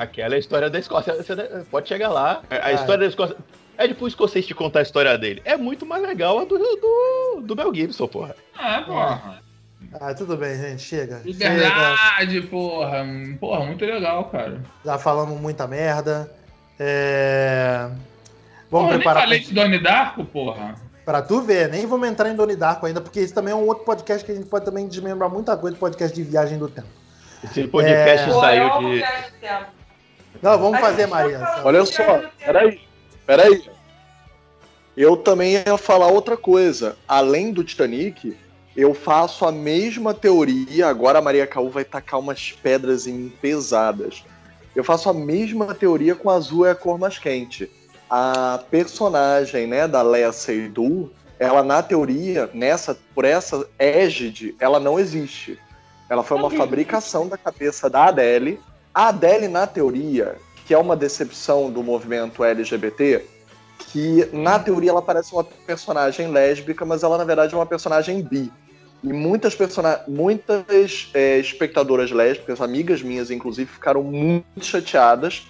aquela 0.00 0.34
é 0.34 0.36
a 0.36 0.40
história 0.40 0.68
da 0.70 0.78
Escócia. 0.78 1.14
Você 1.14 1.34
pode 1.70 1.88
chegar 1.88 2.08
lá. 2.10 2.42
A 2.50 2.66
Ah. 2.68 2.72
história 2.72 2.98
da 2.98 3.06
Escócia. 3.06 3.36
É 3.76 3.88
tipo 3.88 4.04
o 4.04 4.08
escocês 4.08 4.46
te 4.46 4.54
contar 4.54 4.78
a 4.78 4.82
história 4.82 5.18
dele. 5.18 5.42
É 5.44 5.56
muito 5.56 5.84
mais 5.84 6.00
legal 6.02 6.38
a 6.38 6.44
do, 6.44 6.56
do, 6.56 7.40
do 7.42 7.56
Mel 7.56 7.74
Gibson, 7.74 8.06
porra. 8.06 8.36
É, 8.56 8.80
porra. 8.82 9.42
Ah, 10.00 10.14
tudo 10.14 10.36
bem, 10.36 10.56
gente. 10.56 10.80
Chega. 10.82 11.20
Chega. 11.24 11.48
Liberdade, 11.48 12.40
porra. 12.42 13.02
Hum, 13.02 13.36
Porra, 13.40 13.64
muito 13.66 13.84
legal, 13.84 14.24
cara. 14.26 14.60
Já 14.84 14.96
falamos 14.96 15.40
muita 15.40 15.66
merda. 15.66 16.30
É... 16.78 17.88
Vamos 18.70 18.86
eu 18.86 18.90
nem 18.92 18.98
preparar 18.98 19.22
falei 19.24 19.40
de 19.40 19.52
Donnie 19.54 19.78
Darko, 19.82 20.24
porra. 20.24 20.76
pra 21.04 21.20
tu 21.22 21.40
ver. 21.42 21.68
Nem 21.68 21.84
vamos 21.86 22.08
entrar 22.08 22.28
em 22.30 22.36
Donnie 22.36 22.56
Darko 22.56 22.86
ainda, 22.86 23.00
porque 23.00 23.20
esse 23.20 23.34
também 23.34 23.52
é 23.52 23.56
um 23.56 23.66
outro 23.66 23.84
podcast 23.84 24.24
que 24.24 24.32
a 24.32 24.34
gente 24.36 24.46
pode 24.48 24.64
também 24.64 24.86
desmembrar 24.88 25.28
muita 25.28 25.56
coisa 25.56 25.76
do 25.76 25.80
podcast 25.80 26.14
de 26.14 26.22
viagem 26.22 26.58
do 26.58 26.68
tempo. 26.68 26.88
Esse 27.44 27.68
podcast 27.68 28.28
eu 28.28 28.40
saiu 28.40 28.78
de. 28.78 29.04
Não, 30.40 30.58
vamos 30.58 30.78
A 30.78 30.80
fazer, 30.80 31.06
Maria. 31.06 31.40
Olha 31.62 31.84
só, 31.84 32.22
peraí, 32.38 32.80
peraí. 33.26 33.62
Eu 34.96 35.16
também 35.16 35.52
ia 35.52 35.76
falar 35.76 36.06
outra 36.06 36.36
coisa. 36.36 36.96
Além 37.06 37.52
do 37.52 37.62
Titanic, 37.62 38.34
eu 38.74 38.94
faço 38.94 39.44
a 39.44 39.52
mesma 39.52 40.14
teoria. 40.14 40.86
Agora 40.86 41.18
a 41.18 41.22
Maria 41.22 41.46
Caú 41.46 41.68
vai 41.68 41.84
tacar 41.84 42.18
umas 42.18 42.52
pedras 42.52 43.06
em 43.06 43.12
mim 43.12 43.32
pesadas. 43.42 44.24
Eu 44.74 44.82
faço 44.82 45.10
a 45.10 45.14
mesma 45.14 45.74
teoria 45.74 46.14
com 46.14 46.30
azul 46.30 46.66
é 46.66 46.70
a 46.70 46.74
cor 46.74 46.98
mais 46.98 47.18
quente. 47.18 47.70
A 48.08 48.60
personagem, 48.70 49.66
né, 49.66 49.86
da 49.86 50.02
Leia 50.02 50.32
Seydoux, 50.32 51.10
ela 51.38 51.62
na 51.62 51.82
teoria, 51.82 52.48
nessa, 52.54 52.96
por 53.14 53.24
essa 53.24 53.68
égide, 53.78 54.54
ela 54.58 54.80
não 54.80 54.98
existe. 54.98 55.58
Ela 56.14 56.22
foi 56.22 56.36
uma 56.38 56.48
fabricação 56.50 57.26
da 57.28 57.36
cabeça 57.36 57.90
da 57.90 58.04
Adele. 58.04 58.60
A 58.94 59.08
Adele, 59.08 59.48
na 59.48 59.66
teoria, 59.66 60.36
que 60.64 60.72
é 60.72 60.78
uma 60.78 60.96
decepção 60.96 61.70
do 61.70 61.82
movimento 61.82 62.44
LGBT, 62.44 63.24
que 63.78 64.28
na 64.32 64.58
teoria 64.58 64.90
ela 64.90 65.02
parece 65.02 65.32
uma 65.32 65.42
personagem 65.42 66.28
lésbica, 66.30 66.84
mas 66.84 67.02
ela 67.02 67.18
na 67.18 67.24
verdade 67.24 67.52
é 67.52 67.56
uma 67.58 67.66
personagem 67.66 68.22
bi. 68.22 68.50
E 69.02 69.12
muitas, 69.12 69.54
persona 69.56 70.00
muitas 70.06 71.10
é, 71.12 71.38
espectadoras 71.38 72.10
lésbicas, 72.12 72.60
amigas 72.60 73.02
minhas 73.02 73.30
inclusive, 73.30 73.70
ficaram 73.70 74.02
muito 74.02 74.64
chateadas 74.64 75.46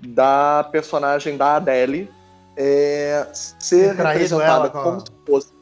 da 0.00 0.66
personagem 0.70 1.36
da 1.36 1.56
Adele 1.56 2.08
é, 2.56 3.26
ser 3.32 3.88
Ter 3.88 3.96
traído 3.96 4.20
representada 4.20 4.46
ela 4.46 4.70
com 4.70 4.78
a- 4.78 4.82
como 4.84 5.00
se 5.00 5.06
fosse. 5.26 5.53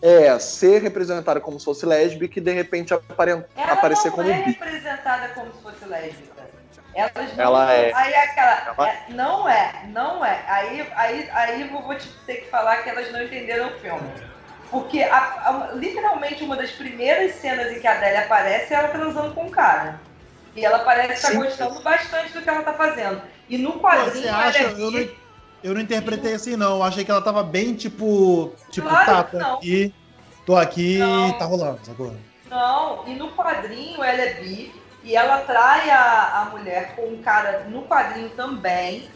É, 0.00 0.38
ser 0.38 0.80
representada 0.80 1.40
como 1.40 1.58
se 1.58 1.64
fosse 1.64 1.84
lésbica 1.84 2.38
e 2.38 2.42
de 2.42 2.52
repente 2.52 2.94
aparen- 2.94 3.44
Ela 3.56 3.72
aparecer 3.72 4.08
não 4.10 4.16
como 4.16 4.30
é 4.30 4.42
bi. 4.42 4.50
representada 4.52 5.28
como 5.30 5.52
se 5.52 5.60
fosse 5.62 5.84
lésbica. 5.84 6.48
Elas 6.94 7.36
não 7.36 7.44
Ela 7.44 7.72
é. 7.72 7.92
Aí 7.94 8.14
aquela. 8.14 8.74
Ela- 8.78 8.88
é, 8.88 9.04
não 9.10 9.48
é, 9.48 9.72
não 9.88 10.24
é. 10.24 10.44
Aí, 10.46 10.88
aí, 10.94 11.30
aí 11.32 11.62
eu 11.62 11.82
vou 11.82 11.94
te 11.96 12.08
ter 12.26 12.36
que 12.36 12.50
falar 12.50 12.78
que 12.78 12.90
elas 12.90 13.10
não 13.12 13.22
entenderam 13.22 13.68
o 13.68 13.78
filme. 13.80 14.08
Porque 14.70 15.02
a- 15.02 15.16
a- 15.16 15.70
literalmente 15.74 16.44
uma 16.44 16.56
das 16.56 16.70
primeiras 16.70 17.34
cenas 17.36 17.72
em 17.76 17.80
que 17.80 17.86
a 17.86 17.92
Adélia 17.96 18.20
aparece 18.20 18.72
é 18.72 18.76
ela 18.76 18.88
transando 18.88 19.34
com 19.34 19.44
um 19.46 19.50
cara. 19.50 20.00
E 20.54 20.64
ela 20.64 20.80
parece 20.80 21.14
estar 21.14 21.28
Sim. 21.28 21.38
gostando 21.38 21.80
bastante 21.82 22.32
do 22.32 22.42
que 22.42 22.48
ela 22.48 22.62
tá 22.62 22.72
fazendo. 22.74 23.20
E 23.48 23.58
no 23.58 23.80
quadrinho 23.80 24.22
Você 24.22 24.28
ela 24.28 24.46
acha? 24.46 24.58
é 24.58 24.72
Eu 24.72 24.90
não, 24.90 25.08
eu 25.62 25.74
não 25.74 25.80
interpretei 25.80 26.34
assim, 26.34 26.56
não. 26.56 26.76
Eu 26.76 26.82
achei 26.82 27.04
que 27.04 27.10
ela 27.10 27.22
tava 27.22 27.42
bem, 27.42 27.74
tipo. 27.74 28.54
Tipo, 28.70 28.88
Claro 28.88 29.06
tá, 29.06 29.24
tô 29.24 29.38
aqui, 29.38 29.94
tô 30.46 30.56
aqui 30.56 30.98
Não. 30.98 31.38
tá 31.38 31.44
rolando, 31.44 31.84
sacou? 31.84 32.12
Não, 32.48 33.06
e 33.06 33.14
no 33.14 33.28
quadrinho 33.32 34.02
ela 34.02 34.22
é 34.22 34.40
bi 34.40 34.72
e 35.04 35.14
ela 35.14 35.38
trai 35.38 35.90
a, 35.90 36.42
a 36.42 36.44
mulher 36.50 36.94
com 36.96 37.06
um 37.06 37.22
cara 37.22 37.64
no 37.70 37.82
quadrinho 37.82 38.30
também, 38.30 39.08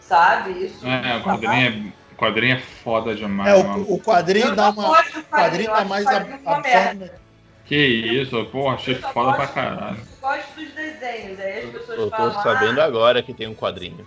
sabe? 0.00 0.64
Isso. 0.64 0.86
É, 0.86 1.16
o 1.16 1.22
quadrinho 1.22 1.52
é, 1.52 2.14
o 2.14 2.16
quadrinho 2.16 2.56
é 2.56 2.60
foda 2.60 3.14
demais, 3.14 3.52
É, 3.52 3.62
mano. 3.62 3.84
o, 3.84 3.94
o 3.94 4.00
quadrinho 4.00 4.54
dá 4.54 4.70
uma. 4.70 5.02
do 5.02 5.18
O 5.20 5.24
quadrinho 5.24 5.70
dá 5.72 5.84
mais 5.84 6.04
quadrinho 6.04 6.48
absorve. 6.48 7.10
Que 7.64 7.76
isso, 7.76 8.44
porra, 8.46 8.74
achei 8.76 8.94
foda 8.94 9.34
pra 9.36 9.46
caralho. 9.46 9.98
Eu 9.98 10.18
gosto 10.20 10.54
dos 10.54 10.72
desenhos, 10.72 11.38
aí 11.38 11.58
as 11.58 11.70
pessoas 11.70 11.98
Eu 11.98 12.10
tô 12.10 12.16
falam. 12.16 12.42
sabendo 12.42 12.80
ah, 12.80 12.84
agora 12.84 13.22
que 13.22 13.34
tem 13.34 13.46
um 13.46 13.54
quadrinho. 13.54 14.06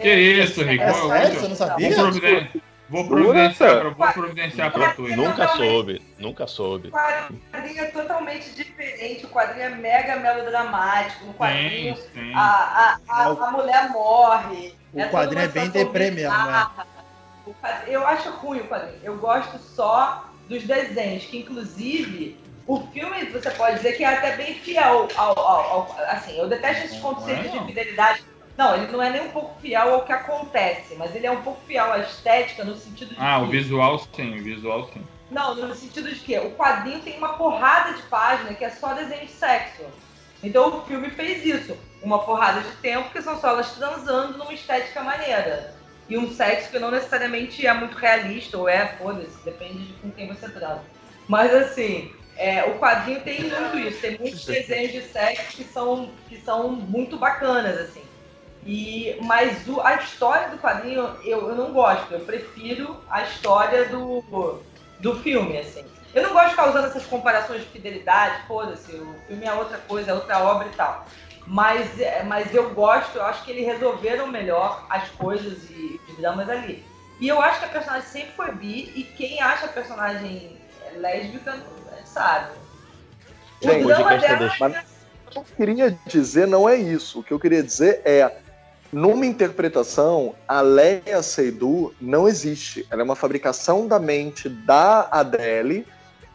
Que 0.00 0.12
isso, 0.14 0.62
Rico? 0.62 0.82
É 0.82 0.90
Eu- 0.90 1.08
sério? 1.08 1.28
eu- 1.28 1.34
Você 1.34 1.48
não 1.48 1.48
Vou, 1.48 1.56
sabia? 1.56 1.94
providen- 1.94 2.62
vou 2.88 3.06
providenciar, 3.06 3.80
pra, 3.80 3.88
vou 3.90 4.12
providenciar 4.12 4.72
pra 4.72 4.92
tu. 4.92 5.02
Nunca 5.02 5.48
soube, 5.48 6.02
nunca 6.18 6.46
soube. 6.46 6.88
O 6.88 6.92
quadrinho 6.92 7.80
é 7.80 7.84
totalmente 7.86 8.50
diferente, 8.50 9.24
o 9.24 9.28
quadrinho 9.28 9.66
é 9.66 9.68
mega 9.70 10.16
melodramático, 10.16 11.24
no 11.26 11.34
quadrinho 11.34 11.96
Sim, 11.96 12.02
sim. 12.12 12.32
a, 12.34 12.40
a, 12.40 12.98
a, 13.08 13.24
É, 13.24 13.28
o- 13.28 13.42
a 13.42 13.50
mulher 13.52 13.88
morre. 13.90 14.74
o 14.92 14.96
toda 14.98 15.08
quadrinho 15.10 15.44
é 15.44 15.48
bem 15.48 15.68
deprê 15.70 16.10
mesmo, 16.10 16.36
né? 16.36 16.66
Eu 17.86 18.06
acho 18.06 18.30
ruim 18.30 18.60
o 18.60 18.64
quadrinho. 18.68 18.98
Eu 19.02 19.16
gosto 19.18 19.58
só 19.58 20.24
dos 20.48 20.62
desenhos, 20.64 21.24
que 21.24 21.38
inclusive 21.38 22.38
o 22.66 22.80
filme 22.88 23.24
você 23.26 23.50
pode 23.50 23.76
dizer 23.76 23.92
que 23.92 24.04
é 24.04 24.08
até 24.16 24.34
bem 24.36 24.54
fiel 24.54 25.08
ao. 25.16 25.38
ao- 25.38 25.70
ao- 25.70 25.96
assim, 26.08 26.38
eu 26.38 26.48
detesto 26.48 26.86
esses 26.86 26.98
conceitos 27.00 27.52
de 27.52 27.58
fidelidade. 27.66 28.22
Não, 28.56 28.76
ele 28.76 28.86
não 28.92 29.02
é 29.02 29.10
nem 29.10 29.22
um 29.22 29.30
pouco 29.30 29.60
fiel 29.60 29.94
ao 29.94 30.04
que 30.04 30.12
acontece, 30.12 30.94
mas 30.94 31.14
ele 31.14 31.26
é 31.26 31.30
um 31.30 31.42
pouco 31.42 31.60
fiel 31.66 31.92
à 31.92 31.98
estética 31.98 32.64
no 32.64 32.76
sentido 32.76 33.14
de. 33.14 33.16
Ah, 33.20 33.38
o 33.40 33.46
que- 33.46 33.52
visual 33.52 33.98
sim, 34.14 34.38
o 34.38 34.42
visual 34.44 34.88
sim. 34.92 35.02
não, 35.30 35.54
no 35.56 35.74
sentido 35.74 36.08
de 36.08 36.20
que 36.20 36.38
o 36.38 36.52
quadrinho 36.52 37.00
tem 37.00 37.18
uma 37.18 37.34
porrada 37.36 37.94
de 37.94 38.02
página 38.02 38.54
que 38.54 38.64
é 38.64 38.70
só 38.70 38.94
desenho 38.94 39.26
de 39.26 39.32
sexo. 39.32 39.82
Então 40.42 40.78
o 40.78 40.82
filme 40.82 41.10
fez 41.10 41.44
isso. 41.44 41.76
Uma 42.02 42.18
porrada 42.20 42.60
de 42.60 42.70
tempo 42.76 43.10
que 43.10 43.22
são 43.22 43.40
só 43.40 43.48
elas 43.48 43.72
transando 43.72 44.36
numa 44.38 44.52
estética 44.52 45.02
maneira. 45.02 45.74
E 46.08 46.18
um 46.18 46.30
sexo 46.30 46.70
que 46.70 46.78
não 46.78 46.90
necessariamente 46.90 47.66
é 47.66 47.72
muito 47.72 47.96
realista, 47.96 48.58
ou 48.58 48.68
é, 48.68 48.86
foda-se, 48.98 49.42
depende 49.42 49.86
de 49.86 49.92
com 49.94 50.10
quem 50.12 50.28
você 50.28 50.48
transa. 50.50 50.82
Mas 51.26 51.52
assim, 51.54 52.12
é, 52.36 52.62
o 52.64 52.78
quadrinho 52.78 53.22
tem 53.22 53.44
muito 53.44 53.78
isso, 53.78 54.00
tem 54.02 54.18
muitos 54.18 54.44
desenhos 54.44 54.92
de 54.92 55.00
sexo 55.00 55.56
que 55.56 55.64
são, 55.64 56.10
que 56.28 56.38
são 56.42 56.70
muito 56.72 57.16
bacanas, 57.16 57.78
assim. 57.78 58.02
E, 58.66 59.16
mas 59.22 59.66
o- 59.68 59.80
a 59.80 59.96
história 59.96 60.48
do 60.48 60.58
quadrinho 60.58 61.16
eu, 61.24 61.48
eu 61.50 61.54
não 61.54 61.72
gosto, 61.72 62.12
eu 62.14 62.20
prefiro 62.20 62.96
a 63.10 63.22
história 63.22 63.86
do, 63.88 64.62
do 65.00 65.16
filme, 65.20 65.58
assim. 65.58 65.84
Eu 66.14 66.22
não 66.22 66.32
gosto 66.32 66.44
de 66.46 66.50
ficar 66.52 66.70
usando 66.70 66.86
essas 66.86 67.04
comparações 67.06 67.60
de 67.60 67.66
fidelidade, 67.68 68.46
foda-se, 68.46 68.92
o 68.92 69.14
filme 69.26 69.44
é 69.44 69.52
outra 69.52 69.78
coisa, 69.78 70.12
é 70.12 70.14
outra 70.14 70.38
obra 70.44 70.68
e 70.68 70.76
tal. 70.76 71.06
Mas, 71.46 72.00
é, 72.00 72.22
mas 72.22 72.54
eu 72.54 72.70
gosto, 72.70 73.16
eu 73.18 73.24
acho 73.24 73.44
que 73.44 73.50
eles 73.50 73.66
resolveram 73.66 74.26
melhor 74.28 74.86
as 74.88 75.10
coisas 75.10 75.68
e 75.70 76.00
os 76.08 76.16
dramas 76.16 76.48
ali. 76.48 76.86
E 77.20 77.28
eu 77.28 77.40
acho 77.42 77.58
que 77.60 77.66
a 77.66 77.68
personagem 77.68 78.08
sempre 78.08 78.32
foi 78.32 78.50
bi, 78.52 78.92
e 78.96 79.04
quem 79.16 79.42
acha 79.42 79.66
a 79.66 79.68
personagem 79.68 80.56
lésbica 80.96 81.54
não 81.56 82.06
sabe. 82.06 82.52
O 83.60 83.66
Gente, 83.68 83.86
drama 83.86 84.16
dela 84.16 84.38
deixando- 84.38 84.76
O 85.26 85.30
que 85.30 85.38
eu 85.38 85.44
queria 85.56 85.98
dizer 86.06 86.46
não 86.46 86.68
é 86.68 86.76
isso. 86.76 87.20
O 87.20 87.22
que 87.22 87.32
eu 87.32 87.40
queria 87.40 87.62
dizer 87.62 88.00
é, 88.04 88.43
numa 88.94 89.26
interpretação, 89.26 90.36
a 90.46 90.60
Leia 90.60 91.20
Seydoux 91.20 91.92
não 92.00 92.28
existe. 92.28 92.86
Ela 92.88 93.02
é 93.02 93.04
uma 93.04 93.16
fabricação 93.16 93.88
da 93.88 93.98
mente 93.98 94.48
da 94.48 95.08
Adele 95.10 95.84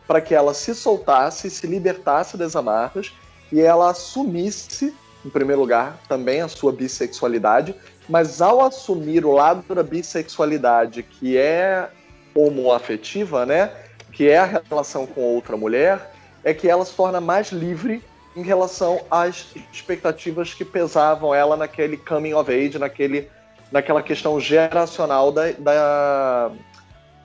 para 0.05 0.19
que 0.19 0.35
ela 0.35 0.53
se 0.53 0.75
soltasse, 0.75 1.49
se 1.49 1.65
libertasse 1.65 2.35
das 2.35 2.57
amarras 2.57 3.13
e 3.49 3.61
ela 3.61 3.89
assumisse, 3.89 4.93
em 5.25 5.29
primeiro 5.29 5.61
lugar, 5.61 6.01
também 6.09 6.41
a 6.41 6.49
sua 6.49 6.73
bissexualidade, 6.73 7.73
mas 8.09 8.41
ao 8.41 8.61
assumir 8.61 9.25
o 9.25 9.31
lado 9.31 9.63
da 9.73 9.81
bissexualidade, 9.81 11.01
que 11.01 11.37
é 11.37 11.89
homoafetiva, 12.35 13.45
né, 13.45 13.71
que 14.11 14.27
é 14.27 14.37
a 14.37 14.61
relação 14.69 15.07
com 15.07 15.21
outra 15.21 15.55
mulher, 15.55 16.13
é 16.43 16.53
que 16.53 16.67
ela 16.67 16.83
se 16.83 16.93
torna 16.93 17.21
mais 17.21 17.53
livre 17.53 18.03
em 18.35 18.43
relação 18.43 19.01
às 19.09 19.47
expectativas 19.71 20.53
que 20.53 20.63
pesavam 20.63 21.33
ela 21.33 21.57
naquele 21.57 21.97
coming 21.97 22.33
of 22.33 22.51
age, 22.51 22.77
naquele, 22.77 23.29
naquela 23.71 24.01
questão 24.01 24.39
geracional 24.39 25.31
da, 25.31 25.51
da, 25.53 26.51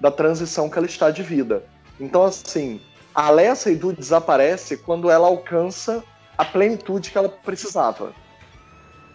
da 0.01 0.11
transição 0.11 0.69
que 0.69 0.79
ela 0.79 0.87
está 0.87 1.11
de 1.11 1.23
vida. 1.23 1.63
Então, 2.01 2.25
assim, 2.25 2.81
a 3.15 3.31
Leia 3.31 3.55
Seydoux 3.55 3.95
desaparece 3.97 4.77
quando 4.79 5.11
ela 5.11 5.27
alcança 5.29 6.03
a 6.37 6.45
plenitude 6.45 7.11
que 7.11 7.19
ela 7.19 7.29
precisava. 7.29 8.13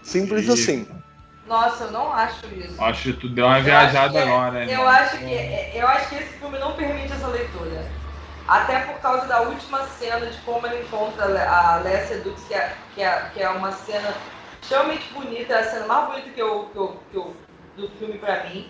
Simples 0.02 0.44
Isso. 0.44 0.54
assim. 0.54 0.88
Nossa, 1.46 1.86
eu 1.86 1.92
não 1.92 2.14
acho 2.14 2.46
isso. 2.54 2.76
Acho 2.80 3.02
que 3.12 3.14
tu 3.14 3.30
deu 3.30 3.46
uma 3.48 3.58
Eu 3.58 3.64
viajada 3.64 3.98
acho 4.04 4.12
que- 4.12 4.18
agora, 4.32 4.64
hein? 4.64 4.72
Eu 4.72 4.88
acho, 4.88 5.18
que, 5.18 5.78
eu 5.78 5.88
acho 5.88 6.10
que 6.10 6.16
esse 6.16 6.34
filme 6.38 6.60
não 6.60 6.74
permite 6.76 7.12
essa 7.12 7.28
leitura. 7.28 7.86
Até 8.50 8.80
por 8.80 9.00
causa 9.00 9.28
da 9.28 9.42
última 9.44 9.84
cena 9.86 10.26
de 10.26 10.38
como 10.40 10.66
ele 10.66 10.82
encontra 10.82 11.26
a 11.26 11.78
Léa 11.82 12.08
Sedux, 12.08 12.42
que 12.48 12.54
é, 12.56 12.76
que, 12.96 13.02
é, 13.02 13.30
que 13.32 13.40
é 13.40 13.48
uma 13.48 13.72
cena 13.72 14.12
extremamente 14.60 15.14
bonita, 15.14 15.54
é 15.54 15.60
a 15.60 15.64
cena 15.64 15.86
mais 15.86 16.08
bonita 16.10 16.30
que 16.32 16.42
eu, 16.42 16.64
que 16.70 16.78
eu, 16.80 16.88
que 17.12 17.18
eu, 17.18 17.36
do 17.76 17.88
filme 17.90 18.18
pra 18.18 18.46
mim. 18.46 18.68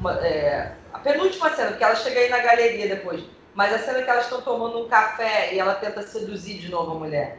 Uma- 0.00 0.18
é, 0.26 0.76
a 0.92 0.98
penúltima 0.98 1.50
cena, 1.50 1.68
porque 1.68 1.84
ela 1.84 1.94
chega 1.94 2.18
aí 2.18 2.28
na 2.28 2.38
galeria 2.38 2.88
depois. 2.88 3.22
Mas 3.54 3.72
a 3.72 3.78
cena 3.78 4.02
que 4.02 4.10
elas 4.10 4.24
estão 4.24 4.40
tomando 4.40 4.84
um 4.84 4.88
café 4.88 5.54
e 5.54 5.58
ela 5.60 5.74
tenta 5.74 6.02
seduzir 6.02 6.58
de 6.58 6.68
novo 6.68 6.96
a 6.96 6.98
mulher. 6.98 7.38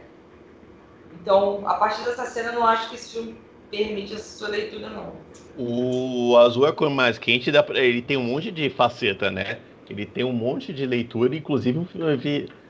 Então, 1.20 1.68
a 1.68 1.74
partir 1.74 2.02
dessa 2.02 2.24
cena, 2.24 2.48
eu 2.48 2.54
não 2.54 2.66
acho 2.66 2.88
que 2.88 2.94
esse 2.94 3.12
filme 3.12 3.38
permite 3.70 4.14
essa 4.14 4.38
sua 4.38 4.48
leitura, 4.48 4.88
não. 4.88 5.12
O 5.54 6.34
azul 6.38 6.66
é 6.66 6.70
a 6.70 6.72
cor 6.72 6.88
mais 6.88 7.18
quente, 7.18 7.52
ele 7.74 8.00
tem 8.00 8.16
um 8.16 8.24
monte 8.24 8.50
de 8.50 8.70
faceta, 8.70 9.30
né? 9.30 9.58
Ele 9.88 10.06
tem 10.06 10.24
um 10.24 10.32
monte 10.32 10.72
de 10.72 10.86
leitura, 10.86 11.34
inclusive, 11.36 11.78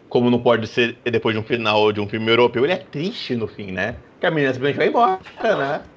como 0.08 0.30
não 0.30 0.42
pode 0.42 0.66
ser 0.66 1.00
depois 1.10 1.34
de 1.34 1.40
um 1.40 1.44
final 1.44 1.92
de 1.92 2.00
um 2.00 2.08
filme 2.08 2.30
europeu, 2.30 2.64
ele 2.64 2.72
é 2.72 2.76
triste 2.76 3.34
no 3.36 3.46
fim, 3.48 3.72
né? 3.72 4.02
Que 4.20 4.26
a 4.26 4.30
menina 4.30 4.52
simplesmente 4.52 4.78
vai 4.78 4.88
embora, 4.88 5.20
né? 5.56 5.90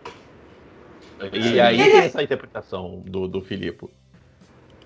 E 1.34 1.60
aí 1.62 1.90
tem 1.90 2.02
essa 2.04 2.22
interpretação 2.24 3.02
do, 3.02 3.28
do 3.28 3.42
Filipe. 3.42 3.88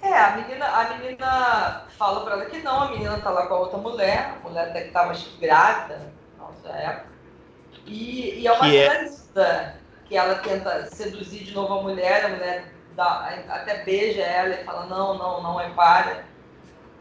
É, 0.02 0.14
a 0.20 0.36
menina, 0.38 0.66
a 0.68 0.98
menina 0.98 1.88
fala 1.98 2.24
pra 2.26 2.34
ela 2.34 2.46
que 2.46 2.62
não, 2.62 2.82
a 2.84 2.92
menina 2.92 3.22
tá 3.22 3.30
lá 3.30 3.48
com 3.48 3.54
a 3.54 3.60
outra 3.60 3.78
mulher, 3.78 4.32
a 4.32 4.40
mulher 4.42 4.70
até 4.70 4.84
que 4.86 4.92
tava 4.92 5.14
grávida, 5.40 6.20
nossa 6.38 6.70
época. 6.70 7.14
E, 7.86 8.42
e 8.42 8.48
é 8.48 8.52
uma 8.54 8.70
Que 8.70 8.78
é- 8.78 8.90
que 10.06 10.16
ela 10.16 10.36
tenta 10.40 10.86
seduzir 10.88 11.44
de 11.44 11.54
novo 11.54 11.74
a 11.76 11.82
mulher, 11.84 12.26
a 12.26 12.30
mulher 12.30 12.73
dá, 12.96 13.34
até 13.50 13.84
beija 13.84 14.22
ela 14.22 14.56
e 14.56 14.64
fala, 14.64 14.86
não, 14.86 15.18
não, 15.18 15.44
não 15.44 15.60
é 15.60 15.70
para. 15.70 16.24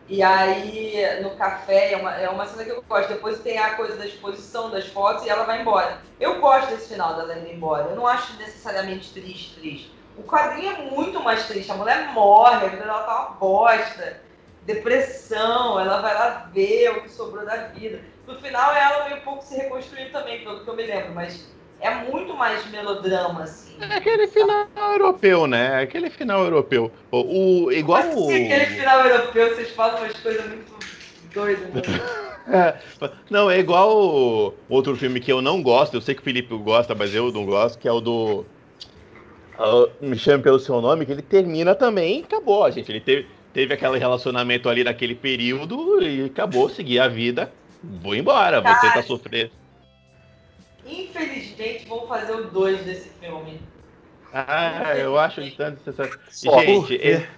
E 0.09 0.23
aí, 0.23 1.23
no 1.23 1.31
café, 1.36 1.93
é 1.93 1.97
uma, 1.97 2.14
é 2.14 2.28
uma 2.28 2.44
cena 2.47 2.64
que 2.64 2.70
eu 2.70 2.82
gosto. 2.82 3.09
Depois 3.09 3.40
tem 3.40 3.59
a 3.59 3.74
coisa 3.74 3.97
da 3.97 4.05
exposição 4.05 4.70
das 4.70 4.86
fotos 4.89 5.24
e 5.24 5.28
ela 5.31 5.44
vai 5.44 5.60
embora. 5.60 5.98
Eu 6.20 6.40
gosto 6.40 6.70
desse 6.70 6.89
final 6.89 7.14
dela 7.14 7.39
indo 7.39 7.48
embora. 7.48 7.89
Eu 7.89 7.97
não 7.97 8.06
acho 8.06 8.36
necessariamente 8.36 9.12
triste, 9.12 9.59
triste. 9.59 9.94
O 10.16 10.23
quadrinho 10.23 10.70
é 10.70 10.82
muito 10.90 11.23
mais 11.23 11.47
triste. 11.47 11.70
A 11.70 11.77
mulher 11.77 12.12
morre, 12.12 12.66
a 12.66 12.69
vida 12.69 12.85
dela 12.85 13.05
tá 13.05 13.20
uma 13.20 13.31
bosta. 13.36 14.20
Depressão, 14.62 15.81
ela 15.81 16.01
vai 16.01 16.14
lá 16.14 16.51
ver 16.52 16.90
o 16.90 17.02
que 17.02 17.09
sobrou 17.09 17.44
da 17.44 17.56
vida. 17.69 18.01
No 18.27 18.39
final, 18.39 18.74
ela 18.74 19.09
meio 19.09 19.23
pouco 19.23 19.43
se 19.43 19.56
reconstruindo 19.56 20.10
também, 20.10 20.44
pelo 20.44 20.62
que 20.62 20.69
eu 20.69 20.77
me 20.77 20.85
lembro. 20.85 21.14
Mas 21.14 21.48
é 21.83 22.11
muito 22.11 22.35
mais 22.37 22.65
melodrama, 22.71 23.43
assim. 23.43 23.73
É 23.81 23.97
aquele 23.97 24.27
final 24.29 24.69
europeu, 24.77 25.47
né? 25.47 25.83
Aquele 25.83 26.09
final 26.11 26.45
europeu. 26.45 26.93
O, 27.11 27.65
o- 27.67 27.73
igual 27.73 28.05
Mas, 28.05 28.19
o. 28.19 28.29
aquele 28.31 28.67
final 28.67 29.05
europeu, 29.07 29.55
vocês 29.55 29.71
falam 29.71 29.99
umas 29.99 30.13
coisas 30.15 30.47
muito 30.47 30.73
doidas. 31.35 31.75
Né? 31.75 31.83
É, 32.45 32.77
não, 33.31 33.49
é 33.49 33.61
igual 33.61 33.97
o 33.97 34.55
outro 34.69 34.97
filme 34.97 35.21
que 35.21 35.31
eu 35.31 35.41
não 35.41 35.63
gosto, 35.63 35.95
eu 35.95 36.01
sei 36.01 36.13
que 36.13 36.21
o 36.21 36.25
Felipe 36.25 36.53
gosta, 36.57 36.93
mas 36.93 37.15
eu 37.15 37.31
não 37.31 37.47
gosto, 37.47 37.79
que 37.79 37.87
é 37.87 37.93
o 37.93 38.01
do. 38.01 38.45
ah, 39.57 39.89
me 40.01 40.19
chame 40.19 40.43
pelo 40.43 40.59
seu 40.59 40.81
nome, 40.81 41.07
que 41.07 41.13
ele 41.13 41.23
termina 41.23 41.73
também 41.73 42.19
e 42.19 42.25
acabou, 42.25 42.69
gente. 42.71 42.91
Ele 42.91 43.01
teve, 43.01 43.29
teve 43.53 43.75
aquele 43.75 43.97
relacionamento 43.97 44.69
ali 44.69 44.83
naquele 44.83 45.15
período 45.15 46.03
e 46.03 46.25
acabou, 46.25 46.69
seguir 46.69 46.99
a 46.99 47.07
vida. 47.07 47.53
Vou 47.81 48.15
embora, 48.17 48.61
você 48.61 48.91
tá 48.91 49.03
sofrendo. 49.03 49.62
Infelizmente, 50.87 51.87
vão 51.87 52.07
fazer 52.07 52.33
o 52.33 52.51
2 52.51 52.85
desse 52.85 53.09
filme. 53.21 53.61
Ah, 54.33 54.95
eu 54.97 55.19
acho 55.19 55.41
tanto. 55.57 55.81
Só, 56.31 56.61
Gente, 56.61 56.95
esse- 56.95 57.29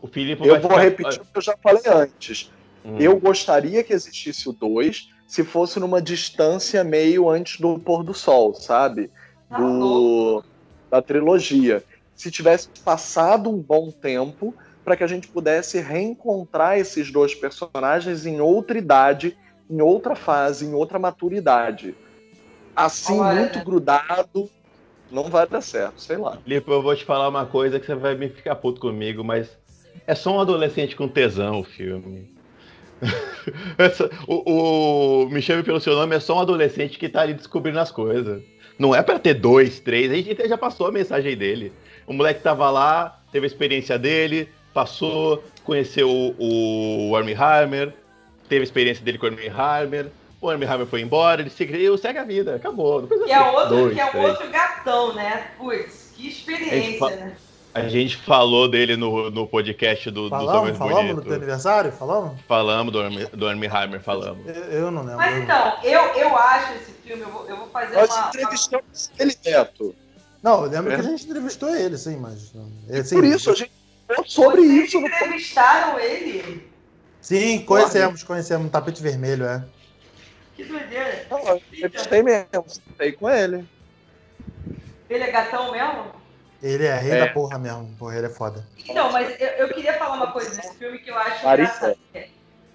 o 0.00 0.06
Felipe 0.06 0.46
eu 0.46 0.60
vou 0.60 0.70
ficar- 0.70 0.82
repetir 0.82 1.20
o 1.22 1.24
que 1.24 1.38
eu 1.38 1.42
já 1.42 1.56
falei 1.62 1.82
antes. 1.86 2.52
Hum. 2.84 2.96
Eu 2.98 3.18
gostaria 3.18 3.82
que 3.82 3.92
existisse 3.92 4.48
o 4.48 4.52
2 4.52 5.08
se 5.26 5.42
fosse 5.42 5.80
numa 5.80 6.02
distância 6.02 6.84
meio 6.84 7.28
antes 7.30 7.58
do 7.58 7.78
pôr 7.78 8.04
do 8.04 8.12
sol, 8.12 8.54
sabe? 8.54 9.10
Tá 9.48 9.56
Do, 9.58 10.44
da 10.90 11.00
trilogia. 11.00 11.82
Se 12.14 12.30
tivesse 12.30 12.68
passado 12.84 13.48
um 13.50 13.56
bom 13.58 13.90
tempo 13.90 14.54
para 14.84 14.96
que 14.96 15.02
a 15.02 15.06
gente 15.06 15.26
pudesse 15.28 15.80
reencontrar 15.80 16.78
esses 16.78 17.10
dois 17.10 17.34
personagens 17.34 18.26
em 18.26 18.40
outra 18.40 18.76
idade, 18.76 19.36
em 19.68 19.80
outra 19.80 20.14
fase, 20.14 20.66
em 20.66 20.74
outra 20.74 20.98
maturidade. 20.98 21.96
Assim, 22.74 23.18
Olha. 23.20 23.40
muito 23.40 23.60
grudado, 23.60 24.50
não 25.10 25.24
vai 25.24 25.46
dar 25.46 25.60
certo, 25.60 26.00
sei 26.00 26.16
lá. 26.16 26.38
Felipe, 26.42 26.70
eu 26.70 26.82
vou 26.82 26.94
te 26.96 27.04
falar 27.04 27.28
uma 27.28 27.46
coisa 27.46 27.78
que 27.78 27.86
você 27.86 27.94
vai 27.94 28.14
me 28.14 28.28
ficar 28.28 28.56
puto 28.56 28.80
comigo, 28.80 29.22
mas 29.22 29.56
é 30.06 30.14
só 30.14 30.36
um 30.36 30.40
adolescente 30.40 30.96
com 30.96 31.06
tesão 31.06 31.60
o 31.60 31.64
filme. 31.64 32.28
Essa- 33.78 34.10
o, 34.26 35.22
o 35.24 35.28
Me 35.28 35.40
Chame 35.42 35.62
Pelo 35.62 35.80
Seu 35.80 35.94
Nome 35.94 36.16
é 36.16 36.20
só 36.20 36.36
um 36.36 36.40
adolescente 36.40 36.98
que 36.98 37.08
tá 37.08 37.22
ali 37.22 37.34
descobrindo 37.34 37.78
as 37.78 37.90
coisas. 37.90 38.42
Não 38.78 38.94
é 38.94 39.02
pra 39.02 39.18
ter 39.18 39.34
dois, 39.34 39.78
três, 39.78 40.10
a 40.10 40.14
gente 40.16 40.48
já 40.48 40.58
passou 40.58 40.88
a 40.88 40.92
mensagem 40.92 41.36
dele. 41.36 41.72
O 42.06 42.12
moleque 42.12 42.42
tava 42.42 42.68
lá, 42.70 43.20
teve 43.30 43.46
a 43.46 43.48
experiência 43.48 43.98
dele, 43.98 44.48
passou, 44.72 45.44
conheceu 45.62 46.10
o, 46.10 47.10
o 47.10 47.16
Armie 47.16 47.34
Hammer, 47.34 47.94
teve 48.48 48.62
a 48.62 48.64
experiência 48.64 49.04
dele 49.04 49.18
com 49.18 49.26
o 49.26 49.28
Armie 49.28 49.48
Hammer, 49.48 50.10
o 50.44 50.50
Armie 50.50 50.66
Hammer 50.68 50.86
foi 50.86 51.00
embora, 51.00 51.40
ele 51.40 51.50
seguiu, 51.50 51.96
segue 51.98 52.18
a 52.18 52.24
vida, 52.24 52.54
acabou. 52.56 53.00
Não 53.00 53.08
precisa 53.08 53.26
Que 53.26 53.32
é 53.34 53.40
outro, 53.40 53.68
dois, 53.76 53.94
que 53.94 54.00
é 54.00 54.06
três. 54.10 54.28
outro 54.30 54.50
gatão, 54.50 55.14
né? 55.14 55.48
Putz, 55.58 56.12
que 56.16 56.28
experiência, 56.28 56.98
fa- 56.98 57.10
né? 57.10 57.36
A 57.72 57.88
gente 57.88 58.16
falou 58.18 58.68
dele 58.68 58.96
no, 58.96 59.30
no 59.32 59.48
podcast 59.48 60.08
do, 60.08 60.24
do 60.24 60.30
Falamos, 60.30 60.60
Homens 60.60 60.78
falamos 60.78 61.00
no 61.02 61.08
Bonito. 61.14 61.24
teu 61.26 61.34
aniversário? 61.34 61.90
Falamos? 61.90 62.40
Falamos 62.46 62.92
do 62.92 63.00
Armie, 63.00 63.26
do 63.26 63.48
Armie 63.48 63.68
Hammer, 63.68 64.00
falamos. 64.00 64.46
Eu, 64.46 64.54
eu 64.54 64.90
não 64.92 65.00
lembro. 65.02 65.16
Mas 65.16 65.42
então, 65.42 65.72
eu, 65.82 66.00
eu 66.14 66.36
acho 66.36 66.72
esse 66.74 66.92
filme, 67.04 67.22
eu 67.22 67.28
vou, 67.30 67.44
eu 67.48 67.56
vou 67.56 67.66
fazer 67.70 67.96
Nós 67.96 68.10
uma. 68.10 68.18
uma- 68.20 68.28
entrevistamos 68.28 69.10
ele, 69.18 69.36
Neto. 69.44 69.92
Não, 70.40 70.64
eu 70.64 70.70
lembro 70.70 70.92
É. 70.92 70.94
que 70.94 71.00
a 71.00 71.04
gente 71.04 71.24
entrevistou 71.24 71.74
ele, 71.74 71.98
sim, 71.98 72.16
mas. 72.16 72.52
Assim, 72.96 73.16
Por 73.16 73.24
isso, 73.24 73.50
a 73.50 73.54
gente 73.54 73.72
falou 74.06 74.24
sobre 74.24 74.60
Vocês 74.60 74.84
isso 74.88 75.00
no 75.00 75.06
entrevistaram 75.08 75.98
ele? 75.98 76.68
Sim, 77.20 77.58
conhecemos, 77.64 78.22
conhecemos. 78.22 78.66
Um 78.66 78.68
tapete 78.68 79.02
vermelho, 79.02 79.46
é. 79.46 79.64
Que 80.56 80.64
doideira. 80.64 81.26
Não, 81.30 81.38
eu 81.48 81.56
entrevistei 81.72 82.22
mesmo, 82.22 82.64
sentei 82.68 83.12
com 83.12 83.28
ele. 83.28 83.64
Ele 85.10 85.24
é 85.24 85.30
gatão 85.30 85.72
mesmo? 85.72 86.12
Ele 86.62 86.86
é 86.86 86.94
rei 86.96 87.12
É. 87.12 87.26
da 87.26 87.32
porra 87.32 87.58
mesmo. 87.58 87.94
Porra, 87.98 88.16
ele 88.16 88.26
é 88.26 88.30
foda. 88.30 88.66
Então, 88.88 89.12
mas 89.12 89.38
eu, 89.40 89.48
eu 89.48 89.68
queria 89.74 89.92
falar 89.94 90.14
uma 90.16 90.32
coisa 90.32 90.54
desse 90.54 90.74
filme 90.78 90.98
que 90.98 91.10
eu 91.10 91.16
acho 91.18 91.46
engraçado. 91.46 91.96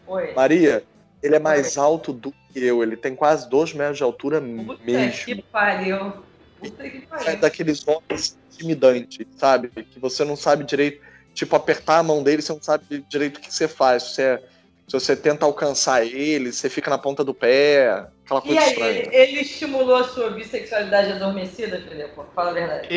Oi. 0.08 0.34
Maria, 0.34 0.84
ele 1.24 1.36
é 1.36 1.40
mais 1.40 1.78
alto 1.78 2.12
do 2.14 2.32
que 2.52 2.64
eu, 2.64 2.82
ele 2.84 2.98
tem 2.98 3.16
quase 3.16 3.50
2 3.50 3.74
metros 3.74 3.98
de 3.98 4.04
altura 4.04 4.42
Puta 4.42 4.84
mesmo. 4.84 5.26
que 5.26 5.42
pariu. 5.44 6.14
Puta 6.60 6.90
que 6.90 6.98
É 6.98 7.02
pariu. 7.02 7.40
daqueles 7.40 7.86
homens 7.88 8.38
intimidantes, 8.52 9.26
sabe? 9.38 9.70
Que 9.70 10.00
você 10.00 10.24
não 10.26 10.36
sabe 10.36 10.64
direito, 10.66 11.02
tipo, 11.34 11.56
apertar 11.56 12.00
a 12.00 12.04
mão 12.04 12.22
dele, 12.24 12.42
você 12.42 12.52
não 12.54 12.62
sabe 12.62 13.06
direito 13.08 13.38
o 13.38 13.42
que 13.42 13.54
você 13.54 13.68
faz. 13.68 14.04
Se, 14.16 14.22
é- 14.22 14.44
se 14.90 14.94
você 14.94 15.16
tenta 15.16 15.46
alcançar 15.46 16.04
ele, 16.04 16.52
você 16.52 16.68
fica 16.68 16.90
na 16.90 16.98
ponta 16.98 17.24
do 17.24 17.32
pé, 17.34 18.08
aquela 18.26 18.40
E 18.40 18.44
coisa 18.44 18.60
aí, 18.62 18.68
estranha. 18.72 18.92
ele, 18.92 19.16
ele 19.16 19.42
estimulou 19.42 19.96
a 19.96 20.04
sua 20.06 20.32
bissexualidade 20.32 21.12
adormecida, 21.12 21.80
Felipe? 21.88 22.10
Fala 22.36 22.50
a 22.50 22.54
verdade. 22.54 22.88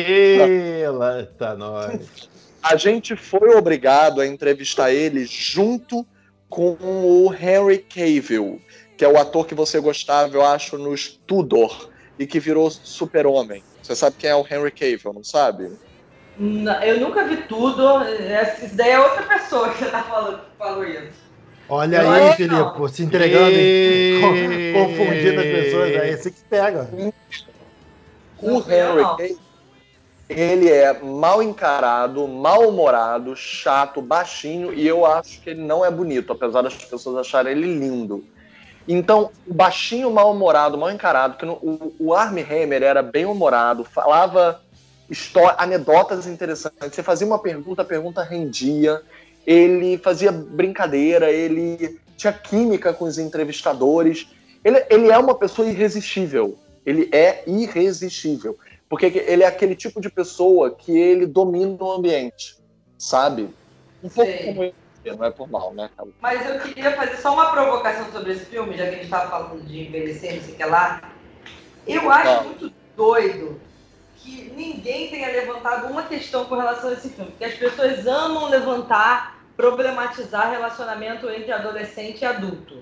Ela 0.83 1.31
tá 1.37 1.55
nós. 1.55 2.27
A 2.63 2.75
gente 2.75 3.15
foi 3.15 3.55
obrigado 3.55 4.21
a 4.21 4.25
entrevistar 4.25 4.91
ele 4.91 5.25
junto 5.25 6.03
com 6.49 6.75
o 6.81 7.31
Henry 7.33 7.79
Cavill, 7.79 8.59
que 8.97 9.05
é 9.05 9.07
o 9.07 9.17
ator 9.19 9.45
que 9.45 9.53
você 9.53 9.79
gostava, 9.79 10.35
eu 10.35 10.43
acho, 10.43 10.77
nos 10.77 11.09
Tudor, 11.27 11.89
e 12.17 12.25
que 12.25 12.39
virou 12.39 12.71
super-homem. 12.71 13.63
Você 13.81 13.95
sabe 13.95 14.15
quem 14.17 14.29
é 14.29 14.35
o 14.35 14.45
Henry 14.49 14.71
Cavill, 14.71 15.13
não 15.13 15.23
sabe? 15.23 15.71
Não, 16.37 16.81
eu 16.81 16.99
nunca 16.99 17.27
vi 17.27 17.37
tudo. 17.43 18.01
Essa 18.01 18.65
isso 18.65 18.75
daí 18.75 18.91
é 18.91 18.99
outra 18.99 19.23
pessoa 19.23 19.69
que 19.71 19.79
você 19.79 19.91
tá 19.91 20.01
falando 20.03 20.39
que 20.39 20.57
falou 20.57 20.83
isso. 20.83 21.22
Olha 21.69 22.01
Eu 22.01 22.11
aí. 22.11 22.33
Filipe, 22.33 22.89
se 22.93 23.03
entregando? 23.03 23.51
E- 23.55 24.19
Co- 24.21 24.79
confundindo 24.79 25.39
as 25.41 25.47
pessoas. 25.47 25.91
É 25.91 26.09
esse 26.09 26.31
que 26.31 26.43
pega. 26.49 26.89
O 28.41 28.57
Henry 28.59 29.37
ele 30.29 30.69
é 30.69 30.99
mal 31.01 31.43
encarado, 31.43 32.27
mal-humorado, 32.27 33.35
chato, 33.35 34.01
baixinho, 34.01 34.73
e 34.73 34.87
eu 34.87 35.05
acho 35.05 35.41
que 35.41 35.51
ele 35.51 35.61
não 35.61 35.85
é 35.85 35.91
bonito, 35.91 36.33
apesar 36.33 36.61
das 36.61 36.75
pessoas 36.75 37.17
acharem 37.17 37.51
ele 37.51 37.77
lindo. 37.79 38.23
Então, 38.87 39.31
o 39.45 39.53
baixinho, 39.53 40.11
mal-humorado, 40.11 40.77
mal 40.77 40.91
encarado, 40.91 41.37
que 41.37 41.45
no- 41.45 41.53
o, 41.61 41.95
o 41.99 42.13
Armie 42.13 42.43
Hammer 42.43 42.83
era 42.83 43.01
bem 43.01 43.25
humorado, 43.25 43.83
falava 43.83 44.59
anedotas 45.57 46.25
interessantes. 46.25 46.77
Você 46.95 47.03
fazia 47.03 47.27
uma 47.27 47.39
pergunta, 47.39 47.81
a 47.81 47.85
pergunta 47.85 48.23
rendia, 48.23 49.01
ele 49.45 49.97
fazia 49.97 50.31
brincadeira, 50.31 51.31
ele 51.31 51.99
tinha 52.15 52.33
química 52.33 52.93
com 52.93 53.05
os 53.05 53.17
entrevistadores. 53.17 54.27
Ele, 54.63 54.85
ele 54.89 55.11
é 55.11 55.17
uma 55.17 55.35
pessoa 55.35 55.67
irresistível. 55.67 56.57
Ele 56.85 57.09
é 57.11 57.43
irresistível. 57.47 58.57
Porque 58.89 59.05
ele 59.05 59.43
é 59.43 59.47
aquele 59.47 59.75
tipo 59.75 59.99
de 59.99 60.09
pessoa 60.09 60.71
que 60.71 60.95
ele 60.97 61.25
domina 61.25 61.75
o 61.79 61.91
ambiente, 61.91 62.57
sabe? 62.97 63.49
Um 64.03 64.09
pouco 64.09 64.31
como 64.45 64.63
eu, 65.03 65.17
não 65.17 65.25
é 65.25 65.31
por 65.31 65.49
mal, 65.49 65.73
né? 65.73 65.89
Mas 66.21 66.47
eu 66.47 66.59
queria 66.59 66.95
fazer 66.95 67.17
só 67.17 67.33
uma 67.33 67.51
provocação 67.51 68.11
sobre 68.11 68.33
esse 68.33 68.45
filme, 68.45 68.77
já 68.77 68.83
que 68.83 68.89
a 68.89 68.93
gente 68.93 69.05
estava 69.05 69.29
falando 69.29 69.65
de 69.65 69.87
envelhecer, 69.87 70.35
não 70.35 70.43
sei 70.43 70.53
o 70.53 70.57
que 70.57 70.65
lá. 70.65 71.13
Eu 71.87 72.09
acho 72.09 72.29
Ah. 72.29 72.43
muito 72.43 72.71
doido 72.95 73.59
que 74.23 74.51
ninguém 74.55 75.09
tenha 75.09 75.27
levantado 75.27 75.87
uma 75.87 76.03
questão 76.03 76.45
com 76.45 76.55
relação 76.55 76.89
a 76.89 76.93
esse 76.93 77.09
filme. 77.09 77.31
Porque 77.31 77.45
as 77.45 77.55
pessoas 77.55 78.07
amam 78.07 78.49
levantar, 78.49 79.37
problematizar 79.57 80.49
relacionamento 80.49 81.29
entre 81.29 81.51
adolescente 81.51 82.21
e 82.21 82.25
adulto. 82.25 82.81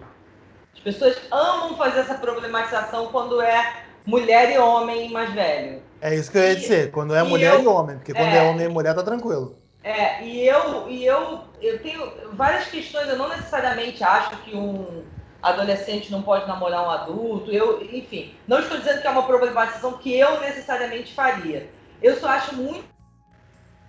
As 0.74 0.80
pessoas 0.80 1.18
amam 1.32 1.76
fazer 1.76 2.02
essa 2.02 2.14
problematização 2.16 3.08
quando 3.08 3.42
é 3.42 3.84
mulher 4.06 4.52
e 4.52 4.58
homem 4.60 5.10
mais 5.12 5.34
velho. 5.34 5.82
É 6.00 6.14
isso 6.16 6.32
que 6.32 6.38
eu 6.38 6.44
ia 6.44 6.52
E- 6.54 6.56
dizer. 6.56 6.92
Quando 6.92 7.16
é 7.16 7.24
mulher 7.24 7.56
eu- 7.56 7.64
e 7.64 7.68
homem. 7.68 7.98
Porque 7.98 8.14
quando 8.14 8.30
é. 8.30 8.38
é 8.38 8.44
homem 8.50 8.66
e 8.66 8.70
mulher, 8.70 8.94
tá 8.94 9.04
tranquilo. 9.04 9.58
É, 9.84 10.24
e 10.24 10.48
eu, 10.48 10.88
e 10.88 11.04
eu, 11.04 11.40
eu 11.60 11.80
tenho 11.82 12.12
várias 12.34 12.68
questões, 12.68 13.08
eu 13.08 13.18
não 13.18 13.30
necessariamente 13.30 14.04
acho 14.04 14.38
que 14.44 14.56
um 14.56 15.04
adolescente 15.42 16.12
não 16.12 16.22
pode 16.22 16.48
namorar 16.48 16.86
um 16.86 16.90
adulto, 16.90 17.52
eu, 17.52 17.84
enfim, 17.92 18.34
não 18.48 18.60
estou 18.60 18.78
dizendo 18.78 19.02
que 19.02 19.08
é 19.08 19.10
uma 19.10 19.24
problematização 19.24 19.94
que 19.94 20.14
eu 20.14 20.40
necessariamente 20.40 21.14
faria. 21.14 21.70
Eu 22.02 22.20
só 22.20 22.30
acho 22.30 22.56
muito, 22.56 22.86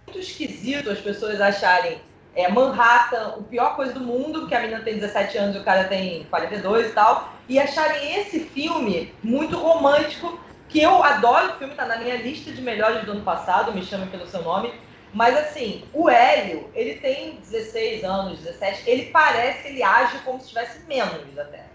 muito 0.06 0.18
esquisito 0.18 0.90
as 0.90 0.98
pessoas 0.98 1.40
acharem 1.40 2.00
é, 2.34 2.48
Manhattan 2.48 3.36
a 3.38 3.42
pior 3.42 3.76
coisa 3.76 3.92
do 3.92 4.00
mundo, 4.00 4.40
porque 4.40 4.54
a 4.54 4.60
menina 4.60 4.80
tem 4.80 4.94
17 4.94 5.38
anos 5.38 5.56
e 5.56 5.58
o 5.58 5.64
cara 5.64 5.84
tem 5.84 6.24
42 6.24 6.88
e 6.88 6.92
tal, 6.92 7.32
e 7.48 7.58
acharem 7.58 8.20
esse 8.20 8.40
filme 8.40 9.12
muito 9.22 9.56
romântico, 9.56 10.38
que 10.68 10.80
eu 10.80 11.02
adoro 11.02 11.50
o 11.50 11.58
filme, 11.58 11.74
tá 11.74 11.84
na 11.84 11.98
minha 11.98 12.16
lista 12.16 12.50
de 12.50 12.62
melhores 12.62 13.04
do 13.04 13.12
ano 13.12 13.22
passado, 13.22 13.72
me 13.72 13.84
chame 13.84 14.06
pelo 14.06 14.26
seu 14.26 14.42
nome, 14.42 14.72
mas 15.12 15.36
assim, 15.36 15.84
o 15.92 16.08
Hélio, 16.08 16.70
ele 16.74 16.94
tem 16.94 17.36
16 17.36 18.02
anos, 18.04 18.38
17, 18.40 18.88
ele 18.88 19.06
parece, 19.06 19.68
ele 19.68 19.82
age 19.82 20.18
como 20.24 20.40
se 20.40 20.48
tivesse 20.48 20.84
menos 20.86 21.38
até. 21.38 21.66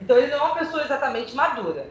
Então 0.00 0.16
ele 0.16 0.28
não 0.28 0.38
é 0.38 0.42
uma 0.42 0.54
pessoa 0.56 0.82
exatamente 0.82 1.34
madura. 1.34 1.90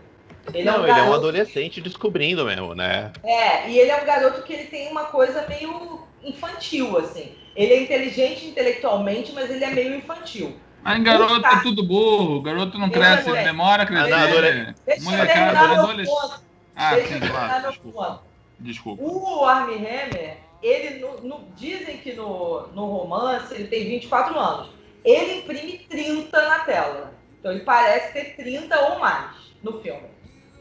Ele 0.53 0.63
não, 0.63 0.75
é 0.75 0.77
um 0.77 0.83
ele 0.83 0.87
garoto... 0.87 1.07
é 1.07 1.09
um 1.09 1.13
adolescente 1.13 1.81
descobrindo 1.81 2.45
mesmo, 2.45 2.75
né? 2.75 3.11
É, 3.23 3.69
e 3.69 3.79
ele 3.79 3.89
é 3.89 4.01
um 4.01 4.05
garoto 4.05 4.43
que 4.43 4.53
ele 4.53 4.65
tem 4.65 4.89
uma 4.89 5.05
coisa 5.05 5.45
meio 5.47 6.03
infantil, 6.23 6.97
assim. 6.97 7.35
Ele 7.55 7.73
é 7.73 7.81
inteligente 7.83 8.45
intelectualmente, 8.45 9.31
mas 9.33 9.49
ele 9.49 9.63
é 9.63 9.71
meio 9.71 9.95
infantil. 9.95 10.55
Mas 10.83 11.01
garoto 11.01 11.45
é 11.45 11.61
tudo 11.61 11.83
burro, 11.83 12.41
garoto 12.41 12.77
não 12.77 12.89
cresce, 12.89 13.31
demora 13.31 13.83
a 13.83 13.85
crescer. 13.87 14.11
Deixa, 14.11 14.73
deixa 14.85 15.01
Molecada, 15.01 15.59
adolescente. 15.59 16.39
Ah, 16.75 16.95
sim, 16.95 17.19
claro. 17.19 17.69
Desculpa. 17.69 18.23
Desculpa. 18.59 19.03
O 19.03 19.45
Armie 19.45 19.77
Hammer, 19.77 20.37
ele 20.65 20.99
no, 20.99 21.21
no, 21.21 21.47
dizem 21.55 21.97
que 21.97 22.13
no, 22.13 22.67
no 22.67 22.85
romance 22.85 23.53
ele 23.53 23.67
tem 23.67 23.85
24 23.85 24.37
anos. 24.37 24.69
Ele 25.03 25.39
imprime 25.39 25.85
30 25.87 26.49
na 26.49 26.59
tela. 26.59 27.13
Então 27.39 27.51
ele 27.51 27.63
parece 27.63 28.13
ter 28.13 28.35
30 28.35 28.79
ou 28.89 28.99
mais 28.99 29.35
no 29.61 29.79
filme. 29.81 30.09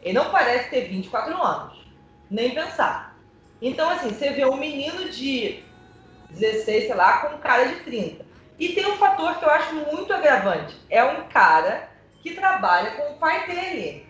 Ele 0.03 0.13
não 0.13 0.29
parece 0.29 0.69
ter 0.69 0.87
24 0.87 1.41
anos. 1.41 1.79
Nem 2.29 2.53
pensar. 2.53 3.17
Então, 3.61 3.89
assim, 3.89 4.09
você 4.09 4.29
vê 4.31 4.45
um 4.45 4.57
menino 4.57 5.09
de 5.09 5.63
16, 6.29 6.85
sei 6.85 6.93
lá, 6.93 7.19
com 7.19 7.37
cara 7.39 7.65
de 7.65 7.79
30. 7.79 8.25
E 8.59 8.69
tem 8.69 8.85
um 8.85 8.97
fator 8.97 9.39
que 9.39 9.45
eu 9.45 9.49
acho 9.49 9.73
muito 9.73 10.13
agravante. 10.13 10.75
É 10.89 11.03
um 11.03 11.27
cara 11.27 11.89
que 12.21 12.35
trabalha 12.35 12.91
com 12.91 13.13
o 13.13 13.17
pai 13.17 13.47
dele. 13.47 14.05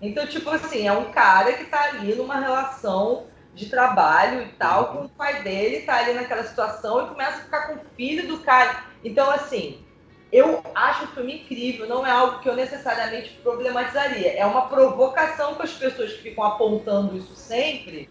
Então, 0.00 0.26
tipo 0.26 0.48
assim, 0.50 0.86
é 0.86 0.92
um 0.92 1.10
cara 1.10 1.52
que 1.54 1.64
tá 1.64 1.82
ali 1.84 2.14
numa 2.14 2.36
relação 2.36 3.26
de 3.58 3.68
trabalho 3.68 4.42
e 4.42 4.48
tal, 4.52 4.92
com 4.92 5.04
o 5.04 5.08
pai 5.08 5.42
dele, 5.42 5.82
tá 5.82 5.96
ali 5.96 6.14
naquela 6.14 6.44
situação 6.44 7.04
e 7.04 7.08
começa 7.08 7.38
a 7.38 7.42
ficar 7.42 7.66
com 7.66 7.74
o 7.74 7.84
filho 7.96 8.26
do 8.28 8.38
cara. 8.38 8.84
Então, 9.04 9.28
assim, 9.30 9.84
eu 10.32 10.62
acho 10.74 11.04
o 11.04 11.08
filme 11.08 11.40
incrível, 11.40 11.88
não 11.88 12.06
é 12.06 12.10
algo 12.10 12.38
que 12.38 12.48
eu 12.48 12.54
necessariamente 12.54 13.30
problematizaria. 13.42 14.32
É 14.32 14.46
uma 14.46 14.68
provocação 14.68 15.54
para 15.54 15.64
as 15.64 15.72
pessoas 15.72 16.12
que 16.12 16.22
ficam 16.22 16.44
apontando 16.44 17.16
isso 17.16 17.34
sempre, 17.34 18.08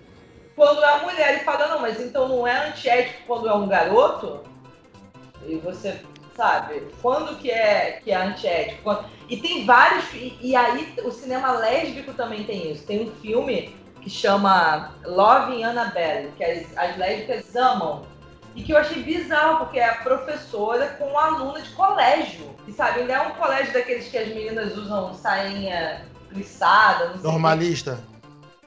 quando 0.56 0.84
é 0.84 0.94
a 0.94 0.98
mulher 1.04 1.38
e 1.38 1.46
fala, 1.46 1.68
não, 1.68 1.82
mas 1.82 2.02
então 2.02 2.28
não 2.28 2.46
é 2.46 2.68
antiético 2.68 3.22
quando 3.26 3.48
é 3.48 3.54
um 3.54 3.68
garoto? 3.68 4.44
E 5.46 5.56
você 5.56 6.02
sabe? 6.36 6.84
Quando 7.02 7.38
que 7.38 7.50
é, 7.50 8.00
que 8.04 8.12
é 8.12 8.16
antiético? 8.16 8.84
Quando... 8.84 9.06
E 9.28 9.38
tem 9.38 9.66
vários. 9.66 10.06
E, 10.14 10.38
e, 10.42 10.56
aí 10.56 10.94
o 11.04 11.12
cinema 11.12 11.52
lésbico 11.54 12.14
também 12.14 12.44
tem 12.44 12.72
isso. 12.72 12.86
Tem 12.86 13.04
um 13.04 13.12
filme 13.16 13.76
que 14.08 14.10
chama 14.10 14.94
Love 15.06 15.62
Annabelle, 15.62 16.32
que 16.38 16.44
as, 16.44 16.78
as 16.78 16.98
lésbicas 16.98 17.54
amam. 17.56 18.04
E 18.56 18.64
que 18.64 18.72
eu 18.72 18.78
achei 18.78 19.04
bizarro, 19.04 19.60
porque 19.60 19.78
é 19.78 19.88
a 19.88 19.96
professora 19.96 20.88
com 20.98 21.06
uma 21.06 21.26
aluna 21.26 21.62
de 21.62 21.70
colégio. 21.72 22.56
E 22.66 22.72
sabe, 22.72 23.02
ainda 23.02 23.14
é 23.14 23.22
um 23.22 23.32
colégio 23.32 23.72
daqueles 23.74 24.08
que 24.08 24.18
as 24.18 24.30
meninas 24.30 24.76
usam 24.76 25.14
sainha 25.14 26.06
plissada, 26.30 27.10
não 27.10 27.20
sei 27.20 27.32
Normalista. 27.32 28.00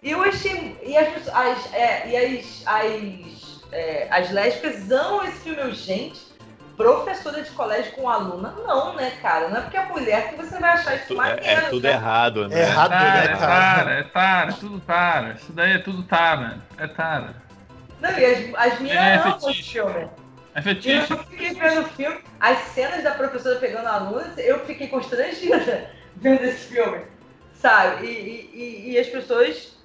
E 0.03 0.11
eu 0.13 0.23
achei. 0.23 0.79
E 0.85 0.97
as, 0.97 1.29
as, 1.29 1.75
é, 1.75 2.09
e 2.09 2.17
as, 2.17 2.63
as, 2.67 3.63
é, 3.73 4.09
as 4.11 4.31
lésbicas 4.31 4.91
amam 4.93 5.25
esse 5.25 5.41
filme. 5.41 5.61
Eu, 5.61 5.73
gente, 5.73 6.21
professora 6.85 7.43
de 7.43 7.51
colégio 7.51 7.93
com 7.93 8.09
aluna, 8.09 8.55
não, 8.67 8.95
né, 8.97 9.11
cara? 9.21 9.49
Não 9.49 9.59
é 9.59 9.61
porque 9.61 9.77
é 9.77 9.85
mulher 9.87 10.31
que 10.31 10.37
você 10.37 10.59
vai 10.59 10.71
achar 10.71 10.97
isso 10.97 11.15
maneiro. 11.15 11.45
É, 11.45 11.53
é 11.53 11.61
tudo 11.69 11.83
né? 11.83 11.91
errado, 11.93 12.49
né? 12.49 12.59
É 12.59 12.63
errado, 12.63 12.91
tara, 12.91 13.05
né, 13.13 13.27
cara? 13.29 13.31
É 13.31 13.37
tara, 13.37 13.91
é 13.93 14.03
tara, 14.05 14.53
tudo 14.55 14.81
tara. 14.81 15.33
Isso 15.35 15.53
daí 15.53 15.73
é 15.73 15.79
tudo 15.79 16.03
tara. 16.05 16.59
É 16.79 16.87
tara. 16.87 17.35
Não, 18.01 18.19
e 18.19 18.25
as, 18.25 18.55
as 18.73 18.81
minhas 18.81 18.97
É 18.99 19.15
amam 19.17 19.41
fetiche. 19.41 19.73
filme. 19.73 20.09
É 20.55 20.59
E 20.59 20.63
fetiche. 20.63 21.13
eu 21.13 21.19
fiquei 21.25 21.55
vendo 21.55 21.81
o 21.83 21.85
filme, 21.85 22.21
as 22.41 22.59
cenas 22.69 23.05
da 23.05 23.11
professora 23.11 23.57
pegando 23.57 23.87
alunos, 23.87 24.37
eu 24.39 24.65
fiquei 24.65 24.89
constrangida 24.89 25.91
vendo 26.17 26.43
esse 26.45 26.73
filme, 26.75 27.03
sabe? 27.55 28.07
E, 28.07 28.11
e, 28.11 28.51
e- 28.55 28.91
e 28.93 28.99
as 28.99 29.07
pessoas 29.07 29.77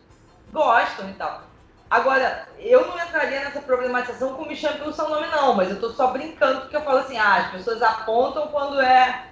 gostam 0.54 1.10
e 1.10 1.14
tal. 1.14 1.44
Agora, 1.90 2.48
eu 2.60 2.88
não 2.88 2.98
entraria 3.00 3.42
nessa 3.42 3.62
problematização 3.62 4.34
com 4.34 4.46
me 4.46 4.56
chame 4.56 4.80
pelo 4.80 4.94
seu 4.94 5.08
nome, 5.08 5.28
não, 5.28 5.54
mas 5.56 5.70
eu 5.70 5.80
tô 5.80 5.92
só 5.92 6.12
brincando 6.12 6.62
porque 6.62 6.76
eu 6.76 6.82
falo 6.82 6.98
assim, 7.00 7.18
ah, 7.18 7.36
as 7.46 7.52
pessoas 7.52 7.82
apontam 7.82 8.48
quando 8.48 8.82
é 8.82 9.26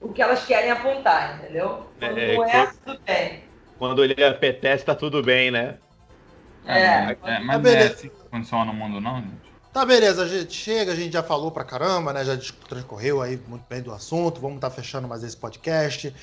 o 0.00 0.12
que 0.12 0.22
elas 0.22 0.44
querem 0.46 0.70
apontar, 0.70 1.36
entendeu? 1.38 1.86
Quando 1.98 2.18
É, 2.18 2.34
não 2.36 2.44
é, 2.44 2.50
quando- 2.66 2.78
tudo 2.84 3.00
bem. 3.04 3.44
Quando 3.78 4.04
ele 4.04 4.24
apetece, 4.24 4.84
tá 4.84 4.94
tudo 4.94 5.22
bem, 5.22 5.50
né? 5.50 5.76
É. 6.64 6.78
É, 6.84 7.00
mas 7.04 7.18
Ah, 7.22 7.40
não 7.40 7.54
é 7.54 7.58
beleza. 7.58 7.94
assim 7.94 8.08
que 8.08 8.14
funciona 8.30 8.64
no 8.66 8.72
mundo, 8.72 9.00
não, 9.00 9.16
gente. 9.16 9.52
Tá, 9.72 9.84
beleza, 9.84 10.22
a 10.22 10.28
gente 10.28 10.52
chega, 10.54 10.92
a 10.92 10.94
gente 10.94 11.12
já 11.14 11.22
falou 11.22 11.50
pra 11.50 11.64
caramba, 11.64 12.12
né? 12.12 12.24
Já 12.24 12.36
transcorreu 12.68 13.20
aí 13.22 13.40
muito 13.48 13.64
bem 13.68 13.80
do 13.82 13.92
assunto. 13.92 14.40
Vamos 14.40 14.56
estar 14.56 14.70
fechando 14.70 15.08
mais 15.08 15.24
esse 15.24 15.36
podcast. 15.36 16.14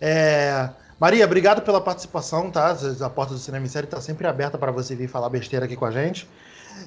É, 0.00 0.68
Maria, 0.98 1.24
obrigado 1.26 1.60
pela 1.62 1.80
participação, 1.80 2.50
tá? 2.50 2.74
A 3.02 3.10
porta 3.10 3.34
do 3.34 3.38
Cinema 3.38 3.66
em 3.66 3.68
Série 3.68 3.86
tá 3.86 4.00
sempre 4.00 4.26
aberta 4.26 4.56
para 4.56 4.72
você 4.72 4.94
vir 4.94 5.08
falar 5.08 5.28
besteira 5.28 5.66
aqui 5.66 5.76
com 5.76 5.84
a 5.84 5.90
gente. 5.90 6.28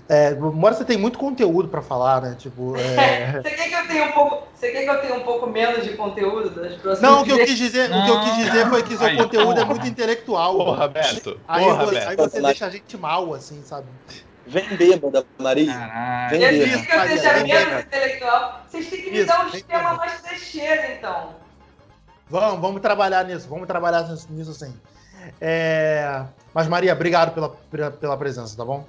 É, 0.07 0.33
Mora, 0.35 0.75
você 0.75 0.85
tem 0.85 0.97
muito 0.97 1.17
conteúdo 1.17 1.67
para 1.67 1.81
falar, 1.81 2.21
né? 2.21 2.35
Tipo, 2.37 2.75
é... 2.77 3.41
Você 3.41 3.49
quer 3.51 3.69
que 3.69 3.73
eu 3.75 3.87
tenha 3.87 4.05
um 4.05 4.11
pouco, 4.11 4.47
você 4.53 4.71
quer 4.71 4.83
que 4.83 4.89
eu 4.89 5.01
tenha 5.01 5.15
um 5.15 5.23
pouco 5.23 5.47
menos 5.47 5.83
de 5.83 5.95
conteúdo 5.95 6.49
das 6.51 6.73
próximas 6.75 7.01
Não, 7.01 7.21
o 7.21 7.25
que 7.25 7.31
eu 7.31 7.43
quis 7.43 7.57
dizer, 7.57 7.89
o 7.91 8.05
que 8.05 8.09
eu 8.11 8.19
quis 8.21 8.35
dizer 8.37 8.69
foi 8.69 8.83
que 8.83 8.95
seu 8.97 9.07
Aí, 9.07 9.17
conteúdo 9.17 9.51
é 9.53 9.55
porra. 9.55 9.65
muito 9.65 9.87
intelectual. 9.87 10.57
Porra, 10.57 10.87
Beto. 10.87 11.39
Aí, 11.47 11.63
Porra, 11.65 11.85
você, 11.85 11.95
Beto. 11.95 12.09
aí 12.09 12.15
você 12.17 12.41
deixa 12.41 12.65
a 12.67 12.69
gente 12.69 12.97
mal, 12.97 13.33
assim, 13.33 13.63
sabe? 13.63 13.87
Vem 14.45 14.67
bêbada, 14.75 15.25
Maria. 15.39 15.73
Caralho. 15.73 16.29
Vem 16.29 16.43
É 16.43 16.51
mesmo. 16.51 16.75
isso 16.75 16.85
que 16.85 16.91
eu 16.95 16.99
vem 17.01 17.09
menos 17.09 17.43
mesmo. 17.47 17.79
intelectual. 17.79 18.61
Vocês 18.67 18.87
têm 18.89 19.01
que 19.01 19.09
me 19.11 19.17
Isso, 19.17 19.27
dar 19.27 19.45
um 19.45 19.47
esquema 19.49 19.93
mais 19.93 20.21
trecheiro, 20.21 20.81
então. 20.97 21.35
Vamos, 22.29 22.59
vamos 22.61 22.81
trabalhar 22.81 23.23
nisso, 23.25 23.47
vamos 23.49 23.67
trabalhar 23.67 24.03
nisso, 24.29 24.53
sim. 24.53 24.73
É, 25.41 26.23
Mas, 26.53 26.67
Maria, 26.67 26.93
obrigado 26.93 27.33
pela, 27.33 27.49
pela- 27.49 28.17
presença, 28.17 28.55
tá 28.55 28.63
bom? 28.65 28.85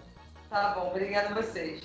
Tá 0.49 0.75
bom, 0.75 0.89
obrigada 0.91 1.29
a 1.29 1.35
vocês. 1.43 1.83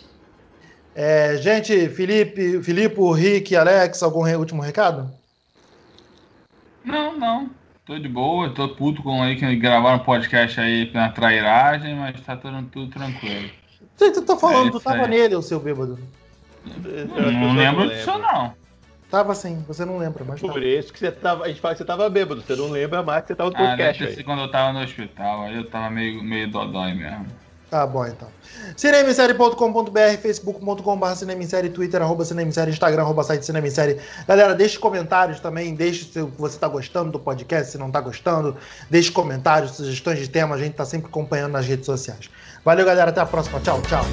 É, 0.94 1.36
gente, 1.38 1.90
Felipe, 1.90 2.62
Filipe, 2.64 3.02
Rick, 3.14 3.56
Alex, 3.56 4.02
algum 4.02 4.22
re- 4.22 4.36
último 4.38 4.62
recado? 4.62 5.12
Não, 6.84 7.18
não. 7.18 7.50
Tô 7.86 8.00
de 8.00 8.08
boa, 8.08 8.50
tô 8.54 8.70
puto 8.70 9.04
com 9.04 9.22
aí 9.22 9.36
que 9.36 9.56
gravaram 9.58 10.00
podcast 10.00 10.60
aí 10.60 10.92
na 10.94 11.10
trairagem, 11.10 11.96
mas 11.96 12.20
tá 12.22 12.36
tudo, 12.36 12.64
tudo 12.72 12.92
tranquilo. 12.92 13.50
Você 13.96 14.12
tu 14.12 14.22
tá 14.24 14.36
falando, 14.38 14.70
É 14.70 14.72
tu 14.72 14.80
tava 14.80 15.04
aí. 15.04 15.10
nele, 15.10 15.36
o 15.36 15.42
seu 15.42 15.60
bêbado. 15.60 16.00
Não, 16.66 17.32
não 17.32 17.56
lembro 17.56 17.88
disso, 17.90 18.18
não. 18.18 18.54
Tava 19.16 19.34
sim, 19.34 19.64
você 19.66 19.86
não 19.86 19.98
lembra, 19.98 20.26
mas. 20.26 20.42
Por 20.42 20.62
isso 20.62 20.92
que 20.92 21.00
você 21.00 21.10
tava. 21.10 21.46
A 21.46 21.48
gente 21.48 21.62
fala 21.62 21.74
que 21.74 21.78
você 21.78 21.86
tava 21.86 22.10
bêbado. 22.10 22.42
Você 22.42 22.54
não 22.54 22.70
lembra 22.70 23.02
mais 23.02 23.22
que 23.22 23.30
você 23.30 23.36
tava 23.36 23.50
no 23.50 23.56
Ah, 23.56 23.60
deve 23.60 23.70
podcast 23.78 24.04
ter 24.04 24.10
aí. 24.10 24.16
sido 24.16 24.26
quando 24.26 24.42
eu 24.42 24.52
tava 24.52 24.74
no 24.74 24.82
hospital, 24.84 25.44
aí 25.44 25.56
eu 25.56 25.70
tava 25.70 25.90
meio, 25.90 26.22
meio 26.22 26.52
dodói 26.52 26.94
mesmo. 26.94 27.26
Tá 27.72 27.88
bom, 27.88 28.06
então. 28.06 28.28
Cinemissérie.com.br, 28.76 30.18
facebook.com.br 30.22 31.08
cinemissérie, 31.16 31.70
twitter, 31.70 32.02
arroba 32.02 32.26
cinemissérie, 32.26 32.74
instagram, 32.74 33.04
arroba 33.04 33.24
site 33.24 33.46
cinemissérie. 33.46 34.02
Galera, 34.28 34.54
deixe 34.54 34.78
comentários 34.78 35.40
também, 35.40 35.74
deixe 35.74 36.04
se 36.12 36.22
você 36.38 36.60
tá 36.60 36.68
gostando 36.68 37.10
do 37.10 37.20
podcast, 37.20 37.72
se 37.72 37.78
não 37.78 37.90
tá 37.90 38.02
gostando. 38.02 38.58
Deixe 38.90 39.10
comentários, 39.14 39.78
sugestões 39.78 40.20
de 40.20 40.28
tema, 40.30 40.56
a 40.56 40.58
gente 40.58 40.74
tá 40.74 40.84
sempre 40.84 41.08
acompanhando 41.08 41.54
nas 41.54 41.66
redes 41.66 41.86
sociais. 41.86 42.30
Valeu, 42.66 42.86
galera, 42.86 43.12
até 43.12 43.22
a 43.22 43.26
próxima. 43.26 43.62
Tchau, 43.62 43.82
tchau. 43.84 44.04